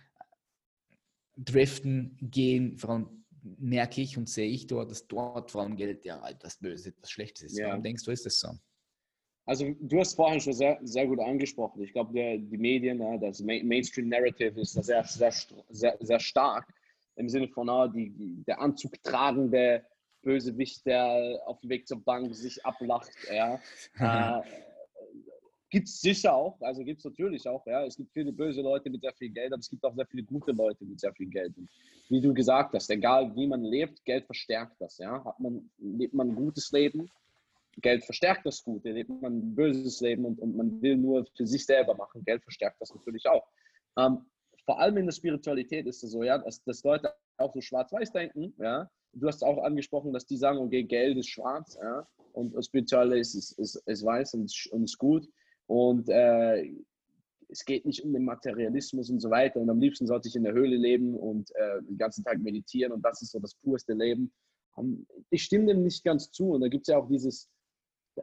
driften, 1.36 2.18
gehen, 2.22 2.78
vor 2.78 2.92
allem 2.92 3.26
merke 3.42 4.02
ich 4.02 4.18
und 4.18 4.28
sehe 4.30 4.50
ich 4.50 4.68
dort, 4.68 4.92
dass 4.92 5.08
dort 5.08 5.52
vor 5.52 5.62
allem 5.62 5.76
Geld 5.76 6.04
ja 6.06 6.28
etwas 6.28 6.58
Böses, 6.58 6.88
etwas 6.88 7.12
Schlechtes 7.12 7.52
ist. 7.52 7.58
Ja. 7.58 7.70
Warum 7.70 7.84
denkst 7.84 8.04
du, 8.04 8.12
ist 8.12 8.26
das 8.26 8.40
so? 8.40 8.50
Also 9.48 9.74
du 9.80 10.00
hast 10.00 10.14
vorhin 10.14 10.42
schon 10.42 10.54
sehr, 10.54 10.78
sehr 10.84 11.08
gut 11.08 11.20
angesprochen. 11.22 11.82
Ich 11.82 11.94
glaube, 11.94 12.14
die 12.14 12.58
Medien, 12.58 13.00
das 13.22 13.40
Mainstream-Narrative 13.42 14.60
ist 14.60 14.74
sehr, 14.74 15.04
sehr, 15.06 15.32
sehr, 15.70 15.98
sehr 16.02 16.20
stark 16.20 16.68
im 17.16 17.30
Sinne 17.30 17.48
von 17.48 17.70
ah, 17.70 17.88
die, 17.88 18.44
der 18.46 18.60
Anzug 18.60 18.92
Bösewicht, 20.22 20.86
der 20.86 21.42
auf 21.46 21.62
dem 21.62 21.70
Weg 21.70 21.88
zur 21.88 22.04
Bank 22.04 22.36
sich 22.36 22.64
ablacht. 22.66 23.10
Ja. 23.32 23.62
äh, 24.42 24.42
gibt 25.70 25.88
es 25.88 26.02
sicher 26.02 26.34
auch, 26.34 26.60
also 26.60 26.84
gibt 26.84 27.00
es 27.00 27.06
natürlich 27.06 27.48
auch. 27.48 27.66
Ja. 27.66 27.86
Es 27.86 27.96
gibt 27.96 28.12
viele 28.12 28.34
böse 28.34 28.62
Leute 28.62 28.90
mit 28.90 29.02
sehr 29.02 29.14
viel 29.14 29.30
Geld, 29.30 29.54
aber 29.54 29.62
es 29.62 29.70
gibt 29.70 29.86
auch 29.86 29.96
sehr 29.96 30.08
viele 30.08 30.24
gute 30.24 30.52
Leute 30.52 30.84
mit 30.84 31.00
sehr 31.00 31.14
viel 31.14 31.28
Geld. 31.28 31.56
Und 31.58 31.70
wie 32.10 32.20
du 32.20 32.34
gesagt 32.34 32.74
hast, 32.74 32.90
egal 32.90 33.34
wie 33.34 33.48
man 33.48 33.64
lebt, 33.64 34.04
Geld 34.04 34.26
verstärkt 34.26 34.76
das. 34.80 34.98
Ja. 34.98 35.24
Hat 35.24 35.40
man, 35.40 35.70
lebt 35.78 36.14
man 36.14 36.30
ein 36.30 36.36
gutes 36.36 36.70
Leben, 36.74 37.10
Geld 37.82 38.04
verstärkt 38.04 38.46
das 38.46 38.64
Gute, 38.64 38.92
lebt 38.92 39.10
man 39.10 39.38
ein 39.38 39.56
böses 39.56 40.02
Leben 40.02 40.26
und, 40.26 40.40
und 40.40 40.56
man 40.56 40.82
will 40.82 40.98
nur 40.98 41.26
für 41.36 41.46
sich 41.46 41.66
selber 41.66 41.96
machen. 41.96 42.24
Geld 42.26 42.44
verstärkt 42.44 42.82
das 42.82 42.94
natürlich 42.94 43.28
auch. 43.28 43.46
Ähm, 43.98 44.26
vor 44.66 44.80
allem 44.80 44.98
in 44.98 45.06
der 45.06 45.14
Spiritualität 45.14 45.86
ist 45.86 46.04
es 46.04 46.12
so, 46.12 46.24
ja, 46.24 46.38
dass, 46.38 46.64
dass 46.64 46.84
Leute 46.84 47.14
auch 47.38 47.54
so 47.54 47.62
schwarz-weiß 47.62 48.12
denken, 48.12 48.54
ja. 48.60 48.90
Du 49.14 49.28
hast 49.28 49.44
auch 49.44 49.64
angesprochen, 49.64 50.14
dass 50.14 50.26
die 50.26 50.38
sagen, 50.38 50.60
okay, 50.60 50.84
Geld 50.84 51.18
ist 51.18 51.30
schwarz, 51.30 51.78
ja, 51.82 52.08
und 52.34 52.54
Spirituelle 52.64 53.18
ist, 53.18 53.34
ist, 53.34 53.58
ist, 53.58 53.76
ist 53.86 54.06
weiß 54.06 54.34
und, 54.36 54.54
und 54.72 54.84
ist 54.84 54.98
gut. 54.98 55.28
Und 55.66 56.08
äh, 56.10 56.70
es 57.50 57.66
geht 57.66 57.86
nicht 57.86 58.04
um 58.04 58.14
den 58.14 58.26
Materialismus 58.26 59.10
und 59.10 59.20
so 59.20 59.30
weiter. 59.30 59.60
Und 59.60 59.70
am 59.70 59.80
liebsten 59.80 60.06
sollte 60.06 60.28
ich 60.28 60.36
in 60.36 60.44
der 60.44 60.54
Höhle 60.54 60.76
leben 60.76 61.16
und 61.16 61.50
äh, 61.56 61.82
den 61.82 61.98
ganzen 61.98 62.24
Tag 62.24 62.40
meditieren 62.40 62.92
und 62.92 63.04
das 63.04 63.22
ist 63.22 63.32
so 63.32 63.40
das 63.40 63.56
purste 63.56 63.94
Leben. 63.94 64.32
Ähm, 64.78 65.08
ich 65.30 65.44
stimme 65.44 65.68
dem 65.68 65.84
nicht 65.84 66.04
ganz 66.04 66.32
zu. 66.32 66.52
Und 66.52 66.62
da 66.62 66.68
gibt 66.68 66.84
es 66.84 66.92
ja 66.92 66.98
auch 66.98 67.08
dieses, 67.08 67.50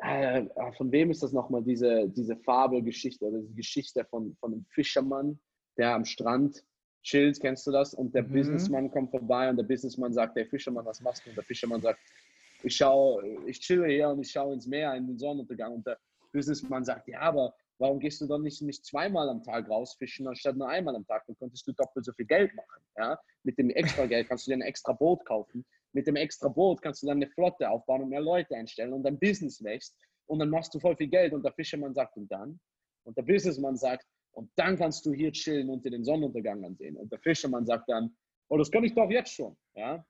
äh, 0.00 0.44
von 0.76 0.90
wem 0.92 1.10
ist 1.10 1.22
das 1.22 1.32
nochmal, 1.32 1.62
diese, 1.62 2.08
diese 2.08 2.36
Fabelgeschichte 2.36 3.24
oder 3.24 3.40
die 3.40 3.54
Geschichte 3.54 4.04
von, 4.04 4.36
von 4.40 4.52
einem 4.52 4.64
Fischermann, 4.70 5.38
der 5.76 5.94
am 5.94 6.04
Strand 6.04 6.64
chillt, 7.02 7.40
kennst 7.40 7.66
du 7.66 7.72
das? 7.72 7.94
Und 7.94 8.14
der 8.14 8.22
mhm. 8.22 8.32
Businessmann 8.32 8.90
kommt 8.90 9.10
vorbei 9.10 9.48
und 9.48 9.56
der 9.56 9.64
Businessmann 9.64 10.12
sagt, 10.12 10.36
der 10.36 10.46
Fischermann, 10.46 10.84
was 10.86 11.00
machst 11.00 11.24
du? 11.24 11.30
Und 11.30 11.36
der 11.36 11.44
Fischermann 11.44 11.80
sagt, 11.80 12.00
ich 12.62 12.76
schaue, 12.76 13.22
ich 13.46 13.60
chille 13.60 13.88
hier 13.88 14.08
und 14.08 14.20
ich 14.20 14.30
schaue 14.30 14.54
ins 14.54 14.66
Meer, 14.66 14.94
in 14.94 15.06
den 15.06 15.18
Sonnenuntergang. 15.18 15.74
Und 15.74 15.86
der 15.86 15.98
Businessmann 16.32 16.84
sagt, 16.84 17.08
ja, 17.08 17.20
aber 17.20 17.54
Warum 17.78 17.98
gehst 17.98 18.20
du 18.20 18.26
dann 18.26 18.42
nicht, 18.42 18.62
nicht 18.62 18.84
zweimal 18.84 19.28
am 19.28 19.42
Tag 19.42 19.68
rausfischen, 19.68 20.28
anstatt 20.28 20.56
nur 20.56 20.68
einmal 20.68 20.94
am 20.94 21.06
Tag? 21.06 21.24
Dann 21.26 21.36
könntest 21.36 21.66
du 21.66 21.72
doppelt 21.72 22.04
so 22.04 22.12
viel 22.12 22.26
Geld 22.26 22.54
machen. 22.54 22.82
Ja? 22.96 23.18
Mit 23.42 23.58
dem 23.58 23.70
extra 23.70 24.06
Geld 24.06 24.28
kannst 24.28 24.46
du 24.46 24.52
dir 24.52 24.58
ein 24.58 24.62
extra 24.62 24.92
Boot 24.92 25.24
kaufen. 25.26 25.64
Mit 25.94 26.06
dem 26.06 26.16
extra 26.16 26.48
Boot 26.48 26.82
kannst 26.82 27.02
du 27.02 27.06
dann 27.06 27.18
eine 27.18 27.28
Flotte 27.28 27.70
aufbauen 27.70 28.02
und 28.02 28.08
mehr 28.10 28.20
Leute 28.20 28.54
einstellen 28.54 28.92
und 28.92 29.04
dein 29.04 29.18
Business 29.18 29.62
wächst. 29.62 29.96
Und 30.26 30.38
dann 30.40 30.50
machst 30.50 30.74
du 30.74 30.80
voll 30.80 30.96
viel 30.96 31.08
Geld. 31.08 31.32
Und 31.32 31.44
der 31.44 31.52
Fischermann 31.52 31.94
sagt, 31.94 32.16
und 32.16 32.30
dann? 32.30 32.58
Und 33.04 33.16
der 33.16 33.22
Businessmann 33.22 33.76
sagt, 33.76 34.06
und 34.32 34.50
dann 34.56 34.76
kannst 34.76 35.06
du 35.06 35.12
hier 35.12 35.30
chillen 35.32 35.70
und 35.70 35.84
dir 35.84 35.90
den 35.90 36.04
Sonnenuntergang 36.04 36.64
ansehen. 36.64 36.96
Und 36.96 37.12
der 37.12 37.20
Fischermann 37.20 37.66
sagt 37.66 37.88
dann, 37.88 38.14
oh, 38.48 38.58
das 38.58 38.70
kann 38.70 38.84
ich 38.84 38.94
doch 38.94 39.08
jetzt 39.08 39.32
schon. 39.32 39.56
Ja? 39.74 40.04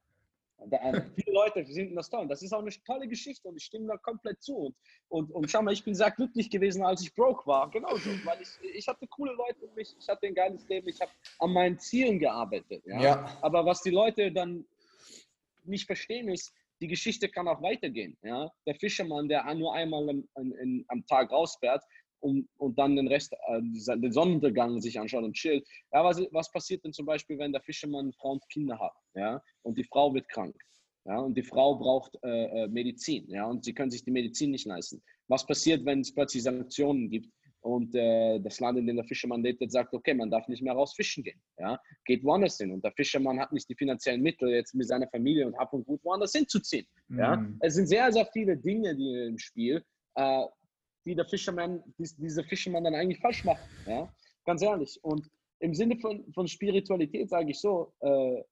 Da, 0.67 0.79
viele 1.15 1.33
Leute 1.33 1.65
finden 1.67 1.97
das 1.97 2.09
toll. 2.09 2.21
Und 2.21 2.29
das 2.29 2.43
ist 2.43 2.53
auch 2.53 2.61
eine 2.61 2.71
tolle 2.87 3.07
Geschichte 3.07 3.49
und 3.49 3.57
ich 3.57 3.65
stimme 3.65 3.89
da 3.89 3.97
komplett 3.99 4.43
zu. 4.43 4.57
Und, 4.57 4.77
und, 5.09 5.31
und 5.31 5.51
schau 5.51 5.63
mal, 5.63 5.73
ich 5.73 5.85
bin 5.85 5.95
sehr 5.95 6.11
glücklich 6.11 6.49
gewesen, 6.49 6.83
als 6.85 7.03
ich 7.03 7.15
broke 7.15 7.47
war. 7.47 7.71
Genauso. 7.71 8.11
Weil 8.25 8.41
ich, 8.41 8.49
ich 8.75 8.89
hatte 8.89 9.07
coole 9.09 9.33
Leute 9.33 9.67
um 9.67 9.75
mich, 9.75 9.95
ich 9.99 10.09
hatte 10.09 10.27
ein 10.27 10.35
geiles 10.35 10.67
Leben, 10.69 10.89
ich 10.89 11.01
habe 11.01 11.11
an 11.41 11.53
meinen 11.53 11.79
Zielen 11.79 12.19
gearbeitet. 12.19 12.83
Ja? 12.87 13.01
ja? 13.01 13.39
Aber 13.43 13.67
was 13.67 13.83
die 13.83 13.91
Leute 13.91 14.33
dann 14.33 14.65
nicht 15.65 15.87
verstehen, 15.87 16.29
ist, 16.29 16.53
die 16.81 16.89
Geschichte 16.89 17.29
kann 17.29 17.49
auch 17.49 17.63
weitergehen. 17.63 18.17
Ja? 18.23 18.51
Der 18.67 18.75
Fischermann, 18.75 19.29
der 19.29 19.53
nur 19.55 19.75
einmal 19.75 20.09
am, 20.09 20.29
am, 20.35 20.85
am 20.89 21.07
Tag 21.07 21.31
rausfährt, 21.31 21.83
und, 22.25 22.49
und 22.57 22.79
dann 22.79 22.97
den 22.97 23.07
Rest, 23.07 23.35
äh, 23.49 23.61
den 23.61 24.13
Sonnenuntergang 24.13 24.81
sich 24.81 24.99
anschaut 24.99 25.25
und 25.25 25.35
chillt. 25.35 25.69
Ja, 25.93 26.03
was, 26.03 26.21
was 26.33 26.51
passiert 26.51 26.83
denn 26.83 26.93
zum 26.93 27.05
Beispiel, 27.05 27.39
wenn 27.39 27.53
der 27.53 27.61
Fischermann 27.61 28.15
Frau 28.15 28.33
und 28.33 28.49
Kinder 28.49 28.79
hat, 28.81 28.95
ja, 29.15 29.43
und 29.63 29.77
die 29.77 29.85
Frau 29.85 30.13
wird 30.15 30.27
krank, 30.31 30.57
ja, 31.05 31.19
und 31.19 31.37
die 31.37 31.43
Frau 31.43 31.77
braucht 31.77 32.17
äh, 32.23 32.65
äh, 32.65 32.69
Medizin, 32.69 33.29
ja, 33.29 33.45
und 33.47 33.65
sie 33.65 33.75
können 33.75 33.91
sich 33.91 34.05
die 34.05 34.11
Medizin 34.11 34.53
nicht 34.53 34.67
leisten. 34.67 35.03
Was 35.29 35.47
passiert, 35.47 35.85
wenn 35.85 36.01
es 36.01 36.15
plötzlich 36.15 36.43
Sanktionen 36.43 37.11
gibt 37.11 37.29
und 37.65 37.95
äh, 37.95 38.39
das 38.41 38.61
Land, 38.61 38.79
in 38.79 38.87
dem 38.87 38.97
der 38.97 39.05
Fischermann 39.05 39.43
lebt, 39.43 39.71
sagt, 39.71 39.95
okay, 39.95 40.15
man 40.15 40.31
darf 40.31 40.47
nicht 40.49 40.63
mehr 40.63 40.75
raus 40.75 40.95
fischen 40.95 41.25
gehen, 41.25 41.41
ja, 41.59 41.81
geht 42.05 42.23
woanders 42.23 42.59
hin 42.59 42.73
und 42.73 42.85
der 42.85 42.93
Fischermann 42.93 43.41
hat 43.41 43.53
nicht 43.53 43.69
die 43.69 43.75
finanziellen 43.75 44.23
Mittel, 44.23 44.51
jetzt 44.51 44.75
mit 44.75 44.87
seiner 44.87 45.09
Familie 45.09 45.47
und 45.47 45.57
Hab 45.57 45.73
und 45.73 45.87
Gut 45.87 46.05
woanders 46.05 46.33
hinzuziehen, 46.33 46.87
mhm. 47.09 47.19
ja. 47.19 47.47
Es 47.61 47.75
sind 47.75 47.87
sehr, 47.87 48.13
sehr 48.13 48.27
viele 48.27 48.57
Dinge, 48.57 48.95
die 48.95 49.27
im 49.29 49.39
Spiel, 49.39 49.83
äh, 50.15 50.45
die 51.07 51.15
der 51.15 51.27
Fischermann, 51.27 51.83
die, 51.99 52.09
diese 52.19 52.45
Fischermann 52.45 52.85
dann 52.85 52.95
eigentlich 52.95 53.21
falsch 53.21 53.45
macht. 53.45 53.63
Ja? 53.87 54.13
Ganz 54.45 54.63
ehrlich. 54.63 54.99
Und 55.03 55.31
im 55.61 55.75
Sinne 55.75 55.97
von, 55.99 56.31
von 56.33 56.47
Spiritualität 56.49 57.29
sage 57.29 57.51
ich 57.51 57.61
so, 57.61 57.95
äh, 58.01 58.43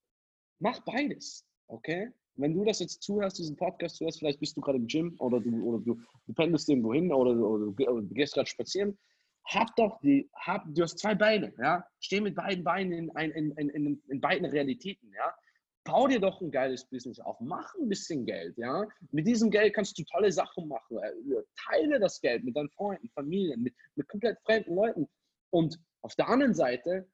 mach 0.58 0.80
beides. 0.84 1.46
Okay? 1.68 2.10
Wenn 2.36 2.54
du 2.54 2.64
das 2.64 2.80
jetzt 2.80 3.02
zuhörst, 3.02 3.38
diesen 3.38 3.56
Podcast 3.56 3.96
zuhörst, 3.96 4.18
vielleicht 4.18 4.40
bist 4.40 4.56
du 4.56 4.60
gerade 4.60 4.78
im 4.78 4.86
Gym 4.86 5.14
oder 5.18 5.40
du, 5.40 5.50
oder 5.62 5.84
du, 5.84 6.00
du 6.26 6.32
pendelst 6.32 6.68
irgendwo 6.68 6.94
hin 6.94 7.12
oder, 7.12 7.32
oder, 7.32 7.66
oder 7.66 8.02
du 8.02 8.14
gehst 8.14 8.34
gerade 8.34 8.48
spazieren, 8.48 8.98
hab 9.46 9.74
doch 9.76 10.00
die, 10.00 10.30
hab, 10.34 10.64
du 10.68 10.82
hast 10.82 10.98
zwei 10.98 11.14
Beine, 11.14 11.52
ja, 11.58 11.84
steh 12.00 12.20
mit 12.20 12.34
beiden 12.34 12.64
Beinen 12.64 12.92
in, 12.92 13.08
in, 13.16 13.50
in, 13.52 13.68
in, 13.70 14.02
in 14.08 14.20
beiden 14.20 14.46
Realitäten, 14.46 15.12
ja, 15.12 15.34
bau 15.84 16.06
dir 16.06 16.20
doch 16.20 16.40
ein 16.40 16.50
geiles 16.50 16.84
Business 16.88 17.18
auf, 17.18 17.38
mach 17.40 17.74
ein 17.74 17.88
bisschen 17.88 18.24
Geld, 18.24 18.56
ja. 18.56 18.86
Mit 19.10 19.26
diesem 19.26 19.50
Geld 19.50 19.74
kannst 19.74 19.98
du 19.98 20.04
tolle 20.04 20.30
Sachen 20.30 20.68
machen. 20.68 20.98
Äh, 20.98 21.42
teile 21.68 21.98
das 21.98 22.20
Geld 22.20 22.44
mit 22.44 22.56
deinen 22.56 22.70
Freunden, 22.70 23.08
Familien, 23.10 23.62
mit, 23.62 23.74
mit 23.96 24.08
komplett 24.08 24.38
fremden 24.44 24.74
Leuten. 24.74 25.08
Und 25.50 25.78
auf 26.02 26.14
der 26.14 26.28
anderen 26.28 26.54
Seite 26.54 27.08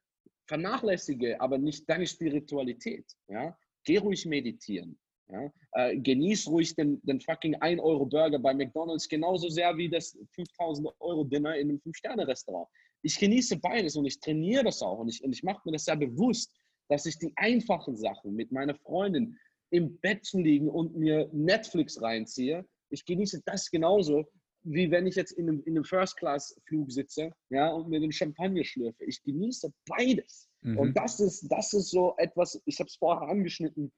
vernachlässige 0.47 1.39
aber 1.41 1.57
nicht 1.57 1.89
deine 1.89 2.07
Spiritualität, 2.07 3.05
ja. 3.27 3.57
Geh 3.85 3.97
ruhig 3.97 4.25
meditieren. 4.25 4.99
Ja? 5.29 5.51
Äh, 5.73 5.97
genieß 5.97 6.47
ruhig 6.47 6.75
den, 6.75 7.01
den 7.03 7.19
fucking 7.21 7.55
1-Euro-Burger 7.55 8.39
bei 8.39 8.53
McDonalds 8.53 9.07
genauso 9.07 9.49
sehr 9.49 9.75
wie 9.77 9.89
das 9.89 10.17
5000 10.33 10.89
Euro 10.99 11.23
Dinner 11.23 11.55
in 11.55 11.69
einem 11.69 11.79
5-Sterne-Restaurant. 11.79 12.67
Ich 13.01 13.17
genieße 13.17 13.57
beides 13.57 13.95
und 13.95 14.05
ich 14.05 14.19
trainiere 14.19 14.65
das 14.65 14.81
auch 14.81 14.99
und 14.99 15.09
ich, 15.09 15.23
und 15.23 15.31
ich 15.31 15.43
mache 15.43 15.61
mir 15.65 15.73
das 15.73 15.85
sehr 15.85 15.95
bewusst, 15.95 16.51
dass 16.89 17.05
ich 17.05 17.17
die 17.17 17.31
einfachen 17.35 17.95
Sachen 17.95 18.35
mit 18.35 18.51
meiner 18.51 18.75
Freundin 18.75 19.37
im 19.71 19.97
Bett 19.99 20.25
zu 20.25 20.39
liegen 20.39 20.67
und 20.67 20.95
mir 20.95 21.29
Netflix 21.31 22.01
reinziehe, 22.01 22.65
ich 22.89 23.05
genieße 23.05 23.41
das 23.45 23.69
genauso, 23.69 24.25
wie 24.63 24.91
wenn 24.91 25.07
ich 25.07 25.15
jetzt 25.15 25.31
in 25.33 25.47
einem, 25.47 25.63
in 25.65 25.77
einem 25.77 25.85
First-Class-Flug 25.85 26.91
sitze 26.91 27.31
ja, 27.49 27.69
und 27.69 27.89
mir 27.89 27.99
den 27.99 28.11
Champagner 28.11 28.63
schlürfe. 28.63 29.05
Ich 29.05 29.21
genieße 29.23 29.71
beides. 29.87 30.49
Mhm. 30.61 30.77
Und 30.77 30.97
das 30.97 31.19
ist, 31.19 31.47
das 31.49 31.73
ist 31.73 31.91
so 31.91 32.15
etwas, 32.17 32.61
ich 32.65 32.79
habe 32.79 32.87
es 32.87 32.95
vorher 32.95 33.29
angeschnitten, 33.29 33.91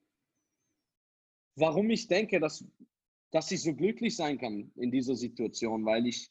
warum 1.55 1.89
ich 1.89 2.07
denke, 2.07 2.39
dass, 2.39 2.65
dass 3.31 3.51
ich 3.51 3.61
so 3.61 3.73
glücklich 3.73 4.15
sein 4.15 4.37
kann 4.37 4.71
in 4.75 4.91
dieser 4.91 5.15
Situation, 5.15 5.85
weil 5.85 6.07
ich 6.07 6.29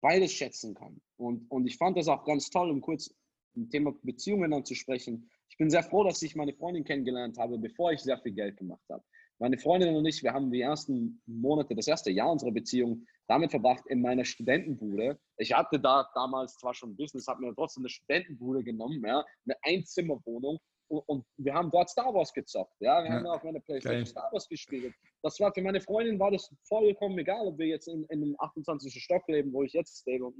beides 0.00 0.32
schätzen 0.32 0.74
kann. 0.74 1.00
Und, 1.16 1.50
und 1.50 1.66
ich 1.66 1.76
fand 1.76 1.96
das 1.96 2.08
auch 2.08 2.24
ganz 2.24 2.50
toll, 2.50 2.70
um 2.70 2.80
kurz 2.80 3.14
ein 3.56 3.68
Thema 3.68 3.94
Beziehungen 4.02 4.52
anzusprechen 4.52 5.30
bin 5.60 5.68
sehr 5.68 5.82
froh, 5.82 6.04
dass 6.04 6.22
ich 6.22 6.34
meine 6.34 6.54
Freundin 6.54 6.84
kennengelernt 6.84 7.36
habe, 7.36 7.58
bevor 7.58 7.92
ich 7.92 8.00
sehr 8.00 8.18
viel 8.18 8.32
Geld 8.32 8.56
gemacht 8.56 8.82
habe. 8.88 9.04
Meine 9.38 9.58
Freundin 9.58 9.94
und 9.94 10.06
ich, 10.06 10.22
wir 10.22 10.32
haben 10.32 10.50
die 10.50 10.62
ersten 10.62 11.20
Monate, 11.26 11.74
das 11.74 11.86
erste 11.86 12.10
Jahr 12.10 12.32
unserer 12.32 12.50
Beziehung 12.50 13.06
damit 13.28 13.50
verbracht 13.50 13.84
in 13.88 14.00
meiner 14.00 14.24
Studentenbude. 14.24 15.20
Ich 15.36 15.52
hatte 15.52 15.78
da 15.78 16.08
damals 16.14 16.56
zwar 16.56 16.72
schon 16.72 16.96
Business, 16.96 17.26
habe 17.26 17.42
mir 17.42 17.54
trotzdem 17.54 17.82
eine 17.82 17.90
Studentenbude 17.90 18.64
genommen, 18.64 19.04
ja, 19.04 19.22
eine 19.44 19.56
Einzimmerwohnung 19.62 20.58
und 20.90 21.24
wir 21.36 21.54
haben 21.54 21.70
dort 21.70 21.88
Star 21.88 22.12
Wars 22.12 22.32
gezockt. 22.32 22.74
Ja, 22.80 23.02
wir 23.02 23.10
ja, 23.10 23.16
haben 23.16 23.26
auf 23.26 23.44
meiner 23.44 23.60
Playstation 23.60 24.02
geil. 24.02 24.06
Star 24.06 24.32
Wars 24.32 24.48
gespielt. 24.48 24.92
Das 25.22 25.38
war 25.38 25.52
für 25.52 25.62
meine 25.62 25.80
Freundin 25.80 26.18
war 26.18 26.30
das 26.30 26.52
vollkommen 26.64 27.18
egal, 27.18 27.46
ob 27.46 27.58
wir 27.58 27.66
jetzt 27.66 27.86
in, 27.86 28.04
in 28.04 28.22
einem 28.22 28.36
28. 28.38 28.92
Stock 29.02 29.26
leben, 29.28 29.52
wo 29.52 29.62
ich 29.62 29.72
jetzt 29.72 30.06
lebe 30.06 30.26
und, 30.26 30.34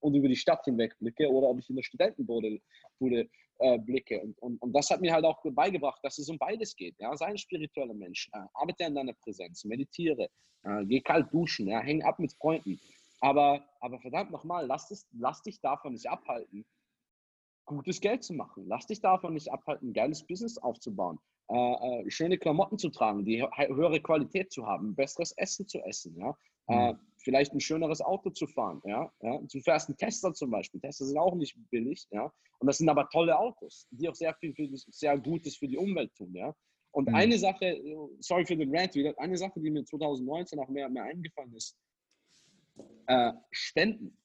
und 0.00 0.14
über 0.14 0.28
die 0.28 0.36
Stadt 0.36 0.64
hinweg 0.64 0.96
blicke 0.98 1.28
oder 1.30 1.48
ob 1.48 1.58
ich 1.58 1.68
in 1.68 1.76
der 1.76 1.82
Studentenbude 1.82 2.60
Bude, 2.98 3.28
äh, 3.58 3.78
blicke. 3.78 4.20
Und, 4.20 4.38
und, 4.38 4.62
und, 4.62 4.72
das 4.72 4.90
hat 4.90 5.00
mir 5.00 5.12
halt 5.12 5.24
auch 5.24 5.40
beigebracht, 5.44 6.00
dass 6.02 6.18
es 6.18 6.28
um 6.28 6.38
beides 6.38 6.74
geht. 6.74 6.94
Ja, 6.98 7.14
sei 7.16 7.26
ein 7.26 7.38
spiritueller 7.38 7.94
Mensch, 7.94 8.30
äh, 8.32 8.38
arbeite 8.54 8.86
an 8.86 8.94
deiner 8.94 9.12
Präsenz, 9.12 9.64
meditiere, 9.64 10.28
äh, 10.62 10.84
geh 10.86 11.00
kalt 11.00 11.32
duschen, 11.32 11.68
ja, 11.68 11.80
häng 11.80 12.02
ab 12.02 12.18
mit 12.18 12.32
Freunden. 12.32 12.80
Aber, 13.20 13.62
aber 13.80 14.00
verdammt 14.00 14.30
nochmal, 14.30 14.66
lass, 14.66 15.06
lass 15.12 15.42
dich 15.42 15.60
davon 15.60 15.92
nicht 15.92 16.08
abhalten, 16.08 16.64
gutes 17.64 18.00
Geld 18.00 18.24
zu 18.24 18.34
machen. 18.34 18.64
Lass 18.66 18.86
dich 18.86 19.00
davon 19.00 19.34
nicht 19.34 19.52
abhalten, 19.52 19.90
ein 19.90 19.92
geiles 19.92 20.26
Business 20.26 20.58
aufzubauen, 20.58 21.18
äh, 21.48 22.02
äh, 22.02 22.10
schöne 22.10 22.38
Klamotten 22.38 22.78
zu 22.78 22.90
tragen, 22.90 23.24
die 23.24 23.42
höhere 23.42 24.00
Qualität 24.00 24.52
zu 24.52 24.66
haben, 24.66 24.94
besseres 24.94 25.32
Essen 25.32 25.66
zu 25.66 25.78
essen, 25.80 26.16
ja. 26.16 26.36
Mhm. 26.68 26.74
Äh, 26.74 26.94
vielleicht 27.18 27.52
ein 27.52 27.60
schöneres 27.60 28.00
Auto 28.00 28.30
zu 28.30 28.46
fahren, 28.46 28.80
ja. 28.84 29.12
ja. 29.20 29.38
Du 29.38 29.60
fährst 29.60 29.88
einen 29.88 29.98
Tesla 29.98 30.32
zum 30.32 30.50
Beispiel. 30.50 30.80
Tesla 30.80 31.06
sind 31.06 31.18
auch 31.18 31.34
nicht 31.34 31.56
billig, 31.70 32.06
ja. 32.10 32.32
Und 32.58 32.66
das 32.66 32.78
sind 32.78 32.88
aber 32.88 33.08
tolle 33.10 33.38
Autos, 33.38 33.86
die 33.90 34.08
auch 34.08 34.14
sehr 34.14 34.34
viel 34.34 34.54
für 34.54 34.68
die, 34.68 34.76
sehr 34.76 35.18
Gutes 35.18 35.56
für 35.56 35.68
die 35.68 35.76
Umwelt 35.76 36.14
tun, 36.14 36.34
ja. 36.34 36.54
Und 36.92 37.08
mhm. 37.08 37.14
eine 37.14 37.38
Sache, 37.38 37.80
sorry 38.20 38.44
für 38.44 38.56
den 38.56 38.74
Rant 38.74 38.94
wieder, 38.94 39.14
eine 39.18 39.36
Sache, 39.36 39.60
die 39.60 39.70
mir 39.70 39.84
2019 39.84 40.58
auch 40.58 40.68
mehr, 40.68 40.88
mehr 40.88 41.04
eingefallen 41.04 41.54
ist, 41.54 41.76
äh, 43.06 43.32
Spenden 43.50 44.16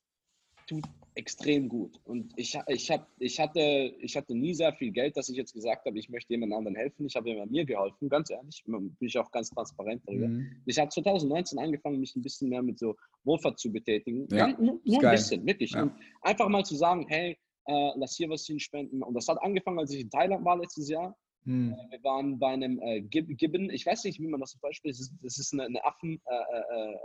tut 0.66 0.84
extrem 1.16 1.70
gut. 1.70 2.00
Und 2.04 2.34
ich, 2.36 2.58
ich, 2.68 2.92
hab, 2.92 3.08
ich, 3.20 3.40
hatte, 3.40 3.60
ich 4.00 4.16
hatte 4.18 4.36
nie 4.36 4.54
sehr 4.54 4.74
viel 4.74 4.92
Geld, 4.92 5.16
dass 5.16 5.30
ich 5.30 5.38
jetzt 5.38 5.54
gesagt 5.54 5.86
habe, 5.86 5.98
ich 5.98 6.10
möchte 6.10 6.34
jemand 6.34 6.54
anderen 6.54 6.76
helfen. 6.76 7.06
Ich 7.06 7.16
habe 7.16 7.30
immer 7.30 7.46
mir 7.46 7.66
geholfen, 7.66 8.10
ganz 8.10 8.30
ehrlich. 8.30 8.64
Bin 8.66 8.96
ich 9.00 9.18
auch 9.18 9.32
ganz 9.32 9.50
transparent 9.50 10.02
darüber. 10.06 10.28
Mhm. 10.28 10.62
Ich 10.66 10.78
habe 10.78 10.90
2019 10.90 11.58
angefangen, 11.58 12.00
mich 12.00 12.16
ein 12.16 12.22
bisschen 12.22 12.50
mehr 12.50 12.62
mit 12.62 12.80
so 12.80 12.96
Wohlfahrt 13.24 13.60
zu 13.60 13.72
betätigen. 13.72 14.28
Ja, 14.30 14.48
nur, 14.60 14.80
nur 14.84 15.04
ein 15.04 15.12
bisschen, 15.12 15.46
wirklich. 15.46 15.72
Ja. 15.72 15.84
Und 15.84 15.94
einfach 16.22 16.50
mal 16.50 16.66
zu 16.66 16.76
sagen, 16.76 17.06
hey, 17.08 17.38
äh, 17.68 17.92
lass 17.96 18.16
hier 18.16 18.30
was 18.30 18.46
hinspenden. 18.46 19.02
Und 19.02 19.14
das 19.14 19.28
hat 19.28 19.42
angefangen, 19.42 19.80
als 19.80 19.92
ich 19.92 20.02
in 20.02 20.10
Thailand 20.10 20.44
war 20.44 20.58
letztes 20.58 20.90
Jahr. 20.90 21.16
Hm. 21.46 21.76
Wir 21.90 22.04
waren 22.04 22.40
bei 22.40 22.50
einem 22.50 22.80
äh, 22.82 23.02
Gibbon, 23.02 23.70
ich 23.70 23.86
weiß 23.86 24.04
nicht, 24.04 24.20
wie 24.20 24.28
man 24.28 24.42
das 24.42 24.52
zum 24.52 24.62
Beispiel, 24.62 24.92
das 24.92 25.00
ist, 25.00 25.14
das 25.22 25.38
ist 25.38 25.54
eine, 25.54 25.64
eine 25.64 25.86
Affen, 25.86 26.20
äh, 26.26 26.58
äh, 26.58 26.92
äh 26.92 26.98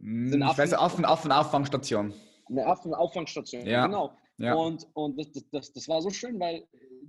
hm, 0.00 0.42
ich 0.42 0.58
weiß, 0.58 0.74
Affen, 0.74 1.04
Affenauffangstation. 1.04 2.12
Eine 2.48 2.66
Affenauffangstation, 2.66 3.66
ja. 3.66 3.86
genau. 3.86 4.16
Ja. 4.38 4.54
Und, 4.54 4.86
und 4.94 5.18
das, 5.18 5.30
das, 5.50 5.72
das 5.72 5.88
war 5.88 6.02
so 6.02 6.10
schön, 6.10 6.40
weil 6.40 6.66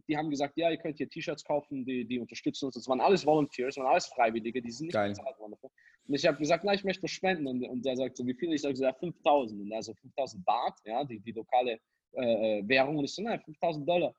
die 0.07 0.17
haben 0.17 0.29
gesagt, 0.29 0.57
ja, 0.57 0.69
ihr 0.69 0.77
könnt 0.77 0.97
hier 0.97 1.09
T-Shirts 1.09 1.43
kaufen, 1.43 1.85
die, 1.85 2.05
die 2.05 2.19
unterstützen 2.19 2.65
uns. 2.65 2.75
Das 2.75 2.87
waren 2.87 3.01
alles 3.01 3.25
Volunteers, 3.25 3.75
das 3.75 3.83
waren 3.83 3.91
alles 3.91 4.07
Freiwillige, 4.07 4.61
die 4.61 4.71
sind 4.71 4.87
nicht 4.87 4.93
Geil. 4.93 5.09
bezahlt 5.09 5.39
worden. 5.39 5.55
Und 6.07 6.15
ich 6.15 6.25
habe 6.25 6.37
gesagt, 6.37 6.63
na, 6.63 6.73
ich 6.73 6.83
möchte 6.83 7.07
spenden. 7.07 7.47
Und, 7.47 7.63
und 7.65 7.85
der 7.85 7.95
sagt 7.95 8.17
so, 8.17 8.25
wie 8.25 8.33
viel? 8.33 8.51
Ich 8.53 8.61
sage 8.61 8.75
so, 8.75 8.83
ja, 8.83 8.93
5000. 8.93 9.61
Und 9.61 9.71
er 9.71 9.81
so, 9.81 9.93
5000 9.93 10.45
Baht, 10.45 10.73
ja, 10.85 11.03
die, 11.03 11.19
die 11.19 11.31
lokale 11.31 11.79
äh, 12.13 12.59
äh, 12.59 12.67
Währung. 12.67 12.97
Und 12.97 13.05
ich 13.05 13.15
so, 13.15 13.21
nein, 13.21 13.39
5000 13.39 13.87
Dollar. 13.87 14.13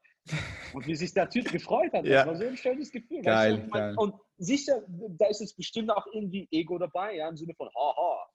Und 0.72 0.86
wie 0.86 0.96
sich 0.96 1.12
der 1.12 1.28
Typ 1.28 1.50
gefreut 1.52 1.92
hat, 1.92 2.06
ja. 2.06 2.24
das 2.24 2.26
war 2.26 2.36
so 2.36 2.44
ein 2.46 2.56
schönes 2.56 2.90
Gefühl. 2.90 3.22
Geil, 3.22 3.58
weißt 3.58 3.64
du? 3.64 3.70
geil. 3.70 3.94
Und 3.98 4.14
sicher, 4.38 4.82
da 4.88 5.26
ist 5.26 5.40
jetzt 5.40 5.56
bestimmt 5.56 5.90
auch 5.90 6.06
irgendwie 6.12 6.48
Ego 6.50 6.78
dabei, 6.78 7.16
ja, 7.16 7.28
im 7.28 7.36
Sinne 7.36 7.54
von, 7.54 7.68
haha, 7.68 8.26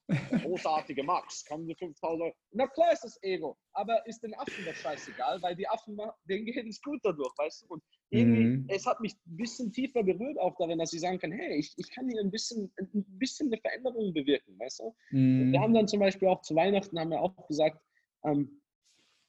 großartige 0.44 1.04
Max, 1.04 1.44
kann 1.46 1.66
die 1.66 1.76
5000 1.76 2.34
Na 2.52 2.68
klar 2.68 2.94
ist 2.94 3.04
das 3.04 3.18
Ego, 3.24 3.58
aber 3.74 4.06
ist 4.08 4.22
den 4.22 4.34
Affen 4.36 4.66
das 4.66 4.76
scheißegal, 4.78 5.42
weil 5.42 5.56
die 5.56 5.68
Affen, 5.68 5.98
denen 6.26 6.46
geht 6.46 6.66
es 6.66 6.82
gut 6.82 7.00
dadurch, 7.04 7.34
weißt 7.38 7.64
du? 7.64 7.74
Und 7.74 7.84
irgendwie, 8.12 8.44
mhm. 8.44 8.66
es 8.70 8.86
hat 8.86 9.00
mich 9.02 9.14
ein 9.14 9.38
bisschen 9.38 9.72
tiefer 9.72 10.04
berührt 10.04 10.40
auch 10.40 10.56
darin, 10.58 10.80
dass 10.80 10.94
ich 10.94 11.02
sagen 11.02 11.20
kann, 11.20 11.32
hey, 11.32 11.58
ich, 11.58 11.74
ich 11.78 11.92
kann 11.92 12.08
hier 12.10 12.22
ein 12.22 12.32
bisschen, 12.32 12.72
ein 12.78 13.06
bisschen 13.18 13.48
eine 13.48 13.60
Veränderung 13.60 14.14
bewirken, 14.14 14.58
weißt 14.60 14.80
du? 14.80 14.96
Mhm. 15.12 15.52
Wir 15.52 15.60
haben 15.60 15.74
dann 15.74 15.88
zum 15.88 16.00
Beispiel 16.00 16.28
auch 16.28 16.42
zu 16.42 16.56
Weihnachten, 16.56 17.00
haben 17.00 17.12
wir 17.12 17.22
auch 17.22 17.48
gesagt, 17.48 17.80
ähm, 18.24 18.59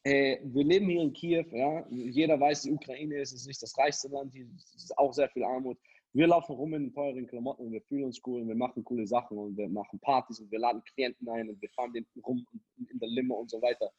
äh, 0.05 0.39
wir 0.45 0.65
leben 0.65 0.89
hier 0.89 1.03
in 1.03 1.13
Kiew, 1.13 1.45
ja. 1.53 1.87
Jeder 1.91 2.41
weiß, 2.41 2.63
die 2.63 2.73
Ukraine 2.73 3.21
ist, 3.21 3.33
ist 3.33 3.47
nicht 3.47 3.63
das 3.63 3.77
reichste 3.77 4.09
Land, 4.09 4.35
es 4.35 4.75
ist 4.75 4.99
auch 4.99 5.13
sehr 5.13 5.29
viel 5.29 5.45
Armut. 5.45 5.79
Wir 6.13 6.27
laufen 6.27 6.57
rum 6.57 6.75
in 6.75 6.93
teuren 6.93 7.27
Klamotten 7.27 7.67
und 7.67 7.73
wir 7.73 7.83
fühlen 7.83 8.05
uns 8.05 8.21
cool 8.27 8.41
und 8.43 8.49
wir 8.49 8.57
machen 8.57 8.83
coole 8.83 9.07
Sachen 9.07 9.39
und 9.39 9.57
wir 9.57 9.69
machen 9.69 10.01
Partys 10.01 10.41
und 10.41 10.51
wir 10.51 10.59
laden 10.59 10.83
Klienten 10.95 11.29
ein 11.29 11.49
und 11.49 11.63
wir 11.63 11.69
fahren 11.71 11.93
den 11.93 12.05
rum 12.27 12.45
in 12.79 12.99
der 12.99 13.09
Limo 13.09 13.37
und 13.37 13.51
so 13.51 13.63
weiter. 13.63 13.93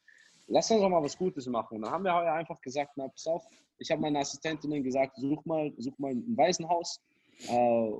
Lass 0.48 0.70
uns 0.70 0.80
doch 0.80 0.88
mal 0.90 1.02
was 1.02 1.16
Gutes 1.16 1.46
machen. 1.46 1.76
Und 1.76 1.82
dann 1.82 1.92
haben 1.92 2.04
wir 2.04 2.14
heute 2.14 2.32
einfach 2.32 2.60
gesagt, 2.60 2.92
na, 2.96 3.08
pass 3.08 3.26
auf, 3.26 3.46
ich 3.78 3.90
habe 3.90 4.02
meiner 4.02 4.18
Assistentin 4.18 4.82
gesagt, 4.82 5.16
such 5.16 5.44
mal, 5.46 5.72
such 5.78 5.98
mal 5.98 6.12
ein 6.12 6.36
Waisenhaus, 6.36 7.00
äh, 7.48 7.90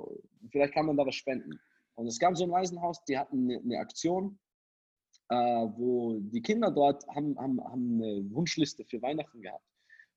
vielleicht 0.50 0.74
kann 0.74 0.86
man 0.86 0.96
da 0.96 1.06
was 1.06 1.14
spenden. 1.14 1.58
Und 1.94 2.06
es 2.06 2.18
gab 2.18 2.36
so 2.36 2.44
ein 2.44 2.50
Waisenhaus, 2.50 3.02
die 3.04 3.16
hatten 3.16 3.50
eine, 3.50 3.60
eine 3.60 3.78
Aktion, 3.78 4.38
wo 5.32 6.18
die 6.18 6.42
Kinder 6.42 6.70
dort 6.70 7.06
haben, 7.08 7.38
haben, 7.38 7.62
haben 7.64 8.02
eine 8.02 8.30
Wunschliste 8.30 8.84
für 8.84 9.00
Weihnachten 9.02 9.40
gehabt. 9.40 9.64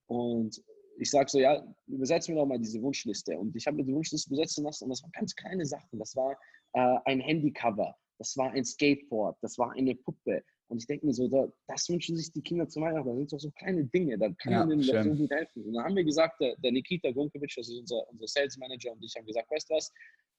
Und 0.07 0.61
ich 0.97 1.09
sage 1.09 1.29
so, 1.29 1.39
ja, 1.39 1.65
übersetzen 1.87 2.35
wir 2.35 2.41
doch 2.41 2.47
mal 2.47 2.59
diese 2.59 2.81
Wunschliste. 2.81 3.37
Und 3.37 3.55
ich 3.55 3.65
habe 3.67 3.77
mir 3.77 3.85
die 3.85 3.93
Wunschliste 3.93 4.29
besetzen 4.29 4.63
lassen 4.63 4.85
und 4.85 4.89
das 4.91 5.03
waren 5.03 5.11
ganz 5.11 5.35
kleine 5.35 5.65
Sachen. 5.65 5.99
Das 5.99 6.15
war 6.15 6.37
äh, 6.73 6.97
ein 7.05 7.19
Handycover, 7.19 7.95
das 8.17 8.35
war 8.37 8.51
ein 8.51 8.63
Skateboard, 8.63 9.37
das 9.41 9.57
war 9.57 9.71
eine 9.73 9.95
Puppe. 9.95 10.43
Und 10.67 10.79
ich 10.79 10.87
denke 10.87 11.05
mir 11.05 11.13
so, 11.13 11.27
da, 11.27 11.47
das 11.67 11.87
wünschen 11.89 12.17
sich 12.17 12.31
die 12.31 12.41
Kinder 12.41 12.67
zu 12.67 12.81
Weihnachten. 12.81 13.07
Das 13.07 13.17
sind 13.17 13.33
doch 13.33 13.39
so 13.39 13.51
kleine 13.51 13.85
Dinge, 13.85 14.17
da 14.17 14.29
kann 14.33 14.53
ja, 14.53 14.59
man 14.59 14.69
denen 14.69 14.81
so 14.81 14.93
gut 14.93 15.31
helfen. 15.31 15.63
Und 15.63 15.73
dann 15.73 15.83
haben 15.83 15.95
wir 15.95 16.03
gesagt, 16.03 16.41
der, 16.41 16.55
der 16.57 16.71
Nikita 16.71 17.11
Gunkovic, 17.11 17.53
das 17.55 17.69
ist 17.69 17.79
unser, 17.79 18.09
unser 18.09 18.27
Sales 18.27 18.57
Manager, 18.57 18.93
und 18.93 19.03
ich 19.03 19.13
haben 19.15 19.25
gesagt, 19.25 19.51
weißt 19.51 19.69
du 19.69 19.75
was, 19.75 19.91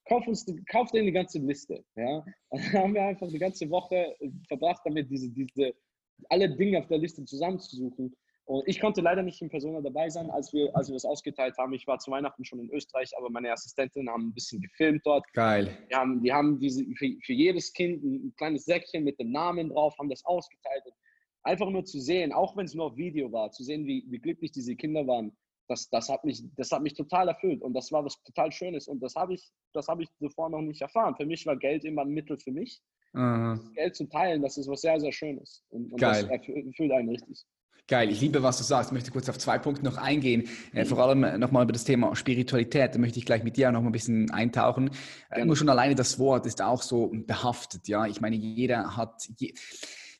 kauf 0.07 0.27
uns, 0.27 0.45
kauf 0.69 0.91
denen 0.91 1.07
die 1.07 1.11
ganze 1.11 1.39
Liste. 1.39 1.83
Ja? 1.95 2.25
Und 2.49 2.61
dann 2.73 2.83
haben 2.83 2.93
wir 2.93 3.03
einfach 3.03 3.27
die 3.27 3.39
ganze 3.39 3.69
Woche 3.69 4.15
verbracht, 4.47 4.81
damit 4.85 5.09
diese, 5.09 5.29
diese, 5.29 5.73
alle 6.29 6.49
Dinge 6.55 6.79
auf 6.79 6.87
der 6.87 6.97
Liste 6.97 7.23
zusammenzusuchen. 7.25 8.15
Und 8.45 8.63
ich 8.65 8.79
konnte 8.79 9.01
leider 9.01 9.23
nicht 9.23 9.41
in 9.41 9.49
Persona 9.49 9.81
dabei 9.81 10.09
sein, 10.09 10.29
als 10.31 10.53
wir, 10.53 10.73
als 10.73 10.87
wir 10.87 10.93
das 10.93 11.03
ausgeteilt 11.03 11.57
haben. 11.57 11.73
Ich 11.73 11.85
war 11.85 11.99
zu 11.99 12.11
Weihnachten 12.11 12.45
schon 12.45 12.61
in 12.61 12.69
Österreich, 12.71 13.11
aber 13.17 13.29
meine 13.29 13.51
Assistentin 13.51 14.09
haben 14.09 14.29
ein 14.29 14.33
bisschen 14.33 14.61
gefilmt 14.61 15.01
dort. 15.05 15.25
Geil. 15.33 15.77
Die 15.91 15.95
haben, 15.95 16.23
die 16.23 16.31
haben 16.31 16.57
diese, 16.57 16.85
für, 16.95 17.09
für 17.23 17.33
jedes 17.33 17.73
Kind 17.73 18.01
ein 18.01 18.33
kleines 18.37 18.63
Säckchen 18.63 19.03
mit 19.03 19.19
dem 19.19 19.31
Namen 19.31 19.69
drauf, 19.69 19.97
haben 19.99 20.09
das 20.09 20.23
ausgeteilt. 20.23 20.83
Einfach 21.43 21.69
nur 21.69 21.83
zu 21.83 21.99
sehen, 21.99 22.31
auch 22.31 22.55
wenn 22.55 22.65
es 22.65 22.73
nur 22.73 22.85
auf 22.85 22.95
Video 22.95 23.29
war, 23.33 23.51
zu 23.51 23.65
sehen, 23.65 23.85
wie, 23.85 24.05
wie 24.07 24.19
glücklich 24.19 24.51
diese 24.53 24.77
Kinder 24.77 25.05
waren, 25.05 25.35
das, 25.67 25.89
das, 25.89 26.09
hat 26.09 26.23
mich, 26.23 26.43
das 26.55 26.71
hat 26.71 26.81
mich 26.81 26.93
total 26.93 27.27
erfüllt. 27.27 27.61
Und 27.61 27.73
das 27.73 27.91
war 27.91 28.03
was 28.03 28.21
total 28.23 28.51
Schönes. 28.51 28.87
Und 28.87 29.01
das 29.01 29.15
habe 29.15 29.33
ich, 29.33 29.51
hab 29.75 29.99
ich 29.99 30.09
zuvor 30.19 30.49
noch 30.49 30.61
nicht 30.61 30.81
erfahren. 30.81 31.15
Für 31.15 31.25
mich 31.25 31.45
war 31.45 31.55
Geld 31.55 31.85
immer 31.85 32.03
ein 32.03 32.09
Mittel 32.09 32.37
für 32.37 32.51
mich. 32.51 32.81
Mhm. 33.13 33.71
Geld 33.73 33.95
zu 33.95 34.05
teilen, 34.05 34.41
das 34.41 34.57
ist 34.57 34.67
was 34.67 34.81
sehr, 34.81 34.99
sehr 34.99 35.11
Schönes. 35.11 35.63
Und, 35.69 35.91
und 35.91 35.99
Geil. 35.99 36.23
das 36.23 36.31
erfüllt 36.31 36.91
einen 36.91 37.09
richtig. 37.09 37.45
Geil, 37.89 38.11
ich 38.11 38.19
liebe, 38.19 38.43
was 38.43 38.57
du 38.57 38.65
sagst. 38.65 38.89
Ich 38.89 38.93
möchte 38.93 39.11
kurz 39.11 39.29
auf 39.29 39.37
zwei 39.37 39.57
Punkte 39.57 39.85
noch 39.85 39.95
eingehen. 39.95 40.49
Äh, 40.73 40.83
vor 40.83 40.99
allem 40.99 41.39
nochmal 41.39 41.63
über 41.63 41.71
das 41.71 41.85
Thema 41.85 42.13
Spiritualität. 42.17 42.93
Da 42.93 42.99
möchte 42.99 43.17
ich 43.17 43.25
gleich 43.25 43.43
mit 43.43 43.55
dir 43.55 43.71
noch 43.71 43.81
mal 43.81 43.87
ein 43.87 43.93
bisschen 43.93 44.29
eintauchen. 44.29 44.89
Äh, 45.29 45.45
nur 45.45 45.55
schon 45.55 45.69
alleine 45.69 45.95
das 45.95 46.19
Wort 46.19 46.45
ist 46.45 46.61
auch 46.61 46.81
so 46.81 47.13
behaftet. 47.13 47.87
Ja, 47.87 48.05
ich 48.05 48.19
meine, 48.19 48.35
jeder 48.35 48.97
hat. 48.97 49.29
Je 49.37 49.53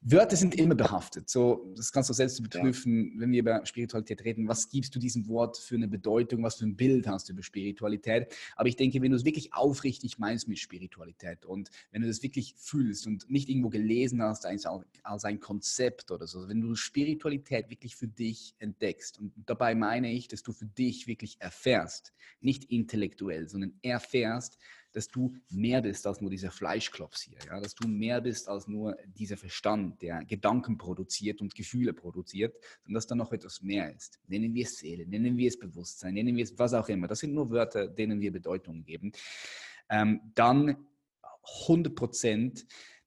Wörter 0.01 0.35
sind 0.35 0.55
immer 0.55 0.75
behaftet. 0.75 1.29
So, 1.29 1.73
das 1.75 1.91
kannst 1.91 2.09
du 2.09 2.13
selbst 2.13 2.39
überprüfen, 2.39 3.13
ja. 3.13 3.21
wenn 3.21 3.31
wir 3.31 3.39
über 3.39 3.65
Spiritualität 3.65 4.23
reden. 4.23 4.47
Was 4.47 4.69
gibst 4.69 4.95
du 4.95 4.99
diesem 4.99 5.27
Wort 5.27 5.57
für 5.57 5.75
eine 5.75 5.87
Bedeutung? 5.87 6.43
Was 6.43 6.55
für 6.55 6.65
ein 6.65 6.75
Bild 6.75 7.07
hast 7.07 7.27
du 7.27 7.33
über 7.33 7.41
Spiritualität? 7.41 8.33
Aber 8.55 8.69
ich 8.69 8.75
denke, 8.75 9.01
wenn 9.01 9.11
du 9.11 9.17
es 9.17 9.25
wirklich 9.25 9.53
aufrichtig 9.53 10.19
meinst 10.19 10.47
mit 10.47 10.59
Spiritualität 10.59 11.45
und 11.45 11.71
wenn 11.91 12.03
du 12.03 12.07
das 12.07 12.21
wirklich 12.21 12.53
fühlst 12.57 13.07
und 13.07 13.29
nicht 13.29 13.49
irgendwo 13.49 13.69
gelesen 13.69 14.21
hast 14.21 14.45
als, 14.45 14.65
als 15.03 15.25
ein 15.25 15.39
Konzept 15.39 16.11
oder 16.11 16.27
so, 16.27 16.47
wenn 16.47 16.61
du 16.61 16.75
Spiritualität 16.75 17.69
wirklich 17.69 17.95
für 17.95 18.07
dich 18.07 18.55
entdeckst 18.59 19.19
und 19.19 19.33
dabei 19.45 19.73
meine 19.73 20.11
ich, 20.11 20.27
dass 20.27 20.43
du 20.43 20.53
für 20.53 20.67
dich 20.67 21.07
wirklich 21.07 21.37
erfährst, 21.39 22.13
nicht 22.39 22.65
intellektuell, 22.65 23.49
sondern 23.49 23.73
erfährst, 23.81 24.57
dass 24.97 25.07
du 25.07 25.35
mehr 25.49 25.83
bist 25.83 26.07
als 26.07 26.21
nur 26.21 26.31
dieser 26.31 26.49
Fleischklops 26.49 27.21
hier, 27.21 27.37
ja? 27.45 27.59
dass 27.61 27.75
du 27.75 27.87
mehr 27.87 28.19
bist 28.19 28.49
als 28.49 28.67
nur 28.67 28.97
dieser 29.05 29.37
Verstand, 29.37 30.01
der 30.01 30.25
Gedanken 30.25 30.79
produziert 30.79 31.39
und 31.39 31.53
Gefühle 31.53 31.93
produziert, 31.93 32.55
sondern 32.81 32.95
dass 32.95 33.05
da 33.05 33.13
noch 33.13 33.31
etwas 33.31 33.61
mehr 33.61 33.93
ist. 33.95 34.19
Nennen 34.27 34.55
wir 34.55 34.65
es 34.65 34.77
Seele, 34.77 35.05
nennen 35.05 35.37
wir 35.37 35.49
es 35.49 35.59
Bewusstsein, 35.59 36.15
nennen 36.15 36.35
wir 36.35 36.43
es 36.43 36.57
was 36.57 36.73
auch 36.73 36.89
immer. 36.89 37.05
Das 37.05 37.19
sind 37.19 37.35
nur 37.35 37.51
Wörter, 37.51 37.87
denen 37.87 38.19
wir 38.19 38.31
Bedeutung 38.31 38.83
geben. 38.83 39.11
Ähm, 39.87 40.19
dann 40.33 40.87
100 41.67 41.93
Prozent 41.93 42.65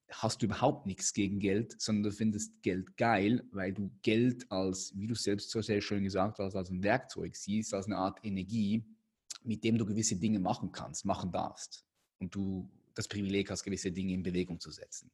hast 0.09 0.43
du 0.43 0.47
überhaupt 0.47 0.87
nichts 0.87 1.13
gegen 1.13 1.41
Geld, 1.41 1.81
sondern 1.81 2.05
du 2.05 2.13
findest 2.13 2.63
Geld 2.63 2.97
geil, 2.97 3.43
weil 3.51 3.73
du 3.73 3.91
Geld 4.03 4.51
als, 4.53 4.93
wie 4.97 5.09
du 5.09 5.17
selbst 5.17 5.51
so 5.51 5.61
sehr 5.61 5.81
schön 5.81 6.05
gesagt 6.05 6.39
hast, 6.39 6.55
als 6.55 6.71
ein 6.71 6.85
Werkzeug 6.85 7.35
siehst, 7.35 7.75
als 7.75 7.87
eine 7.87 7.97
Art 7.97 8.21
Energie, 8.23 8.85
mit 9.43 9.65
dem 9.65 9.79
du 9.79 9.87
gewisse 9.87 10.17
Dinge 10.17 10.39
machen 10.39 10.73
kannst, 10.73 11.05
machen 11.05 11.33
darfst. 11.33 11.85
Und 12.19 12.35
du 12.35 12.71
das 12.95 13.09
Privileg 13.09 13.51
hast, 13.51 13.65
gewisse 13.65 13.93
Dinge 13.93 14.13
in 14.13 14.23
Bewegung 14.23 14.61
zu 14.61 14.71
setzen. 14.71 15.11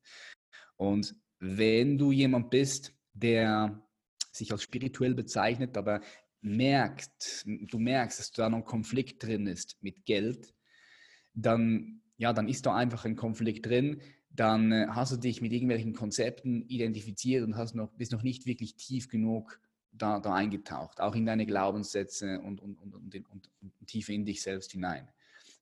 Und 0.77 1.15
wenn 1.39 1.99
du 1.99 2.13
jemand 2.13 2.51
bist, 2.51 2.95
der 3.13 3.83
sich 4.33 4.53
als 4.53 4.63
spirituell 4.63 5.15
bezeichnet, 5.15 5.77
aber 5.77 6.01
merkt, 6.41 7.45
du 7.47 7.79
merkst, 7.79 8.19
dass 8.19 8.31
da 8.31 8.49
noch 8.49 8.59
ein 8.59 8.65
Konflikt 8.65 9.23
drin 9.23 9.47
ist 9.47 9.77
mit 9.83 10.05
Geld, 10.05 10.55
dann, 11.35 12.03
ja, 12.17 12.33
dann 12.33 12.49
ist 12.49 12.67
da 12.67 12.75
einfach 12.75 13.05
ein 13.05 13.17
Konflikt 13.17 13.67
drin. 13.67 14.01
Dann 14.31 14.73
äh, 14.73 14.87
hast 14.91 15.13
du 15.13 15.17
dich 15.17 15.41
mit 15.41 15.53
irgendwelchen 15.53 15.95
Konzepten 15.95 16.63
identifiziert 16.69 17.45
und 17.45 17.57
hast 17.57 17.75
noch, 17.75 17.93
bist 17.93 18.13
noch 18.13 18.23
nicht 18.23 18.47
wirklich 18.47 18.77
tief 18.77 19.09
genug 19.09 19.61
da, 19.99 20.21
da 20.21 20.35
eingetaucht, 20.35 21.01
auch 21.01 21.15
in 21.15 21.27
deine 21.27 21.47
Glaubenssätze 21.47 22.41
und, 22.41 22.61
und, 22.61 22.77
und, 22.81 22.95
und, 22.95 23.15
und, 23.31 23.51
und 23.61 23.87
tief 23.87 24.09
in 24.09 24.25
dich 24.25 24.43
selbst 24.43 24.73
hinein. 24.73 25.09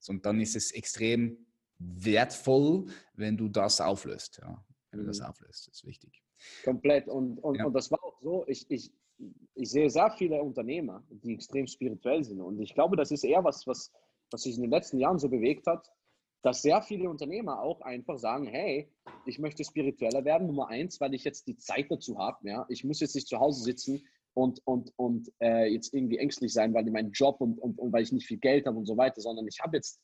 So, 0.01 0.13
und 0.13 0.27
dann 0.27 0.41
ist 0.41 0.57
es 0.57 0.73
extrem 0.73 1.47
wertvoll, 1.79 2.87
wenn 3.15 3.37
du 3.37 3.49
das 3.49 3.81
auflöst. 3.81 4.39
Ja. 4.43 4.65
Wenn 4.91 5.01
du 5.01 5.07
das 5.07 5.21
mhm. 5.21 5.27
auflöst, 5.27 5.69
ist 5.69 5.85
wichtig. 5.87 6.23
Komplett. 6.65 7.09
Und, 7.09 7.39
und, 7.39 7.57
ja. 7.57 7.67
und 7.67 7.73
das 7.73 7.91
war 7.91 8.03
auch 8.05 8.21
so, 8.21 8.45
ich, 8.47 8.71
ich, 8.71 8.93
ich 9.55 9.71
sehe 9.71 9.91
sehr 9.91 10.11
viele 10.11 10.43
Unternehmer, 10.43 11.03
die 11.11 11.35
extrem 11.35 11.67
spirituell 11.67 12.23
sind. 12.23 12.41
Und 12.41 12.61
ich 12.61 12.75
glaube, 12.75 12.97
das 12.97 13.11
ist 13.11 13.25
eher 13.25 13.43
was, 13.45 13.67
was, 13.67 13.93
was 14.31 14.43
sich 14.43 14.57
in 14.57 14.63
den 14.63 14.71
letzten 14.71 14.99
Jahren 14.99 15.19
so 15.19 15.29
bewegt 15.29 15.67
hat, 15.67 15.91
dass 16.43 16.61
sehr 16.61 16.83
viele 16.83 17.09
Unternehmer 17.09 17.61
auch 17.61 17.81
einfach 17.81 18.19
sagen, 18.19 18.47
hey, 18.47 18.93
ich 19.25 19.39
möchte 19.39 19.65
spiritueller 19.65 20.25
werden, 20.25 20.47
Nummer 20.47 20.69
eins, 20.69 21.01
weil 21.01 21.15
ich 21.15 21.25
jetzt 21.25 21.47
die 21.47 21.57
Zeit 21.57 21.87
dazu 21.91 22.19
habe. 22.19 22.47
Ja? 22.47 22.67
Ich 22.69 22.85
muss 22.85 23.01
jetzt 23.01 23.15
nicht 23.15 23.29
zu 23.29 23.41
Hause 23.41 23.63
sitzen 23.63 24.05
und, 24.35 24.61
und, 24.65 24.93
und 24.97 25.33
äh, 25.41 25.67
jetzt 25.73 25.95
irgendwie 25.95 26.19
ängstlich 26.19 26.53
sein, 26.53 26.75
weil 26.75 26.87
ich 26.87 26.93
meinen 26.93 27.13
Job 27.13 27.41
und, 27.41 27.59
und, 27.59 27.79
und 27.79 27.93
weil 27.93 28.03
ich 28.03 28.13
nicht 28.13 28.27
viel 28.27 28.39
Geld 28.39 28.67
habe 28.67 28.77
und 28.77 28.87
so 28.87 28.97
weiter, 28.97 29.21
sondern 29.21 29.47
ich 29.47 29.61
habe 29.61 29.77
jetzt 29.77 30.01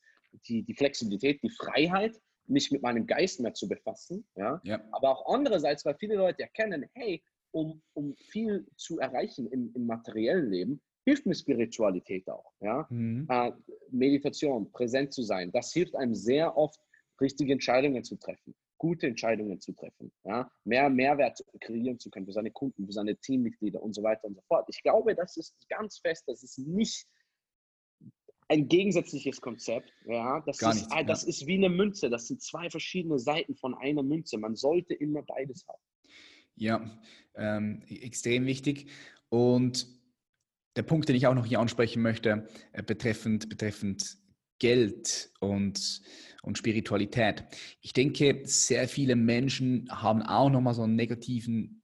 die, 0.47 0.63
die 0.63 0.73
Flexibilität, 0.73 1.43
die 1.43 1.49
Freiheit, 1.49 2.19
mich 2.47 2.71
mit 2.71 2.81
meinem 2.81 3.05
Geist 3.05 3.39
mehr 3.39 3.53
zu 3.53 3.67
befassen. 3.67 4.25
Ja? 4.35 4.61
ja? 4.63 4.81
Aber 4.91 5.11
auch 5.11 5.33
andererseits, 5.33 5.85
weil 5.85 5.95
viele 5.95 6.15
Leute 6.15 6.43
erkennen, 6.43 6.85
hey, 6.93 7.23
um, 7.51 7.81
um 7.93 8.15
viel 8.15 8.65
zu 8.77 8.99
erreichen 8.99 9.47
im, 9.47 9.71
im 9.75 9.85
materiellen 9.85 10.49
Leben, 10.49 10.81
hilft 11.03 11.25
mir 11.25 11.35
Spiritualität 11.35 12.29
auch. 12.29 12.53
Ja? 12.61 12.87
Mhm. 12.89 13.27
Äh, 13.29 13.51
Meditation, 13.89 14.71
präsent 14.71 15.13
zu 15.13 15.23
sein, 15.23 15.51
das 15.51 15.73
hilft 15.73 15.95
einem 15.95 16.15
sehr 16.15 16.57
oft, 16.57 16.79
richtige 17.19 17.53
Entscheidungen 17.53 18.03
zu 18.03 18.15
treffen 18.15 18.55
gute 18.81 19.05
Entscheidungen 19.05 19.61
zu 19.61 19.73
treffen, 19.73 20.11
ja, 20.23 20.51
mehr 20.63 20.89
Mehrwert 20.89 21.45
kreieren 21.59 21.99
zu 21.99 22.09
können 22.09 22.25
für 22.25 22.31
seine 22.31 22.49
Kunden, 22.49 22.87
für 22.87 22.93
seine 22.93 23.15
Teammitglieder 23.15 23.79
und 23.79 23.93
so 23.93 24.01
weiter 24.01 24.25
und 24.25 24.33
so 24.33 24.41
fort. 24.47 24.65
Ich 24.69 24.81
glaube, 24.81 25.13
das 25.13 25.37
ist 25.37 25.55
ganz 25.69 25.99
fest, 25.99 26.23
das 26.25 26.41
ist 26.41 26.57
nicht 26.57 27.05
ein 28.47 28.67
gegensätzliches 28.67 29.39
Konzept. 29.39 29.93
Ja, 30.07 30.41
das, 30.47 30.57
Gar 30.57 30.71
ist, 30.71 30.89
nicht, 30.89 31.09
das 31.09 31.21
ja. 31.21 31.29
ist 31.29 31.45
wie 31.45 31.53
eine 31.53 31.69
Münze. 31.69 32.09
Das 32.09 32.27
sind 32.27 32.41
zwei 32.41 32.71
verschiedene 32.71 33.19
Seiten 33.19 33.55
von 33.55 33.75
einer 33.75 34.01
Münze. 34.01 34.39
Man 34.39 34.55
sollte 34.55 34.95
immer 34.95 35.21
beides 35.21 35.63
haben. 35.67 35.81
Ja, 36.55 36.99
ähm, 37.35 37.83
extrem 37.87 38.47
wichtig. 38.47 38.89
Und 39.29 39.87
der 40.75 40.83
Punkt, 40.83 41.07
den 41.07 41.15
ich 41.15 41.27
auch 41.27 41.35
noch 41.35 41.45
hier 41.45 41.59
ansprechen 41.59 42.01
möchte, 42.01 42.47
äh, 42.73 42.81
betreffend, 42.81 43.47
betreffend 43.47 44.17
Geld 44.57 45.31
und, 45.39 46.01
und 46.41 46.57
Spiritualität. 46.57 47.43
Ich 47.81 47.93
denke, 47.93 48.41
sehr 48.45 48.87
viele 48.87 49.15
Menschen 49.15 49.87
haben 49.91 50.21
auch 50.21 50.49
nochmal 50.49 50.73
so 50.73 50.83
ein 50.83 50.95
negativen, 50.95 51.83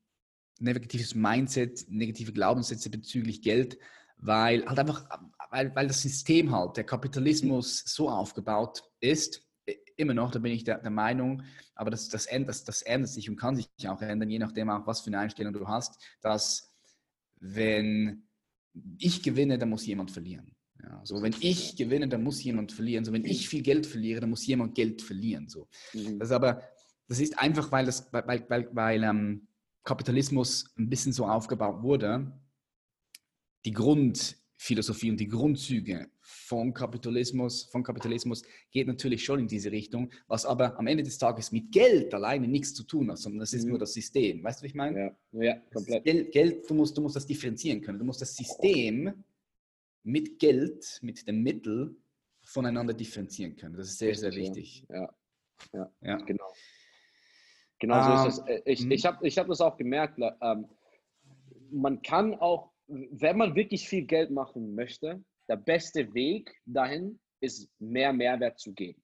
negatives 0.59 1.15
Mindset, 1.15 1.85
negative 1.89 2.33
Glaubenssätze 2.33 2.89
bezüglich 2.89 3.41
Geld, 3.41 3.77
weil 4.17 4.65
halt 4.65 4.79
einfach, 4.79 5.07
weil, 5.51 5.73
weil 5.75 5.87
das 5.87 6.01
System 6.01 6.51
halt, 6.51 6.77
der 6.77 6.83
Kapitalismus 6.85 7.83
so 7.85 8.09
aufgebaut 8.09 8.83
ist, 8.99 9.47
immer 9.95 10.13
noch, 10.13 10.31
da 10.31 10.39
bin 10.39 10.51
ich 10.51 10.63
der, 10.63 10.79
der 10.79 10.91
Meinung, 10.91 11.43
aber 11.75 11.91
das, 11.91 12.09
das, 12.09 12.27
das, 12.27 12.63
das 12.63 12.81
ändert 12.81 13.11
sich 13.11 13.29
und 13.29 13.35
kann 13.35 13.55
sich 13.55 13.67
auch 13.87 14.01
ändern, 14.01 14.29
je 14.29 14.39
nachdem 14.39 14.69
auch, 14.69 14.87
was 14.87 15.01
für 15.01 15.07
eine 15.07 15.19
Einstellung 15.19 15.53
du 15.53 15.67
hast, 15.67 16.01
dass 16.21 16.73
wenn 17.39 18.27
ich 18.99 19.23
gewinne, 19.23 19.57
dann 19.57 19.69
muss 19.69 19.85
jemand 19.85 20.11
verlieren. 20.11 20.56
Ja, 20.89 21.01
so 21.03 21.21
wenn 21.21 21.35
ich 21.41 21.75
gewinne, 21.75 22.07
dann 22.07 22.23
muss 22.23 22.43
jemand 22.43 22.71
verlieren. 22.71 23.03
So 23.03 23.11
wenn 23.11 23.25
ich 23.25 23.49
viel 23.49 23.61
Geld 23.61 23.85
verliere, 23.85 24.21
dann 24.21 24.29
muss 24.29 24.45
jemand 24.45 24.75
Geld 24.75 25.01
verlieren. 25.01 25.49
So. 25.49 25.67
Mhm. 25.93 26.19
Das 26.19 26.29
ist 26.29 26.33
aber, 26.33 26.61
das 27.07 27.19
ist 27.19 27.37
einfach, 27.37 27.71
weil 27.71 27.85
das, 27.85 28.11
weil, 28.13 28.45
weil, 28.47 28.69
weil 28.71 29.03
ähm, 29.03 29.47
Kapitalismus 29.83 30.73
ein 30.77 30.89
bisschen 30.89 31.11
so 31.11 31.25
aufgebaut 31.25 31.81
wurde, 31.83 32.31
die 33.65 33.71
Grundphilosophie 33.71 35.11
und 35.11 35.19
die 35.19 35.27
Grundzüge 35.27 36.09
von 36.21 36.73
Kapitalismus, 36.73 37.63
von 37.65 37.83
Kapitalismus 37.83 38.43
geht 38.71 38.87
natürlich 38.87 39.25
schon 39.25 39.39
in 39.39 39.47
diese 39.47 39.71
Richtung, 39.71 40.09
was 40.27 40.45
aber 40.45 40.77
am 40.79 40.87
Ende 40.87 41.03
des 41.03 41.17
Tages 41.17 41.51
mit 41.51 41.71
Geld 41.71 42.13
alleine 42.13 42.47
nichts 42.47 42.73
zu 42.73 42.83
tun 42.83 43.11
hat, 43.11 43.17
sondern 43.17 43.39
das 43.39 43.53
ist 43.53 43.63
mhm. 43.63 43.71
nur 43.71 43.79
das 43.79 43.93
System. 43.93 44.43
Weißt 44.43 44.61
du, 44.61 44.63
was 44.63 44.69
ich 44.69 44.75
meine? 44.75 45.15
Ja, 45.31 45.43
ja 45.43 45.55
komplett. 45.73 46.05
Geld, 46.05 46.31
Geld, 46.31 46.69
du, 46.69 46.73
musst, 46.75 46.97
du 46.97 47.01
musst 47.01 47.17
das 47.17 47.25
differenzieren 47.25 47.81
können. 47.81 47.99
Du 47.99 48.05
musst 48.05 48.21
das 48.21 48.35
System 48.35 49.23
mit 50.07 50.39
Geld, 50.39 50.99
mit 51.01 51.27
dem 51.27 51.43
Mittel 51.43 51.95
voneinander 52.41 52.93
differenzieren 52.93 53.57
können. 53.57 53.75
Das 53.75 53.89
ist 53.89 53.97
sehr, 53.97 54.15
sehr 54.15 54.31
wichtig. 54.31 54.85
Ja, 54.89 55.13
ja, 55.73 55.91
ja. 56.01 56.15
genau. 56.17 56.47
Genau 57.79 58.23
so 58.23 58.27
ist 58.29 58.39
es. 58.39 58.47
Ähm, 58.47 58.61
ich, 58.65 58.89
ich 58.89 59.03
mhm. 59.03 59.07
habe 59.07 59.27
ich 59.27 59.37
hab 59.37 59.47
das 59.47 59.59
auch 59.59 59.75
gemerkt. 59.75 60.17
Ähm, 60.41 60.69
man 61.69 62.01
kann 62.01 62.35
auch, 62.35 62.71
wenn 62.87 63.37
man 63.37 63.53
wirklich 63.53 63.87
viel 63.87 64.05
Geld 64.05 64.31
machen 64.31 64.73
möchte, 64.75 65.21
der 65.49 65.57
beste 65.57 66.13
Weg 66.13 66.55
dahin 66.65 67.19
ist, 67.41 67.69
mehr 67.79 68.13
Mehrwert 68.13 68.59
zu 68.59 68.73
geben. 68.73 69.03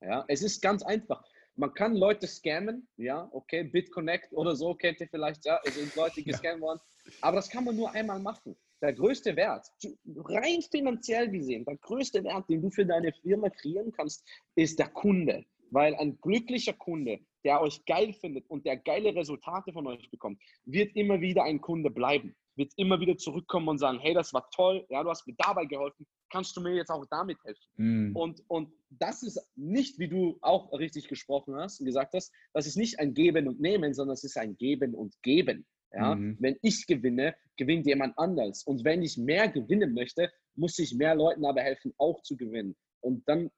Ja, 0.00 0.24
es 0.26 0.42
ist 0.42 0.60
ganz 0.60 0.82
einfach. 0.82 1.24
Man 1.54 1.72
kann 1.74 1.94
Leute 1.94 2.26
scammen, 2.26 2.88
ja, 2.96 3.28
okay, 3.30 3.62
BitConnect 3.62 4.32
oder 4.32 4.56
so 4.56 4.74
kennt 4.74 5.00
ihr 5.00 5.08
vielleicht, 5.08 5.44
ja, 5.44 5.60
es 5.64 5.76
sind 5.76 5.94
Leute, 5.94 6.16
die 6.16 6.24
gescammt 6.32 6.60
worden. 6.60 6.80
Aber 7.20 7.36
das 7.36 7.48
kann 7.48 7.64
man 7.64 7.76
nur 7.76 7.92
einmal 7.92 8.18
machen. 8.18 8.56
Der 8.82 8.92
größte 8.92 9.36
Wert, 9.36 9.70
rein 10.16 10.60
finanziell 10.60 11.30
gesehen, 11.30 11.64
der 11.64 11.76
größte 11.76 12.24
Wert, 12.24 12.48
den 12.48 12.62
du 12.62 12.70
für 12.70 12.84
deine 12.84 13.12
Firma 13.12 13.48
kreieren 13.48 13.92
kannst, 13.92 14.26
ist 14.56 14.78
der 14.78 14.88
Kunde. 14.88 15.44
Weil 15.70 15.94
ein 15.94 16.20
glücklicher 16.20 16.72
Kunde, 16.72 17.20
der 17.44 17.62
euch 17.62 17.84
geil 17.86 18.12
findet 18.12 18.50
und 18.50 18.66
der 18.66 18.76
geile 18.76 19.14
Resultate 19.14 19.72
von 19.72 19.86
euch 19.86 20.10
bekommt, 20.10 20.42
wird 20.64 20.94
immer 20.96 21.20
wieder 21.20 21.44
ein 21.44 21.60
Kunde 21.60 21.90
bleiben. 21.90 22.34
Wird 22.56 22.72
immer 22.76 23.00
wieder 23.00 23.16
zurückkommen 23.16 23.68
und 23.68 23.78
sagen, 23.78 24.00
hey, 24.00 24.12
das 24.12 24.34
war 24.34 24.50
toll, 24.50 24.84
ja, 24.90 25.02
du 25.02 25.08
hast 25.08 25.26
mir 25.26 25.34
dabei 25.38 25.64
geholfen, 25.64 26.06
kannst 26.28 26.56
du 26.56 26.60
mir 26.60 26.74
jetzt 26.74 26.90
auch 26.90 27.06
damit 27.08 27.38
helfen? 27.44 27.62
Mm. 27.76 28.16
Und, 28.16 28.42
und 28.48 28.72
das 28.90 29.22
ist 29.22 29.40
nicht, 29.56 29.98
wie 29.98 30.08
du 30.08 30.38
auch 30.42 30.70
richtig 30.72 31.08
gesprochen 31.08 31.54
hast 31.56 31.80
und 31.80 31.86
gesagt 31.86 32.12
hast, 32.14 32.32
das 32.52 32.66
ist 32.66 32.76
nicht 32.76 32.98
ein 32.98 33.14
Geben 33.14 33.48
und 33.48 33.60
Nehmen, 33.60 33.94
sondern 33.94 34.14
es 34.14 34.24
ist 34.24 34.36
ein 34.36 34.56
Geben 34.56 34.94
und 34.94 35.14
Geben. 35.22 35.64
Ja? 35.92 36.14
Mhm. 36.14 36.36
Wenn 36.40 36.56
ich 36.62 36.86
gewinne, 36.86 37.34
gewinnt 37.56 37.86
jemand 37.86 38.16
anders. 38.18 38.64
Und 38.64 38.84
wenn 38.84 39.02
ich 39.02 39.18
mehr 39.18 39.48
gewinnen 39.48 39.94
möchte, 39.94 40.30
muss 40.54 40.78
ich 40.78 40.94
mehr 40.94 41.14
Leuten 41.14 41.44
aber 41.44 41.62
helfen, 41.62 41.92
auch 41.98 42.22
zu 42.22 42.36
gewinnen. 42.36 42.76
Und 43.00 43.28
dann 43.28 43.50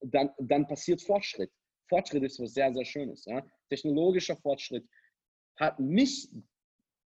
dann, 0.00 0.30
dann 0.38 0.66
passiert 0.66 1.02
Fortschritt. 1.02 1.50
Fortschritt 1.88 2.22
ist 2.22 2.40
was 2.40 2.54
sehr, 2.54 2.72
sehr 2.72 2.84
Schönes. 2.84 3.24
Ja? 3.26 3.44
Technologischer 3.68 4.36
Fortschritt 4.36 4.86
hat 5.56 5.78
mich 5.80 6.28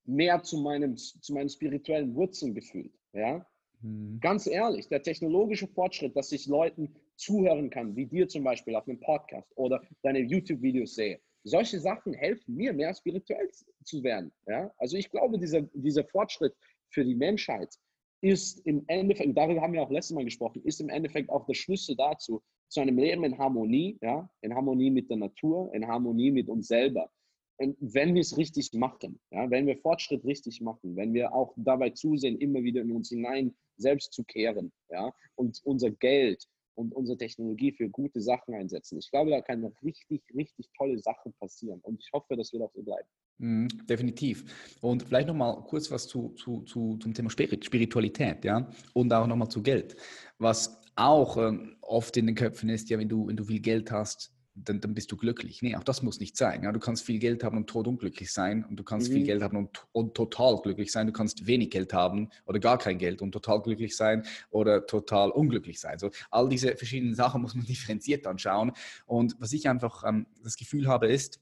mehr 0.04 0.42
zu, 0.42 0.58
meinem, 0.58 0.96
zu 0.96 1.32
meinen 1.32 1.48
spirituellen 1.48 2.14
Wurzeln 2.14 2.54
gefühlt. 2.54 2.92
Ja? 3.12 3.46
Mhm. 3.80 4.18
Ganz 4.20 4.46
ehrlich, 4.46 4.88
der 4.88 5.02
technologische 5.02 5.68
Fortschritt, 5.68 6.16
dass 6.16 6.32
ich 6.32 6.46
Leuten 6.46 6.94
zuhören 7.16 7.70
kann, 7.70 7.94
wie 7.94 8.06
dir 8.06 8.28
zum 8.28 8.44
Beispiel 8.44 8.74
auf 8.74 8.88
einem 8.88 9.00
Podcast 9.00 9.50
oder 9.56 9.82
deine 10.02 10.20
YouTube-Videos 10.20 10.96
sehe, 10.96 11.20
solche 11.44 11.78
Sachen 11.78 12.14
helfen 12.14 12.56
mir, 12.56 12.72
mehr 12.72 12.94
spirituell 12.94 13.50
zu 13.84 14.02
werden. 14.02 14.32
Ja? 14.46 14.72
Also 14.78 14.96
ich 14.96 15.10
glaube, 15.10 15.38
dieser, 15.38 15.62
dieser 15.74 16.04
Fortschritt 16.04 16.54
für 16.90 17.04
die 17.04 17.14
Menschheit 17.14 17.74
ist 18.22 18.66
im 18.66 18.84
Endeffekt, 18.86 19.36
darüber 19.36 19.60
haben 19.60 19.74
wir 19.74 19.82
auch 19.82 19.90
letztes 19.90 20.14
Mal 20.14 20.24
gesprochen, 20.24 20.62
ist 20.64 20.80
im 20.80 20.88
Endeffekt 20.88 21.28
auch 21.28 21.44
der 21.44 21.54
Schlüssel 21.54 21.94
dazu, 21.94 22.42
zu 22.68 22.80
einem 22.80 22.98
Leben 22.98 23.22
in 23.24 23.38
Harmonie, 23.38 23.98
ja, 24.00 24.28
in 24.40 24.54
Harmonie 24.54 24.90
mit 24.90 25.10
der 25.10 25.18
Natur, 25.18 25.72
in 25.74 25.86
Harmonie 25.86 26.30
mit 26.30 26.48
uns 26.48 26.66
selber. 26.68 27.10
Und 27.56 27.76
wenn 27.80 28.14
wir 28.14 28.22
es 28.22 28.36
richtig 28.36 28.72
machen, 28.72 29.20
ja, 29.30 29.48
wenn 29.50 29.66
wir 29.66 29.76
Fortschritt 29.76 30.24
richtig 30.24 30.60
machen, 30.60 30.96
wenn 30.96 31.12
wir 31.12 31.34
auch 31.34 31.52
dabei 31.56 31.90
zusehen, 31.90 32.38
immer 32.38 32.62
wieder 32.62 32.80
in 32.80 32.92
uns 32.92 33.10
hinein 33.10 33.54
selbst 33.76 34.12
zu 34.12 34.24
kehren, 34.24 34.72
ja, 34.88 35.14
und 35.36 35.60
unser 35.64 35.90
Geld 35.90 36.48
und 36.74 36.94
unsere 36.94 37.16
Technologie 37.18 37.72
für 37.72 37.88
gute 37.88 38.20
Sachen 38.20 38.54
einsetzen. 38.54 38.98
Ich 38.98 39.10
glaube, 39.10 39.30
da 39.30 39.40
kann 39.40 39.64
richtig, 39.82 40.22
richtig 40.34 40.68
tolle 40.76 40.98
Sachen 40.98 41.32
passieren. 41.34 41.80
Und 41.82 42.00
ich 42.00 42.10
hoffe, 42.12 42.36
das 42.36 42.52
wird 42.52 42.62
auch 42.62 42.72
so 42.74 42.82
bleiben. 42.82 43.08
Mhm, 43.38 43.68
definitiv. 43.86 44.44
Und 44.80 45.02
vielleicht 45.02 45.28
nochmal 45.28 45.62
kurz 45.64 45.90
was 45.90 46.06
zu, 46.06 46.30
zu, 46.30 46.62
zu, 46.62 46.96
zum 46.98 47.14
Thema 47.14 47.30
Spiritualität, 47.30 48.44
ja, 48.44 48.70
und 48.92 49.12
auch 49.12 49.26
nochmal 49.26 49.48
zu 49.48 49.62
Geld. 49.62 49.96
Was 50.38 50.80
auch 50.96 51.36
ähm, 51.36 51.76
oft 51.80 52.16
in 52.16 52.26
den 52.26 52.34
Köpfen 52.34 52.68
ist, 52.68 52.88
ja, 52.90 52.98
wenn 52.98 53.08
du, 53.08 53.26
wenn 53.26 53.36
du 53.36 53.44
viel 53.44 53.60
Geld 53.60 53.90
hast, 53.90 54.33
dann, 54.54 54.80
dann 54.80 54.94
bist 54.94 55.10
du 55.10 55.16
glücklich. 55.16 55.62
Nee, 55.62 55.74
auch 55.76 55.82
das 55.82 56.02
muss 56.02 56.20
nicht 56.20 56.36
sein. 56.36 56.62
Ja, 56.62 56.72
du 56.72 56.78
kannst 56.78 57.04
viel 57.04 57.18
Geld 57.18 57.42
haben 57.42 57.56
und 57.56 57.66
tot 57.66 57.88
unglücklich 57.88 58.32
sein 58.32 58.64
und 58.64 58.76
du 58.76 58.84
kannst 58.84 59.08
mhm. 59.08 59.14
viel 59.14 59.24
Geld 59.24 59.42
haben 59.42 59.56
und, 59.56 59.86
und, 59.92 60.14
total 60.14 60.60
glücklich 60.62 60.92
sein. 60.92 61.06
Du 61.06 61.12
kannst 61.12 61.46
wenig 61.46 61.70
Geld 61.70 61.92
haben 61.92 62.30
oder 62.46 62.60
gar 62.60 62.78
kein 62.78 62.98
Geld 62.98 63.20
und 63.20 63.32
total 63.32 63.60
glücklich 63.62 63.96
sein 63.96 64.24
oder 64.50 64.86
total 64.86 65.30
unglücklich 65.30 65.80
sein. 65.80 65.98
So, 65.98 66.10
all 66.30 66.48
diese 66.48 66.76
verschiedenen 66.76 67.14
Sachen 67.14 67.42
muss 67.42 67.54
man 67.54 67.64
differenziert 67.66 68.26
anschauen. 68.26 68.72
Und 69.06 69.36
was 69.40 69.52
ich 69.52 69.68
einfach 69.68 70.04
ähm, 70.06 70.26
das 70.42 70.56
Gefühl 70.56 70.86
habe, 70.86 71.08
ist, 71.08 71.40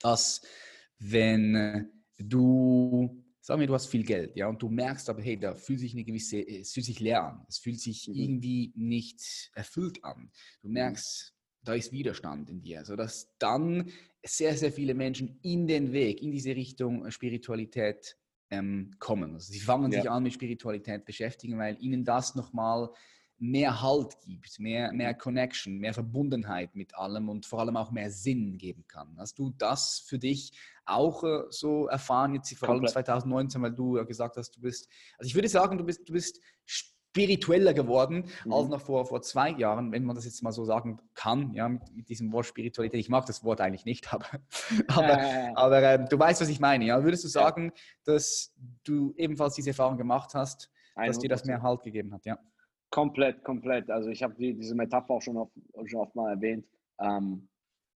dass 0.00 0.42
wenn 0.98 1.54
äh, 1.54 1.84
du, 2.18 3.24
sagen 3.40 3.60
wir, 3.60 3.66
du 3.66 3.74
hast 3.74 3.86
viel 3.86 4.04
Geld, 4.04 4.36
ja, 4.36 4.48
und 4.48 4.60
du 4.60 4.68
merkst 4.68 5.08
aber, 5.08 5.22
hey, 5.22 5.38
da 5.38 5.54
fühlt 5.54 5.80
sich 5.80 5.94
eine 5.94 6.04
gewisse, 6.04 6.38
äh, 6.38 6.60
es 6.60 6.72
fühlt 6.72 6.86
sich 6.86 7.00
leer 7.00 7.24
an, 7.24 7.46
es 7.48 7.58
fühlt 7.58 7.80
sich 7.80 8.08
mhm. 8.08 8.14
irgendwie 8.14 8.72
nicht 8.76 9.50
erfüllt 9.54 10.04
an. 10.04 10.30
Du 10.60 10.68
mhm. 10.68 10.74
merkst, 10.74 11.33
da 11.64 11.74
ist 11.74 11.92
Widerstand 11.92 12.50
in 12.50 12.60
dir, 12.60 12.84
sodass 12.84 13.34
dann 13.38 13.90
sehr, 14.24 14.56
sehr 14.56 14.72
viele 14.72 14.94
Menschen 14.94 15.38
in 15.42 15.66
den 15.66 15.92
Weg, 15.92 16.22
in 16.22 16.30
diese 16.30 16.54
Richtung 16.54 17.10
Spiritualität 17.10 18.16
ähm, 18.50 18.92
kommen. 18.98 19.34
Also 19.34 19.52
sie 19.52 19.60
fangen 19.60 19.92
ja. 19.92 20.00
sich 20.00 20.10
an 20.10 20.22
mit 20.22 20.32
Spiritualität 20.32 21.04
beschäftigen, 21.04 21.58
weil 21.58 21.76
ihnen 21.80 22.04
das 22.04 22.34
nochmal 22.34 22.90
mehr 23.38 23.82
Halt 23.82 24.20
gibt, 24.22 24.58
mehr, 24.60 24.92
mehr 24.92 25.12
Connection, 25.12 25.78
mehr 25.78 25.92
Verbundenheit 25.92 26.74
mit 26.74 26.94
allem 26.94 27.28
und 27.28 27.46
vor 27.46 27.60
allem 27.60 27.76
auch 27.76 27.90
mehr 27.90 28.10
Sinn 28.10 28.56
geben 28.58 28.84
kann. 28.86 29.16
Hast 29.18 29.38
du 29.38 29.50
das 29.58 29.98
für 30.06 30.18
dich 30.18 30.52
auch 30.86 31.24
äh, 31.24 31.42
so 31.50 31.88
erfahren, 31.88 32.34
jetzt 32.34 32.56
vor 32.56 32.68
allem 32.68 32.86
2019, 32.86 33.60
weil 33.60 33.72
du 33.72 33.96
ja 33.96 34.04
gesagt 34.04 34.36
hast, 34.36 34.56
du 34.56 34.60
bist, 34.60 34.88
also 35.18 35.28
ich 35.28 35.34
würde 35.34 35.48
sagen, 35.48 35.76
du 35.76 35.84
bist, 35.84 36.08
du 36.08 36.12
bist 36.12 36.40
spiritueller 37.14 37.74
geworden 37.74 38.24
mhm. 38.44 38.52
als 38.52 38.68
noch 38.68 38.80
vor, 38.80 39.06
vor 39.06 39.22
zwei 39.22 39.50
Jahren, 39.50 39.92
wenn 39.92 40.04
man 40.04 40.16
das 40.16 40.24
jetzt 40.24 40.42
mal 40.42 40.50
so 40.50 40.64
sagen 40.64 40.98
kann, 41.14 41.52
ja, 41.54 41.68
mit, 41.68 41.82
mit 41.94 42.08
diesem 42.08 42.32
Wort 42.32 42.46
Spiritualität. 42.46 42.98
Ich 42.98 43.08
mag 43.08 43.24
das 43.26 43.44
Wort 43.44 43.60
eigentlich 43.60 43.84
nicht, 43.84 44.12
aber, 44.12 44.26
aber, 44.88 45.18
äh. 45.20 45.52
aber 45.54 45.82
äh, 45.82 46.04
du 46.08 46.18
weißt, 46.18 46.40
was 46.40 46.48
ich 46.48 46.58
meine. 46.58 46.84
Ja? 46.86 47.04
Würdest 47.04 47.22
du 47.22 47.28
sagen, 47.28 47.66
ja. 47.66 47.72
dass 48.04 48.52
du 48.82 49.14
ebenfalls 49.16 49.54
diese 49.54 49.70
Erfahrung 49.70 49.96
gemacht 49.96 50.34
hast, 50.34 50.72
dass 50.96 51.18
100%. 51.18 51.20
dir 51.20 51.28
das 51.28 51.44
mehr 51.44 51.62
Halt 51.62 51.84
gegeben 51.84 52.12
hat? 52.12 52.26
Ja. 52.26 52.36
Komplett, 52.90 53.44
komplett. 53.44 53.90
Also 53.90 54.08
ich 54.08 54.22
habe 54.22 54.34
die, 54.34 54.54
diese 54.54 54.74
Metapher 54.74 55.14
auch 55.14 55.22
schon 55.22 55.36
oft, 55.36 55.52
schon 55.86 56.00
oft 56.00 56.14
mal 56.16 56.30
erwähnt. 56.30 56.66
Ähm, 57.00 57.48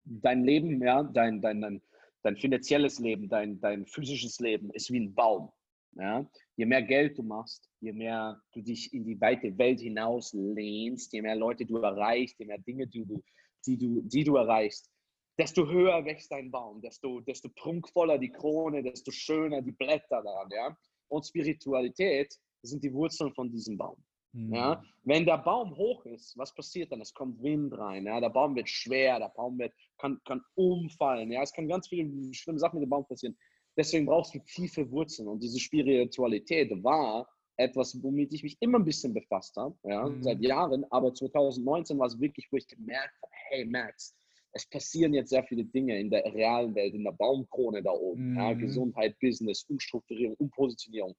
dein 0.05 0.45
Leben, 0.45 0.83
ja, 0.83 1.03
dein, 1.03 1.41
dein, 1.41 1.63
dein, 1.63 1.83
dein 2.23 2.37
finanzielles 2.37 2.99
Leben, 2.99 3.31
dein, 3.31 3.61
dein 3.61 3.87
physisches 3.87 4.41
Leben 4.41 4.71
ist 4.71 4.91
wie 4.93 5.01
ein 5.01 5.15
Baum. 5.15 5.51
Ja? 5.99 6.29
Je 6.57 6.67
mehr 6.67 6.83
Geld 6.83 7.19
du 7.19 7.23
machst, 7.23 7.69
je 7.81 7.93
mehr 7.93 8.41
du 8.53 8.63
dich 8.63 8.93
in 8.93 9.05
die 9.05 9.21
weite 9.21 9.57
Welt 9.59 9.81
hinaus 9.81 10.33
lehnst, 10.33 11.13
je 11.13 11.23
mehr 11.23 11.37
Leute 11.37 11.65
du 11.65 11.77
erreichst, 11.79 12.39
je 12.39 12.47
mehr 12.47 12.59
Dinge 12.59 12.87
die 12.87 13.05
du, 13.05 13.23
die 13.67 13.77
du, 13.77 14.03
die 14.03 14.25
du 14.25 14.37
erreichst, 14.37 14.91
desto 15.39 15.67
höher 15.67 16.05
wächst 16.05 16.31
dein 16.31 16.51
Baum, 16.51 16.81
desto, 16.81 17.21
desto 17.21 17.49
prunkvoller 17.49 18.19
die 18.19 18.31
Krone, 18.31 18.83
desto 18.83 19.11
schöner 19.11 19.63
die 19.63 19.73
Blätter 19.73 20.23
daran. 20.23 20.49
Ja? 20.51 20.77
Und 21.09 21.27
Spiritualität 21.27 22.35
sind 22.63 22.83
die 22.83 22.93
Wurzeln 22.93 23.33
von 23.35 23.51
diesem 23.51 23.77
Baum. 23.77 24.03
Ja, 24.33 24.75
mhm. 24.75 24.87
wenn 25.05 25.25
der 25.25 25.39
Baum 25.39 25.75
hoch 25.77 26.05
ist, 26.05 26.37
was 26.37 26.55
passiert 26.55 26.93
dann? 26.93 27.01
Es 27.01 27.15
kommt 27.15 27.43
Wind 27.43 27.73
rein. 27.79 28.05
Ja, 28.05 28.21
der 28.21 28.29
Baum 28.29 28.55
wird 28.55 28.69
schwer, 28.69 29.19
der 29.19 29.31
Baum 29.31 29.59
wird, 29.59 29.73
kann, 29.97 30.21
kann 30.27 30.43
umfallen. 30.55 31.33
Ja, 31.33 31.43
es 31.43 31.53
kann 31.53 31.69
ganz 31.69 31.89
viele 31.89 32.35
schlimme 32.35 32.59
Sachen 32.59 32.79
mit 32.79 32.87
dem 32.87 32.91
Baum 32.91 33.07
passieren. 33.07 33.37
Deswegen 33.77 34.07
brauchst 34.07 34.35
du 34.35 34.39
tiefe 34.41 34.91
Wurzeln. 34.91 35.29
Und 35.29 35.43
diese 35.43 35.59
Spiritualität 35.59 36.71
war 36.83 37.29
etwas, 37.57 38.01
womit 38.03 38.33
ich 38.33 38.43
mich 38.43 38.57
immer 38.61 38.79
ein 38.79 38.85
bisschen 38.85 39.15
befasst 39.15 39.57
habe, 39.57 39.77
ja, 39.85 40.09
mhm. 40.09 40.23
seit 40.23 40.41
Jahren. 40.41 40.85
Aber 40.91 41.13
2019 41.13 41.99
war 41.99 42.07
es 42.07 42.19
wirklich, 42.21 42.49
wo 42.51 42.57
ich 42.57 42.67
gemerkt 42.67 43.15
habe, 43.23 43.33
hey 43.49 43.65
Max, 43.65 44.15
es 44.53 44.67
passieren 44.69 45.15
jetzt 45.15 45.31
sehr 45.31 45.45
viele 45.45 45.65
Dinge 45.65 45.99
in 45.99 46.11
der 46.11 46.25
realen 46.25 46.75
Welt, 46.75 46.95
in 46.95 47.05
der 47.05 47.13
Baumkrone 47.13 47.83
da 47.83 47.91
oben. 47.91 48.31
Mhm. 48.31 48.37
Ja, 48.37 48.53
Gesundheit, 48.55 49.19
Business, 49.21 49.65
Umstrukturierung, 49.69 50.37
Umpositionierung 50.39 51.15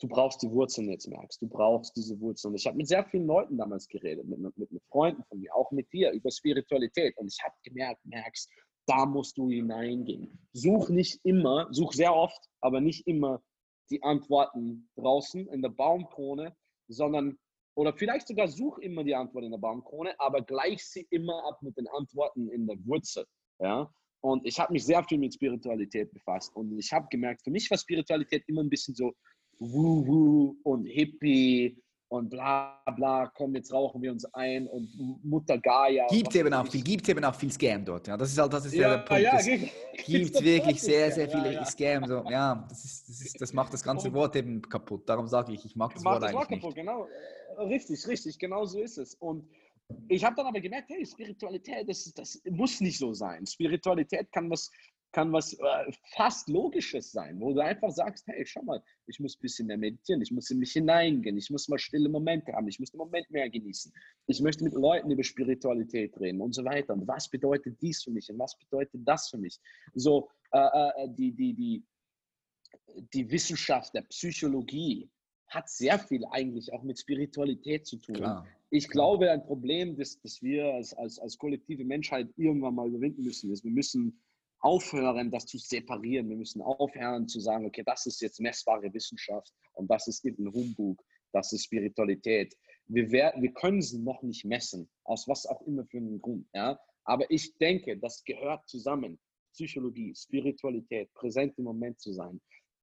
du 0.00 0.08
brauchst 0.08 0.42
die 0.42 0.50
Wurzeln 0.50 0.88
jetzt, 0.88 1.08
merkst. 1.08 1.42
Du 1.42 1.48
brauchst 1.48 1.96
diese 1.96 2.18
Wurzeln. 2.20 2.54
Ich 2.54 2.66
habe 2.66 2.76
mit 2.76 2.88
sehr 2.88 3.04
vielen 3.04 3.26
Leuten 3.26 3.56
damals 3.56 3.88
geredet, 3.88 4.26
mit, 4.26 4.38
mit, 4.38 4.56
mit 4.56 4.82
Freunden 4.90 5.24
von 5.24 5.40
mir, 5.40 5.54
auch 5.54 5.70
mit 5.72 5.92
dir, 5.92 6.12
über 6.12 6.30
Spiritualität. 6.30 7.16
Und 7.16 7.32
ich 7.32 7.42
habe 7.42 7.54
gemerkt, 7.62 8.04
merkst, 8.04 8.50
da 8.88 9.06
musst 9.06 9.36
du 9.36 9.50
hineingehen. 9.50 10.38
Such 10.52 10.88
nicht 10.88 11.20
immer, 11.24 11.68
such 11.70 11.92
sehr 11.92 12.14
oft, 12.14 12.48
aber 12.60 12.80
nicht 12.80 13.06
immer 13.06 13.42
die 13.90 14.02
Antworten 14.02 14.88
draußen 14.96 15.46
in 15.48 15.62
der 15.62 15.70
Baumkrone, 15.70 16.54
sondern, 16.88 17.38
oder 17.76 17.92
vielleicht 17.92 18.28
sogar 18.28 18.48
such 18.48 18.78
immer 18.78 19.04
die 19.04 19.14
Antwort 19.14 19.44
in 19.44 19.50
der 19.50 19.58
Baumkrone, 19.58 20.18
aber 20.18 20.42
gleich 20.42 20.84
sie 20.84 21.06
immer 21.10 21.44
ab 21.46 21.58
mit 21.62 21.76
den 21.76 21.86
Antworten 21.88 22.48
in 22.48 22.66
der 22.66 22.76
Wurzel. 22.86 23.26
Ja? 23.60 23.90
Und 24.20 24.44
ich 24.46 24.58
habe 24.58 24.72
mich 24.72 24.84
sehr 24.84 25.04
viel 25.04 25.18
mit 25.18 25.34
Spiritualität 25.34 26.12
befasst. 26.12 26.54
Und 26.56 26.76
ich 26.78 26.92
habe 26.92 27.06
gemerkt, 27.10 27.42
für 27.44 27.50
mich 27.50 27.70
war 27.70 27.78
Spiritualität 27.78 28.42
immer 28.48 28.62
ein 28.62 28.70
bisschen 28.70 28.94
so 28.94 29.12
Woo-Woo 29.58 30.56
und 30.64 30.86
Hippie 30.86 31.80
und 32.08 32.30
bla 32.30 32.82
bla, 32.96 33.30
komm, 33.34 33.54
jetzt 33.54 33.72
rauchen 33.72 34.00
wir 34.00 34.10
uns 34.10 34.24
ein 34.34 34.66
und 34.66 34.88
Mutter 35.22 35.58
Gaia. 35.58 36.06
Gibt 36.08 36.30
es 36.30 36.36
eben 36.36 36.52
auch 36.54 36.66
viel, 36.66 36.82
gibt 36.82 37.08
eben 37.08 37.24
auch 37.24 37.34
viel 37.34 37.52
Scam 37.52 37.84
dort. 37.84 38.06
Ja, 38.08 38.16
das 38.16 38.30
ist 38.30 38.38
halt, 38.38 38.52
das 38.52 38.64
ist 38.66 38.74
ja, 38.74 38.90
der 38.90 38.98
Punkt. 38.98 39.22
Ja, 39.22 39.36
gibt 39.36 40.34
es 40.34 40.42
wirklich 40.42 40.80
sehr, 40.80 41.12
sehr 41.12 41.28
viele 41.28 41.52
ja, 41.52 41.60
ja. 41.60 41.64
Scam. 41.66 42.06
So, 42.06 42.24
ja, 42.30 42.66
das, 42.68 42.84
ist, 42.84 43.08
das, 43.08 43.20
ist, 43.20 43.40
das 43.40 43.52
macht 43.52 43.72
das 43.72 43.82
ganze 43.82 44.12
Wort 44.14 44.36
eben 44.36 44.62
kaputt. 44.62 45.08
Darum 45.08 45.28
sage 45.28 45.52
ich, 45.52 45.64
ich 45.64 45.76
mag 45.76 45.92
das 45.92 46.04
Wort 46.04 46.22
das 46.22 46.30
eigentlich 46.30 46.38
Wort 46.38 46.48
kaputt, 46.48 46.76
nicht. 46.76 46.76
Genau, 46.76 47.06
richtig, 47.58 48.06
richtig, 48.06 48.38
genau 48.38 48.64
so 48.64 48.80
ist 48.80 48.98
es. 48.98 49.14
Und 49.14 49.48
ich 50.08 50.24
habe 50.24 50.36
dann 50.36 50.46
aber 50.46 50.60
gemerkt, 50.60 50.90
hey, 50.90 51.04
Spiritualität, 51.04 51.88
das, 51.88 52.12
das 52.14 52.40
muss 52.50 52.80
nicht 52.80 52.98
so 52.98 53.12
sein. 53.12 53.46
Spiritualität 53.46 54.30
kann 54.32 54.50
was, 54.50 54.70
kann 55.12 55.32
was 55.32 55.54
äh, 55.54 55.92
fast 56.14 56.48
Logisches 56.48 57.12
sein, 57.12 57.40
wo 57.40 57.52
du 57.52 57.60
einfach 57.60 57.90
sagst, 57.90 58.26
hey, 58.26 58.44
schau 58.44 58.62
mal, 58.62 58.82
ich 59.06 59.18
muss 59.20 59.36
ein 59.36 59.40
bisschen 59.40 59.66
mehr 59.66 59.78
meditieren, 59.78 60.20
ich 60.20 60.30
muss 60.30 60.50
in 60.50 60.58
mich 60.58 60.72
hineingehen, 60.72 61.36
ich 61.36 61.50
muss 61.50 61.68
mal 61.68 61.78
stille 61.78 62.08
Momente 62.08 62.52
haben, 62.52 62.68
ich 62.68 62.78
muss 62.78 62.90
den 62.90 62.98
Moment 62.98 63.30
mehr 63.30 63.48
genießen, 63.48 63.92
ich 64.26 64.40
möchte 64.40 64.64
mit 64.64 64.74
Leuten 64.74 65.10
über 65.10 65.24
Spiritualität 65.24 66.18
reden 66.20 66.40
und 66.40 66.54
so 66.54 66.64
weiter. 66.64 66.92
Und 66.92 67.08
was 67.08 67.28
bedeutet 67.28 67.80
dies 67.80 68.02
für 68.02 68.10
mich 68.10 68.30
und 68.30 68.38
was 68.38 68.58
bedeutet 68.58 69.00
das 69.04 69.28
für 69.30 69.38
mich? 69.38 69.58
So, 69.94 70.28
äh, 70.52 70.58
äh, 70.58 71.08
die, 71.08 71.32
die, 71.32 71.54
die, 71.54 71.84
die 73.14 73.30
Wissenschaft 73.30 73.94
der 73.94 74.02
Psychologie 74.02 75.10
hat 75.46 75.70
sehr 75.70 75.98
viel 75.98 76.24
eigentlich 76.30 76.72
auch 76.72 76.82
mit 76.82 76.98
Spiritualität 76.98 77.86
zu 77.86 77.96
tun. 77.96 78.16
Klar. 78.16 78.46
Ich 78.70 78.88
glaube, 78.88 79.30
ein 79.30 79.42
Problem, 79.42 79.96
das, 79.96 80.20
das 80.20 80.42
wir 80.42 80.74
als, 80.74 80.92
als, 80.92 81.18
als 81.18 81.38
kollektive 81.38 81.84
Menschheit 81.84 82.28
irgendwann 82.36 82.74
mal 82.74 82.88
überwinden 82.88 83.24
müssen, 83.24 83.50
ist, 83.50 83.64
wir 83.64 83.70
müssen 83.70 84.20
aufhören, 84.60 85.30
das 85.30 85.46
zu 85.46 85.58
separieren. 85.58 86.28
Wir 86.28 86.36
müssen 86.36 86.62
aufhören 86.62 87.28
zu 87.28 87.40
sagen, 87.40 87.66
okay, 87.66 87.82
das 87.84 88.06
ist 88.06 88.20
jetzt 88.20 88.40
messbare 88.40 88.92
Wissenschaft 88.92 89.52
und 89.74 89.90
das 89.90 90.06
ist 90.08 90.24
eben 90.24 90.52
Humbug, 90.52 91.02
das 91.32 91.52
ist 91.52 91.64
Spiritualität. 91.64 92.56
Wir, 92.86 93.10
wir 93.10 93.52
können 93.52 93.82
sie 93.82 93.98
noch 93.98 94.22
nicht 94.22 94.44
messen, 94.44 94.88
aus 95.04 95.28
was 95.28 95.46
auch 95.46 95.60
immer 95.62 95.84
für 95.86 95.98
einem 95.98 96.20
Grund. 96.20 96.46
Ja? 96.54 96.78
Aber 97.04 97.30
ich 97.30 97.56
denke, 97.58 97.98
das 97.98 98.24
gehört 98.24 98.68
zusammen. 98.68 99.18
Psychologie, 99.52 100.14
Spiritualität, 100.14 101.12
präsent 101.14 101.54
im 101.58 101.64
Moment 101.64 102.00
zu 102.00 102.12
sein. 102.12 102.40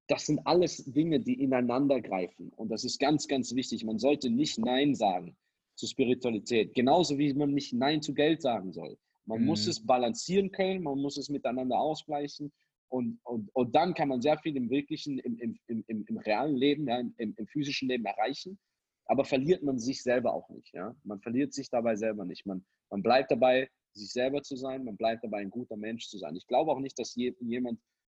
Das 0.08 0.26
sind 0.26 0.46
alles 0.46 0.84
Dinge, 0.86 1.20
die 1.20 1.42
ineinander 1.42 2.02
greifen. 2.02 2.50
Und 2.50 2.70
das 2.70 2.84
ist 2.84 3.00
ganz, 3.00 3.28
ganz 3.28 3.56
wichtig. 3.56 3.84
Man 3.84 3.98
sollte 3.98 4.30
nicht 4.30 4.60
Nein 4.60 4.94
sagen 4.94 5.36
zu 5.76 5.88
Spiritualität. 5.88 6.74
Genauso 6.74 7.18
wie 7.18 7.34
man 7.34 7.54
nicht 7.54 7.74
Nein 7.74 8.02
zu 8.02 8.14
Geld 8.14 8.42
sagen 8.42 8.72
soll. 8.72 8.98
Man 9.26 9.42
mhm. 9.42 9.46
muss 9.46 9.68
es 9.68 9.86
balancieren 9.86 10.52
können, 10.52 10.84
man 10.84 11.00
muss 11.00 11.18
es 11.18 11.30
miteinander 11.30 11.80
ausgleichen. 11.80 12.52
Und, 12.90 13.20
und, 13.24 13.50
und 13.54 13.76
dann 13.76 13.94
kann 13.94 14.10
man 14.10 14.22
sehr 14.22 14.38
viel 14.38 14.56
im 14.56 14.70
wirklichen, 14.70 15.20
im, 15.20 15.38
im, 15.40 15.84
im, 15.88 16.06
im 16.08 16.18
realen 16.18 16.56
Leben, 16.56 16.88
ja, 16.88 17.00
im, 17.00 17.14
im 17.18 17.48
physischen 17.48 17.90
Leben 17.90 18.06
erreichen. 18.06 18.60
Aber 19.08 19.26
verliert 19.26 19.64
man 19.64 19.78
sich 19.80 20.02
selber 20.02 20.34
auch 20.34 20.50
nicht. 20.50 20.74
Ja? 20.74 20.96
Man 21.04 21.20
verliert 21.22 21.54
sich 21.54 21.70
dabei 21.70 21.96
selber 21.96 22.26
nicht. 22.26 22.46
Man, 22.46 22.66
man 22.90 23.04
bleibt 23.04 23.32
dabei, 23.32 23.70
sich 23.94 24.12
selber 24.12 24.42
zu 24.42 24.56
sein. 24.56 24.84
Man 24.84 24.98
bleibt 24.98 25.24
dabei, 25.24 25.40
ein 25.40 25.50
guter 25.50 25.78
Mensch 25.78 26.08
zu 26.08 26.18
sein. 26.18 26.36
Ich 26.36 26.48
glaube 26.48 26.72
auch 26.72 26.80
nicht, 26.80 26.98
dass 26.98 27.16
je, 27.16 27.36
jemand 27.40 27.80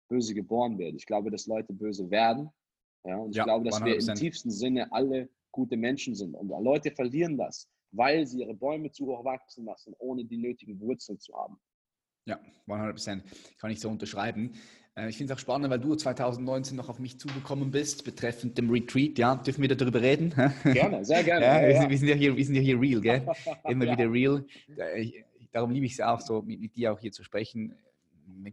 böse 0.10 0.34
geboren 0.34 0.78
wird. 0.78 0.96
Ich 0.96 1.06
glaube, 1.06 1.32
dass 1.32 1.48
Leute 1.48 1.74
böse 1.74 2.10
werden. 2.12 2.50
Ja? 3.04 3.18
Und 3.18 3.32
ich 3.32 3.38
ja, 3.38 3.44
glaube, 3.44 3.66
dass 3.66 3.82
100%. 3.82 3.86
wir 3.86 3.96
im 3.96 4.16
tiefsten 4.16 4.52
Sinne 4.52 4.92
alle 4.92 5.30
gute 5.52 5.78
Menschen 5.78 6.16
sind. 6.16 6.36
Und 6.36 6.50
Leute 6.50 6.92
verlieren 6.92 7.38
das, 7.38 7.68
weil 7.92 8.26
sie 8.26 8.42
ihre 8.42 8.54
Bäume 8.54 8.92
zu 8.92 9.08
hoch 9.08 9.24
wachsen 9.24 9.66
lassen, 9.66 9.94
ohne 10.00 10.26
die 10.26 10.38
nötigen 10.38 10.80
Wurzeln 10.80 11.20
zu 11.20 11.34
haben. 11.36 11.58
Ja, 12.26 12.40
100 12.68 12.96
Prozent. 12.96 13.24
Kann 13.60 13.72
ich 13.72 13.80
so 13.80 13.90
unterschreiben. 13.90 14.54
Äh, 14.96 15.10
ich 15.10 15.18
finde 15.18 15.32
es 15.32 15.38
auch 15.38 15.42
spannend, 15.42 15.70
weil 15.70 15.80
du 15.80 15.96
2019 15.96 16.76
noch 16.76 16.90
auf 16.90 17.00
mich 17.00 17.20
zugekommen 17.20 17.72
bist, 17.72 18.04
betreffend 18.04 18.58
dem 18.58 18.70
Retreat. 18.70 19.20
Ja, 19.20 19.36
dürfen 19.36 19.62
wir 19.62 19.76
darüber 19.76 20.02
reden? 20.02 20.30
Gerne, 20.64 21.06
sehr 21.06 21.24
gerne. 21.24 21.46
Ja, 21.46 21.68
wir, 21.68 21.80
sind, 21.80 21.90
wir, 21.90 21.98
sind, 21.98 22.08
ja 22.08 22.16
hier, 22.16 22.36
wir 22.36 22.46
sind 22.46 22.56
ja 22.56 22.62
hier 22.62 22.80
real, 22.80 23.02
gell? 23.02 23.28
Immer 23.70 23.86
ja. 23.86 23.92
wieder 23.92 24.12
real. 24.12 24.46
Darum 25.52 25.72
liebe 25.72 25.86
ich 25.86 25.94
es 25.94 26.02
auch 26.02 26.20
so, 26.20 26.42
mit, 26.42 26.60
mit 26.60 26.76
dir 26.76 26.94
auch 26.94 27.00
hier 27.00 27.12
zu 27.12 27.24
sprechen 27.24 27.76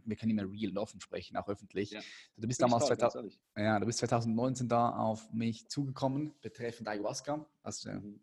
wir 0.05 0.15
können 0.15 0.31
immer 0.37 0.49
real 0.51 0.77
offen 0.77 1.01
sprechen, 1.01 1.37
auch 1.37 1.47
öffentlich. 1.47 1.91
Ja. 1.91 2.01
Du 2.37 2.47
bist 2.47 2.61
damals 2.61 2.85
toll, 2.85 2.97
2000, 2.97 3.39
ja, 3.57 3.79
du 3.79 3.85
bist 3.85 3.99
2019 3.99 4.67
da 4.67 4.89
auf 4.89 5.31
mich 5.33 5.67
zugekommen 5.67 6.33
betreffend 6.41 6.87
Ayahuasca. 6.87 7.45
Äh, 7.63 7.93
mhm. 7.93 8.19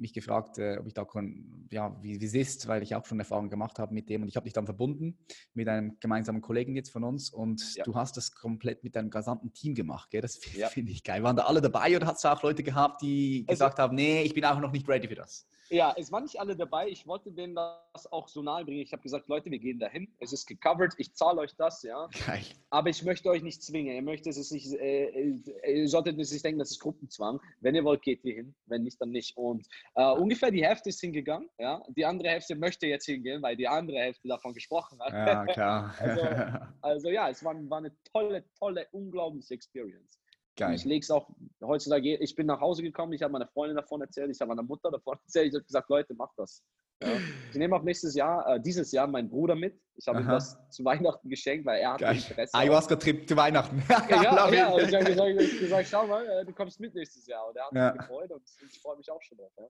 Mich 0.00 0.12
gefragt, 0.12 0.58
äh, 0.58 0.78
ob 0.78 0.86
ich 0.86 0.94
da 0.94 1.04
kon, 1.04 1.68
ja, 1.70 1.96
wie, 2.02 2.20
wie 2.20 2.24
es 2.24 2.34
ist, 2.34 2.68
weil 2.68 2.82
ich 2.82 2.94
auch 2.94 3.04
schon 3.04 3.18
Erfahrungen 3.18 3.50
gemacht 3.50 3.78
habe 3.78 3.94
mit 3.94 4.08
dem 4.08 4.22
und 4.22 4.28
ich 4.28 4.36
habe 4.36 4.44
dich 4.44 4.52
dann 4.52 4.64
verbunden 4.64 5.18
mit 5.54 5.68
einem 5.68 5.96
gemeinsamen 6.00 6.40
Kollegen 6.40 6.74
jetzt 6.74 6.90
von 6.90 7.04
uns 7.04 7.30
und 7.30 7.76
ja. 7.76 7.84
du 7.84 7.94
hast 7.94 8.16
das 8.16 8.32
komplett 8.32 8.84
mit 8.84 8.96
deinem 8.96 9.10
gesamten 9.10 9.52
Team 9.52 9.74
gemacht. 9.74 10.10
Gell? 10.10 10.22
Das 10.22 10.40
ja. 10.54 10.68
finde 10.68 10.92
ich 10.92 11.04
geil. 11.04 11.22
Waren 11.22 11.36
da 11.36 11.44
alle 11.44 11.60
dabei 11.60 11.96
oder 11.96 12.06
hast 12.06 12.24
du 12.24 12.28
auch 12.28 12.42
Leute 12.42 12.62
gehabt, 12.62 13.02
die 13.02 13.44
also, 13.46 13.58
gesagt 13.58 13.78
haben, 13.78 13.94
nee, 13.94 14.22
ich 14.22 14.34
bin 14.34 14.44
auch 14.44 14.58
noch 14.60 14.72
nicht 14.72 14.88
ready 14.88 15.08
für 15.08 15.14
das? 15.14 15.46
Ja, 15.70 15.94
es 15.96 16.10
waren 16.10 16.24
nicht 16.24 16.40
alle 16.40 16.56
dabei. 16.56 16.88
Ich 16.88 17.06
wollte 17.06 17.30
denen 17.30 17.54
das 17.54 18.10
auch 18.10 18.26
so 18.26 18.42
nahe 18.42 18.64
bringen. 18.64 18.80
Ich 18.80 18.92
habe 18.92 19.02
gesagt, 19.02 19.28
Leute, 19.28 19.50
wir 19.50 19.58
gehen 19.60 19.78
dahin. 19.78 20.12
Es 20.18 20.32
ist 20.32 20.46
gecovert. 20.46 20.94
Ich 20.98 21.14
zahle 21.14 21.40
euch 21.40 21.54
das, 21.56 21.82
ja. 21.82 22.08
Geil. 22.26 22.42
Aber 22.70 22.90
ich 22.90 23.04
möchte 23.04 23.30
euch 23.30 23.42
nicht 23.42 23.62
zwingen. 23.62 23.94
Ihr 23.94 24.02
möchtet 24.02 24.36
es 24.36 24.50
nicht, 24.50 24.72
äh, 24.72 25.38
ihr 25.64 25.88
solltet 25.88 26.16
nicht 26.16 26.44
denken, 26.44 26.58
das 26.58 26.72
ist 26.72 26.80
Gruppenzwang. 26.80 27.40
Wenn 27.60 27.76
ihr 27.76 27.84
wollt, 27.84 28.02
geht 28.02 28.24
ihr 28.24 28.34
hin. 28.34 28.54
Wenn 28.66 28.82
nicht, 28.82 29.00
dann 29.00 29.10
nicht. 29.10 29.36
Und 29.36 29.66
äh, 29.94 30.10
ungefähr 30.12 30.50
die 30.50 30.64
Hälfte 30.64 30.88
ist 30.88 31.00
hingegangen. 31.00 31.48
Ja. 31.58 31.82
Die 31.96 32.04
andere 32.04 32.30
Hälfte 32.30 32.56
möchte 32.56 32.86
jetzt 32.86 33.06
hingehen, 33.06 33.40
weil 33.40 33.56
die 33.56 33.68
andere 33.68 33.98
Hälfte 33.98 34.26
davon 34.26 34.52
gesprochen 34.52 34.98
hat. 35.00 35.12
Ja, 35.12 35.46
klar. 35.46 35.94
also, 36.00 36.22
also, 36.80 37.10
ja, 37.10 37.28
es 37.28 37.44
war, 37.44 37.54
war 37.70 37.78
eine 37.78 37.94
tolle, 38.12 38.44
tolle, 38.58 38.88
unglaubliche 38.90 39.54
Experience. 39.54 40.19
Geil. 40.60 40.74
Ich 40.74 40.84
lege 40.84 41.02
es 41.02 41.10
auch 41.10 41.28
heutzutage, 41.62 42.16
ich 42.16 42.34
bin 42.34 42.46
nach 42.46 42.60
Hause 42.60 42.82
gekommen, 42.82 43.14
ich 43.14 43.22
habe 43.22 43.32
meiner 43.32 43.48
Freundin 43.48 43.76
davon 43.76 44.02
erzählt, 44.02 44.30
ich 44.30 44.40
habe 44.40 44.50
meiner 44.50 44.62
Mutter 44.62 44.90
davon 44.90 45.18
erzählt, 45.24 45.48
ich 45.48 45.54
habe 45.54 45.64
gesagt, 45.64 45.88
Leute, 45.88 46.14
macht 46.14 46.38
das. 46.38 46.62
Ja. 47.02 47.08
Ich 47.50 47.56
nehme 47.56 47.74
auch 47.74 47.82
nächstes 47.82 48.14
Jahr, 48.14 48.46
äh, 48.46 48.60
dieses 48.60 48.92
Jahr 48.92 49.06
meinen 49.06 49.30
Bruder 49.30 49.54
mit. 49.54 49.80
Ich 49.96 50.06
habe 50.06 50.20
ihm 50.20 50.28
das 50.28 50.58
zu 50.68 50.84
Weihnachten 50.84 51.30
geschenkt, 51.30 51.64
weil 51.64 51.80
er 51.80 51.94
hat 51.94 52.00
Geil. 52.00 52.16
Interesse. 52.16 52.54
Ayahuasca-Trip 52.54 53.26
zu 53.26 53.36
Weihnachten. 53.36 53.82
ja, 53.88 54.06
ja, 54.10 54.52
ja. 54.52 54.68
Und 54.68 54.82
ich 54.82 54.94
habe 54.94 55.04
gesagt, 55.04 55.60
gesagt, 55.60 55.88
schau 55.88 56.06
mal, 56.06 56.26
äh, 56.26 56.44
du 56.44 56.52
kommst 56.52 56.78
mit 56.78 56.94
nächstes 56.94 57.26
Jahr. 57.26 57.48
Und 57.48 57.56
er 57.56 57.64
hat 57.64 57.72
ja. 57.72 57.92
mich 57.92 58.00
gefreut 58.02 58.30
und 58.30 58.42
ich 58.70 58.80
freue 58.80 58.98
mich 58.98 59.10
auch 59.10 59.22
schon 59.22 59.38
drauf. 59.38 59.52
Ja. 59.58 59.66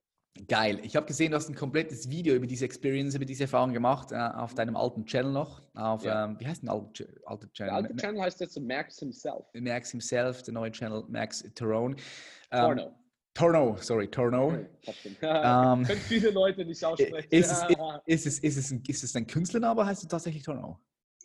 Geil. 0.47 0.81
Ich 0.85 0.95
habe 0.97 1.07
gesehen, 1.07 1.33
du 1.33 1.37
hast 1.37 1.49
ein 1.49 1.57
komplettes 1.57 2.09
Video 2.09 2.35
über 2.35 2.47
diese 2.47 2.65
Experience, 2.65 3.15
über 3.15 3.25
diese 3.25 3.45
Erfahrung 3.45 3.73
gemacht, 3.73 4.13
äh, 4.13 4.17
auf 4.17 4.55
deinem 4.55 4.77
alten 4.77 5.05
Channel 5.05 5.33
noch. 5.33 5.61
Auf, 5.75 6.05
ja. 6.05 6.25
ähm, 6.25 6.39
wie 6.39 6.47
heißt 6.47 6.63
der 6.63 6.73
alte, 6.73 7.09
alte 7.25 7.51
Channel? 7.53 7.71
Der 7.71 7.77
alte 7.77 7.97
Channel 7.97 8.23
heißt 8.23 8.41
jetzt 8.41 8.61
Max 8.61 8.99
Himself. 9.01 9.45
Max 9.55 9.91
Himself, 9.91 10.43
der 10.43 10.55
neue 10.55 10.71
Channel 10.71 11.05
Max 11.09 11.45
Torone. 11.55 11.97
Ähm, 12.53 12.61
Torno. 12.61 12.95
Torno, 13.35 13.77
sorry, 13.81 14.09
Torno. 14.09 14.53
ähm, 15.23 15.85
Können 15.85 16.01
viele 16.01 16.31
Leute 16.31 16.65
nicht 16.65 16.85
aussprechen. 16.85 17.29
Ist 17.31 17.51
es, 17.51 17.63
ist, 18.07 18.27
es, 18.27 18.39
ist, 18.43 18.57
es, 18.57 18.71
ein, 18.71 18.83
ist 18.87 19.05
es 19.05 19.17
ein 19.17 19.27
Künstlername 19.27 19.85
heißt 19.85 20.03
es 20.03 20.09
tatsächlich 20.09 20.43
Torno? 20.43 20.81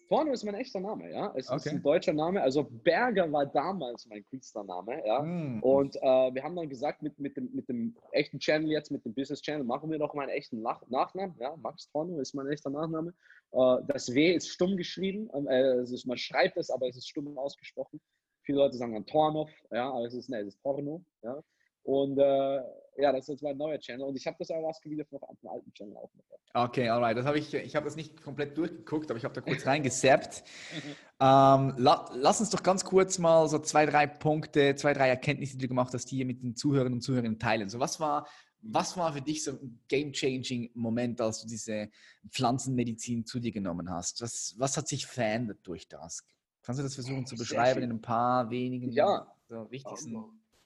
Porno 0.08 0.32
ist 0.32 0.44
mein 0.44 0.56
echter 0.56 0.80
Name, 0.80 1.12
ja. 1.12 1.34
Es 1.36 1.50
okay. 1.50 1.58
ist 1.58 1.68
ein 1.68 1.82
deutscher 1.82 2.14
Name. 2.14 2.42
Also 2.42 2.64
Berger 2.64 3.32
war 3.32 3.46
damals 3.46 4.06
mein 4.08 4.26
Künstlername, 4.26 5.06
ja. 5.06 5.22
Mm. 5.22 5.62
Und 5.62 5.96
äh, 5.98 6.02
wir 6.34 6.44
haben 6.44 6.56
dann 6.56 6.70
gesagt, 6.70 7.02
mit, 7.02 7.18
mit, 7.20 7.36
dem, 7.38 7.50
mit 7.54 7.68
dem 7.70 7.96
echten 8.12 8.40
Channel 8.40 8.70
jetzt, 8.72 8.92
mit 8.92 9.04
dem 9.06 9.14
Business 9.14 9.42
Channel, 9.42 9.64
machen 9.64 9.90
wir 9.90 10.00
doch 10.00 10.14
meinen 10.14 10.30
echten 10.30 10.62
Nach 10.62 10.82
Nachnamen. 10.90 11.36
Ja, 11.40 11.56
Max 11.58 11.88
Porno 11.88 12.20
ist 12.20 12.34
mein 12.34 12.48
echter 12.48 12.70
Nachname. 12.70 13.14
Äh, 13.52 13.78
das 13.88 14.14
W 14.14 14.34
ist 14.34 14.50
stumm 14.50 14.78
geschrieben. 14.78 15.30
Ähm, 15.34 15.48
äh, 15.48 15.82
ist, 15.82 16.06
man 16.06 16.18
schreibt 16.18 16.58
es, 16.58 16.70
aber 16.70 16.88
es 16.88 16.98
ist 16.98 17.08
stumm 17.08 17.38
ausgesprochen. 17.38 18.00
Viele 18.44 18.60
Leute 18.60 18.78
sagen 18.78 18.94
dann 18.94 19.06
Tornov, 19.06 19.50
ja, 19.72 19.90
aber 19.90 20.06
es 20.06 20.14
ist, 20.14 20.30
ne, 20.30 20.40
es 20.40 20.50
ist 20.50 20.62
Porno, 20.62 21.04
ja. 21.24 21.42
Und 21.86 22.18
äh, 22.18 22.62
ja, 22.98 23.12
das 23.12 23.22
ist 23.22 23.28
jetzt 23.28 23.44
mein 23.44 23.58
neuer 23.58 23.78
Channel 23.80 24.08
und 24.08 24.16
ich 24.16 24.26
habe 24.26 24.38
das 24.40 24.50
Ayahuasca 24.50 24.90
wieder 24.90 25.06
von 25.06 25.20
einem 25.22 25.38
alten 25.48 25.74
Channel 25.74 25.98
auch 25.98 26.10
noch. 26.14 26.64
Okay, 26.68 26.90
alright. 26.90 27.18
Das 27.18 27.26
habe 27.26 27.38
ich, 27.38 27.54
ich 27.54 27.76
habe 27.76 27.86
das 27.86 27.96
nicht 27.96 28.22
komplett 28.22 28.58
durchgeguckt, 28.58 29.12
aber 29.12 29.18
ich 29.18 29.26
habe 29.26 29.34
da 29.34 29.42
kurz 29.42 29.66
reingesappt. 29.66 30.44
ähm, 31.20 31.74
la, 31.78 32.10
lass 32.14 32.40
uns 32.40 32.50
doch 32.50 32.64
ganz 32.64 32.84
kurz 32.86 33.20
mal 33.20 33.48
so 33.50 33.60
zwei, 33.60 33.86
drei 33.86 34.08
Punkte, 34.08 34.76
zwei, 34.76 34.94
drei 34.94 35.10
Erkenntnisse, 35.10 35.58
die 35.58 35.64
du 35.64 35.68
gemacht 35.68 35.94
hast, 35.94 36.10
hier 36.10 36.26
mit 36.26 36.42
den 36.42 36.56
Zuhörern 36.56 36.94
und 36.94 37.02
Zuhörern 37.02 37.38
teilen. 37.38 37.70
So, 37.70 37.80
was 37.80 38.00
war, 38.00 38.28
was 38.62 38.98
war 38.98 39.14
für 39.14 39.22
dich 39.22 39.44
so 39.44 39.52
ein 39.52 39.80
game-changing 39.90 40.72
Moment, 40.74 41.22
als 41.22 41.42
du 41.42 41.48
diese 41.48 41.90
Pflanzenmedizin 42.30 43.26
zu 43.26 43.40
dir 43.40 43.52
genommen 43.52 43.90
hast? 43.90 44.22
Was, 44.22 44.56
was 44.58 44.78
hat 44.78 44.88
sich 44.88 45.06
verändert 45.06 45.60
durch 45.64 45.88
das? 45.88 46.26
Kannst 46.64 46.80
du 46.80 46.84
das 46.84 46.96
versuchen 46.96 47.28
zu 47.28 47.36
beschreiben 47.36 47.84
in 47.84 47.92
ein 47.92 48.02
paar 48.02 48.50
wenigen 48.50 48.92
ja. 48.92 49.28
so 49.50 49.70
wichtigsten 49.70 50.24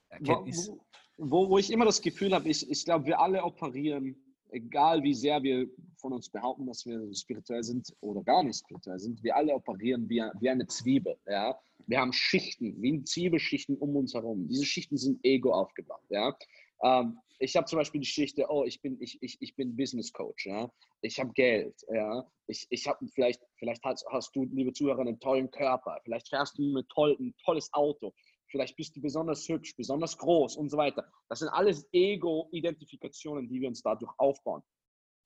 Erkenntnissen? 0.08 0.80
Wo, 1.20 1.48
wo 1.48 1.58
ich 1.58 1.70
immer 1.70 1.84
das 1.84 2.00
Gefühl 2.00 2.34
habe, 2.34 2.48
ich, 2.48 2.68
ich 2.68 2.84
glaube, 2.84 3.06
wir 3.06 3.20
alle 3.20 3.44
operieren, 3.44 4.16
egal 4.50 5.02
wie 5.02 5.14
sehr 5.14 5.42
wir 5.42 5.68
von 5.96 6.12
uns 6.12 6.28
behaupten, 6.28 6.66
dass 6.66 6.84
wir 6.86 7.14
spirituell 7.14 7.62
sind 7.62 7.94
oder 8.00 8.22
gar 8.22 8.42
nicht 8.42 8.58
spirituell 8.58 8.98
sind, 8.98 9.22
wir 9.22 9.36
alle 9.36 9.54
operieren 9.54 10.08
wie, 10.08 10.22
wie 10.40 10.48
eine 10.48 10.66
Zwiebel. 10.66 11.16
Ja? 11.26 11.58
Wir 11.86 12.00
haben 12.00 12.12
Schichten, 12.12 12.80
wie 12.80 13.02
Zwiebelschichten 13.04 13.76
um 13.76 13.96
uns 13.96 14.14
herum. 14.14 14.48
Diese 14.48 14.64
Schichten 14.64 14.96
sind 14.96 15.20
Ego 15.22 15.52
aufgebaut. 15.52 16.02
Ja? 16.08 16.36
Ähm, 16.82 17.18
ich 17.38 17.56
habe 17.56 17.66
zum 17.66 17.78
Beispiel 17.78 18.00
die 18.00 18.06
Geschichte, 18.06 18.46
oh, 18.48 18.64
ich 18.64 18.82
bin, 18.82 18.98
ich, 19.00 19.18
ich, 19.22 19.38
ich 19.40 19.56
bin 19.56 19.74
Business 19.74 20.12
Coach, 20.12 20.46
ja. 20.46 20.70
Ich 21.00 21.18
habe 21.18 21.32
Geld, 21.32 21.74
ja. 21.90 22.26
Ich, 22.46 22.66
ich 22.68 22.86
habe 22.86 23.06
vielleicht, 23.08 23.40
vielleicht 23.56 23.82
hast, 23.82 24.04
hast 24.10 24.36
du, 24.36 24.44
liebe 24.44 24.74
Zuhörer, 24.74 25.00
einen 25.00 25.18
tollen 25.20 25.50
Körper. 25.50 25.98
Vielleicht 26.04 26.28
fährst 26.28 26.58
du 26.58 26.76
ein, 26.76 26.84
toll, 26.88 27.16
ein 27.18 27.34
tolles 27.42 27.72
Auto. 27.72 28.12
Vielleicht 28.50 28.76
bist 28.76 28.96
du 28.96 29.00
besonders 29.00 29.48
hübsch, 29.48 29.76
besonders 29.76 30.18
groß 30.18 30.56
und 30.56 30.70
so 30.70 30.76
weiter. 30.76 31.10
Das 31.28 31.38
sind 31.38 31.48
alles 31.48 31.88
Ego-Identifikationen, 31.92 33.48
die 33.48 33.60
wir 33.60 33.68
uns 33.68 33.82
dadurch 33.82 34.12
aufbauen. 34.18 34.62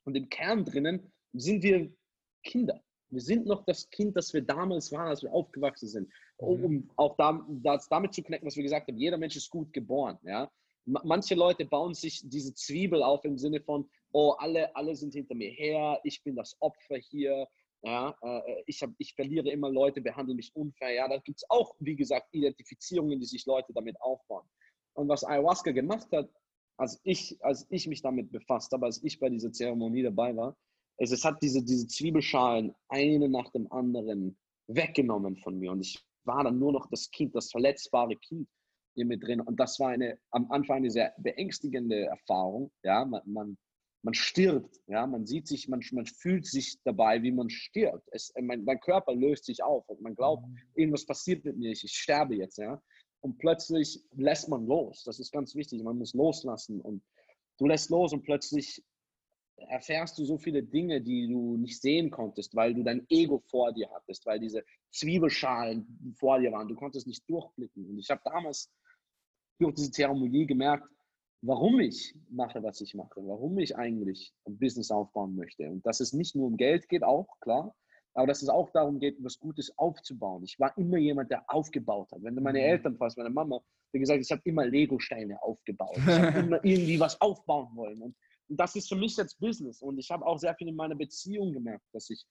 Und 0.04 0.14
im 0.16 0.28
Kern 0.28 0.64
drinnen 0.64 1.12
sind 1.32 1.62
wir 1.62 1.90
Kinder. 2.44 2.82
Wir 3.10 3.20
sind 3.20 3.46
noch 3.46 3.64
das 3.64 3.88
Kind, 3.90 4.16
das 4.16 4.32
wir 4.34 4.42
damals 4.42 4.92
waren, 4.92 5.08
als 5.08 5.22
wir 5.22 5.32
aufgewachsen 5.32 5.88
sind. 5.88 6.12
Um, 6.36 6.64
um 6.64 6.90
auch 6.96 7.16
da, 7.16 7.46
das 7.48 7.88
damit 7.88 8.12
zu 8.12 8.22
knacken, 8.22 8.46
was 8.46 8.56
wir 8.56 8.62
gesagt 8.62 8.88
haben, 8.88 8.98
jeder 8.98 9.16
Mensch 9.16 9.36
ist 9.36 9.50
gut 9.50 9.72
geboren. 9.72 10.18
Ja? 10.22 10.50
Manche 10.84 11.34
Leute 11.34 11.64
bauen 11.64 11.94
sich 11.94 12.20
diese 12.24 12.54
Zwiebel 12.54 13.02
auf 13.02 13.24
im 13.24 13.38
Sinne 13.38 13.60
von, 13.60 13.88
oh, 14.12 14.32
alle, 14.32 14.74
alle 14.76 14.94
sind 14.96 15.14
hinter 15.14 15.34
mir 15.34 15.50
her, 15.50 16.00
ich 16.04 16.22
bin 16.22 16.36
das 16.36 16.56
Opfer 16.60 16.96
hier, 16.96 17.48
ja, 17.85 18.16
äh, 18.22 18.62
ich, 18.66 18.82
hab, 18.82 18.91
ich 18.99 19.14
verliere 19.14 19.51
immer 19.51 19.70
Leute, 19.70 20.01
behandeln 20.01 20.37
mich 20.37 20.55
unfair. 20.57 20.95
Ja, 20.95 21.09
da 21.09 21.18
gibt 21.18 21.39
es 21.39 21.51
auch, 21.51 21.74
wie 21.80 21.95
gesagt, 21.95 22.28
Identifizierungen, 22.32 23.20
die 23.20 23.26
sich 23.26 23.45
Leute 23.45 23.72
damit 23.74 24.01
aufbauen. 24.01 24.49
Und 24.95 25.09
was 25.09 25.24
Ayahuasca 25.24 25.70
gemacht 25.72 26.09
hat, 26.12 26.30
als 26.78 27.01
ich, 27.05 27.37
als 27.45 27.66
ich 27.68 27.87
mich 27.87 28.01
damit 28.01 28.32
befasst 28.32 28.72
habe, 28.72 28.87
als 28.87 29.03
ich 29.05 29.20
bei 29.20 29.28
dieser 29.28 29.53
Zeremonie 29.53 30.03
dabei 30.03 30.35
war, 30.35 30.57
ist, 30.99 31.12
es 31.12 31.24
hat 31.24 31.43
diese, 31.43 31.62
diese 31.62 31.87
Zwiebelschalen 31.87 32.74
eine 32.89 33.28
nach 33.28 33.51
dem 33.51 33.70
anderen 33.70 34.39
weggenommen 34.66 35.37
von 35.37 35.59
mir. 35.59 35.72
Und 35.72 35.80
ich 35.80 36.03
war 36.24 36.43
dann 36.43 36.59
nur 36.59 36.72
noch 36.72 36.89
das 36.89 37.11
Kind, 37.11 37.35
das 37.35 37.51
verletzbare 37.51 38.16
Kind 38.16 38.49
in 38.97 39.09
mir 39.09 39.18
drin. 39.18 39.41
Und 39.41 39.61
das 39.61 39.78
war 39.78 39.91
eine, 39.91 40.18
am 40.30 40.51
Anfang 40.51 40.78
eine 40.78 40.91
sehr 40.91 41.12
beängstigende 41.18 42.07
Erfahrung. 42.07 42.70
Ja, 42.82 43.05
man, 43.05 43.20
man, 43.26 43.59
man 44.05 44.14
stirbt. 44.14 44.80
Ja, 44.86 45.07
man 45.07 45.26
sieht 45.26 45.48
sich, 45.48 45.68
man, 45.68 45.80
man 45.92 46.07
fühlt 46.07 46.46
sich 46.46 46.78
dabei, 46.84 47.22
wie 47.22 47.32
man 47.32 47.50
stirbt. 47.50 48.07
Es, 48.12 48.32
mein, 48.40 48.64
mein 48.64 48.78
Körper 48.80 49.14
löst 49.14 49.46
sich 49.46 49.62
auf 49.62 49.88
und 49.88 50.00
man 50.02 50.14
glaubt, 50.14 50.46
mhm. 50.46 50.59
irgendwas 50.74 51.07
passiert 51.07 51.44
mit 51.44 51.57
mir, 51.57 51.72
ich, 51.72 51.84
ich 51.84 51.96
sterbe 51.96 52.36
jetzt. 52.36 52.59
Ja, 52.59 52.80
und 53.20 53.38
plötzlich 53.38 54.05
lässt 54.12 54.48
man 54.48 54.66
los. 54.66 55.02
Das 55.05 55.18
ist 55.18 55.32
ganz 55.32 55.55
wichtig. 55.55 55.82
Man 55.82 55.98
muss 55.98 56.12
loslassen 56.12 56.80
und 56.80 57.02
du 57.59 57.66
lässt 57.66 57.88
los 57.90 58.12
und 58.12 58.22
plötzlich 58.22 58.84
erfährst 59.57 60.18
du 60.18 60.24
so 60.24 60.36
viele 60.36 60.62
Dinge, 60.62 61.00
die 61.00 61.28
du 61.28 61.57
nicht 61.57 61.80
sehen 61.80 62.11
konntest, 62.11 62.55
weil 62.55 62.74
du 62.74 62.82
dein 62.82 63.07
Ego 63.09 63.38
vor 63.46 63.72
dir 63.72 63.88
hattest, 63.90 64.26
weil 64.26 64.40
diese 64.40 64.64
Zwiebelschalen 64.90 66.14
vor 66.18 66.38
dir 66.40 66.52
waren. 66.52 66.68
Du 66.68 66.74
konntest 66.74 67.07
nicht 67.07 67.28
durchblicken. 67.28 67.88
Und 67.88 67.98
ich 67.98 68.11
habe 68.11 68.20
damals 68.24 68.70
durch 69.59 69.74
diese 69.74 69.92
Zeremonie 69.92 70.46
gemerkt, 70.46 70.86
warum 71.47 71.80
ich 71.80 72.14
mache, 72.30 72.62
was 72.62 72.80
ich 72.80 72.95
mache, 72.95 73.20
warum 73.26 73.59
ich 73.59 73.76
eigentlich 73.76 74.32
ein 74.47 74.59
Business 74.59 74.90
aufbauen 74.90 75.36
möchte. 75.36 75.70
Und 75.70 75.84
dass 75.86 76.01
es 76.01 76.12
nicht 76.12 76.34
nur 76.34 76.47
um 76.47 76.57
Geld 76.57 76.88
geht, 76.88 77.03
auch 77.03 77.28
klar, 77.40 77.74
aber 78.14 78.26
dass 78.28 78.42
es 78.42 78.49
auch 78.49 78.70
darum 78.70 78.99
geht, 79.01 79.16
was 79.22 79.38
Gutes 79.38 79.76
aufzubauen. 79.76 80.45
Ich 80.45 80.59
war 80.61 80.76
immer 80.78 80.99
jemand, 80.99 81.30
der 81.30 81.45
aufgebaut 81.49 82.12
hat. 82.12 82.22
Wenn 82.22 82.36
du 82.36 82.42
meine 82.42 82.61
mhm. 82.61 82.64
Eltern 82.64 82.97
fragst, 82.97 83.16
meine 83.16 83.30
Mama, 83.30 83.61
wie 83.92 83.99
gesagt, 83.99 84.20
ich 84.20 84.30
habe 84.30 84.42
immer 84.45 84.66
Lego-Steine 84.66 85.42
aufgebaut. 85.42 85.97
Ich 85.97 86.07
habe 86.07 86.38
immer 86.38 86.64
irgendwie 86.64 87.01
was 87.01 87.20
aufbauen 87.20 87.74
wollen. 87.74 88.01
Und 88.03 88.16
und 88.49 88.61
das 88.61 88.76
ist 88.76 88.88
für 88.88 88.97
mich 88.97 89.16
jetzt 89.16 89.38
Business. 89.38 89.82
Und 89.82 89.99
ich 89.99 90.11
habe 90.11 90.26
auch 90.26 90.38
sehr 90.38 90.55
viel 90.55 90.68
in 90.68 90.76
meiner 90.76 90.95
Beziehung 90.95 91.53
gemerkt, 91.53 91.84
dass 91.92 92.11
ich, 92.11 92.26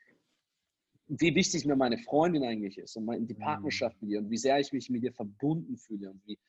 wie 1.08 1.36
wichtig 1.36 1.66
mir 1.66 1.76
meine 1.76 1.98
Freundin 1.98 2.44
eigentlich 2.44 2.78
ist 2.78 2.96
und 2.96 3.28
die 3.28 3.34
mhm. 3.34 3.40
Partnerschaft 3.40 4.02
mit 4.02 4.12
ihr 4.12 4.20
und 4.20 4.30
wie 4.30 4.38
sehr 4.38 4.60
ich 4.60 4.72
mich 4.72 4.90
mit 4.90 5.04
ihr 5.04 5.14
verbunden 5.14 5.78
fühle 5.78 6.12
und 6.12 6.22
wie 6.26 6.40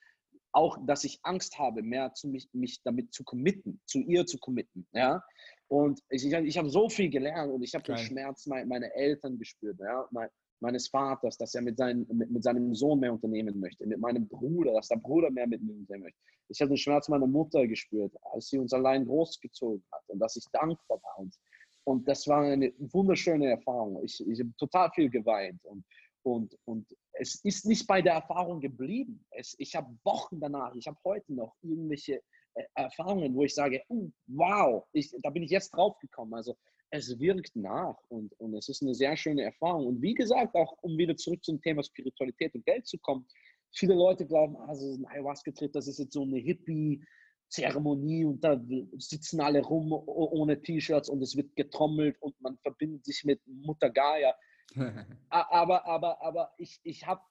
auch, 0.55 0.79
dass 0.87 1.05
ich 1.05 1.19
Angst 1.23 1.59
habe, 1.59 1.83
mehr 1.83 2.13
zu 2.15 2.29
mich, 2.29 2.49
mich 2.53 2.81
damit 2.83 3.13
zu 3.13 3.25
committen, 3.25 3.81
zu 3.87 3.99
ihr 3.99 4.25
zu 4.25 4.39
committen. 4.39 4.87
Ja? 4.93 5.23
Und 5.69 6.01
ich, 6.09 6.25
ich, 6.25 6.59
habe 6.59 6.71
so 6.71 6.89
viel 6.89 7.11
gelernt 7.11 7.53
und 7.53 7.63
ich 7.63 7.75
habe 7.75 7.85
den 7.85 7.99
Schmerz 7.99 8.47
meiner 8.47 8.95
Eltern 8.95 9.39
gespürt. 9.39 9.79
Ja? 9.81 10.07
Mein, 10.11 10.29
meines 10.61 10.89
Vaters, 10.89 11.37
dass 11.37 11.55
er 11.55 11.63
mit, 11.63 11.77
seinen, 11.77 12.07
mit, 12.11 12.31
mit, 12.31 12.43
seinem 12.43 12.75
Sohn 12.75 13.01
mehr 13.01 13.13
unternehmen 13.13 13.59
möchte, 13.59 13.87
mit 13.87 13.99
meinem 13.99 14.29
Bruder, 14.29 14.75
dass 14.75 14.89
der 14.89 14.97
Bruder 14.97 15.31
mehr 15.31 15.47
mit 15.47 15.63
mir 15.63 15.75
unternehmen 15.75 16.05
möchte. 16.05 16.21
Ich 16.49 16.61
habe 16.61 16.71
den 16.71 16.79
Schmerz 16.79 17.09
meiner 17.09 17.27
Mutter 17.27 17.67
gespürt, 17.67 18.13
als 18.33 18.49
sie 18.49 18.59
uns 18.59 18.73
allein 18.73 19.05
großgezogen 19.05 19.85
hat 19.93 20.03
und 20.07 20.21
dass 20.21 20.37
ich 20.37 20.45
dankbar 20.53 21.03
war. 21.03 21.19
Und, 21.19 21.35
und 21.85 22.09
das 22.09 22.27
war 22.29 22.43
eine 22.43 22.73
wunderschöne 22.79 23.51
Erfahrung. 23.51 24.03
Ich, 24.05 24.25
ich 24.27 24.41
habe 24.41 24.53
total 24.57 24.91
viel 24.93 25.11
geweint 25.11 25.65
und, 25.65 25.85
und, 26.25 26.59
und 26.65 26.87
es 27.13 27.37
ist 27.45 27.67
nicht 27.67 27.87
bei 27.87 28.03
der 28.03 28.15
Erfahrung 28.15 28.61
geblieben. 28.61 29.25
Es, 29.31 29.55
ich 29.59 29.75
habe 29.75 29.97
Wochen 30.05 30.41
danach, 30.41 30.75
ich 30.75 30.87
habe 30.87 30.99
heute 31.05 31.33
noch 31.35 31.55
irgendwelche 31.63 32.23
äh, 32.55 32.65
Erfahrungen, 32.75 33.35
wo 33.35 33.45
ich 33.45 33.55
sage, 33.55 33.83
oh, 33.89 34.11
wow, 34.27 34.85
ich, 34.93 35.15
da 35.23 35.31
bin 35.31 35.43
ich 35.43 35.51
jetzt 35.51 35.71
drauf 35.71 35.99
gekommen. 35.99 36.35
Also 36.35 36.57
es 36.91 37.19
wirkt 37.19 37.55
nach 37.57 37.97
und, 38.09 38.33
und 38.41 38.55
es 38.55 38.69
ist 38.69 38.83
eine 38.83 38.95
sehr 38.95 39.17
schöne 39.17 39.43
Erfahrung. 39.43 39.87
Und 39.87 40.03
wie 40.03 40.15
gesagt, 40.15 40.55
auch 40.55 40.77
um 40.81 40.97
wieder 40.97 41.17
zurück 41.17 41.45
zum 41.45 41.61
Thema 41.61 41.83
Spiritualität 41.83 42.55
und 42.55 42.65
Geld 42.65 42.87
zu 42.87 42.99
kommen, 42.99 43.27
viele 43.73 43.95
Leute 43.95 44.27
glauben, 44.27 44.57
also 44.57 44.95
ein 44.95 45.07
Ayahuasca-Trip, 45.07 45.73
das 45.73 45.89
ist 45.89 45.99
jetzt 45.99 46.15
so 46.15 46.23
eine 46.23 46.39
Hippie-Zeremonie 46.39 48.25
und 48.25 48.43
da 48.43 48.63
sitzen 48.97 49.41
alle 49.41 49.61
rum 49.61 49.93
ohne 49.93 50.63
T-Shirts 50.63 51.09
und 51.09 51.21
es 51.23 51.37
wird 51.37 51.55
getrommelt 51.57 52.17
und 52.21 52.41
man 52.41 52.57
verbindet 52.59 53.05
sich 53.05 53.25
mit 53.25 53.41
Mutter 53.47 53.91
Gaia. 53.91 54.35
Aber, 55.29 55.87
aber, 55.87 56.23
aber 56.23 56.53
ich, 56.59 56.81
ich 56.83 57.07
habe 57.07 57.23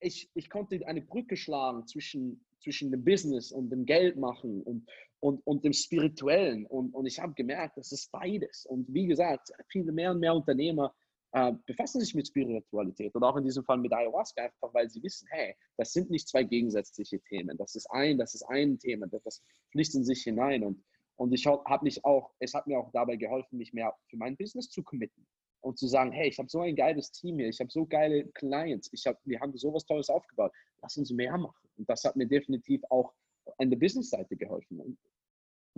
ich, 0.00 0.30
ich 0.34 0.50
konnte 0.50 0.86
eine 0.86 1.02
Brücke 1.02 1.36
schlagen 1.36 1.86
zwischen, 1.86 2.44
zwischen 2.60 2.90
dem 2.90 3.04
Business 3.04 3.52
und 3.52 3.70
dem 3.70 3.84
Geld 3.84 4.16
machen 4.16 4.62
und, 4.62 4.88
und, 5.20 5.46
und 5.46 5.64
dem 5.64 5.72
Spirituellen. 5.72 6.66
Und, 6.66 6.94
und 6.94 7.06
ich 7.06 7.18
habe 7.18 7.34
gemerkt, 7.34 7.76
das 7.76 7.92
ist 7.92 8.10
beides. 8.12 8.66
Und 8.66 8.92
wie 8.92 9.06
gesagt, 9.06 9.50
viele 9.68 9.92
mehr 9.92 10.10
und 10.10 10.20
mehr 10.20 10.34
Unternehmer 10.34 10.94
äh, 11.32 11.52
befassen 11.66 12.00
sich 12.00 12.14
mit 12.14 12.26
Spiritualität 12.26 13.14
und 13.14 13.22
auch 13.22 13.36
in 13.36 13.44
diesem 13.44 13.64
Fall 13.64 13.78
mit 13.78 13.92
Ayahuasca, 13.92 14.44
einfach 14.44 14.72
weil 14.72 14.88
sie 14.88 15.02
wissen, 15.02 15.28
hey, 15.30 15.54
das 15.76 15.92
sind 15.92 16.10
nicht 16.10 16.28
zwei 16.28 16.42
gegensätzliche 16.42 17.20
Themen. 17.20 17.56
Das 17.58 17.74
ist 17.74 17.86
ein, 17.90 18.18
das 18.18 18.34
ist 18.34 18.42
ein 18.44 18.78
Thema, 18.78 19.06
das, 19.08 19.42
fließt 19.72 19.96
in 19.96 20.04
sich 20.04 20.22
hinein. 20.22 20.64
Und, 20.64 20.82
und 21.16 21.32
ich 21.32 21.46
habe 21.46 21.84
mich 21.84 22.04
auch, 22.04 22.32
es 22.38 22.54
hat 22.54 22.66
mir 22.66 22.78
auch 22.78 22.90
dabei 22.92 23.16
geholfen, 23.16 23.58
mich 23.58 23.72
mehr 23.72 23.94
für 24.08 24.16
mein 24.16 24.36
Business 24.36 24.70
zu 24.70 24.82
committen 24.82 25.26
und 25.60 25.78
zu 25.78 25.86
sagen, 25.86 26.12
hey, 26.12 26.28
ich 26.28 26.38
habe 26.38 26.48
so 26.48 26.60
ein 26.60 26.76
geiles 26.76 27.10
Team 27.10 27.38
hier, 27.38 27.48
ich 27.48 27.60
habe 27.60 27.70
so 27.70 27.86
geile 27.86 28.24
Clients, 28.28 28.88
ich 28.92 29.06
hab, 29.06 29.18
wir 29.24 29.40
haben 29.40 29.56
sowas 29.56 29.84
Tolles 29.84 30.08
aufgebaut, 30.08 30.52
lass 30.82 30.96
uns 30.96 31.10
mehr 31.10 31.36
machen. 31.36 31.68
Und 31.76 31.88
das 31.88 32.04
hat 32.04 32.16
mir 32.16 32.26
definitiv 32.26 32.82
auch 32.90 33.12
an 33.58 33.70
der 33.70 33.78
Business-Seite 33.78 34.36
geholfen. 34.36 34.80
Und 34.80 34.98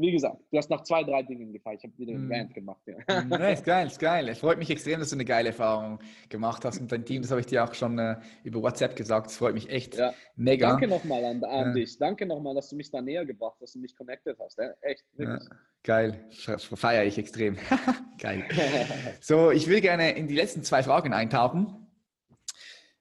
wie 0.00 0.12
gesagt, 0.12 0.36
du 0.50 0.56
hast 0.56 0.70
nach 0.70 0.82
zwei, 0.82 1.04
drei 1.04 1.22
Dingen 1.22 1.52
gefallen. 1.52 1.76
Ich 1.78 1.84
habe 1.84 1.98
wieder 1.98 2.14
einen 2.14 2.32
Rant 2.32 2.54
gemacht. 2.54 2.80
Ja. 2.86 3.22
Mm, 3.22 3.32
ist 3.52 3.64
geil, 3.64 3.86
ist 3.86 3.98
geil. 3.98 4.28
Es 4.28 4.38
freut 4.38 4.58
mich 4.58 4.70
extrem, 4.70 5.00
dass 5.00 5.10
du 5.10 5.16
eine 5.16 5.24
geile 5.24 5.48
Erfahrung 5.48 5.98
gemacht 6.28 6.64
hast 6.64 6.80
mit 6.80 6.90
deinem 6.90 7.04
Team. 7.04 7.22
Das 7.22 7.30
habe 7.30 7.40
ich 7.40 7.46
dir 7.46 7.64
auch 7.64 7.74
schon 7.74 7.98
äh, 7.98 8.16
über 8.42 8.62
WhatsApp 8.62 8.96
gesagt. 8.96 9.26
Das 9.26 9.36
freut 9.36 9.54
mich 9.54 9.68
echt 9.68 9.96
ja. 9.96 10.12
mega. 10.36 10.70
Danke 10.70 10.88
nochmal 10.88 11.24
an, 11.24 11.44
an 11.44 11.66
ja. 11.68 11.72
dich. 11.72 11.98
Danke 11.98 12.26
nochmal, 12.26 12.54
dass 12.54 12.70
du 12.70 12.76
mich 12.76 12.90
da 12.90 13.02
näher 13.02 13.26
gebracht 13.26 13.54
hast, 13.54 13.62
dass 13.62 13.72
du 13.72 13.78
mich 13.80 13.94
connected 13.94 14.38
hast. 14.38 14.58
Echt, 14.80 15.04
wirklich. 15.16 15.48
geil, 15.82 16.24
feiere 16.30 17.04
ich 17.04 17.18
extrem. 17.18 17.56
geil. 18.18 18.44
so, 19.20 19.50
ich 19.50 19.68
will 19.68 19.80
gerne 19.80 20.12
in 20.12 20.28
die 20.28 20.34
letzten 20.34 20.62
zwei 20.62 20.82
Fragen 20.82 21.12
eintauchen. 21.12 21.80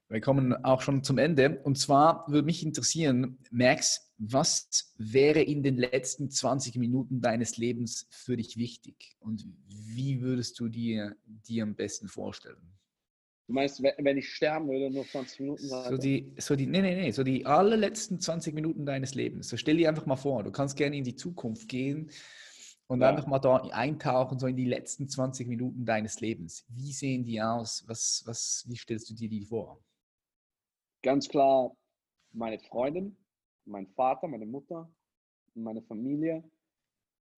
Wir 0.10 0.22
kommen 0.22 0.66
auch 0.66 0.82
schon 0.82 1.04
zum 1.04 1.20
Ende. 1.20 1.60
Und 1.64 1.78
zwar 1.78 2.26
würde 2.28 2.46
mich 2.46 2.66
interessieren, 2.66 3.38
Max, 3.52 4.09
was 4.20 4.94
wäre 4.98 5.42
in 5.42 5.64
den 5.64 5.78
letzten 5.78 6.30
20 6.30 6.76
Minuten 6.76 7.22
deines 7.22 7.58
Lebens 7.58 8.08
für 8.12 8.38
dich 8.38 8.58
wichtig? 8.58 9.16
Und 9.20 9.46
wie 9.68 10.22
würdest 10.22 10.60
du 10.60 10.68
dir 10.68 11.16
die 11.26 11.62
am 11.62 11.76
besten 11.76 12.08
vorstellen? 12.08 12.78
Du 13.48 13.54
meinst, 13.54 13.82
wenn 13.82 14.18
ich 14.18 14.30
sterben 14.30 14.68
würde, 14.68 14.92
nur 14.92 15.08
20 15.08 15.40
Minuten? 15.40 15.68
So 15.68 15.98
die, 15.98 16.36
so 16.38 16.56
die, 16.56 16.68
nee, 16.68 16.82
nee, 16.82 16.96
nee, 16.96 17.12
so 17.12 17.24
die 17.24 17.46
allerletzten 17.46 18.20
20 18.20 18.54
Minuten 18.54 18.86
deines 18.86 19.16
Lebens. 19.16 19.50
So 19.50 19.58
stell 19.58 19.78
dir 19.78 19.90
einfach 19.90 20.06
mal 20.06 20.18
vor, 20.18 20.44
du 20.44 20.52
kannst 20.52 20.78
gerne 20.78 20.98
in 20.98 21.04
die 21.04 21.16
Zukunft 21.16 21.68
gehen 21.68 22.12
und 22.88 23.02
ja. 23.02 23.10
einfach 23.10 23.26
mal 23.26 23.40
da 23.40 23.56
eintauchen, 23.72 24.38
so 24.38 24.46
in 24.46 24.56
die 24.56 24.66
letzten 24.66 25.10
20 25.10 25.48
Minuten 25.48 25.86
deines 25.86 26.20
Lebens. 26.20 26.66
Wie 26.70 26.92
sehen 26.92 27.24
die 27.24 27.42
aus? 27.42 27.84
Was, 27.88 28.22
was, 28.26 28.66
wie 28.68 28.76
stellst 28.76 29.10
du 29.10 29.16
dir 29.16 29.30
die 29.30 29.46
vor? 29.46 29.82
ganz 31.02 31.28
klar 31.28 31.76
meine 32.32 32.60
Freundin, 32.60 33.18
mein 33.70 33.88
Vater, 33.88 34.28
meine 34.28 34.46
Mutter, 34.46 34.92
meine 35.54 35.82
Familie, 35.84 36.44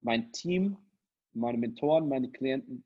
mein 0.02 0.32
Team, 0.32 0.78
meine 1.34 1.58
Mentoren, 1.58 2.08
meine 2.08 2.30
Klienten. 2.32 2.84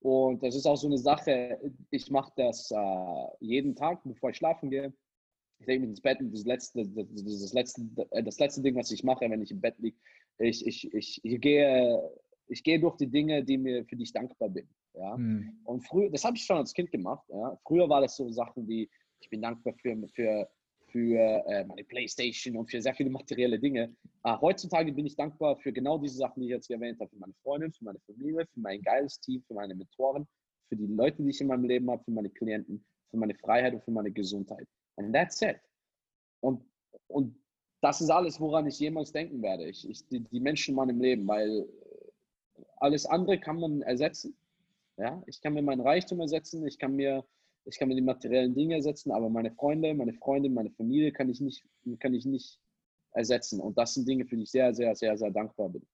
Und 0.00 0.42
das 0.42 0.54
ist 0.54 0.66
auch 0.66 0.76
so 0.76 0.86
eine 0.86 0.98
Sache, 0.98 1.58
ich 1.90 2.10
mache 2.10 2.32
das 2.36 2.70
äh, 2.70 3.26
jeden 3.40 3.74
Tag, 3.74 4.00
bevor 4.04 4.30
ich 4.30 4.36
schlafen 4.36 4.70
gehe. 4.70 4.92
Ich 5.60 5.66
lege 5.66 5.80
mich 5.80 5.90
ins 5.90 6.00
Bett 6.00 6.20
und 6.20 6.32
das 6.32 6.44
letzte, 6.44 6.86
das, 6.86 7.52
letzte, 7.52 7.82
äh, 8.10 8.22
das 8.22 8.38
letzte 8.38 8.62
Ding, 8.62 8.76
was 8.76 8.92
ich 8.92 9.02
mache, 9.02 9.28
wenn 9.28 9.42
ich 9.42 9.50
im 9.50 9.60
Bett 9.60 9.76
liege, 9.78 9.96
ich, 10.38 10.64
ich, 10.64 10.92
ich, 10.94 11.20
ich, 11.24 11.40
gehe, 11.40 12.00
ich 12.46 12.62
gehe 12.62 12.78
durch 12.78 12.96
die 12.96 13.08
Dinge, 13.08 13.42
die 13.42 13.58
mir, 13.58 13.84
für 13.84 13.96
die 13.96 14.04
ich 14.04 14.12
dankbar 14.12 14.50
bin. 14.50 14.68
Ja? 14.94 15.16
Hm. 15.16 15.60
Und 15.64 15.80
früher, 15.80 16.10
das 16.10 16.24
habe 16.24 16.36
ich 16.36 16.44
schon 16.44 16.58
als 16.58 16.72
Kind 16.72 16.92
gemacht. 16.92 17.26
Ja? 17.28 17.58
Früher 17.66 17.88
war 17.88 18.00
das 18.00 18.16
so 18.16 18.30
Sachen 18.30 18.68
wie, 18.68 18.88
ich 19.20 19.30
bin 19.30 19.42
dankbar 19.42 19.74
für, 19.74 19.96
für, 20.14 20.48
für 20.90 21.18
äh, 21.46 21.64
meine 21.64 21.84
Playstation 21.84 22.56
und 22.56 22.70
für 22.70 22.80
sehr 22.80 22.94
viele 22.94 23.10
materielle 23.10 23.58
Dinge. 23.58 23.94
Äh, 24.24 24.36
heutzutage 24.40 24.92
bin 24.92 25.06
ich 25.06 25.16
dankbar 25.16 25.56
für 25.58 25.72
genau 25.72 25.98
diese 25.98 26.16
Sachen, 26.16 26.40
die 26.40 26.46
ich 26.46 26.52
jetzt 26.52 26.70
erwähnt 26.70 27.00
habe, 27.00 27.10
für 27.10 27.18
meine 27.18 27.34
Freundin, 27.42 27.72
für 27.72 27.84
meine 27.84 28.00
Familie, 28.00 28.46
für 28.52 28.60
mein 28.60 28.82
geiles 28.82 29.20
Team, 29.20 29.42
für 29.46 29.54
meine 29.54 29.74
Mentoren, 29.74 30.26
für 30.68 30.76
die 30.76 30.86
Leute, 30.86 31.22
die 31.22 31.30
ich 31.30 31.40
in 31.40 31.46
meinem 31.46 31.64
Leben 31.64 31.90
habe, 31.90 32.02
für 32.04 32.10
meine 32.10 32.30
Klienten, 32.30 32.84
für 33.10 33.16
meine 33.16 33.34
Freiheit 33.34 33.74
und 33.74 33.84
für 33.84 33.90
meine 33.90 34.10
Gesundheit. 34.10 34.66
And 34.96 35.14
that's 35.14 35.40
it. 35.42 35.60
Und, 36.40 36.62
und 37.08 37.36
das 37.80 38.00
ist 38.00 38.10
alles, 38.10 38.40
woran 38.40 38.66
ich 38.66 38.78
jemals 38.78 39.12
denken 39.12 39.42
werde. 39.42 39.68
Ich, 39.68 39.88
ich 39.88 40.06
die, 40.08 40.20
die 40.20 40.40
Menschen 40.40 40.72
in 40.72 40.76
meinem 40.76 41.00
Leben, 41.00 41.26
weil 41.26 41.66
alles 42.76 43.06
andere 43.06 43.38
kann 43.38 43.60
man 43.60 43.82
ersetzen. 43.82 44.36
Ja, 44.96 45.22
ich 45.26 45.40
kann 45.40 45.54
mir 45.54 45.62
meinen 45.62 45.80
Reichtum 45.80 46.20
ersetzen, 46.20 46.66
ich 46.66 46.78
kann 46.78 46.96
mir, 46.96 47.24
ich 47.68 47.78
kann 47.78 47.88
mir 47.88 47.94
die 47.94 48.00
materiellen 48.00 48.54
Dinge 48.54 48.76
ersetzen, 48.76 49.12
aber 49.12 49.28
meine 49.28 49.52
Freunde, 49.52 49.92
meine 49.94 50.14
Freundin, 50.14 50.54
meine 50.54 50.70
Familie 50.70 51.12
kann 51.12 51.28
ich 51.28 51.40
nicht, 51.40 51.62
kann 52.00 52.14
ich 52.14 52.24
nicht 52.24 52.58
ersetzen. 53.12 53.60
Und 53.60 53.76
das 53.76 53.94
sind 53.94 54.08
Dinge, 54.08 54.24
für 54.24 54.36
die 54.36 54.44
ich 54.44 54.50
sehr, 54.50 54.74
sehr, 54.74 54.94
sehr, 54.94 55.16
sehr 55.18 55.30
dankbar 55.30 55.68
bin. 55.68 55.86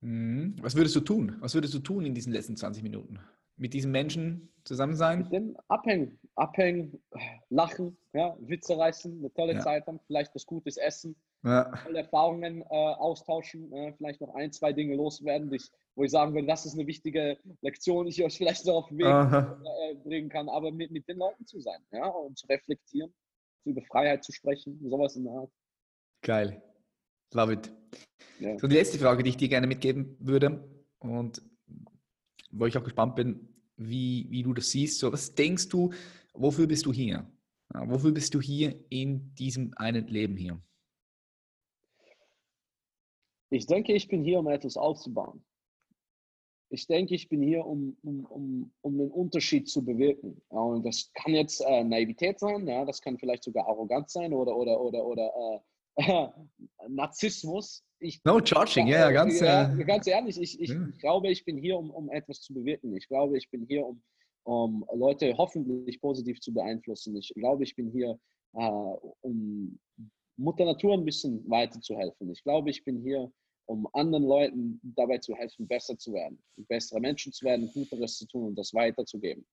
Mhm. 0.00 0.56
Was 0.62 0.74
würdest 0.74 0.96
du 0.96 1.00
tun? 1.00 1.36
Was 1.40 1.54
würdest 1.54 1.74
du 1.74 1.78
tun 1.80 2.06
in 2.06 2.14
diesen 2.14 2.32
letzten 2.32 2.56
20 2.56 2.82
Minuten? 2.82 3.18
Mit 3.56 3.74
diesen 3.74 3.90
Menschen 3.90 4.48
zusammen 4.64 4.96
sein? 4.96 5.20
Mit 5.20 5.32
denen 5.32 5.56
abhängen, 5.68 6.18
abhängen, 6.34 7.02
lachen, 7.50 7.98
ja, 8.14 8.34
Witze 8.40 8.78
reißen, 8.78 9.18
eine 9.18 9.32
tolle 9.34 9.54
ja. 9.54 9.60
Zeit 9.60 9.86
haben, 9.86 10.00
vielleicht 10.06 10.34
was 10.34 10.46
Gutes 10.46 10.78
essen, 10.78 11.14
ja. 11.42 11.72
Erfahrungen 11.94 12.62
äh, 12.62 12.64
austauschen, 12.64 13.72
äh, 13.72 13.92
vielleicht 13.94 14.20
noch 14.20 14.34
ein, 14.34 14.52
zwei 14.52 14.72
Dinge 14.72 14.94
loswerden, 14.96 15.52
ich, 15.52 15.70
wo 15.94 16.04
ich 16.04 16.10
sagen 16.10 16.34
würde, 16.34 16.46
das 16.46 16.66
ist 16.66 16.74
eine 16.74 16.86
wichtige 16.86 17.38
Lektion, 17.62 18.06
die 18.06 18.10
ich 18.10 18.22
euch 18.24 18.36
vielleicht 18.38 18.66
noch 18.66 18.74
auf 18.74 18.88
den 18.88 18.98
Weg 18.98 19.06
äh, 19.06 19.94
bringen 20.02 20.28
kann, 20.28 20.48
aber 20.48 20.70
mit, 20.70 20.90
mit 20.90 21.08
den 21.08 21.18
Leuten 21.18 21.46
zu 21.46 21.60
sein 21.60 21.80
ja, 21.92 22.06
und 22.06 22.38
zu 22.38 22.46
reflektieren, 22.46 23.12
über 23.64 23.82
Freiheit 23.82 24.24
zu 24.24 24.32
sprechen, 24.32 24.78
sowas 24.88 25.16
in 25.16 25.24
der 25.24 25.32
Art. 25.32 25.50
Geil. 26.22 26.62
Love 27.32 27.54
it. 27.54 27.72
Ja. 28.40 28.58
So, 28.58 28.66
die 28.66 28.76
letzte 28.76 28.98
Frage, 28.98 29.22
die 29.22 29.30
ich 29.30 29.36
dir 29.36 29.48
gerne 29.48 29.66
mitgeben 29.66 30.16
würde 30.18 30.68
und 30.98 31.42
wo 32.50 32.66
ich 32.66 32.76
auch 32.76 32.84
gespannt 32.84 33.14
bin, 33.14 33.48
wie, 33.76 34.26
wie 34.30 34.42
du 34.42 34.52
das 34.52 34.70
siehst. 34.70 34.98
So, 34.98 35.12
was 35.12 35.34
denkst 35.34 35.68
du, 35.68 35.92
wofür 36.34 36.66
bist 36.66 36.86
du 36.86 36.92
hier? 36.92 37.30
Wofür 37.72 38.12
bist 38.12 38.34
du 38.34 38.40
hier 38.40 38.74
in 38.88 39.32
diesem 39.34 39.72
einen 39.76 40.08
Leben 40.08 40.36
hier? 40.36 40.60
Ich 43.50 43.66
denke, 43.66 43.92
ich 43.92 44.08
bin 44.08 44.22
hier, 44.22 44.38
um 44.38 44.48
etwas 44.48 44.76
aufzubauen. 44.76 45.44
Ich 46.72 46.86
denke, 46.86 47.16
ich 47.16 47.28
bin 47.28 47.42
hier, 47.42 47.66
um, 47.66 47.96
um, 48.02 48.24
um, 48.26 48.72
um 48.80 49.00
einen 49.00 49.10
Unterschied 49.10 49.68
zu 49.68 49.84
bewirken. 49.84 50.40
Und 50.48 50.86
das 50.86 51.10
kann 51.14 51.34
jetzt 51.34 51.60
äh, 51.60 51.82
Naivität 51.82 52.38
sein, 52.38 52.66
ja, 52.68 52.84
das 52.84 53.00
kann 53.00 53.18
vielleicht 53.18 53.42
sogar 53.42 53.66
Arroganz 53.66 54.12
sein 54.12 54.32
oder, 54.32 54.56
oder, 54.56 54.80
oder, 54.80 55.04
oder 55.04 55.62
äh, 55.96 56.28
Narzissmus. 56.88 57.84
Ich, 57.98 58.24
no 58.24 58.40
charging, 58.42 58.86
ja, 58.86 59.00
yeah, 59.00 59.10
ganz, 59.10 59.40
ja, 59.40 59.74
äh, 59.76 59.84
ganz 59.84 60.06
ehrlich, 60.06 60.40
ich, 60.40 60.60
ich, 60.60 60.70
ich, 60.70 60.98
glaube, 61.00 61.28
ich 61.28 61.44
bin 61.44 61.58
hier, 61.58 61.76
um, 61.76 61.90
um 61.90 62.08
etwas 62.08 62.40
zu 62.40 62.54
bewirken. 62.54 62.96
Ich 62.96 63.08
glaube, 63.08 63.36
ich 63.36 63.50
bin 63.50 63.66
hier, 63.66 63.84
um, 63.84 64.00
um 64.44 64.84
Leute 64.94 65.36
hoffentlich 65.36 66.00
positiv 66.00 66.40
zu 66.40 66.54
beeinflussen. 66.54 67.16
Ich 67.16 67.32
glaube, 67.34 67.64
ich 67.64 67.74
bin 67.74 67.90
hier, 67.90 68.18
äh, 68.54 68.70
um 69.22 69.78
Mutter 70.40 70.64
Natur 70.64 70.94
ein 70.94 71.04
bisschen 71.04 71.48
weiterzuhelfen. 71.48 72.30
Ich 72.30 72.42
glaube, 72.42 72.70
ich 72.70 72.82
bin 72.84 73.02
hier, 73.02 73.30
um 73.66 73.86
anderen 73.92 74.24
Leuten 74.24 74.80
dabei 74.82 75.18
zu 75.18 75.34
helfen, 75.34 75.68
besser 75.68 75.96
zu 75.98 76.12
werden, 76.12 76.42
bessere 76.68 77.00
Menschen 77.00 77.32
zu 77.32 77.44
werden, 77.44 77.70
Guteres 77.72 78.18
zu 78.18 78.26
tun 78.26 78.48
und 78.48 78.58
das 78.58 78.74
weiterzugeben. 78.74 79.46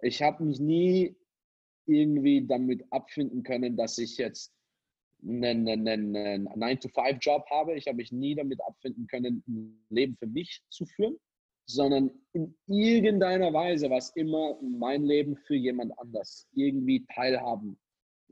Ich 0.00 0.22
habe 0.22 0.42
mich 0.44 0.58
nie 0.58 1.14
irgendwie 1.86 2.46
damit 2.46 2.84
abfinden 2.90 3.42
können, 3.42 3.76
dass 3.76 3.98
ich 3.98 4.16
jetzt 4.16 4.52
einen, 5.22 5.68
einen, 5.68 6.16
einen 6.16 6.48
9-to-5-Job 6.48 7.44
habe. 7.50 7.76
Ich 7.76 7.86
habe 7.86 7.96
mich 7.96 8.10
nie 8.10 8.34
damit 8.34 8.60
abfinden 8.62 9.06
können, 9.06 9.44
ein 9.46 9.84
Leben 9.90 10.16
für 10.16 10.26
mich 10.26 10.62
zu 10.70 10.86
führen, 10.86 11.18
sondern 11.66 12.10
in 12.32 12.56
irgendeiner 12.66 13.52
Weise 13.52 13.90
war 13.90 13.98
es 13.98 14.10
immer 14.16 14.58
mein 14.62 15.04
Leben 15.04 15.36
für 15.36 15.54
jemand 15.54 15.96
anders. 15.98 16.48
Irgendwie 16.54 17.04
teilhaben, 17.14 17.78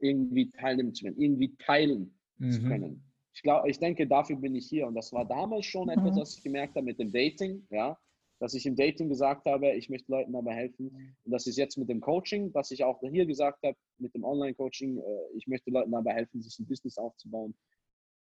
irgendwie 0.00 0.50
teilnehmen 0.50 0.94
zu 0.94 1.04
können, 1.04 1.20
irgendwie 1.20 1.54
teilen 1.56 2.14
mhm. 2.38 2.50
zu 2.52 2.62
können. 2.62 3.04
Ich, 3.32 3.42
glaube, 3.42 3.70
ich 3.70 3.78
denke, 3.78 4.06
dafür 4.06 4.36
bin 4.36 4.54
ich 4.54 4.66
hier. 4.66 4.86
Und 4.86 4.94
das 4.94 5.12
war 5.12 5.24
damals 5.24 5.66
schon 5.66 5.84
mhm. 5.84 5.90
etwas, 5.90 6.16
was 6.16 6.36
ich 6.36 6.42
gemerkt 6.42 6.74
habe 6.74 6.86
mit 6.86 6.98
dem 6.98 7.10
Dating. 7.10 7.66
Ja, 7.70 7.98
dass 8.38 8.54
ich 8.54 8.66
im 8.66 8.76
Dating 8.76 9.08
gesagt 9.08 9.46
habe, 9.46 9.72
ich 9.72 9.90
möchte 9.90 10.12
Leuten 10.12 10.32
dabei 10.32 10.54
helfen. 10.54 11.16
Und 11.24 11.32
das 11.32 11.46
ist 11.46 11.58
jetzt 11.58 11.76
mit 11.76 11.88
dem 11.88 12.00
Coaching, 12.00 12.52
was 12.54 12.70
ich 12.70 12.84
auch 12.84 13.00
hier 13.00 13.26
gesagt 13.26 13.62
habe, 13.64 13.76
mit 13.98 14.14
dem 14.14 14.24
Online-Coaching, 14.24 14.98
äh, 14.98 15.02
ich 15.34 15.46
möchte 15.46 15.70
Leuten 15.70 15.90
dabei 15.90 16.14
helfen, 16.14 16.40
sich 16.40 16.58
ein 16.58 16.66
Business 16.66 16.98
aufzubauen. 16.98 17.54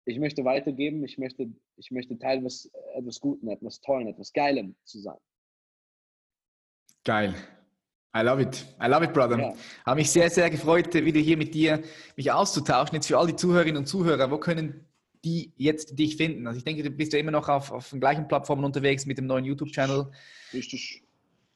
Ich 0.04 0.20
möchte 0.20 0.44
weitergeben, 0.44 1.04
ich 1.04 1.18
möchte, 1.18 1.52
ich 1.76 1.90
möchte 1.90 2.16
Teil 2.18 2.38
etwas, 2.38 2.70
etwas 2.94 3.20
Guten, 3.20 3.48
etwas 3.48 3.80
Tollen, 3.80 4.06
etwas 4.06 4.32
Geilem 4.32 4.76
zu 4.84 5.00
sein. 5.00 5.18
Geil. 7.04 7.34
I 8.16 8.22
love 8.22 8.40
it. 8.40 8.64
I 8.82 8.86
love 8.88 9.04
it, 9.04 9.12
brother. 9.12 9.38
Ja. 9.38 9.54
Habe 9.84 9.96
mich 9.96 10.10
sehr, 10.10 10.30
sehr 10.30 10.48
gefreut, 10.48 10.94
wieder 10.94 11.20
hier 11.20 11.36
mit 11.36 11.54
dir 11.54 11.82
mich 12.16 12.32
auszutauschen. 12.32 12.94
Jetzt 12.94 13.08
für 13.08 13.18
all 13.18 13.26
die 13.26 13.36
Zuhörerinnen 13.36 13.76
und 13.76 13.86
Zuhörer, 13.86 14.30
wo 14.30 14.38
können 14.38 14.86
die 15.22 15.52
jetzt 15.56 15.98
dich 15.98 16.16
finden? 16.16 16.46
Also 16.46 16.56
ich 16.58 16.64
denke, 16.64 16.82
du 16.82 16.90
bist 16.90 17.12
ja 17.12 17.18
immer 17.18 17.32
noch 17.32 17.48
auf, 17.48 17.72
auf 17.72 17.90
den 17.90 18.00
gleichen 18.00 18.26
Plattformen 18.26 18.64
unterwegs 18.64 19.04
mit 19.04 19.18
dem 19.18 19.26
neuen 19.26 19.44
YouTube-Channel. 19.44 20.06
Richtig. 20.54 21.02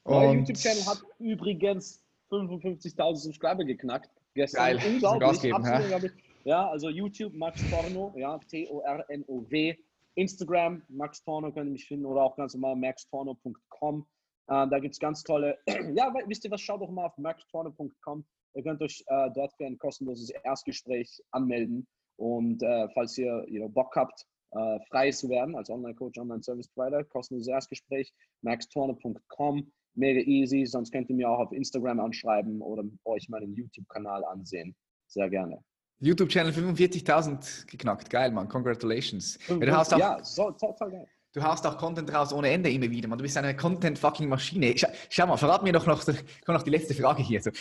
Der 0.07 0.33
YouTube-Channel 0.33 0.85
hat 0.85 1.01
übrigens 1.19 2.03
55.000 2.29 3.15
Subscriber 3.15 3.63
geknackt. 3.63 4.11
Gestern. 4.35 4.77
Geil. 4.77 4.81
Unglaublich. 4.87 5.41
Geben, 5.41 5.55
absolut, 5.55 6.03
ja? 6.03 6.09
ja, 6.43 6.69
also 6.69 6.89
YouTube, 6.89 7.33
Max 7.33 7.61
Torno, 7.69 8.13
ja, 8.15 8.37
T-O-R-N-O-W. 8.49 9.75
Instagram, 10.15 10.81
Max 10.89 11.23
Torno 11.23 11.51
könnt 11.51 11.67
ihr 11.67 11.73
mich 11.73 11.85
finden 11.85 12.05
oder 12.05 12.21
auch 12.21 12.35
ganz 12.35 12.53
normal 12.53 12.75
maxtorno.com. 12.75 14.05
Äh, 14.51 14.67
da 14.67 14.79
gibt 14.79 14.93
es 14.93 14.99
ganz 14.99 15.23
tolle, 15.23 15.57
ja, 15.95 16.13
wisst 16.27 16.43
ihr 16.43 16.51
was, 16.51 16.61
schaut 16.61 16.81
doch 16.81 16.91
mal 16.91 17.05
auf 17.05 17.17
maxtorno.com. 17.17 18.25
Ihr 18.53 18.63
könnt 18.63 18.81
euch 18.81 19.01
äh, 19.07 19.29
dort 19.33 19.53
für 19.55 19.65
ein 19.65 19.77
kostenloses 19.77 20.29
Erstgespräch 20.43 21.21
anmelden. 21.31 21.87
Und 22.17 22.61
äh, 22.61 22.89
falls 22.93 23.17
ihr, 23.17 23.45
ihr 23.47 23.69
Bock 23.69 23.95
habt, 23.95 24.25
äh, 24.51 24.79
frei 24.89 25.09
zu 25.11 25.29
werden 25.29 25.55
als 25.55 25.69
Online-Coach, 25.69 26.19
Online-Service-Provider, 26.19 27.05
kostenloses 27.05 27.47
Erstgespräch, 27.47 28.13
maxtorne.com, 28.41 29.71
mega 29.95 30.19
easy. 30.19 30.65
Sonst 30.65 30.91
könnt 30.91 31.09
ihr 31.09 31.15
mir 31.15 31.29
auch 31.29 31.39
auf 31.39 31.53
Instagram 31.53 32.01
anschreiben 32.01 32.61
oder 32.61 32.83
euch 33.05 33.29
meinen 33.29 33.55
YouTube-Kanal 33.55 34.25
ansehen. 34.25 34.75
Sehr 35.07 35.29
gerne. 35.29 35.63
YouTube-Channel 36.01 36.51
45.000 36.51 37.67
geknackt. 37.67 38.09
Geil, 38.09 38.31
Mann. 38.31 38.49
Congratulations. 38.49 39.39
Ja, 39.47 39.97
ja 39.97 40.23
so, 40.23 40.51
total 40.51 40.91
geil. 40.91 41.07
Du 41.33 41.41
hast 41.41 41.65
auch 41.65 41.77
Content 41.77 42.13
raus 42.13 42.33
ohne 42.33 42.49
Ende 42.49 42.69
immer 42.69 42.89
wieder. 42.89 43.07
Man. 43.07 43.17
Du 43.17 43.23
bist 43.23 43.37
eine 43.37 43.55
Content-Fucking-Maschine. 43.55 44.73
Schau, 44.77 44.89
schau, 45.09 45.27
mal, 45.27 45.37
verrat 45.37 45.63
mir 45.63 45.71
doch 45.71 45.85
noch, 45.85 46.03
komm 46.45 46.55
noch 46.55 46.63
die 46.63 46.69
letzte 46.69 46.93
Frage 46.93 47.23
hier. 47.23 47.41
So, 47.41 47.51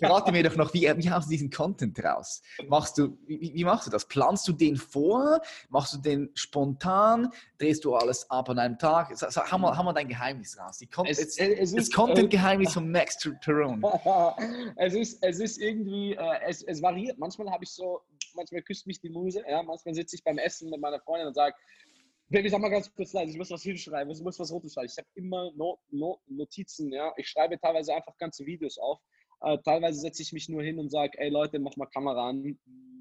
verrate 0.00 0.32
mir 0.32 0.42
doch 0.42 0.56
noch, 0.56 0.74
wie, 0.74 0.92
wie 0.96 1.10
hast 1.10 1.26
du 1.26 1.30
diesen 1.30 1.48
Content 1.48 2.02
raus? 2.02 2.42
Machst 2.66 2.98
du, 2.98 3.16
wie, 3.26 3.52
wie, 3.54 3.62
machst 3.62 3.86
du 3.86 3.90
das? 3.92 4.08
Planst 4.08 4.48
du 4.48 4.52
den 4.52 4.76
vor? 4.76 5.40
Machst 5.68 5.94
du 5.94 5.98
den 5.98 6.30
spontan? 6.34 7.28
Drehst 7.58 7.84
du 7.84 7.94
alles 7.94 8.28
ab 8.30 8.48
an 8.50 8.58
einem 8.58 8.78
Tag? 8.78 9.16
So, 9.16 9.30
so, 9.30 9.42
hau, 9.42 9.58
mal, 9.58 9.78
hau 9.78 9.84
mal 9.84 9.92
dein 9.92 10.08
Geheimnis 10.08 10.58
raus. 10.58 10.78
Die 10.78 10.88
Con 10.88 11.06
es, 11.06 11.20
es, 11.20 11.38
es 11.38 11.72
das 11.72 11.90
Content-Geheimnis 11.92 12.72
von 12.72 12.90
Max 12.90 13.16
Tyrone. 13.16 13.80
es, 14.76 14.94
ist, 14.94 15.22
es 15.22 15.38
ist 15.38 15.58
irgendwie, 15.58 16.14
äh, 16.14 16.40
es, 16.48 16.64
es 16.64 16.82
variiert. 16.82 17.16
Manchmal 17.18 17.48
habe 17.52 17.62
ich 17.62 17.70
so, 17.70 18.00
manchmal 18.34 18.62
küsst 18.62 18.88
mich 18.88 19.00
die 19.00 19.10
Muse. 19.10 19.44
Ja? 19.48 19.62
Manchmal 19.62 19.94
sitze 19.94 20.16
ich 20.16 20.24
beim 20.24 20.38
Essen 20.38 20.68
mit 20.70 20.80
meiner 20.80 20.98
Freundin 20.98 21.28
und 21.28 21.34
sage, 21.34 21.54
Baby, 22.32 22.48
sag 22.48 22.60
mal 22.60 22.68
ganz 22.68 22.94
kurz 22.94 23.12
leise, 23.12 23.32
ich 23.32 23.38
muss 23.38 23.50
was 23.50 23.64
hinschreiben, 23.64 24.12
ich 24.12 24.22
muss 24.22 24.38
was 24.38 24.52
Rotes 24.52 24.72
schreiben. 24.72 24.88
Ich 24.88 24.96
habe 24.96 25.08
immer 25.14 25.50
Not, 25.56 25.80
Not, 25.90 26.20
Notizen, 26.28 26.92
ja. 26.92 27.12
Ich 27.16 27.26
schreibe 27.26 27.58
teilweise 27.58 27.92
einfach 27.92 28.16
ganze 28.18 28.46
Videos 28.46 28.78
auf. 28.78 29.00
Äh, 29.40 29.58
teilweise 29.64 29.98
setze 29.98 30.22
ich 30.22 30.32
mich 30.32 30.48
nur 30.48 30.62
hin 30.62 30.78
und 30.78 30.90
sage, 30.90 31.18
ey 31.18 31.28
Leute, 31.28 31.58
mach 31.58 31.76
mal 31.76 31.86
Kamera 31.86 32.28
an. 32.28 32.56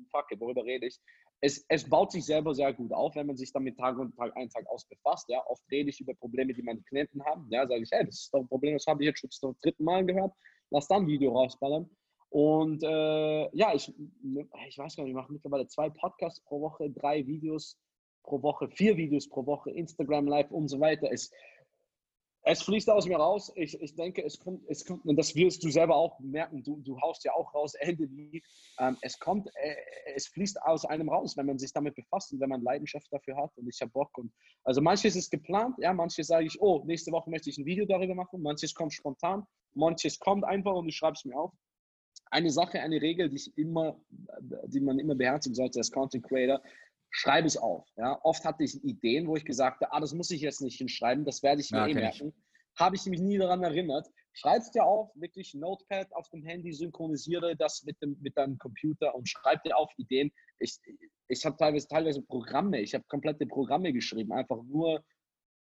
Fuck 0.09 0.31
it, 0.31 0.39
worüber 0.39 0.65
rede 0.65 0.87
ich? 0.87 0.99
Es, 1.41 1.63
es 1.67 1.87
baut 1.87 2.11
sich 2.11 2.25
selber 2.25 2.55
sehr 2.55 2.73
gut 2.73 2.91
auf, 2.91 3.15
wenn 3.15 3.27
man 3.27 3.37
sich 3.37 3.53
damit 3.53 3.77
Tag 3.77 3.99
und 3.99 4.15
Tag 4.15 4.35
ein, 4.35 4.49
Tag 4.49 4.65
aus 4.65 4.87
befasst. 4.87 5.29
Ja. 5.29 5.45
Oft 5.45 5.61
rede 5.69 5.91
ich 5.91 6.01
über 6.01 6.15
Probleme, 6.15 6.55
die 6.55 6.63
meine 6.63 6.81
Klienten 6.81 7.23
haben. 7.23 7.47
Ja, 7.51 7.67
sage 7.67 7.83
ich, 7.83 7.91
ey, 7.91 8.05
das 8.07 8.21
ist 8.21 8.33
doch 8.33 8.39
ein 8.39 8.47
Problem, 8.47 8.73
das 8.73 8.87
habe 8.87 9.03
ich 9.03 9.09
jetzt 9.09 9.19
schon 9.19 9.29
zum 9.29 9.55
dritten 9.61 9.83
Mal 9.83 10.07
gehört. 10.07 10.33
Lass 10.71 10.87
dann 10.87 11.03
ein 11.03 11.07
Video 11.07 11.33
rausballern. 11.33 11.87
Und 12.29 12.81
äh, 12.81 13.55
ja, 13.55 13.75
ich, 13.75 13.93
ich 14.67 14.77
weiß 14.79 14.95
gar 14.95 15.03
nicht, 15.03 15.11
ich 15.11 15.15
mache 15.15 15.31
mittlerweile 15.31 15.67
zwei 15.67 15.91
Podcasts 15.91 16.41
pro 16.41 16.61
Woche, 16.61 16.89
drei 16.89 17.27
Videos 17.27 17.77
pro 18.23 18.41
Woche, 18.41 18.69
vier 18.69 18.97
Videos 18.97 19.27
pro 19.27 19.45
Woche, 19.45 19.71
Instagram 19.71 20.27
Live 20.27 20.51
und 20.51 20.67
so 20.67 20.79
weiter. 20.79 21.11
Es, 21.11 21.31
es 22.43 22.61
fließt 22.63 22.89
aus 22.89 23.05
mir 23.05 23.17
raus. 23.17 23.51
Ich, 23.55 23.79
ich 23.81 23.95
denke, 23.95 24.23
es 24.23 24.39
kommt, 24.39 24.63
es 24.69 24.85
kommt, 24.85 25.05
und 25.05 25.17
das 25.17 25.35
wirst 25.35 25.63
du 25.63 25.69
selber 25.69 25.95
auch 25.95 26.19
merken, 26.19 26.63
du, 26.63 26.77
du 26.81 26.99
haust 27.01 27.23
ja 27.23 27.33
auch 27.33 27.53
raus, 27.53 27.73
Ende 27.79 28.07
nie. 28.07 28.41
Ähm, 28.79 28.97
es 29.01 29.19
kommt, 29.19 29.47
äh, 29.55 29.75
es 30.15 30.27
fließt 30.27 30.61
aus 30.63 30.85
einem 30.85 31.09
raus, 31.09 31.35
wenn 31.37 31.45
man 31.45 31.59
sich 31.59 31.73
damit 31.73 31.95
befasst 31.95 32.31
und 32.31 32.39
wenn 32.39 32.49
man 32.49 32.61
Leidenschaft 32.61 33.07
dafür 33.11 33.37
hat 33.37 33.51
und 33.57 33.67
ich 33.67 33.79
habe 33.81 33.91
Bock. 33.91 34.17
Und, 34.17 34.31
also 34.63 34.81
manches 34.81 35.15
ist 35.15 35.29
geplant, 35.29 35.75
ja, 35.79 35.93
manches 35.93 36.27
sage 36.27 36.45
ich, 36.45 36.59
oh, 36.61 36.83
nächste 36.85 37.11
Woche 37.11 37.29
möchte 37.29 37.49
ich 37.49 37.57
ein 37.57 37.65
Video 37.65 37.85
darüber 37.85 38.15
machen, 38.15 38.41
manches 38.41 38.73
kommt 38.73 38.93
spontan, 38.93 39.45
manches 39.73 40.17
kommt 40.19 40.43
einfach 40.43 40.73
und 40.73 40.87
ich 40.87 40.95
schreibe 40.95 41.13
es 41.13 41.25
mir 41.25 41.37
auf. 41.37 41.51
eine 42.31 42.51
Sache, 42.51 42.79
eine 42.79 43.01
Regel, 43.01 43.29
die 43.29 43.37
ich 43.37 43.57
immer, 43.57 43.99
die 44.67 44.79
man 44.79 44.99
immer 44.99 45.15
beherzigen 45.15 45.55
sollte 45.55 45.79
als 45.79 45.91
Content 45.91 46.23
Creator, 46.25 46.61
schreibe 47.11 47.47
es 47.47 47.57
auf. 47.57 47.87
Ja? 47.97 48.19
Oft 48.23 48.43
hatte 48.45 48.63
ich 48.63 48.83
Ideen, 48.83 49.27
wo 49.27 49.35
ich 49.35 49.45
gesagt 49.45 49.81
habe, 49.81 49.93
ah, 49.93 49.99
das 49.99 50.13
muss 50.13 50.31
ich 50.31 50.41
jetzt 50.41 50.61
nicht 50.61 50.77
hinschreiben, 50.77 51.25
das 51.25 51.43
werde 51.43 51.61
ich 51.61 51.71
mir 51.71 51.79
ja, 51.79 51.87
eh 51.87 51.93
merken. 51.93 52.33
Habe 52.77 52.95
ich 52.95 53.05
mich 53.05 53.19
nie 53.19 53.37
daran 53.37 53.63
erinnert. 53.63 54.07
Schreib 54.33 54.61
es 54.61 54.71
dir 54.71 54.85
auf, 54.85 55.09
wirklich 55.15 55.53
Notepad 55.53 56.13
auf 56.13 56.29
dem 56.29 56.43
Handy, 56.43 56.71
synchronisiere 56.71 57.55
das 57.57 57.83
mit, 57.83 58.01
dem, 58.01 58.17
mit 58.21 58.37
deinem 58.37 58.57
Computer 58.57 59.13
und 59.15 59.27
schreib 59.27 59.63
dir 59.63 59.75
auf 59.75 59.91
Ideen. 59.97 60.31
Ich, 60.59 60.79
ich 61.27 61.45
habe 61.45 61.57
teilweise, 61.57 61.87
teilweise 61.87 62.21
Programme, 62.21 62.79
ich 62.79 62.93
habe 62.93 63.03
komplette 63.07 63.45
Programme 63.47 63.91
geschrieben, 63.91 64.31
einfach 64.31 64.61
nur, 64.63 65.03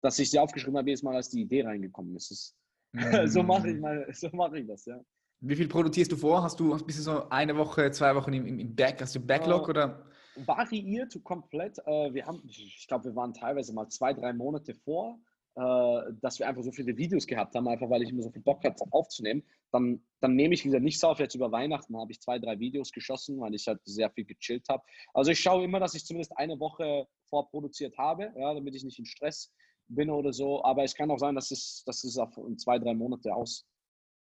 dass 0.02 0.20
ich 0.20 0.32
sie 0.32 0.40
aufgeschrieben 0.40 0.78
habe, 0.78 0.90
jedes 0.90 1.04
Mal, 1.04 1.16
als 1.16 1.30
die 1.30 1.42
Idee 1.42 1.64
reingekommen 1.64 2.16
ist. 2.16 2.32
ist 2.32 2.58
mm. 2.94 3.00
so 3.28 3.44
mache 3.44 3.70
ich, 3.70 4.18
so 4.18 4.30
mach 4.34 4.52
ich 4.54 4.68
das, 4.68 4.86
ja. 4.86 5.00
Wie 5.42 5.56
viel 5.56 5.68
produzierst 5.68 6.12
du 6.12 6.18
vor? 6.18 6.42
Hast 6.42 6.60
du 6.60 6.76
bist 6.86 7.00
du 7.00 7.04
so 7.04 7.30
eine 7.30 7.56
Woche, 7.56 7.92
zwei 7.92 8.16
Wochen 8.16 8.34
im, 8.34 8.60
im 8.60 8.76
Back, 8.76 9.02
hast 9.02 9.16
du 9.16 9.20
Backlog 9.20 9.68
uh, 9.68 9.70
oder? 9.70 10.06
Variiert 10.38 11.18
komplett. 11.24 11.80
Uh, 11.86 12.14
wir 12.14 12.26
haben, 12.26 12.42
ich 12.46 12.86
glaube, 12.88 13.06
wir 13.06 13.16
waren 13.16 13.34
teilweise 13.34 13.74
mal 13.74 13.88
zwei, 13.90 14.14
drei 14.14 14.34
Monate 14.34 14.74
vor, 14.74 15.20
uh, 15.56 16.02
dass 16.22 16.40
wir 16.40 16.48
einfach 16.48 16.64
so 16.64 16.72
viele 16.72 16.96
Videos 16.98 17.26
gehabt 17.26 17.56
haben, 17.56 17.68
einfach 17.68 17.90
weil 17.90 18.04
ich 18.04 18.10
immer 18.10 18.24
so 18.24 18.32
viel 18.32 18.42
Bock 18.42 18.64
hatte 18.64 18.86
aufzunehmen. 18.92 19.44
Dann, 19.72 20.02
dann 20.20 20.36
nehme 20.36 20.54
ich 20.54 20.66
wieder 20.66 20.80
nichts 20.80 21.04
auf. 21.04 21.20
Jetzt 21.20 21.36
über 21.36 21.52
Weihnachten 21.52 21.98
habe 21.98 22.12
ich 22.12 22.22
zwei, 22.22 22.40
drei 22.40 22.60
Videos 22.60 22.92
geschossen, 22.92 23.40
weil 23.40 23.54
ich 23.56 23.68
halt 23.68 23.80
sehr 23.86 24.10
viel 24.12 24.26
gechillt 24.26 24.68
habe. 24.70 24.84
Also 25.14 25.32
ich 25.32 25.40
schaue 25.40 25.64
immer, 25.64 25.80
dass 25.80 25.96
ich 25.96 26.06
zumindest 26.06 26.38
eine 26.38 26.60
Woche 26.60 27.08
vorproduziert 27.30 27.98
habe, 27.98 28.32
ja, 28.36 28.54
damit 28.54 28.76
ich 28.76 28.84
nicht 28.84 29.00
in 29.00 29.06
Stress 29.06 29.52
bin 29.88 30.10
oder 30.10 30.34
so. 30.34 30.64
Aber 30.64 30.84
es 30.84 30.96
kann 30.96 31.12
auch 31.12 31.20
sein, 31.20 31.36
dass 31.36 31.52
es, 31.52 31.84
dass 31.86 32.04
es 32.04 32.18
auf 32.18 32.38
zwei, 32.58 32.80
drei 32.80 32.94
Monate 32.94 33.34
aus, 33.34 33.66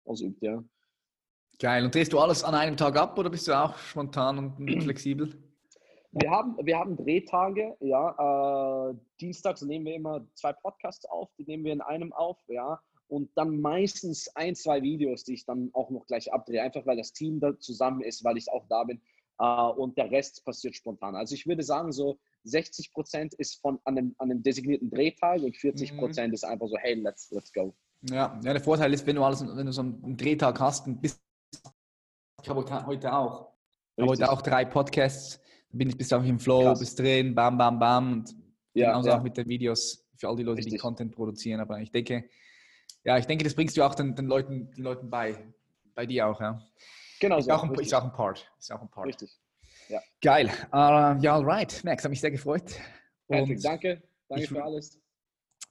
ausübt, 0.06 0.42
ja. 0.42 0.64
Geil. 1.60 1.86
Und 1.86 1.94
drehst 1.94 2.12
du 2.14 2.20
alles 2.20 2.44
an 2.44 2.56
einem 2.56 2.78
Tag 2.78 2.98
ab 2.98 3.18
oder 3.18 3.30
bist 3.30 3.48
du 3.48 3.54
auch 3.54 3.78
spontan 3.78 4.38
und 4.38 4.82
flexibel? 4.84 5.53
Wir 6.16 6.30
haben, 6.30 6.56
wir 6.64 6.78
haben 6.78 6.96
Drehtage, 6.96 7.76
ja. 7.80 8.90
Äh, 8.90 8.96
dienstags 9.20 9.64
nehmen 9.64 9.86
wir 9.86 9.96
immer 9.96 10.26
zwei 10.36 10.54
Podcasts 10.54 11.06
auf, 11.06 11.30
die 11.38 11.44
nehmen 11.46 11.64
wir 11.64 11.74
in 11.74 11.82
einem 11.82 12.14
auf, 12.14 12.38
ja. 12.48 12.80
Und 13.08 13.32
dann 13.36 13.60
meistens 13.60 14.28
ein, 14.36 14.56
zwei 14.56 14.82
Videos, 14.82 15.24
die 15.24 15.34
ich 15.34 15.46
dann 15.46 15.72
auch 15.74 15.90
noch 15.90 16.06
gleich 16.06 16.32
abdrehe, 16.32 16.62
einfach 16.62 16.86
weil 16.86 16.98
das 16.98 17.14
Team 17.14 17.40
da 17.40 17.58
zusammen 17.60 18.02
ist, 18.02 18.24
weil 18.24 18.38
ich 18.38 18.52
auch 18.52 18.66
da 18.70 18.84
bin. 18.84 19.02
Äh, 19.40 19.46
und 19.46 19.98
der 19.98 20.12
Rest 20.12 20.46
passiert 20.46 20.76
spontan. 20.76 21.16
Also 21.16 21.34
ich 21.34 21.48
würde 21.48 21.64
sagen, 21.64 21.92
so 21.92 22.20
60 22.44 22.94
Prozent 22.94 23.34
ist 23.36 23.60
von 23.60 23.80
an 23.86 23.98
einem, 23.98 24.16
an 24.20 24.30
einem 24.30 24.44
designierten 24.44 24.92
Drehtag 24.92 25.42
und 25.42 25.58
40 25.58 25.98
Prozent 25.98 26.28
mhm. 26.30 26.34
ist 26.36 26.44
einfach 26.44 26.68
so, 26.68 26.78
hey, 26.78 26.94
let's, 26.94 27.32
let's 27.32 27.52
go. 27.52 27.74
Ja, 28.10 28.40
ja, 28.44 28.54
der 28.54 28.62
Vorteil 28.62 28.94
ist, 28.94 29.08
wenn 29.08 29.16
du 29.16 29.24
alles, 29.24 29.42
wenn 29.42 29.66
du 29.66 29.72
so 29.72 29.82
einen 29.82 30.16
Drehtag 30.18 30.60
hast, 30.60 30.86
bist 31.02 31.20
ich 32.42 32.50
habe 32.50 32.86
heute 32.86 33.14
auch. 33.14 33.54
Ich 33.96 34.02
habe 34.02 34.12
heute 34.12 34.30
auch 34.30 34.42
drei 34.42 34.66
Podcasts. 34.66 35.40
Bin 35.74 35.90
ich 35.90 35.98
bis 35.98 36.14
auch 36.14 36.24
im 36.24 36.40
Flow, 36.40 36.62
Krass. 36.62 36.80
bis 36.80 36.96
drin, 36.96 37.34
bam, 37.34 37.58
bam, 37.58 37.80
bam. 37.80 38.14
Und 38.14 38.36
ja, 38.74 38.92
genauso 38.92 39.10
ja. 39.10 39.18
auch 39.18 39.24
mit 39.24 39.36
den 39.36 39.48
Videos 39.48 40.06
für 40.16 40.30
all 40.30 40.36
die 40.36 40.44
Leute, 40.44 40.60
Richtig. 40.60 40.74
die 40.74 40.80
Content 40.80 41.14
produzieren. 41.14 41.60
Aber 41.60 41.80
ich 41.80 41.92
denke, 41.92 42.30
ja, 43.04 43.18
ich 43.18 43.26
denke, 43.26 43.44
das 43.44 43.56
bringst 43.56 43.76
du 43.76 43.84
auch 43.84 43.96
den, 43.96 44.16
den 44.16 44.28
Leuten, 44.28 44.72
den 44.72 44.84
Leuten 44.84 45.10
bei. 45.10 45.38
Bei 45.96 46.06
dir 46.06 46.28
auch, 46.28 46.40
ja. 46.42 46.60
Genau. 47.20 47.38
Ist, 47.38 47.46
so, 47.46 47.52
auch, 47.52 47.64
ein, 47.64 47.74
ist 47.76 47.94
auch 47.94 48.04
ein 48.04 48.12
Part. 48.12 48.52
Ist 48.58 48.72
auch 48.72 48.82
ein 48.82 48.90
Part. 48.90 49.08
Richtig. 49.08 49.40
Ja. 49.90 50.00
Geil. 50.22 50.48
Uh, 50.72 51.22
ja, 51.22 51.36
alright. 51.36 51.84
Max, 51.84 52.04
hat 52.04 52.10
mich 52.10 52.22
sehr 52.22 52.32
gefreut. 52.32 52.80
Patrick, 53.28 53.62
danke. 53.62 54.02
Danke 54.28 54.48
für 54.48 54.64
alles. 54.64 55.00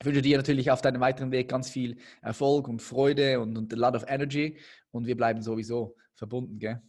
Ich 0.01 0.07
wünsche 0.07 0.23
dir 0.23 0.37
natürlich 0.37 0.70
auf 0.70 0.81
deinem 0.81 1.01
weiteren 1.01 1.31
Weg 1.31 1.49
ganz 1.49 1.70
viel 1.70 1.97
Erfolg 2.23 2.69
und 2.69 2.83
Freude 2.83 3.41
und, 3.41 3.57
und 3.57 3.73
a 3.73 3.77
lot 3.77 3.95
of 3.95 4.05
energy. 4.09 4.59
Und 4.91 5.07
wir 5.07 5.16
bleiben 5.16 5.43
sowieso 5.43 5.97
verbunden, 6.15 6.59
gell? 6.59 6.83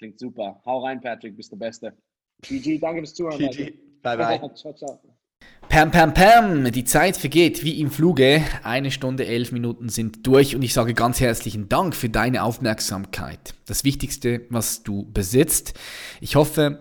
Klingt 0.00 0.18
super. 0.18 0.62
Hau 0.64 0.82
rein, 0.82 0.98
Patrick, 0.98 1.36
bist 1.36 1.52
der 1.52 1.58
Beste. 1.58 1.92
GG, 2.40 2.78
danke 2.78 3.00
fürs 3.02 3.12
Zuhören. 3.12 3.38
GG. 3.38 3.74
Bye, 4.02 4.16
bye. 4.16 4.54
ciao, 4.54 4.72
ciao. 4.72 4.98
Pam, 5.68 5.90
pam, 5.90 6.14
pam, 6.14 6.72
die 6.72 6.84
Zeit 6.84 7.18
vergeht 7.18 7.62
wie 7.64 7.78
im 7.82 7.90
Fluge. 7.90 8.42
Eine 8.62 8.92
Stunde, 8.92 9.26
elf 9.26 9.52
Minuten 9.52 9.90
sind 9.90 10.26
durch 10.26 10.56
und 10.56 10.62
ich 10.62 10.72
sage 10.72 10.94
ganz 10.94 11.20
herzlichen 11.20 11.68
Dank 11.68 11.94
für 11.94 12.08
deine 12.08 12.44
Aufmerksamkeit. 12.44 13.52
Das 13.66 13.84
Wichtigste, 13.84 14.46
was 14.48 14.82
du 14.84 15.04
besitzt. 15.12 15.78
Ich 16.22 16.34
hoffe, 16.34 16.80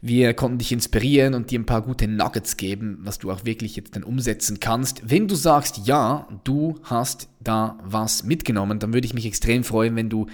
wir 0.00 0.34
konnten 0.34 0.58
dich 0.58 0.72
inspirieren 0.72 1.34
und 1.34 1.52
dir 1.52 1.60
ein 1.60 1.66
paar 1.66 1.82
gute 1.82 2.08
Nuggets 2.08 2.56
geben, 2.56 2.98
was 3.02 3.20
du 3.20 3.30
auch 3.30 3.44
wirklich 3.44 3.76
jetzt 3.76 3.94
dann 3.94 4.02
umsetzen 4.02 4.58
kannst. 4.58 5.08
Wenn 5.08 5.28
du 5.28 5.36
sagst, 5.36 5.86
ja, 5.86 6.26
du 6.42 6.80
hast 6.82 7.28
da 7.38 7.78
was 7.84 8.24
mitgenommen, 8.24 8.80
dann 8.80 8.92
würde 8.92 9.06
ich 9.06 9.14
mich 9.14 9.26
extrem 9.26 9.62
freuen, 9.62 9.94
wenn 9.94 10.08
du 10.08 10.26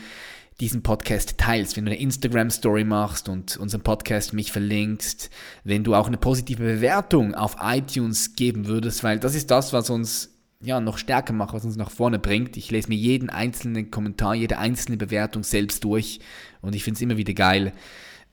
diesen 0.60 0.82
Podcast 0.82 1.36
teilst, 1.36 1.76
wenn 1.76 1.84
du 1.84 1.90
eine 1.90 2.00
Instagram-Story 2.00 2.84
machst 2.84 3.28
und 3.28 3.56
unseren 3.58 3.82
Podcast 3.82 4.32
mich 4.32 4.52
verlinkst, 4.52 5.30
wenn 5.64 5.84
du 5.84 5.94
auch 5.94 6.06
eine 6.06 6.16
positive 6.16 6.62
Bewertung 6.62 7.34
auf 7.34 7.56
iTunes 7.60 8.34
geben 8.36 8.66
würdest, 8.66 9.04
weil 9.04 9.18
das 9.18 9.34
ist 9.34 9.50
das, 9.50 9.72
was 9.72 9.90
uns 9.90 10.30
ja, 10.62 10.80
noch 10.80 10.96
stärker 10.96 11.34
macht, 11.34 11.52
was 11.52 11.66
uns 11.66 11.76
nach 11.76 11.90
vorne 11.90 12.18
bringt. 12.18 12.56
Ich 12.56 12.70
lese 12.70 12.88
mir 12.88 12.96
jeden 12.96 13.28
einzelnen 13.28 13.90
Kommentar, 13.90 14.34
jede 14.34 14.58
einzelne 14.58 14.96
Bewertung 14.96 15.42
selbst 15.42 15.84
durch 15.84 16.20
und 16.62 16.74
ich 16.74 16.84
finde 16.84 16.96
es 16.96 17.02
immer 17.02 17.18
wieder 17.18 17.34
geil, 17.34 17.72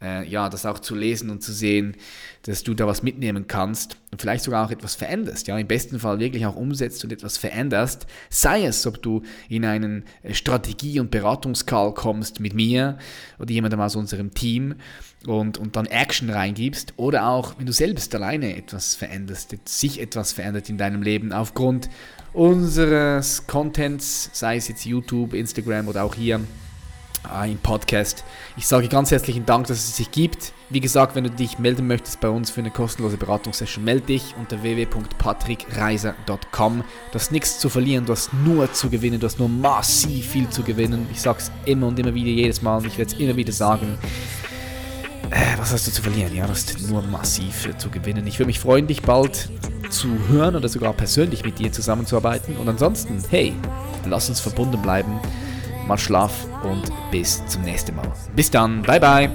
äh, 0.04 0.28
ja, 0.28 0.50
das 0.50 0.66
auch 0.66 0.80
zu 0.80 0.96
lesen 0.96 1.30
und 1.30 1.42
zu 1.42 1.54
sehen, 1.54 1.96
dass 2.44 2.64
du 2.64 2.74
da 2.74 2.86
was 2.86 3.04
mitnehmen 3.04 3.48
kannst 3.48 3.98
und 4.12 4.22
vielleicht 4.22 4.44
sogar 4.44 4.66
auch 4.66 4.72
etwas 4.72 4.96
veränderst. 4.96 5.48
Ja, 5.48 5.58
im 5.58 5.68
besten 5.68 6.00
Fall 6.00 6.20
wirklich 6.20 6.46
auch 6.46 6.56
umsetzt 6.56 7.04
und 7.04 7.14
etwas 7.14 7.38
veränderst. 7.38 8.06
Sei 8.30 8.66
es, 8.66 8.86
ob 8.86 9.02
du 9.02 9.24
in 9.50 9.66
einen 9.66 10.04
äh, 10.22 10.34
Strategie- 10.34 11.00
und 11.00 11.10
Beratungscall 11.10 11.94
kommst 11.94 12.40
mit 12.40 12.54
mir 12.54 12.98
oder 13.40 13.52
jemandem 13.52 13.80
aus 13.80 13.96
unserem 13.96 14.34
Team 14.34 14.76
und, 15.26 15.58
und 15.58 15.76
dann 15.76 15.86
Action 15.86 16.30
reingibst 16.30 16.94
oder 16.98 17.28
auch, 17.28 17.58
wenn 17.58 17.66
du 17.66 17.72
selbst 17.72 18.14
alleine 18.14 18.58
etwas 18.58 18.96
veränderst, 18.96 19.56
sich 19.66 20.02
etwas 20.02 20.34
verändert 20.34 20.70
in 20.70 20.78
deinem 20.78 21.02
Leben 21.02 21.32
aufgrund 21.32 21.90
unseres 22.34 23.48
Contents, 23.48 24.30
sei 24.34 24.58
es 24.58 24.68
jetzt 24.68 24.86
YouTube, 24.86 25.34
Instagram 25.34 25.88
oder 25.88 26.04
auch 26.04 26.16
hier 26.16 26.42
im 27.46 27.58
Podcast. 27.58 28.24
Ich 28.58 28.68
sage 28.68 28.88
ganz 28.88 29.12
herzlichen 29.12 29.46
Dank, 29.46 29.68
dass 29.68 29.78
es 29.78 29.98
sich 29.98 30.10
gibt. 30.12 30.54
Wie 30.70 30.80
gesagt, 30.80 31.16
wenn 31.16 31.24
du 31.24 31.30
dich 31.30 31.60
melden 31.60 31.86
möchtest 31.88 32.20
bei 32.22 32.30
uns 32.30 32.50
für 32.52 32.62
eine 32.62 32.72
kostenlose 32.72 33.18
Beratungssession, 33.18 33.84
melde 33.84 34.06
dich 34.08 34.34
unter 34.38 34.64
www.patrickreiser.com. 34.64 36.84
Du 37.12 37.16
hast 37.16 37.32
nichts 37.32 37.60
zu 37.60 37.70
verlieren, 37.70 38.06
du 38.06 38.14
hast 38.14 38.34
nur 38.34 38.74
zu 38.74 38.90
gewinnen, 38.90 39.20
du 39.20 39.26
hast 39.26 39.40
nur 39.40 39.50
massiv 39.50 40.30
viel 40.30 40.50
zu 40.50 40.64
gewinnen. 40.64 41.08
Ich 41.12 41.22
sage 41.22 41.40
es 41.40 41.52
immer 41.66 41.88
und 41.88 42.00
immer 42.00 42.14
wieder, 42.14 42.30
jedes 42.30 42.62
Mal 42.62 42.78
und 42.78 42.88
ich 42.88 42.98
werde 42.98 43.14
es 43.14 43.20
immer 43.20 43.36
wieder 43.36 43.52
sagen. 43.52 43.98
Äh, 45.30 45.58
was 45.58 45.74
hast 45.74 45.88
du 45.88 45.92
zu 45.92 46.02
verlieren? 46.02 46.34
Ja, 46.36 46.46
du 46.46 46.52
hast 46.52 46.90
nur 46.90 47.02
massiv 47.02 47.70
zu 47.78 47.90
gewinnen. 47.90 48.26
Ich 48.28 48.40
würde 48.40 48.48
mich 48.48 48.60
freuen, 48.60 48.88
dich 48.88 49.02
bald 49.02 49.50
zu 49.90 50.08
hören 50.30 50.56
oder 50.56 50.70
sogar 50.70 50.94
persönlich 50.94 51.44
mit 51.44 51.60
dir 51.60 51.70
zusammenzuarbeiten. 51.72 52.56
Und 52.58 52.70
ansonsten, 52.70 53.22
hey, 53.30 53.54
lass 54.06 54.30
uns 54.30 54.40
verbunden 54.40 54.82
bleiben 54.82 55.20
mal 55.88 55.98
Schlaf 55.98 56.34
und 56.64 56.92
bis 57.12 57.46
zum 57.46 57.64
nächsten 57.64 57.96
Mal. 57.96 58.12
Bis 58.36 58.50
dann, 58.52 58.82
bye 58.84 59.00
bye. 59.00 59.30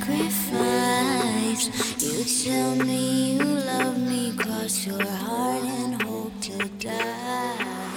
You 2.02 2.24
tell 2.44 2.76
me 2.76 3.34
you 3.34 3.44
love 3.44 4.00
me, 4.00 4.32
cross 4.36 4.88
your 4.88 5.06
heart 5.06 5.64
and 5.64 6.02
hope 6.02 6.32
to 6.42 6.58
die. 6.80 7.89